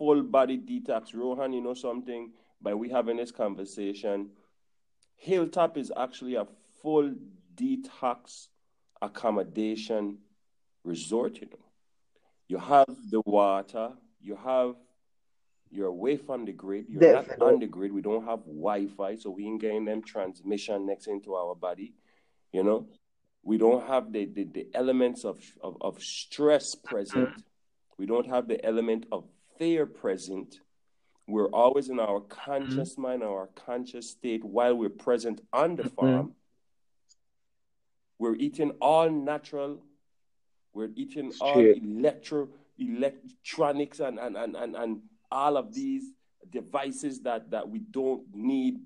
full 0.00 0.22
body 0.22 0.56
detox, 0.56 1.14
Rohan, 1.14 1.52
you 1.52 1.60
know 1.60 1.74
something, 1.74 2.30
by 2.62 2.72
we 2.72 2.88
having 2.88 3.18
this 3.18 3.30
conversation, 3.30 4.30
Hilltop 5.16 5.76
is 5.76 5.92
actually 5.94 6.36
a 6.36 6.46
full 6.82 7.14
detox 7.54 8.48
accommodation 9.02 10.16
resort, 10.84 11.36
you 11.42 11.48
know. 11.48 11.66
You 12.48 12.56
have 12.56 12.86
the 13.10 13.20
water, 13.26 13.90
you 14.22 14.36
have 14.36 14.74
you're 15.70 15.88
away 15.88 16.16
from 16.16 16.46
the 16.46 16.52
grid, 16.52 16.86
you're 16.88 17.12
not 17.12 17.40
on 17.42 17.60
the 17.60 17.66
grid, 17.66 17.92
we 17.92 18.00
don't 18.00 18.24
have 18.24 18.40
Wi-Fi, 18.46 19.16
so 19.16 19.28
we 19.28 19.44
ain't 19.44 19.60
getting 19.60 19.84
them 19.84 20.02
transmission 20.02 20.86
next 20.86 21.08
into 21.08 21.34
our 21.34 21.54
body, 21.54 21.92
you 22.52 22.64
know. 22.64 22.86
We 23.42 23.58
don't 23.58 23.86
have 23.86 24.12
the, 24.12 24.24
the, 24.24 24.44
the 24.44 24.66
elements 24.72 25.26
of, 25.26 25.38
of, 25.62 25.76
of 25.82 26.02
stress 26.02 26.74
present. 26.74 27.28
Mm-hmm. 27.28 27.40
We 27.98 28.06
don't 28.06 28.28
have 28.28 28.48
the 28.48 28.64
element 28.64 29.04
of 29.12 29.24
fear 29.60 29.84
present. 29.84 30.58
We're 31.28 31.50
always 31.50 31.90
in 31.90 32.00
our 32.00 32.20
conscious 32.20 32.96
mind, 32.96 33.22
our 33.22 33.50
conscious 33.54 34.10
state 34.10 34.42
while 34.42 34.74
we're 34.74 34.88
present 34.88 35.42
on 35.52 35.76
the 35.76 35.88
farm. 35.90 36.32
We're 38.18 38.36
eating 38.36 38.72
all 38.80 39.10
natural. 39.10 39.82
We're 40.72 40.90
eating 40.96 41.32
all 41.40 41.60
electro 41.60 42.48
electronics 42.78 44.00
and, 44.00 44.18
and, 44.18 44.36
and, 44.36 44.56
and, 44.56 44.74
and 44.74 45.02
all 45.30 45.58
of 45.58 45.74
these 45.74 46.04
devices 46.50 47.20
that, 47.20 47.50
that 47.50 47.68
we 47.68 47.80
don't 47.80 48.22
need 48.34 48.78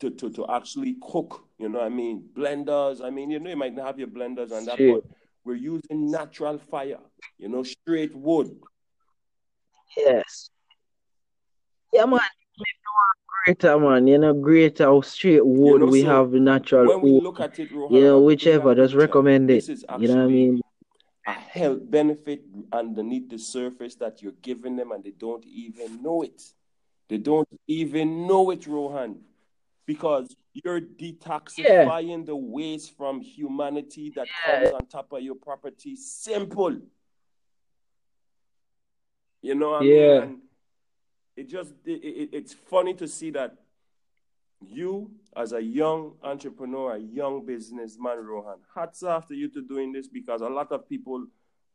to, 0.00 0.10
to, 0.10 0.30
to 0.30 0.46
actually 0.48 0.96
cook. 1.02 1.44
You 1.58 1.68
know 1.68 1.80
what 1.80 1.86
I 1.86 1.90
mean? 1.90 2.28
Blenders. 2.32 3.04
I 3.04 3.10
mean, 3.10 3.30
you 3.30 3.40
know, 3.40 3.50
you 3.50 3.56
might 3.56 3.74
not 3.74 3.86
have 3.86 3.98
your 3.98 4.08
blenders 4.08 4.52
and 4.52 4.66
that, 4.68 4.78
but 4.78 5.04
we're 5.44 5.56
using 5.56 6.10
natural 6.10 6.58
fire, 6.58 7.00
you 7.38 7.48
know, 7.48 7.64
straight 7.64 8.14
wood. 8.14 8.56
Yes. 9.96 10.50
Yeah, 11.92 12.06
man. 12.06 12.20
Greater, 13.44 13.78
man. 13.78 14.06
You 14.06 14.18
know, 14.18 14.32
greater 14.34 15.02
straight 15.02 15.44
wood. 15.44 15.80
know, 15.80 15.86
we 15.86 16.02
so 16.02 16.06
have 16.08 16.32
natural 16.32 16.86
When 16.86 17.00
we 17.02 17.10
wood. 17.12 17.22
look 17.24 17.40
at 17.40 17.58
it, 17.58 17.72
Rohan, 17.72 17.94
You 17.94 18.02
know, 18.02 18.20
whichever, 18.20 18.74
just 18.74 18.94
recommend 18.94 19.50
it. 19.50 19.68
You 19.68 20.08
know 20.08 20.16
what 20.16 20.22
I 20.22 20.26
mean? 20.26 20.60
a 21.26 21.32
health 21.32 21.88
benefit 21.88 22.42
underneath 22.72 23.28
the 23.30 23.38
surface 23.38 23.94
that 23.94 24.22
you're 24.22 24.32
giving 24.42 24.74
them 24.74 24.90
and 24.90 25.04
they 25.04 25.12
don't 25.12 25.44
even 25.46 26.02
know 26.02 26.22
it. 26.22 26.42
They 27.08 27.18
don't 27.18 27.48
even 27.68 28.26
know 28.26 28.50
it, 28.50 28.66
Rohan, 28.66 29.20
because 29.86 30.34
you're 30.52 30.80
detoxifying 30.80 32.26
the 32.26 32.34
waste 32.34 32.96
from 32.96 33.20
humanity 33.20 34.12
that 34.16 34.26
comes 34.44 34.72
on 34.72 34.86
top 34.86 35.12
of 35.12 35.22
your 35.22 35.36
property. 35.36 35.94
Simple. 35.94 36.78
You 39.42 39.54
know 39.56 39.70
what 39.70 39.82
I 39.82 39.84
Yeah. 39.84 40.06
mean? 40.06 40.22
And 40.22 40.38
it 41.36 41.48
just 41.48 41.74
it, 41.84 41.90
it, 42.04 42.28
it's 42.32 42.52
funny 42.54 42.94
to 42.94 43.08
see 43.08 43.30
that 43.30 43.56
you 44.64 45.10
as 45.36 45.52
a 45.52 45.62
young 45.62 46.12
entrepreneur, 46.22 46.94
a 46.94 46.98
young 46.98 47.44
businessman, 47.44 48.24
Rohan, 48.24 48.58
hats 48.74 49.02
off 49.02 49.26
to 49.28 49.34
you 49.34 49.48
to 49.50 49.62
doing 49.62 49.92
this 49.92 50.08
because 50.08 50.40
a 50.40 50.48
lot 50.48 50.70
of 50.72 50.88
people 50.88 51.26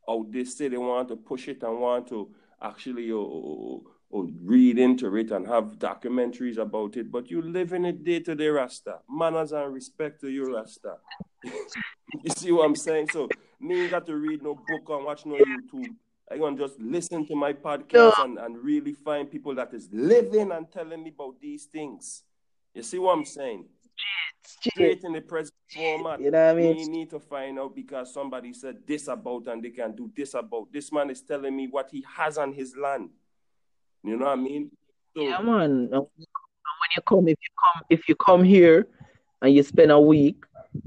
out 0.10 0.32
there 0.32 0.46
say 0.46 0.70
they 0.70 0.78
want 0.78 1.10
to 1.10 1.18
push 1.18 1.48
it 1.50 1.64
and 1.64 1.80
want 1.82 2.08
to 2.08 2.34
actually 2.62 3.12
uh, 3.12 3.18
uh, 3.18 3.78
uh, 4.14 4.26
read 4.42 4.80
into 4.80 5.14
it 5.18 5.32
and 5.32 5.46
have 5.48 5.78
documentaries 5.78 6.58
about 6.58 6.96
it, 6.96 7.12
but 7.12 7.30
you 7.30 7.42
live 7.42 7.74
in 7.74 7.84
it 7.86 8.04
day 8.04 8.20
to 8.22 8.36
day, 8.36 8.48
Rasta. 8.48 9.00
Manners 9.10 9.52
and 9.52 9.74
respect 9.74 10.22
to 10.22 10.30
you, 10.30 10.56
Rasta. 10.56 10.96
you 11.44 12.30
see 12.30 12.52
what 12.52 12.66
I'm 12.66 12.76
saying? 12.76 13.10
So 13.10 13.30
me 13.60 13.88
got 13.90 14.06
to 14.06 14.16
read 14.16 14.44
no 14.44 14.56
book 14.56 14.90
or 14.90 15.04
watch 15.04 15.26
no 15.26 15.36
YouTube. 15.36 15.94
I 16.30 16.38
gonna 16.38 16.58
just 16.58 16.80
listen 16.80 17.26
to 17.28 17.36
my 17.36 17.54
podcast 17.54 18.20
and, 18.20 18.38
and 18.38 18.58
really 18.58 18.94
find 18.94 19.32
people 19.32 19.56
that 19.56 19.74
is 19.74 19.88
living 19.92 20.52
and 20.52 20.70
telling 20.72 21.04
me 21.04 21.10
about 21.10 21.40
these 21.40 21.66
things. 21.66 22.24
You 22.74 22.84
see 22.84 23.00
what 23.00 23.14
I'm 23.14 23.26
saying? 23.26 23.66
Straight 24.46 25.04
in 25.04 25.14
the 25.14 25.22
present 25.22 25.56
format. 25.74 26.20
You 26.20 26.32
know 26.32 26.46
what 26.46 26.52
I 26.52 26.54
mean? 26.54 26.76
We 26.76 26.88
need 26.88 27.10
to 27.12 27.20
find 27.20 27.60
out 27.60 27.76
because 27.76 28.14
somebody 28.14 28.54
said 28.54 28.78
this 28.86 29.08
about 29.08 29.48
and 29.48 29.64
they 29.64 29.70
can 29.70 29.96
do 29.96 30.12
this 30.16 30.34
about. 30.34 30.72
This 30.72 30.92
man 30.92 31.10
is 31.10 31.22
telling 31.22 31.56
me 31.56 31.68
what 31.68 31.90
he 31.92 32.06
has 32.16 32.38
on 32.38 32.54
his 32.54 32.76
land. 32.76 33.10
You 34.04 34.18
know 34.18 34.26
what 34.26 34.34
I 34.34 34.42
mean? 34.42 34.72
So 35.16 35.24
Yeah, 35.24 35.40
man. 35.40 35.90
When 35.90 36.08
you 36.96 37.02
come, 37.08 37.28
if 37.28 37.38
you 37.42 37.54
come, 37.64 37.84
if 37.90 38.10
you 38.10 38.16
come 38.16 38.44
here 38.44 38.88
and 39.42 39.54
you 39.54 39.64
spend 39.64 39.92
a 39.92 40.00
week, 40.00 40.44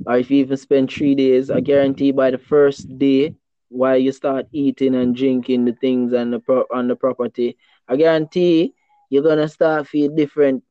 or 0.07 0.18
if 0.18 0.30
you 0.30 0.38
even 0.38 0.57
spend 0.57 0.91
three 0.91 1.14
days, 1.14 1.51
I 1.51 1.61
guarantee 1.61 2.12
by 2.12 2.30
the 2.30 2.38
first 2.38 2.99
day, 2.99 3.34
while 3.71 3.97
you 3.97 4.12
start 4.12 4.47
eating 4.53 4.95
and 4.95 5.16
drinking 5.16 5.64
the 5.64 5.73
things 5.73 6.12
and 6.12 6.33
the 6.33 6.41
pro- 6.41 6.66
on 6.73 6.89
the 6.89 6.97
property, 6.97 7.57
I 7.89 7.97
guarantee 7.97 8.75
you're 9.09 9.23
gonna 9.23 9.49
start 9.49 9.89
feel 9.89 10.14
different. 10.14 10.62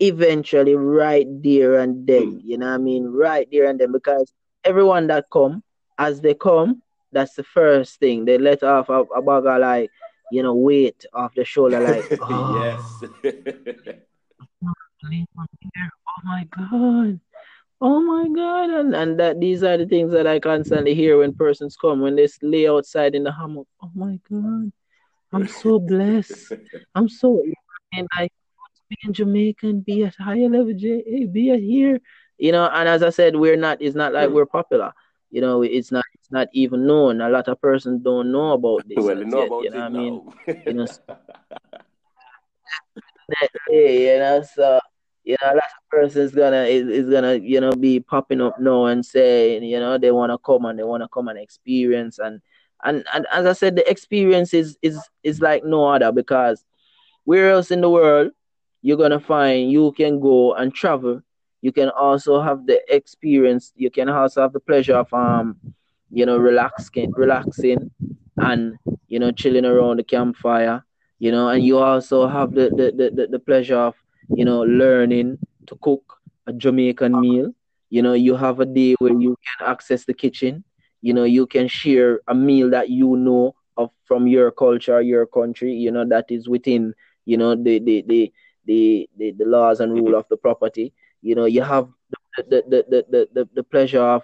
Eventually, 0.00 0.74
right 0.76 1.26
there 1.42 1.80
and 1.80 2.06
then, 2.06 2.40
hmm. 2.40 2.40
you 2.42 2.56
know 2.58 2.66
what 2.66 2.74
I 2.74 2.78
mean? 2.78 3.06
Right 3.06 3.48
there 3.50 3.68
and 3.68 3.80
then, 3.80 3.92
because 3.92 4.32
everyone 4.64 5.08
that 5.08 5.26
come, 5.30 5.62
as 5.98 6.20
they 6.20 6.34
come, 6.34 6.82
that's 7.12 7.34
the 7.34 7.42
first 7.42 7.98
thing 7.98 8.24
they 8.24 8.38
let 8.38 8.62
off 8.62 8.88
a, 8.88 9.02
a 9.02 9.22
bag 9.22 9.46
of 9.46 9.60
like, 9.60 9.90
you 10.30 10.42
know, 10.42 10.54
weight 10.54 11.04
off 11.12 11.34
the 11.34 11.44
shoulder, 11.44 11.80
like, 11.80 12.18
oh, 12.22 12.62
yes. 12.62 13.10
oh 14.64 16.20
my 16.24 16.46
god 16.56 17.20
oh 17.80 18.00
my 18.00 18.28
god 18.34 18.70
and, 18.70 18.94
and 18.94 19.20
that 19.20 19.40
these 19.40 19.62
are 19.62 19.76
the 19.76 19.86
things 19.86 20.12
that 20.12 20.26
i 20.26 20.38
constantly 20.38 20.94
hear 20.94 21.18
when 21.18 21.32
persons 21.32 21.76
come 21.76 22.00
when 22.00 22.16
they 22.16 22.26
lay 22.42 22.68
outside 22.68 23.14
in 23.14 23.22
the 23.22 23.32
hammock. 23.32 23.66
Oh 23.82 23.90
my 23.94 24.18
god 24.28 24.72
i'm 25.32 25.46
so 25.46 25.78
blessed. 25.78 26.52
I'm 26.94 27.08
so 27.08 27.42
and 27.92 28.08
like 28.16 28.32
be 28.88 28.96
in 29.04 29.12
jamaica 29.12 29.66
and 29.68 29.84
be 29.84 30.04
at 30.04 30.14
higher 30.18 30.48
level 30.48 30.72
J- 30.74 31.04
hey, 31.06 31.26
be 31.26 31.50
at 31.50 31.60
here. 31.60 32.00
You 32.38 32.52
know 32.52 32.68
and 32.68 32.88
as 32.88 33.02
i 33.02 33.10
said 33.10 33.36
we're 33.36 33.56
not 33.56 33.80
it's 33.80 33.94
not 33.96 34.12
like 34.12 34.30
we're 34.30 34.46
popular. 34.46 34.92
You 35.30 35.40
know 35.42 35.62
it's 35.62 35.92
not 35.92 36.04
it's 36.14 36.30
not 36.30 36.48
even 36.52 36.86
known. 36.86 37.20
A 37.20 37.28
lot 37.28 37.48
of 37.48 37.60
persons 37.60 38.02
don't 38.02 38.32
know 38.32 38.52
about 38.52 38.88
this 38.88 38.96
well, 38.98 39.18
you 39.18 39.24
know 39.26 39.38
yet, 39.38 39.46
about 39.46 39.62
you 39.64 39.70
know 39.70 39.78
what 39.78 39.84
i 39.84 39.88
mean? 39.88 40.32
you 40.66 40.72
know 40.72 40.86
Definitely, 43.30 44.06
eh, 44.08 44.12
you 44.14 44.18
know, 44.20 44.42
so 44.42 44.80
you 45.28 45.36
know, 45.42 45.52
a 45.52 45.56
lot 45.56 45.56
of 45.56 45.90
persons 45.90 46.32
gonna 46.34 46.62
is, 46.62 46.88
is 46.88 47.10
gonna, 47.10 47.34
you 47.34 47.60
know, 47.60 47.72
be 47.72 48.00
popping 48.00 48.40
up 48.40 48.58
now 48.58 48.86
and 48.86 49.04
saying, 49.04 49.62
you 49.62 49.78
know, 49.78 49.98
they 49.98 50.10
wanna 50.10 50.38
come 50.38 50.64
and 50.64 50.78
they 50.78 50.84
wanna 50.84 51.06
come 51.12 51.28
and 51.28 51.38
experience 51.38 52.18
and 52.18 52.40
and, 52.84 53.04
and 53.12 53.26
as 53.32 53.44
I 53.44 53.52
said, 53.52 53.76
the 53.76 53.88
experience 53.90 54.54
is 54.54 54.78
is 54.82 54.98
is 55.22 55.40
like 55.42 55.64
no 55.64 55.84
other 55.86 56.12
because 56.12 56.64
where 57.24 57.50
else 57.50 57.70
in 57.70 57.82
the 57.82 57.90
world 57.90 58.30
you're 58.80 58.96
gonna 58.96 59.20
find 59.20 59.70
you 59.70 59.92
can 59.92 60.18
go 60.18 60.54
and 60.54 60.72
travel. 60.74 61.20
You 61.60 61.72
can 61.72 61.90
also 61.90 62.40
have 62.40 62.66
the 62.66 62.80
experience. 62.94 63.72
You 63.76 63.90
can 63.90 64.08
also 64.08 64.40
have 64.42 64.54
the 64.54 64.60
pleasure 64.60 64.94
of 64.96 65.12
um, 65.12 65.58
you 66.10 66.24
know, 66.24 66.38
relaxing, 66.38 67.12
relaxing, 67.12 67.90
and 68.38 68.78
you 69.08 69.18
know, 69.18 69.30
chilling 69.32 69.66
around 69.66 69.98
the 69.98 70.04
campfire. 70.04 70.84
You 71.18 71.32
know, 71.32 71.48
and 71.48 71.62
you 71.62 71.78
also 71.78 72.28
have 72.28 72.54
the 72.54 72.70
the, 72.70 72.92
the, 72.96 73.10
the, 73.14 73.26
the 73.32 73.38
pleasure 73.40 73.76
of 73.76 73.94
you 74.34 74.44
know 74.44 74.60
learning 74.62 75.38
to 75.66 75.76
cook 75.80 76.18
a 76.46 76.52
Jamaican 76.52 77.18
meal. 77.20 77.52
You 77.90 78.02
know, 78.02 78.12
you 78.14 78.36
have 78.36 78.60
a 78.60 78.66
day 78.66 78.94
where 78.98 79.12
you 79.12 79.36
can 79.44 79.68
access 79.68 80.04
the 80.04 80.14
kitchen. 80.14 80.64
You 81.00 81.12
know, 81.14 81.24
you 81.24 81.46
can 81.46 81.68
share 81.68 82.20
a 82.28 82.34
meal 82.34 82.70
that 82.70 82.90
you 82.90 83.16
know 83.16 83.54
of 83.76 83.90
from 84.04 84.26
your 84.26 84.50
culture, 84.50 85.00
your 85.00 85.26
country. 85.26 85.72
You 85.72 85.90
know, 85.92 86.04
that 86.08 86.26
is 86.30 86.48
within 86.48 86.94
you 87.24 87.36
know 87.36 87.54
the 87.54 87.78
the 87.78 88.04
the 88.06 88.32
the, 88.66 89.08
the, 89.16 89.32
the 89.32 89.44
laws 89.44 89.80
and 89.80 89.92
rule 89.92 90.14
of 90.14 90.26
the 90.28 90.36
property. 90.36 90.92
You 91.22 91.34
know, 91.34 91.44
you 91.46 91.62
have 91.62 91.88
the 92.36 92.64
the, 92.68 92.84
the, 92.88 93.06
the, 93.10 93.28
the, 93.32 93.48
the 93.54 93.62
pleasure 93.62 94.00
of 94.02 94.22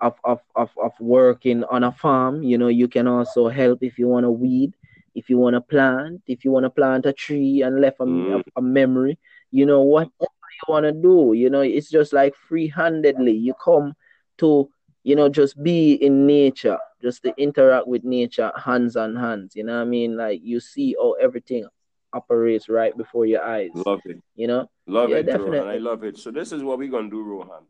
of, 0.00 0.14
of, 0.24 0.40
of, 0.56 0.70
of 0.82 0.92
working 1.00 1.64
on 1.64 1.82
a 1.84 1.92
farm. 1.92 2.42
You 2.42 2.58
know, 2.58 2.68
you 2.68 2.88
can 2.88 3.06
also 3.06 3.48
help 3.48 3.82
if 3.82 3.98
you 3.98 4.08
want 4.08 4.24
to 4.24 4.30
weed, 4.30 4.74
if 5.14 5.28
you 5.30 5.38
want 5.38 5.54
to 5.54 5.60
plant, 5.60 6.22
if 6.26 6.44
you 6.44 6.50
want 6.50 6.64
to 6.64 6.70
plant 6.70 7.06
a 7.06 7.12
tree 7.12 7.62
and 7.62 7.80
left 7.80 8.00
a, 8.00 8.04
Mm. 8.04 8.36
a, 8.36 8.42
a 8.56 8.62
memory. 8.62 9.18
You 9.54 9.66
know, 9.66 9.82
whatever 9.82 10.10
you 10.18 10.66
want 10.66 10.82
to 10.82 10.90
do, 10.90 11.32
you 11.32 11.48
know, 11.48 11.60
it's 11.60 11.88
just 11.88 12.12
like 12.12 12.34
free 12.48 12.66
handedly. 12.66 13.30
You 13.30 13.54
come 13.64 13.94
to, 14.38 14.68
you 15.04 15.14
know, 15.14 15.28
just 15.28 15.62
be 15.62 15.92
in 15.92 16.26
nature, 16.26 16.76
just 17.00 17.22
to 17.22 17.32
interact 17.38 17.86
with 17.86 18.02
nature 18.02 18.50
hands 18.56 18.96
on 18.96 19.14
hands. 19.14 19.54
You 19.54 19.62
know 19.62 19.76
what 19.76 19.82
I 19.82 19.84
mean? 19.84 20.16
Like 20.16 20.40
you 20.42 20.58
see 20.58 20.96
how 21.00 21.12
everything 21.12 21.68
operates 22.12 22.68
right 22.68 22.96
before 22.96 23.26
your 23.26 23.44
eyes. 23.44 23.70
Love 23.86 24.00
it. 24.06 24.20
You 24.34 24.48
know? 24.48 24.66
Love 24.88 25.10
Yeah, 25.10 25.18
it, 25.18 25.28
Rohan. 25.28 25.68
I 25.68 25.78
love 25.78 26.02
it. 26.02 26.18
So 26.18 26.32
this 26.32 26.50
is 26.50 26.64
what 26.64 26.78
we're 26.78 26.90
gonna 26.90 27.08
do, 27.08 27.22
Rohan. 27.22 27.62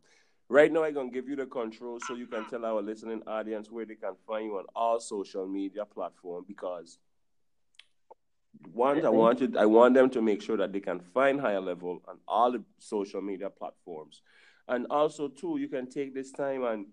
Right 0.48 0.72
now, 0.72 0.84
I'm 0.84 0.94
gonna 0.94 1.10
give 1.10 1.28
you 1.28 1.36
the 1.36 1.44
control 1.44 2.00
so 2.00 2.14
you 2.14 2.26
can 2.26 2.48
tell 2.48 2.64
our 2.64 2.80
listening 2.80 3.20
audience 3.26 3.70
where 3.70 3.84
they 3.84 3.96
can 3.96 4.14
find 4.26 4.46
you 4.46 4.56
on 4.56 4.64
all 4.74 5.00
social 5.00 5.46
media 5.46 5.84
platforms 5.84 6.46
because 6.48 6.98
one, 8.72 9.04
I 9.04 9.08
wanted 9.08 9.56
I 9.56 9.66
want 9.66 9.94
them 9.94 10.10
to 10.10 10.22
make 10.22 10.42
sure 10.42 10.56
that 10.56 10.72
they 10.72 10.80
can 10.80 11.00
find 11.00 11.40
higher 11.40 11.60
level 11.60 12.02
on 12.08 12.18
all 12.26 12.52
the 12.52 12.62
social 12.78 13.20
media 13.20 13.50
platforms. 13.50 14.22
And 14.68 14.86
also, 14.90 15.28
too, 15.28 15.58
you 15.58 15.68
can 15.68 15.88
take 15.88 16.14
this 16.14 16.32
time 16.32 16.64
and 16.64 16.86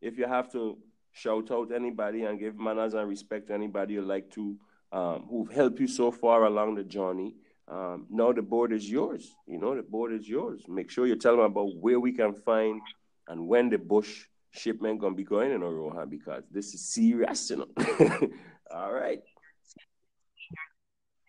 if 0.00 0.16
you 0.16 0.26
have 0.26 0.50
to 0.52 0.78
shout 1.12 1.50
out 1.50 1.72
anybody 1.72 2.24
and 2.24 2.38
give 2.38 2.58
manners 2.58 2.94
and 2.94 3.08
respect 3.08 3.48
to 3.48 3.54
anybody 3.54 3.94
you 3.94 4.02
like 4.02 4.30
to 4.30 4.56
um, 4.92 5.26
who've 5.28 5.50
helped 5.50 5.78
you 5.80 5.86
so 5.86 6.10
far 6.10 6.44
along 6.44 6.74
the 6.74 6.84
journey. 6.84 7.34
Um, 7.68 8.06
now 8.10 8.32
the 8.32 8.42
board 8.42 8.72
is 8.72 8.90
yours. 8.90 9.32
You 9.46 9.58
know, 9.58 9.76
the 9.76 9.82
board 9.82 10.12
is 10.12 10.28
yours. 10.28 10.62
Make 10.68 10.90
sure 10.90 11.06
you 11.06 11.16
tell 11.16 11.36
them 11.36 11.44
about 11.44 11.76
where 11.76 12.00
we 12.00 12.12
can 12.12 12.34
find 12.34 12.80
and 13.28 13.46
when 13.46 13.70
the 13.70 13.78
bush 13.78 14.26
shipment 14.50 15.00
gonna 15.00 15.14
be 15.14 15.24
going 15.24 15.52
in 15.52 15.60
Rohan 15.60 16.08
because 16.08 16.42
this 16.50 16.74
is 16.74 16.92
serious, 16.92 17.50
you 17.50 17.56
know. 17.56 18.30
All 18.74 18.92
right. 18.92 19.20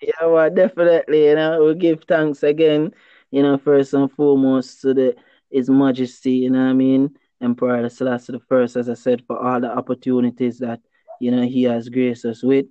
Yeah, 0.02 0.26
well, 0.26 0.50
definitely. 0.50 1.26
You 1.28 1.36
know, 1.36 1.66
we 1.66 1.76
give 1.76 2.04
thanks 2.08 2.44
again. 2.44 2.92
You 3.32 3.44
know, 3.44 3.58
first 3.58 3.94
and 3.94 4.12
foremost 4.12 4.82
to 4.82 4.94
the 4.94 5.16
His 5.52 5.70
Majesty. 5.70 6.34
You 6.34 6.50
know, 6.52 6.64
what 6.64 6.70
I 6.72 6.74
mean, 6.74 7.16
Emperor 7.42 7.88
Selassie 7.90 8.34
the 8.34 8.40
First, 8.40 8.76
as 8.76 8.90
I 8.90 8.94
said, 8.96 9.24
for 9.26 9.38
all 9.38 9.60
the 9.62 9.72
opportunities 9.72 10.60
that 10.60 10.80
you 11.20 11.32
know 11.32 11.44
he 11.44 11.64
has 11.64 11.90
graced 11.90 12.26
us 12.26 12.44
with. 12.44 12.66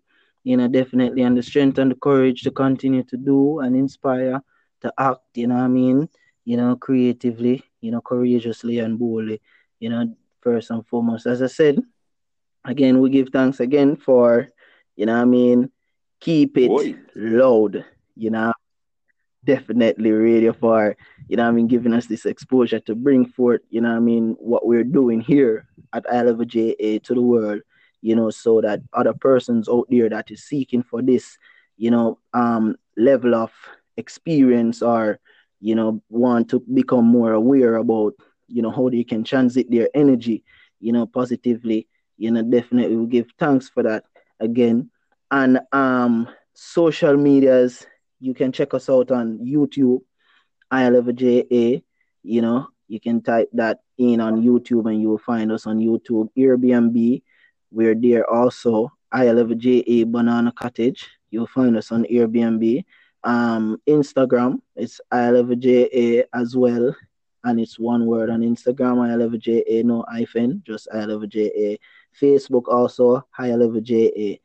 You 0.44 0.57
know, 0.57 0.69
definitely, 0.69 1.23
and 1.23 1.36
the 1.36 1.43
strength 1.43 1.78
and 1.78 1.90
the 1.90 1.97
courage 1.97 2.43
to 2.43 2.51
continue 2.51 3.02
to 3.05 3.16
do 3.16 3.61
and 3.61 3.77
inspire 3.77 4.40
to 4.82 4.93
act. 4.98 5.20
You 5.35 5.48
know, 5.48 5.55
what 5.57 5.65
I 5.65 5.69
mean, 5.69 6.09
you 6.44 6.57
know, 6.57 6.77
creatively. 6.77 7.62
You 7.81 7.93
know, 7.93 8.01
courageously 8.01 8.78
and 8.81 8.98
boldly. 8.98 9.40
You 9.78 9.90
know, 9.90 10.15
first 10.40 10.70
and 10.70 10.86
foremost, 10.86 11.27
as 11.27 11.43
I 11.43 11.47
said, 11.47 11.78
again, 12.65 13.01
we 13.01 13.11
give 13.11 13.28
thanks 13.31 13.61
again 13.61 13.97
for. 13.97 14.48
You 14.97 15.07
know, 15.07 15.15
I 15.16 15.24
mean 15.24 15.70
keep 16.20 16.56
it 16.56 16.68
Boy. 16.68 16.94
loud, 17.14 17.84
you 18.16 18.30
know. 18.30 18.52
Definitely 19.42 20.12
radio 20.12 20.52
for, 20.52 20.97
you 21.26 21.36
know 21.38 21.48
I 21.48 21.51
mean, 21.51 21.66
giving 21.66 21.94
us 21.94 22.06
this 22.06 22.26
exposure 22.26 22.78
to 22.80 22.94
bring 22.94 23.24
forth, 23.24 23.62
you 23.70 23.80
know 23.80 23.97
I 23.97 23.98
mean, 23.98 24.36
what 24.38 24.66
we're 24.66 24.84
doing 24.84 25.22
here 25.22 25.66
at 25.94 26.05
JA 26.05 26.98
to 27.02 27.14
the 27.14 27.22
world, 27.22 27.62
you 28.02 28.14
know, 28.14 28.28
so 28.28 28.60
that 28.60 28.82
other 28.92 29.14
persons 29.14 29.66
out 29.66 29.86
there 29.88 30.10
that 30.10 30.30
is 30.30 30.44
seeking 30.44 30.82
for 30.82 31.01
this, 31.01 31.38
you 31.78 31.90
know, 31.90 32.18
um 32.34 32.76
level 32.98 33.34
of 33.34 33.51
experience 33.97 34.82
or, 34.82 35.18
you 35.60 35.74
know, 35.74 36.02
want 36.10 36.51
to 36.51 36.60
become 36.74 37.06
more 37.06 37.32
aware 37.32 37.76
about, 37.76 38.12
you 38.47 38.60
know, 38.60 38.70
how 38.70 38.90
they 38.90 39.05
can 39.05 39.24
transit 39.24 39.70
their 39.70 39.88
energy, 39.94 40.44
you 40.80 40.92
know, 40.92 41.06
positively, 41.06 41.88
you 42.18 42.30
know, 42.30 42.42
definitely 42.42 42.97
we 42.97 43.06
give 43.06 43.30
thanks 43.38 43.70
for 43.70 43.82
that 43.82 44.05
again 44.38 44.90
and 45.31 45.61
um 45.73 46.28
social 46.55 47.16
medias. 47.16 47.86
You 48.20 48.35
can 48.35 48.52
check 48.52 48.74
us 48.74 48.90
out 48.90 49.11
on 49.11 49.39
YouTube, 49.39 50.01
I 50.70 50.89
love 50.89 51.15
JA. 51.15 51.81
You 52.23 52.43
know, 52.43 52.69
you 52.86 53.01
can 53.01 53.23
type 53.23 53.48
that 53.55 53.81
in 53.98 54.20
on 54.20 54.43
YouTube 54.43 54.90
and 54.90 55.01
you 55.01 55.09
will 55.09 55.19
find 55.19 55.51
us 55.51 55.66
on 55.66 55.78
YouTube. 55.78 56.28
Airbnb, 56.36 57.23
we're 57.70 57.94
there 57.94 58.28
also. 58.28 58.93
I 59.11 59.31
love 59.31 59.57
JA 59.57 60.05
Banana 60.07 60.52
Cottage. 60.52 61.09
You'll 61.31 61.47
find 61.47 61.77
us 61.77 61.90
on 61.90 62.05
Airbnb. 62.05 62.85
Um, 63.24 63.81
Instagram, 63.89 64.61
it's 64.77 65.01
I 65.11 65.31
love 65.31 65.59
JA 65.59 66.24
as 66.32 66.57
well. 66.57 66.94
And 67.44 67.59
it's 67.59 67.78
one 67.78 68.05
word 68.05 68.28
on 68.28 68.40
Instagram, 68.40 69.01
I 69.11 69.15
love 69.15 69.39
JA, 69.39 69.82
no 69.82 70.05
hyphen, 70.09 70.62
just 70.66 70.89
I 70.93 71.05
love 71.05 71.27
JA. 71.28 71.77
Facebook 72.20 72.65
also, 72.69 73.27
I 73.39 73.52
love 73.52 73.82
JA 73.82 74.36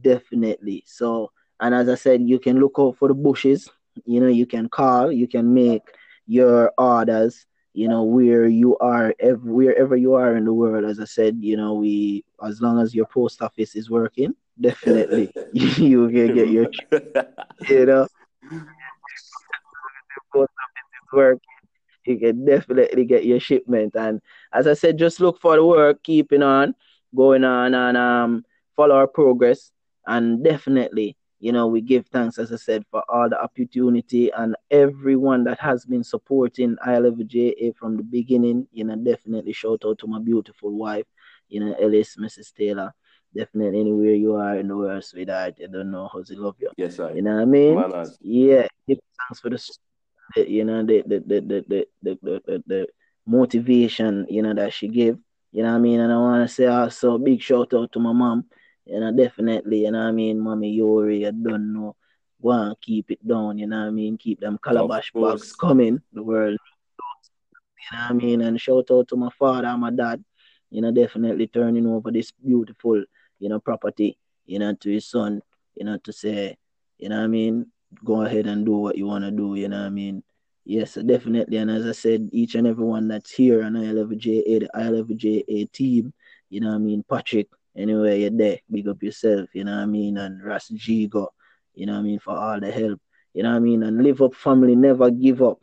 definitely. 0.00 0.84
So, 0.86 1.30
and 1.60 1.74
as 1.74 1.88
I 1.88 1.94
said, 1.94 2.22
you 2.22 2.38
can 2.38 2.60
look 2.60 2.74
out 2.78 2.96
for 2.96 3.08
the 3.08 3.14
bushes. 3.14 3.70
You 4.04 4.20
know, 4.20 4.28
you 4.28 4.46
can 4.46 4.68
call, 4.68 5.12
you 5.12 5.26
can 5.28 5.54
make 5.54 5.82
your 6.26 6.72
orders. 6.78 7.46
You 7.76 7.88
know, 7.88 8.04
where 8.04 8.46
you 8.46 8.78
are, 8.78 9.12
every, 9.18 9.50
wherever 9.50 9.96
you 9.96 10.14
are 10.14 10.36
in 10.36 10.44
the 10.44 10.52
world. 10.52 10.84
As 10.84 11.00
I 11.00 11.06
said, 11.06 11.38
you 11.40 11.56
know, 11.56 11.74
we 11.74 12.24
as 12.46 12.60
long 12.60 12.80
as 12.80 12.94
your 12.94 13.06
post 13.06 13.42
office 13.42 13.74
is 13.74 13.90
working, 13.90 14.32
definitely 14.60 15.32
you 15.52 16.08
can 16.08 16.34
get 16.34 16.50
your, 16.50 16.68
you 17.68 17.86
know, 17.86 18.02
if 18.04 18.10
the 20.08 20.20
post 20.32 20.52
office 20.52 20.90
is 21.02 21.12
working 21.12 21.40
you 22.06 22.18
can 22.18 22.44
definitely 22.44 23.04
get 23.04 23.24
your 23.24 23.40
shipment. 23.40 23.94
And 23.96 24.20
as 24.52 24.66
I 24.66 24.74
said, 24.74 24.98
just 24.98 25.20
look 25.20 25.40
for 25.40 25.56
the 25.56 25.64
work, 25.64 26.02
keeping 26.02 26.42
on, 26.42 26.74
going 27.14 27.44
on, 27.44 27.74
and 27.74 27.96
um, 27.96 28.44
follow 28.76 28.94
our 28.94 29.06
progress. 29.06 29.70
And 30.06 30.44
definitely, 30.44 31.16
you 31.40 31.52
know, 31.52 31.66
we 31.66 31.80
give 31.80 32.06
thanks, 32.06 32.38
as 32.38 32.52
I 32.52 32.56
said, 32.56 32.84
for 32.90 33.02
all 33.08 33.28
the 33.28 33.40
opportunity 33.40 34.30
and 34.30 34.56
everyone 34.70 35.44
that 35.44 35.60
has 35.60 35.84
been 35.84 36.04
supporting 36.04 36.76
I 36.84 36.98
Love 36.98 37.26
JA 37.26 37.72
from 37.78 37.96
the 37.96 38.02
beginning. 38.02 38.66
You 38.72 38.84
know, 38.84 38.96
definitely 38.96 39.52
shout 39.52 39.82
out 39.84 39.98
to 39.98 40.06
my 40.06 40.20
beautiful 40.20 40.70
wife, 40.70 41.04
you 41.48 41.60
know, 41.60 41.74
Ellis, 41.74 42.16
Mrs. 42.16 42.54
Taylor. 42.54 42.94
Definitely, 43.36 43.80
anywhere 43.80 44.14
you 44.14 44.36
are 44.36 44.56
in 44.56 44.68
the 44.68 44.76
world, 44.76 45.04
sweetheart, 45.04 45.54
I 45.60 45.66
don't 45.66 45.90
know 45.90 46.08
how 46.12 46.22
to 46.22 46.40
love 46.40 46.54
you. 46.60 46.70
Yes, 46.76 46.96
sir. 46.96 47.12
You 47.12 47.20
know 47.20 47.34
what 47.34 47.42
I 47.42 47.44
mean? 47.44 47.74
Yeah, 48.20 48.68
give 48.86 48.98
thanks 49.18 49.40
for 49.40 49.50
the, 49.50 49.60
eh, 50.36 50.44
you 50.46 50.64
know, 50.64 50.84
the 50.84 51.02
the 51.04 51.18
the 51.18 51.40
the 51.40 51.64
the 51.68 51.88
the, 52.02 52.18
the, 52.22 52.42
the, 52.46 52.62
the 52.66 52.86
motivation, 53.26 54.24
you 54.30 54.40
know, 54.40 54.54
that 54.54 54.72
she 54.72 54.86
gave. 54.86 55.18
You 55.50 55.62
know 55.62 55.70
what 55.70 55.78
I 55.78 55.80
mean? 55.80 56.00
And 56.00 56.12
I 56.12 56.16
want 56.16 56.48
to 56.48 56.54
say 56.54 56.66
also 56.66 57.18
big 57.18 57.42
shout 57.42 57.74
out 57.74 57.92
to 57.92 57.98
my 57.98 58.12
mom 58.12 58.44
you 58.86 59.00
know, 59.00 59.12
definitely, 59.12 59.84
you 59.84 59.90
know 59.90 59.98
what 59.98 60.08
I 60.08 60.12
mean, 60.12 60.38
mommy 60.40 60.70
Yori, 60.72 61.22
you 61.22 61.32
don't 61.32 61.72
know. 61.72 61.96
Go 62.42 62.50
and 62.50 62.76
keep 62.80 63.10
it 63.10 63.26
down, 63.26 63.58
you 63.58 63.66
know 63.66 63.80
what 63.80 63.88
I 63.88 63.90
mean? 63.90 64.18
Keep 64.18 64.40
them 64.40 64.58
calabash 64.62 65.12
box 65.12 65.52
coming, 65.54 66.02
the 66.12 66.22
world. 66.22 66.58
You 67.90 67.96
know 67.96 68.04
what 68.04 68.10
I 68.10 68.12
mean? 68.12 68.40
And 68.42 68.60
shout 68.60 68.90
out 68.90 69.08
to 69.08 69.16
my 69.16 69.30
father 69.38 69.68
and 69.68 69.80
my 69.80 69.90
dad, 69.90 70.22
you 70.70 70.82
know, 70.82 70.90
definitely 70.90 71.46
turning 71.46 71.86
over 71.86 72.10
this 72.10 72.32
beautiful, 72.32 73.02
you 73.38 73.48
know, 73.48 73.60
property, 73.60 74.18
you 74.44 74.58
know, 74.58 74.74
to 74.74 74.90
his 74.90 75.06
son, 75.06 75.40
you 75.74 75.84
know, 75.84 75.96
to 75.98 76.12
say, 76.12 76.56
you 76.98 77.08
know 77.08 77.16
what 77.16 77.24
I 77.24 77.28
mean? 77.28 77.66
Go 78.04 78.22
ahead 78.22 78.46
and 78.46 78.66
do 78.66 78.72
what 78.72 78.98
you 78.98 79.06
want 79.06 79.24
to 79.24 79.30
do, 79.30 79.54
you 79.54 79.68
know 79.68 79.80
what 79.80 79.86
I 79.86 79.90
mean? 79.90 80.22
Yes, 80.66 80.94
definitely. 80.94 81.58
And 81.58 81.70
as 81.70 81.86
I 81.86 81.92
said, 81.92 82.28
each 82.32 82.54
and 82.54 82.66
everyone 82.66 83.08
that's 83.08 83.30
here 83.30 83.62
on 83.62 83.76
I 83.76 83.92
Love 83.92 84.16
JA, 84.16 84.58
the 84.60 84.68
I 84.74 84.88
Love 84.88 85.14
JA 85.16 85.66
team, 85.72 86.12
you 86.50 86.60
know 86.60 86.68
what 86.68 86.76
I 86.76 86.78
mean? 86.78 87.04
Patrick, 87.08 87.48
anywhere 87.76 88.16
you're 88.16 88.30
there, 88.30 88.58
big 88.70 88.88
up 88.88 89.02
yourself, 89.02 89.48
you 89.54 89.64
know 89.64 89.76
what 89.76 89.82
I 89.82 89.86
mean? 89.86 90.16
And 90.18 90.42
Ras 90.42 90.70
Jigo, 90.70 91.28
you 91.74 91.86
know 91.86 91.94
what 91.94 92.00
I 92.00 92.02
mean, 92.02 92.18
for 92.18 92.36
all 92.36 92.60
the 92.60 92.70
help, 92.70 93.00
you 93.32 93.42
know 93.42 93.50
what 93.50 93.56
I 93.56 93.60
mean? 93.60 93.82
And 93.82 94.02
live 94.02 94.22
up 94.22 94.34
family, 94.34 94.76
never 94.76 95.10
give 95.10 95.42
up, 95.42 95.62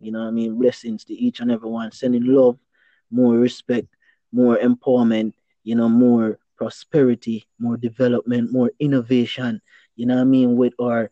you 0.00 0.12
know 0.12 0.20
what 0.20 0.28
I 0.28 0.32
mean? 0.32 0.58
Blessings 0.58 1.04
to 1.04 1.14
each 1.14 1.40
and 1.40 1.50
every 1.50 1.68
one, 1.68 1.92
sending 1.92 2.24
love, 2.24 2.58
more 3.10 3.34
respect, 3.34 3.88
more 4.32 4.56
empowerment, 4.56 5.32
you 5.62 5.74
know, 5.74 5.88
more 5.88 6.38
prosperity, 6.56 7.46
more 7.58 7.76
development, 7.76 8.52
more 8.52 8.70
innovation, 8.80 9.60
you 9.96 10.06
know 10.06 10.14
what 10.16 10.22
I 10.22 10.24
mean, 10.24 10.56
with 10.56 10.74
our 10.80 11.10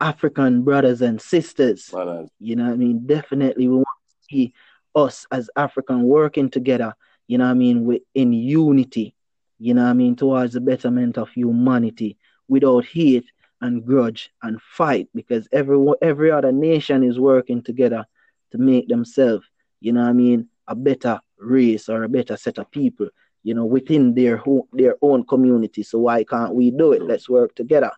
African 0.00 0.62
brothers 0.62 1.02
and 1.02 1.20
sisters. 1.20 1.90
You 2.38 2.56
know 2.56 2.64
what 2.64 2.72
I 2.72 2.76
mean? 2.76 3.06
Definitely 3.06 3.68
we 3.68 3.76
want 3.76 3.86
to 3.86 4.26
see 4.30 4.54
us 4.94 5.26
as 5.30 5.50
African 5.56 6.02
working 6.04 6.50
together, 6.50 6.94
you 7.26 7.38
know 7.38 7.44
what 7.44 7.50
I 7.50 7.54
mean, 7.54 7.84
with 7.84 8.02
in 8.14 8.32
unity, 8.32 9.15
you 9.58 9.74
know 9.74 9.84
I 9.86 9.92
mean, 9.92 10.16
towards 10.16 10.54
the 10.54 10.60
betterment 10.60 11.18
of 11.18 11.30
humanity 11.30 12.16
without 12.48 12.84
hate 12.84 13.26
and 13.60 13.84
grudge 13.84 14.30
and 14.42 14.60
fight 14.62 15.08
because 15.14 15.48
every 15.52 15.78
every 16.02 16.30
other 16.30 16.52
nation 16.52 17.02
is 17.02 17.18
working 17.18 17.62
together 17.62 18.06
to 18.52 18.58
make 18.58 18.88
themselves, 18.88 19.46
you 19.80 19.92
know 19.92 20.02
I 20.02 20.12
mean, 20.12 20.48
a 20.68 20.74
better 20.74 21.20
race 21.38 21.88
or 21.88 22.02
a 22.04 22.08
better 22.08 22.36
set 22.36 22.58
of 22.58 22.70
people, 22.70 23.08
you 23.42 23.54
know, 23.54 23.64
within 23.64 24.14
their 24.14 24.42
their 24.72 24.96
own 25.02 25.24
community. 25.24 25.82
So 25.82 25.98
why 26.00 26.24
can't 26.24 26.54
we 26.54 26.70
do 26.70 26.92
it? 26.92 27.02
Let's 27.02 27.28
work 27.28 27.54
together. 27.54 27.90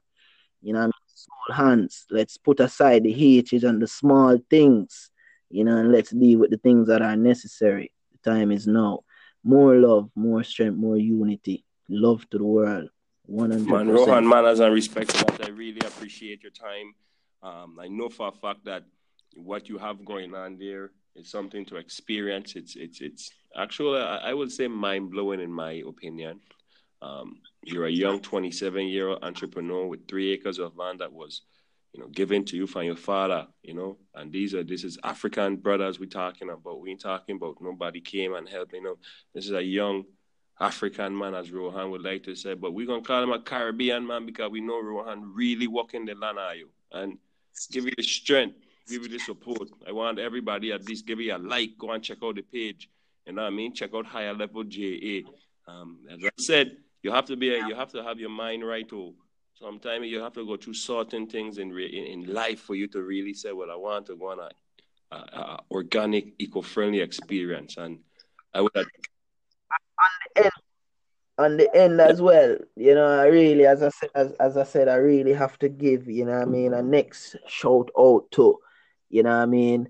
You 0.62 0.74
know? 0.74 0.90
Small 1.06 1.56
hands. 1.56 2.06
Let's 2.10 2.36
put 2.36 2.60
aside 2.60 3.02
the 3.02 3.12
hatred 3.12 3.64
and 3.64 3.82
the 3.82 3.86
small 3.88 4.38
things, 4.50 5.10
you 5.50 5.64
know, 5.64 5.76
and 5.76 5.90
let's 5.90 6.10
deal 6.10 6.38
with 6.38 6.50
the 6.50 6.58
things 6.58 6.86
that 6.88 7.02
are 7.02 7.16
necessary. 7.16 7.92
The 8.22 8.30
time 8.30 8.52
is 8.52 8.66
now 8.66 9.00
more 9.48 9.74
love, 9.76 10.10
more 10.14 10.44
strength, 10.44 10.76
more 10.76 10.98
unity, 10.98 11.64
love 11.88 12.28
to 12.30 12.36
the 12.38 12.44
world. 12.44 12.90
100%. 13.30 13.66
Man, 13.66 13.88
Rohan, 13.88 14.28
manners 14.28 14.60
and 14.60 14.74
respect 14.74 15.12
that. 15.14 15.46
I 15.46 15.48
really 15.48 15.80
appreciate 15.80 16.42
your 16.42 16.52
time. 16.52 16.94
Um, 17.42 17.78
I 17.80 17.88
know 17.88 18.10
for 18.10 18.28
a 18.28 18.32
fact 18.32 18.64
that 18.66 18.84
what 19.36 19.68
you 19.68 19.78
have 19.78 20.04
going 20.04 20.34
on 20.34 20.58
there 20.58 20.90
is 21.16 21.30
something 21.30 21.64
to 21.66 21.76
experience. 21.76 22.56
It's 22.56 22.76
it's 22.76 23.00
it's 23.00 23.30
actually 23.56 24.00
I, 24.00 24.30
I 24.30 24.34
would 24.34 24.52
say 24.52 24.68
mind 24.68 25.10
blowing 25.10 25.40
in 25.40 25.52
my 25.52 25.82
opinion. 25.86 26.40
Um, 27.00 27.38
you're 27.62 27.86
a 27.86 27.90
young 27.90 28.20
27 28.20 28.86
year 28.86 29.08
old 29.08 29.22
entrepreneur 29.22 29.86
with 29.86 30.08
three 30.08 30.32
acres 30.32 30.58
of 30.58 30.76
land 30.76 30.98
that 31.00 31.12
was 31.12 31.42
you 31.98 32.04
know, 32.04 32.10
given 32.10 32.44
to 32.44 32.56
you 32.56 32.68
from 32.68 32.84
your 32.84 32.96
father, 32.96 33.48
you 33.60 33.74
know, 33.74 33.98
and 34.14 34.30
these 34.30 34.54
are 34.54 34.62
this 34.62 34.84
is 34.84 34.98
African 35.02 35.56
brothers 35.56 35.98
we're 35.98 36.06
talking 36.06 36.48
about. 36.48 36.80
We 36.80 36.92
ain't 36.92 37.00
talking 37.00 37.34
about 37.34 37.56
nobody 37.60 38.00
came 38.00 38.34
and 38.34 38.48
helped, 38.48 38.72
you 38.72 38.82
know. 38.84 38.98
This 39.34 39.46
is 39.46 39.50
a 39.50 39.62
young 39.62 40.04
African 40.60 41.18
man, 41.18 41.34
as 41.34 41.50
Rohan 41.50 41.90
would 41.90 42.04
like 42.04 42.22
to 42.24 42.36
say, 42.36 42.54
but 42.54 42.72
we're 42.72 42.86
gonna 42.86 43.02
call 43.02 43.24
him 43.24 43.32
a 43.32 43.40
Caribbean 43.40 44.06
man 44.06 44.26
because 44.26 44.48
we 44.48 44.60
know 44.60 44.80
Rohan 44.80 45.34
really 45.34 45.66
walking 45.66 46.04
the 46.04 46.14
land 46.14 46.38
are 46.38 46.54
you 46.54 46.68
and 46.92 47.18
give 47.72 47.84
you 47.84 47.92
the 47.96 48.04
strength. 48.04 48.54
give 48.88 49.02
you 49.02 49.08
the 49.08 49.18
support. 49.18 49.68
I 49.86 49.90
want 49.90 50.20
everybody 50.20 50.70
at 50.70 50.86
least 50.86 51.04
give 51.04 51.18
you 51.20 51.34
a 51.34 51.38
like. 51.38 51.78
Go 51.78 51.90
and 51.90 52.02
check 52.02 52.18
out 52.22 52.36
the 52.36 52.42
page. 52.42 52.88
You 53.26 53.32
know 53.32 53.42
what 53.42 53.48
I 53.48 53.50
mean? 53.50 53.74
Check 53.74 53.90
out 53.92 54.06
Higher 54.06 54.34
Level 54.34 54.62
JA. 54.62 55.22
Um, 55.66 55.98
as 56.08 56.20
I 56.24 56.30
said, 56.38 56.76
you 57.02 57.10
have 57.10 57.24
to 57.24 57.36
be 57.36 57.46
you 57.46 57.74
have 57.74 57.90
to 57.90 58.04
have 58.04 58.20
your 58.20 58.30
mind 58.30 58.64
right. 58.64 58.90
Or 58.92 59.14
sometimes 59.58 60.06
you 60.06 60.20
have 60.20 60.32
to 60.34 60.46
go 60.46 60.56
through 60.56 60.74
certain 60.74 61.26
things 61.26 61.58
in, 61.58 61.70
re- 61.70 62.12
in 62.12 62.32
life 62.32 62.60
for 62.60 62.74
you 62.74 62.86
to 62.88 63.02
really 63.02 63.34
say, 63.34 63.52
"Well, 63.52 63.70
I 63.70 63.76
want 63.76 64.06
to 64.06 64.16
go 64.16 64.30
on 64.30 64.38
a, 64.40 64.50
a, 65.14 65.16
a 65.16 65.60
organic, 65.70 66.34
eco-friendly 66.38 67.00
experience." 67.00 67.76
And 67.76 68.00
I 68.54 68.60
would. 68.60 68.70
On 68.76 68.84
the 70.34 70.44
end, 70.44 70.52
on 71.38 71.56
the 71.56 71.76
end 71.76 72.00
as 72.00 72.22
well, 72.22 72.56
you 72.76 72.94
know, 72.94 73.06
I 73.06 73.26
really, 73.26 73.66
as 73.66 73.82
I 73.82 73.88
said, 73.88 74.10
as, 74.14 74.32
as 74.34 74.56
I 74.56 74.64
said, 74.64 74.88
I 74.88 74.94
really 74.96 75.32
have 75.32 75.58
to 75.58 75.68
give, 75.68 76.08
you 76.08 76.24
know, 76.24 76.34
I 76.34 76.44
mean, 76.44 76.72
a 76.72 76.82
next 76.82 77.36
shout 77.46 77.90
out 77.98 78.30
to, 78.32 78.58
you 79.10 79.24
know, 79.24 79.32
I 79.32 79.46
mean, 79.46 79.88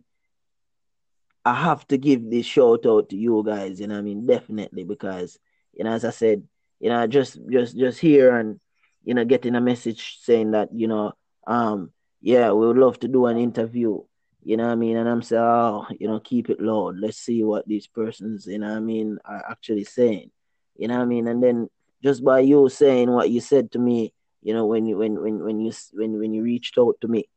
I 1.45 1.55
have 1.55 1.87
to 1.89 1.99
give 1.99 2.31
this 2.31 2.47
shout 2.47 2.87
out 2.87 3.11
to 3.11 3.17
you 3.17 3.43
guys, 3.47 3.81
you 3.81 3.87
know, 3.87 3.99
I 3.99 4.03
mean, 4.03 4.27
definitely 4.27 4.85
because, 4.85 5.39
you 5.75 5.85
know, 5.85 5.93
as 5.93 6.05
I 6.05 6.11
said, 6.11 6.43
you 6.81 6.89
know, 6.89 7.07
just 7.07 7.39
just 7.51 7.77
just 7.77 7.99
here 7.99 8.37
and 8.37 8.61
you 9.05 9.15
know, 9.15 9.25
getting 9.25 9.55
a 9.55 9.61
message 9.61 10.19
saying 10.21 10.53
that, 10.53 10.69
you 10.73 10.89
know, 10.89 11.13
um, 11.47 11.91
yeah, 12.21 12.53
we 12.53 12.67
would 12.67 12.77
love 12.77 12.99
to 13.01 13.09
do 13.09 13.27
an 13.27 13.39
interview, 13.39 14.01
you 14.43 14.57
know 14.57 14.67
what 14.67 14.73
I 14.73 14.77
mean? 14.77 14.97
And 14.97 15.09
I'm 15.09 15.23
saying, 15.23 15.43
oh, 15.43 15.87
you 15.99 16.09
know, 16.09 16.21
keep 16.21 16.51
it 16.51 16.61
low. 16.61 16.91
Let's 16.91 17.19
see 17.19 17.43
what 17.45 17.67
these 17.67 17.87
persons, 17.87 18.47
you 18.47 18.59
know 18.59 18.77
I 18.77 18.81
mean, 18.81 19.19
are 19.25 19.45
actually 19.51 19.85
saying. 19.85 20.31
You 20.77 20.89
know 20.89 20.97
what 20.97 21.03
I 21.03 21.07
mean? 21.07 21.27
And 21.29 21.43
then 21.43 21.69
just 22.03 22.25
by 22.25 22.41
you 22.41 22.69
saying 22.69 23.11
what 23.11 23.31
you 23.31 23.41
said 23.41 23.73
to 23.73 23.79
me, 23.79 24.13
you 24.43 24.55
know, 24.55 24.67
when 24.67 24.87
you 24.87 24.97
when 24.97 25.21
when 25.21 25.43
when 25.43 25.61
you 25.61 25.73
when 25.93 26.19
when 26.19 26.33
you 26.33 26.43
reached 26.43 26.79
out 26.79 27.01
to 27.01 27.09
me, 27.09 27.29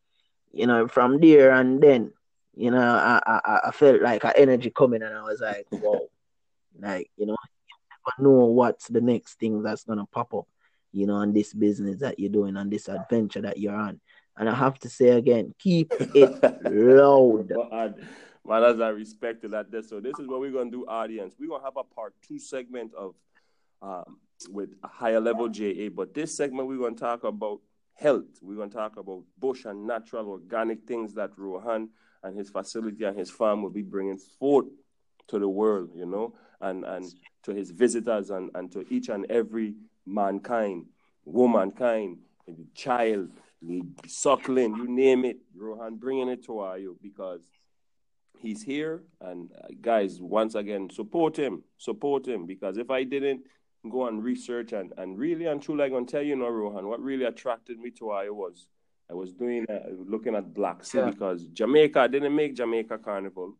you 0.52 0.68
know, 0.68 0.88
from 0.88 1.20
there 1.20 1.52
and 1.52 1.82
then, 1.82 2.14
you 2.56 2.72
know, 2.72 2.80
I 2.80 3.20
I, 3.26 3.60
I 3.66 3.72
felt 3.72 4.02
like 4.02 4.24
an 4.24 4.34
energy 4.36 4.70
coming 4.70 5.02
and 5.02 5.16
I 5.16 5.24
was 5.24 5.42
like, 5.42 5.68
wow. 5.72 6.02
like, 6.80 7.10
you 7.18 7.26
know, 7.26 7.36
you 7.68 7.76
never 8.20 8.30
know 8.30 8.46
what's 8.46 8.88
the 8.88 9.02
next 9.02 9.40
thing 9.40 9.64
that's 9.64 9.84
gonna 9.84 10.06
pop 10.06 10.34
up, 10.34 10.48
you 10.92 11.08
know, 11.08 11.16
on 11.16 11.34
this 11.34 11.54
business 11.54 12.00
that 12.00 12.20
you're 12.20 12.30
doing, 12.30 12.58
on 12.58 12.70
this 12.70 12.88
adventure 12.88 13.42
that 13.42 13.58
you're 13.58 13.76
on. 13.76 14.00
And 14.38 14.50
I 14.50 14.56
have 14.56 14.80
to 14.80 14.90
say 14.90 15.10
again, 15.10 15.54
keep 15.60 15.92
it 16.00 16.64
loud. 16.66 17.96
Man, 18.44 18.64
as 18.64 18.80
I 18.80 18.90
respect 18.90 19.50
that. 19.50 19.72
This, 19.72 19.90
So 19.90 20.00
this 20.00 20.18
is 20.20 20.28
what 20.28 20.40
we're 20.40 20.52
gonna 20.52 20.72
do, 20.72 20.86
audience. 20.88 21.36
We're 21.40 21.50
gonna 21.50 21.64
have 21.64 21.78
a 21.78 21.84
part 21.84 22.14
two 22.28 22.40
segment 22.40 22.92
of 22.96 23.16
um, 23.82 24.20
with 24.50 24.70
a 24.84 24.88
higher 24.88 25.20
level 25.20 25.48
JA, 25.48 25.90
but 25.90 26.14
this 26.14 26.36
segment 26.36 26.68
we're 26.68 26.80
gonna 26.80 26.96
talk 26.96 27.24
about 27.24 27.60
health. 27.94 28.26
We're 28.42 28.58
gonna 28.58 28.72
talk 28.72 28.98
about 28.98 29.24
bush 29.38 29.66
and 29.66 29.86
natural 29.86 30.28
organic 30.30 30.88
things 30.88 31.14
that 31.16 31.38
Rohan 31.38 31.90
and 32.24 32.36
his 32.36 32.50
facility 32.50 33.04
and 33.04 33.18
his 33.18 33.30
farm 33.30 33.62
will 33.62 33.70
be 33.70 33.84
bringing 33.84 34.18
forth 34.18 34.68
to 35.28 35.40
the 35.40 35.48
world, 35.48 35.92
you 35.96 36.06
know, 36.06 36.34
and 36.62 36.84
and 36.84 37.06
to 37.44 37.54
his 37.54 37.72
visitors 37.72 38.30
and, 38.32 38.50
and 38.56 38.72
to 38.72 38.86
each 38.92 39.10
and 39.10 39.30
every 39.30 39.76
mankind, 40.06 40.86
womankind, 41.26 42.18
child, 42.74 43.30
suckling, 44.08 44.76
you 44.76 44.88
name 44.88 45.26
it, 45.26 45.38
Rohan 45.56 45.96
bringing 45.98 46.30
it 46.30 46.46
to 46.46 46.76
you 46.80 46.98
because 47.02 47.42
he's 48.40 48.62
here. 48.64 49.04
And 49.20 49.52
uh, 49.64 49.68
guys, 49.82 50.20
once 50.20 50.56
again, 50.56 50.90
support 50.90 51.38
him, 51.38 51.64
support 51.78 52.28
him 52.28 52.46
because 52.46 52.78
if 52.78 52.90
I 52.90 53.04
didn't 53.04 53.42
go 53.90 54.08
and 54.08 54.24
research 54.24 54.74
and, 54.74 54.94
and 54.98 55.18
really 55.18 55.46
and 55.46 55.62
truly, 55.62 55.86
I'm 55.86 55.92
going 55.92 56.06
to 56.06 56.12
tell 56.12 56.24
you, 56.24 56.36
now, 56.36 56.50
Rohan, 56.50 56.88
what 56.88 57.02
really 57.02 57.26
attracted 57.26 57.80
me 57.80 57.92
to 57.92 58.12
I 58.12 58.30
was 58.30 58.68
I 59.10 59.14
was 59.14 59.34
doing 59.34 59.66
uh, 59.70 59.90
looking 60.08 60.36
at 60.36 60.54
Black 60.54 60.86
Sea 60.86 61.00
yeah. 61.00 61.10
because 61.10 61.46
Jamaica 61.48 62.08
didn't 62.08 62.34
make 62.34 62.56
Jamaica 62.56 62.98
Carnival. 63.00 63.58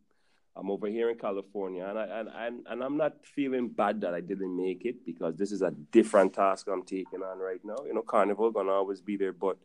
I'm 0.54 0.70
over 0.70 0.86
here 0.86 1.08
in 1.08 1.16
California, 1.16 1.84
and 1.84 1.98
I 1.98 2.04
and, 2.04 2.28
and 2.28 2.66
and 2.68 2.84
I'm 2.84 2.96
not 2.98 3.24
feeling 3.24 3.68
bad 3.68 4.02
that 4.02 4.12
I 4.12 4.20
didn't 4.20 4.54
make 4.54 4.84
it 4.84 5.04
because 5.06 5.34
this 5.36 5.50
is 5.50 5.62
a 5.62 5.70
different 5.70 6.34
task 6.34 6.68
I'm 6.70 6.82
taking 6.82 7.22
on 7.22 7.38
right 7.38 7.60
now. 7.64 7.76
You 7.86 7.94
know, 7.94 8.02
Carnival 8.02 8.50
gonna 8.50 8.72
always 8.72 9.00
be 9.00 9.16
there, 9.16 9.32
but 9.32 9.56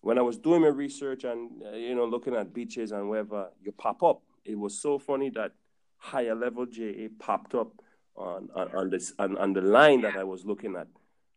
when 0.00 0.18
I 0.18 0.22
was 0.22 0.38
doing 0.38 0.62
my 0.62 0.68
research 0.68 1.24
and 1.24 1.62
uh, 1.62 1.72
you 1.72 1.94
know 1.94 2.06
looking 2.06 2.34
at 2.34 2.54
beaches 2.54 2.92
and 2.92 3.10
wherever 3.10 3.50
you 3.62 3.70
pop 3.72 4.02
up, 4.02 4.22
it 4.46 4.58
was 4.58 4.80
so 4.80 4.98
funny 4.98 5.28
that 5.30 5.52
higher 5.98 6.34
level 6.34 6.64
JA 6.64 7.08
popped 7.18 7.54
up 7.54 7.72
on 8.16 8.48
on, 8.54 8.74
on 8.74 8.90
this 8.90 9.12
on, 9.18 9.36
on 9.36 9.52
the 9.52 9.60
line 9.60 10.00
that 10.02 10.16
I 10.16 10.24
was 10.24 10.46
looking 10.46 10.74
at. 10.76 10.86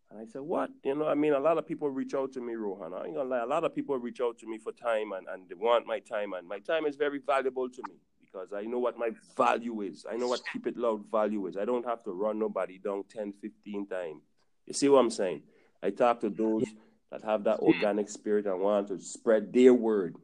And 0.10 0.20
I 0.20 0.26
said, 0.26 0.42
what? 0.42 0.70
You 0.84 0.96
know, 0.96 1.08
I 1.08 1.16
mean, 1.16 1.34
a 1.34 1.40
lot 1.40 1.58
of 1.58 1.66
people 1.66 1.90
reach 1.90 2.14
out 2.14 2.34
to 2.34 2.42
me, 2.42 2.54
Rohan. 2.54 2.94
I 2.94 3.06
ain't 3.06 3.16
gonna 3.16 3.30
lie. 3.30 3.44
A 3.44 3.46
lot 3.46 3.66
of 3.66 3.76
people 3.76 3.98
reach 3.98 4.22
out 4.22 4.38
to 4.40 4.48
me 4.48 4.58
for 4.58 4.72
time 4.72 5.12
and, 5.12 5.28
and 5.28 5.48
they 5.50 5.56
want 5.56 5.88
my 5.88 6.00
time. 6.00 6.34
And 6.34 6.48
my 6.48 6.60
time 6.60 6.86
is 6.86 6.96
very 6.96 7.20
valuable 7.20 7.70
to 7.70 7.82
me 7.90 7.96
because 8.32 8.54
I 8.54 8.64
know 8.64 8.80
what 8.80 8.98
my 8.98 9.10
value 9.36 9.82
is. 9.82 10.06
I 10.10 10.16
know 10.16 10.28
what 10.28 10.42
Keep 10.52 10.68
It 10.68 10.78
Loud 10.78 11.10
value 11.12 11.48
is. 11.48 11.58
I 11.58 11.66
don't 11.66 11.86
have 11.86 12.04
to 12.04 12.12
run 12.12 12.40
nobody 12.40 12.78
down 12.78 13.04
10, 13.10 13.34
15 13.42 13.88
times. 13.88 14.22
You 14.66 14.74
see 14.74 14.90
what 14.90 15.00
I'm 15.00 15.10
saying? 15.10 15.44
I 15.84 15.90
talk 15.90 16.22
to 16.22 16.30
those 16.30 16.64
that 17.12 17.24
have 17.24 17.44
that 17.44 17.60
organic 17.60 18.10
spirit 18.10 18.46
and 18.46 18.60
want 18.60 18.88
to 18.90 19.00
spread 19.00 19.52
their 19.52 19.74
word, 19.74 20.16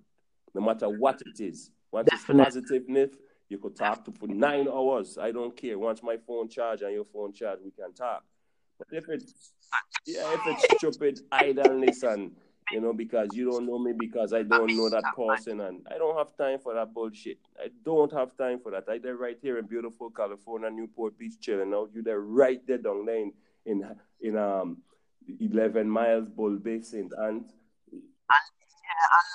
no 0.53 0.61
matter 0.61 0.87
what 0.87 1.21
it 1.25 1.41
is. 1.43 1.71
Once 1.91 2.09
Definitely. 2.09 2.43
it's 2.43 2.55
positiveness, 2.55 3.15
you 3.49 3.57
could 3.57 3.75
talk 3.75 4.05
to 4.05 4.11
for 4.11 4.27
nine 4.27 4.67
hours. 4.67 5.17
I 5.17 5.31
don't 5.31 5.55
care. 5.55 5.77
Once 5.79 6.03
my 6.03 6.17
phone 6.17 6.49
charge 6.49 6.81
and 6.81 6.93
your 6.93 7.05
phone 7.05 7.33
charge, 7.33 7.59
we 7.63 7.71
can 7.71 7.93
talk. 7.93 8.23
But 8.77 8.87
if 8.91 9.09
it's 9.09 9.51
yeah, 10.05 10.33
if 10.33 10.41
it's 10.45 10.77
stupid 10.77 11.19
idleness 11.31 12.03
and 12.03 12.31
you 12.71 12.81
know, 12.81 12.93
because 12.93 13.29
you 13.33 13.49
don't 13.49 13.65
know 13.65 13.79
me 13.79 13.93
because 13.93 14.33
I 14.33 14.43
don't 14.43 14.75
know 14.75 14.89
that 14.89 15.03
person 15.15 15.61
and 15.61 15.85
I 15.89 15.97
don't 15.97 16.17
have 16.17 16.35
time 16.37 16.59
for 16.59 16.73
that 16.73 16.93
bullshit. 16.93 17.37
I 17.59 17.69
don't 17.85 18.11
have 18.13 18.35
time 18.37 18.59
for 18.59 18.71
that. 18.71 18.85
I 18.89 18.97
there 18.97 19.15
right 19.15 19.37
here 19.41 19.57
in 19.57 19.65
beautiful 19.65 20.09
California, 20.09 20.69
Newport 20.69 21.17
Beach 21.17 21.39
chilling 21.39 21.73
out. 21.73 21.91
You 21.93 22.01
there 22.01 22.19
right 22.19 22.61
there 22.67 22.77
down 22.77 23.05
there 23.05 23.17
in 23.17 23.33
in, 23.65 23.85
in 24.21 24.37
um 24.37 24.77
eleven 25.39 25.89
miles 25.89 26.29
Bull 26.29 26.57
Bay. 26.57 26.75
Anne's 26.75 27.03
and 27.13 27.45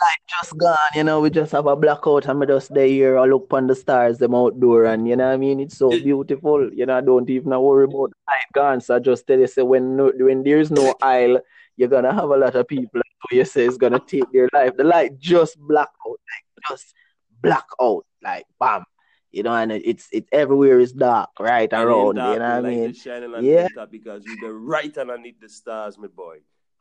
light 0.00 0.18
just 0.28 0.56
gone, 0.56 0.76
you 0.94 1.04
know, 1.04 1.20
we 1.20 1.30
just 1.30 1.52
have 1.52 1.66
a 1.66 1.76
blackout 1.76 2.26
and 2.26 2.40
we 2.40 2.46
just 2.46 2.72
there 2.74 2.86
here, 2.86 3.18
I 3.18 3.24
look 3.24 3.48
on 3.52 3.66
the 3.66 3.74
stars, 3.74 4.18
them 4.18 4.34
outdoor, 4.34 4.84
and 4.86 5.09
you 5.09 5.16
know 5.16 5.26
what 5.26 5.34
I 5.34 5.36
mean? 5.36 5.60
It's 5.60 5.78
so 5.78 5.90
beautiful. 5.90 6.72
You 6.72 6.86
know, 6.86 6.98
I 6.98 7.00
don't 7.00 7.28
even 7.28 7.50
worry 7.60 7.84
about 7.84 8.10
the 8.10 8.16
light 8.28 8.44
gone. 8.54 8.80
So 8.80 8.96
I 8.96 8.98
just 8.98 9.26
tell 9.26 9.38
you, 9.38 9.46
say 9.46 9.62
when 9.62 9.96
no, 9.96 10.12
when 10.16 10.42
there's 10.42 10.70
no 10.70 10.94
aisle, 11.02 11.40
you're 11.76 11.88
gonna 11.88 12.12
have 12.12 12.30
a 12.30 12.36
lot 12.36 12.54
of 12.54 12.66
people 12.66 13.01
you 13.32 13.44
say 13.44 13.66
it's 13.66 13.76
gonna 13.76 14.00
take 14.00 14.30
their 14.32 14.48
life. 14.52 14.76
The 14.76 14.84
light 14.84 15.18
just 15.18 15.59
black 15.59 15.88
out, 16.06 16.18
like 16.30 16.68
just 16.68 16.94
black 17.40 17.66
out, 17.80 18.04
like 18.22 18.46
bam. 18.59 18.84
You 19.30 19.42
know, 19.42 19.54
and 19.54 19.72
it's 19.72 20.09
it's 20.12 20.28
everywhere 20.30 20.78
is 20.78 20.92
dark, 20.92 21.30
right 21.40 21.72
around. 21.72 22.16
Dark, 22.16 22.34
you 22.34 22.38
know 22.38 22.56
what 22.56 22.66
I 22.66 22.68
mean? 22.68 22.92
Shining 22.92 23.34
Yeah, 23.42 23.68
because 23.90 24.24
you're 24.26 24.52
right 24.52 24.96
underneath 24.98 25.40
the 25.40 25.48
stars, 25.48 25.96
my 25.96 26.09
boy. 26.09 26.38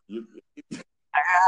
You, 0.07 0.28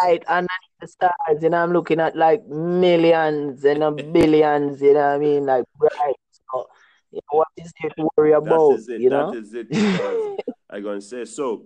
right 0.03 0.23
underneath 0.27 0.77
the 0.79 0.87
stars, 0.87 1.41
you 1.41 1.49
know, 1.49 1.57
I'm 1.57 1.73
looking 1.73 1.99
at 1.99 2.15
like 2.15 2.45
millions 2.47 3.65
and 3.65 3.75
you 3.75 3.79
know, 3.79 3.91
billions, 3.91 4.81
you 4.81 4.93
know 4.93 4.99
what 4.99 5.15
I 5.15 5.17
mean? 5.17 5.45
Like 5.45 5.65
right. 5.79 6.15
So 6.51 6.67
you 7.11 7.19
know, 7.31 7.39
what 7.39 7.47
is 7.57 7.71
there 7.81 7.91
to 7.97 8.09
worry 8.17 8.31
about? 8.31 8.69
That 8.69 8.75
is 8.75 8.89
it. 8.89 9.01
You 9.01 9.09
know? 9.09 9.31
That 9.31 9.37
is 9.39 9.53
it. 9.53 10.45
I'm 10.69 10.83
gonna 10.83 11.01
say 11.01 11.25
so. 11.25 11.65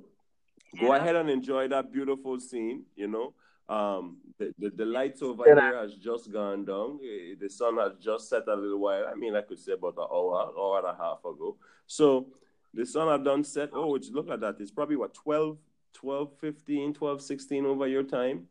Go 0.79 0.93
yeah. 0.93 0.97
ahead 0.97 1.15
and 1.15 1.29
enjoy 1.29 1.67
that 1.69 1.91
beautiful 1.91 2.39
scene. 2.39 2.83
You 2.95 3.07
know, 3.07 3.33
um, 3.69 4.17
the, 4.37 4.53
the, 4.59 4.69
the 4.69 4.85
lights 4.85 5.21
over 5.21 5.43
yeah. 5.47 5.59
here 5.59 5.77
has 5.77 5.95
just 5.95 6.31
gone 6.31 6.65
down. 6.65 6.99
Eh, 7.03 7.35
the 7.39 7.49
sun 7.49 7.77
has 7.77 7.93
just 7.99 8.29
set 8.29 8.47
a 8.47 8.55
little 8.55 8.79
while. 8.79 9.05
I 9.11 9.15
mean, 9.15 9.35
I 9.35 9.41
could 9.41 9.59
say 9.59 9.73
about 9.73 9.97
an 9.97 10.07
hour, 10.11 10.51
hour 10.57 10.79
and 10.79 10.87
a 10.87 11.03
half 11.03 11.19
ago. 11.19 11.57
So 11.85 12.27
the 12.73 12.85
sun 12.85 13.07
had 13.07 13.23
done 13.23 13.43
set. 13.43 13.69
Oh, 13.73 13.87
which 13.87 14.09
look 14.11 14.29
at 14.29 14.39
that. 14.41 14.55
It's 14.59 14.71
probably 14.71 14.95
what 14.95 15.13
12 15.13 15.57
12, 15.93 16.31
15, 16.39 16.93
12, 16.93 17.21
16 17.21 17.65
over 17.65 17.87
your 17.87 18.03
time. 18.03 18.47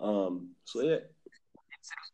Um, 0.00 0.50
so 0.64 0.82
yeah. 0.82 0.96
It's, 0.96 1.90
it's 1.92 2.09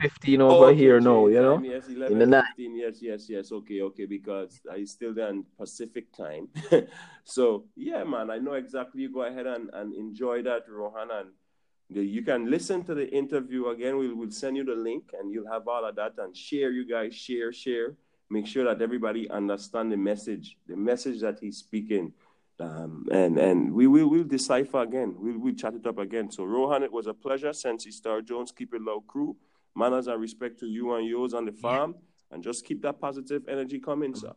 15 0.00 0.40
over 0.40 0.52
oh, 0.52 0.64
okay, 0.68 0.78
here 0.78 1.00
no, 1.00 1.28
you 1.28 1.40
know? 1.40 1.60
Yes, 1.60 1.88
11, 1.88 2.12
in 2.12 2.18
the 2.18 2.26
night. 2.26 2.44
15, 2.56 2.76
yes, 2.76 2.98
yes, 3.00 3.26
yes. 3.28 3.52
Okay, 3.52 3.82
okay, 3.82 4.06
because 4.06 4.60
I 4.70 4.84
still 4.84 5.12
there 5.12 5.28
in 5.28 5.44
Pacific 5.58 6.12
time. 6.16 6.48
so 7.24 7.64
yeah, 7.76 8.04
man, 8.04 8.30
I 8.30 8.38
know 8.38 8.54
exactly. 8.54 9.02
You 9.02 9.12
go 9.12 9.22
ahead 9.22 9.46
and, 9.46 9.70
and 9.72 9.94
enjoy 9.94 10.42
that, 10.42 10.68
Rohan, 10.68 11.08
and 11.10 11.30
the, 11.90 12.04
you 12.04 12.22
can 12.22 12.50
listen 12.50 12.84
to 12.84 12.94
the 12.94 13.08
interview 13.10 13.68
again. 13.68 13.98
We'll, 13.98 14.16
we'll 14.16 14.30
send 14.30 14.56
you 14.56 14.64
the 14.64 14.74
link 14.74 15.10
and 15.18 15.32
you'll 15.32 15.50
have 15.50 15.66
all 15.66 15.84
of 15.84 15.96
that 15.96 16.14
and 16.18 16.36
share, 16.36 16.70
you 16.70 16.88
guys, 16.88 17.14
share, 17.14 17.52
share. 17.52 17.96
Make 18.30 18.46
sure 18.46 18.64
that 18.64 18.82
everybody 18.82 19.28
understand 19.30 19.90
the 19.90 19.96
message, 19.96 20.56
the 20.66 20.76
message 20.76 21.20
that 21.22 21.38
he's 21.40 21.56
speaking 21.56 22.12
um, 22.60 23.06
and 23.12 23.38
and 23.38 23.72
we 23.72 23.86
will 23.86 24.08
we'll 24.08 24.24
decipher 24.24 24.82
again. 24.82 25.14
We'll 25.18 25.38
we'll 25.38 25.54
chat 25.54 25.74
it 25.74 25.86
up 25.86 25.98
again. 25.98 26.30
So 26.30 26.44
Rohan, 26.44 26.82
it 26.82 26.92
was 26.92 27.06
a 27.06 27.14
pleasure. 27.14 27.52
Sensi 27.52 27.92
Star 27.92 28.20
Jones, 28.20 28.52
Keep 28.52 28.74
It 28.74 28.82
Loud 28.82 29.06
crew. 29.06 29.36
Manners 29.78 30.08
and 30.08 30.20
respect 30.20 30.58
to 30.58 30.66
you 30.66 30.94
and 30.94 31.06
yours 31.06 31.34
on 31.34 31.44
the 31.44 31.52
farm, 31.52 31.94
and 32.32 32.42
just 32.42 32.64
keep 32.64 32.82
that 32.82 33.00
positive 33.00 33.42
energy 33.48 33.78
coming, 33.78 34.12
sir. 34.12 34.32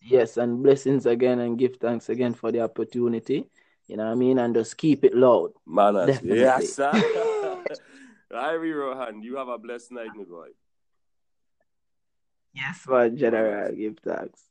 Yes, 0.00 0.36
and 0.36 0.62
blessings 0.62 1.04
again, 1.04 1.40
and 1.40 1.58
give 1.58 1.76
thanks 1.76 2.08
again 2.08 2.32
for 2.32 2.52
the 2.52 2.60
opportunity. 2.60 3.50
You 3.88 3.96
know 3.96 4.04
what 4.04 4.12
I 4.12 4.14
mean, 4.14 4.38
and 4.38 4.54
just 4.54 4.76
keep 4.76 5.04
it 5.04 5.16
loud. 5.16 5.50
Manners, 5.66 6.22
yes, 6.22 6.74
sir. 6.74 6.92
Irie 8.32 8.78
Rohan, 8.78 9.20
you 9.20 9.36
have 9.36 9.48
a 9.48 9.58
blessed 9.58 9.90
night, 9.90 10.10
my 10.14 10.22
boy. 10.22 10.48
Yes, 12.52 12.84
man, 12.88 13.16
General. 13.16 13.74
Give 13.74 13.98
thanks. 13.98 14.42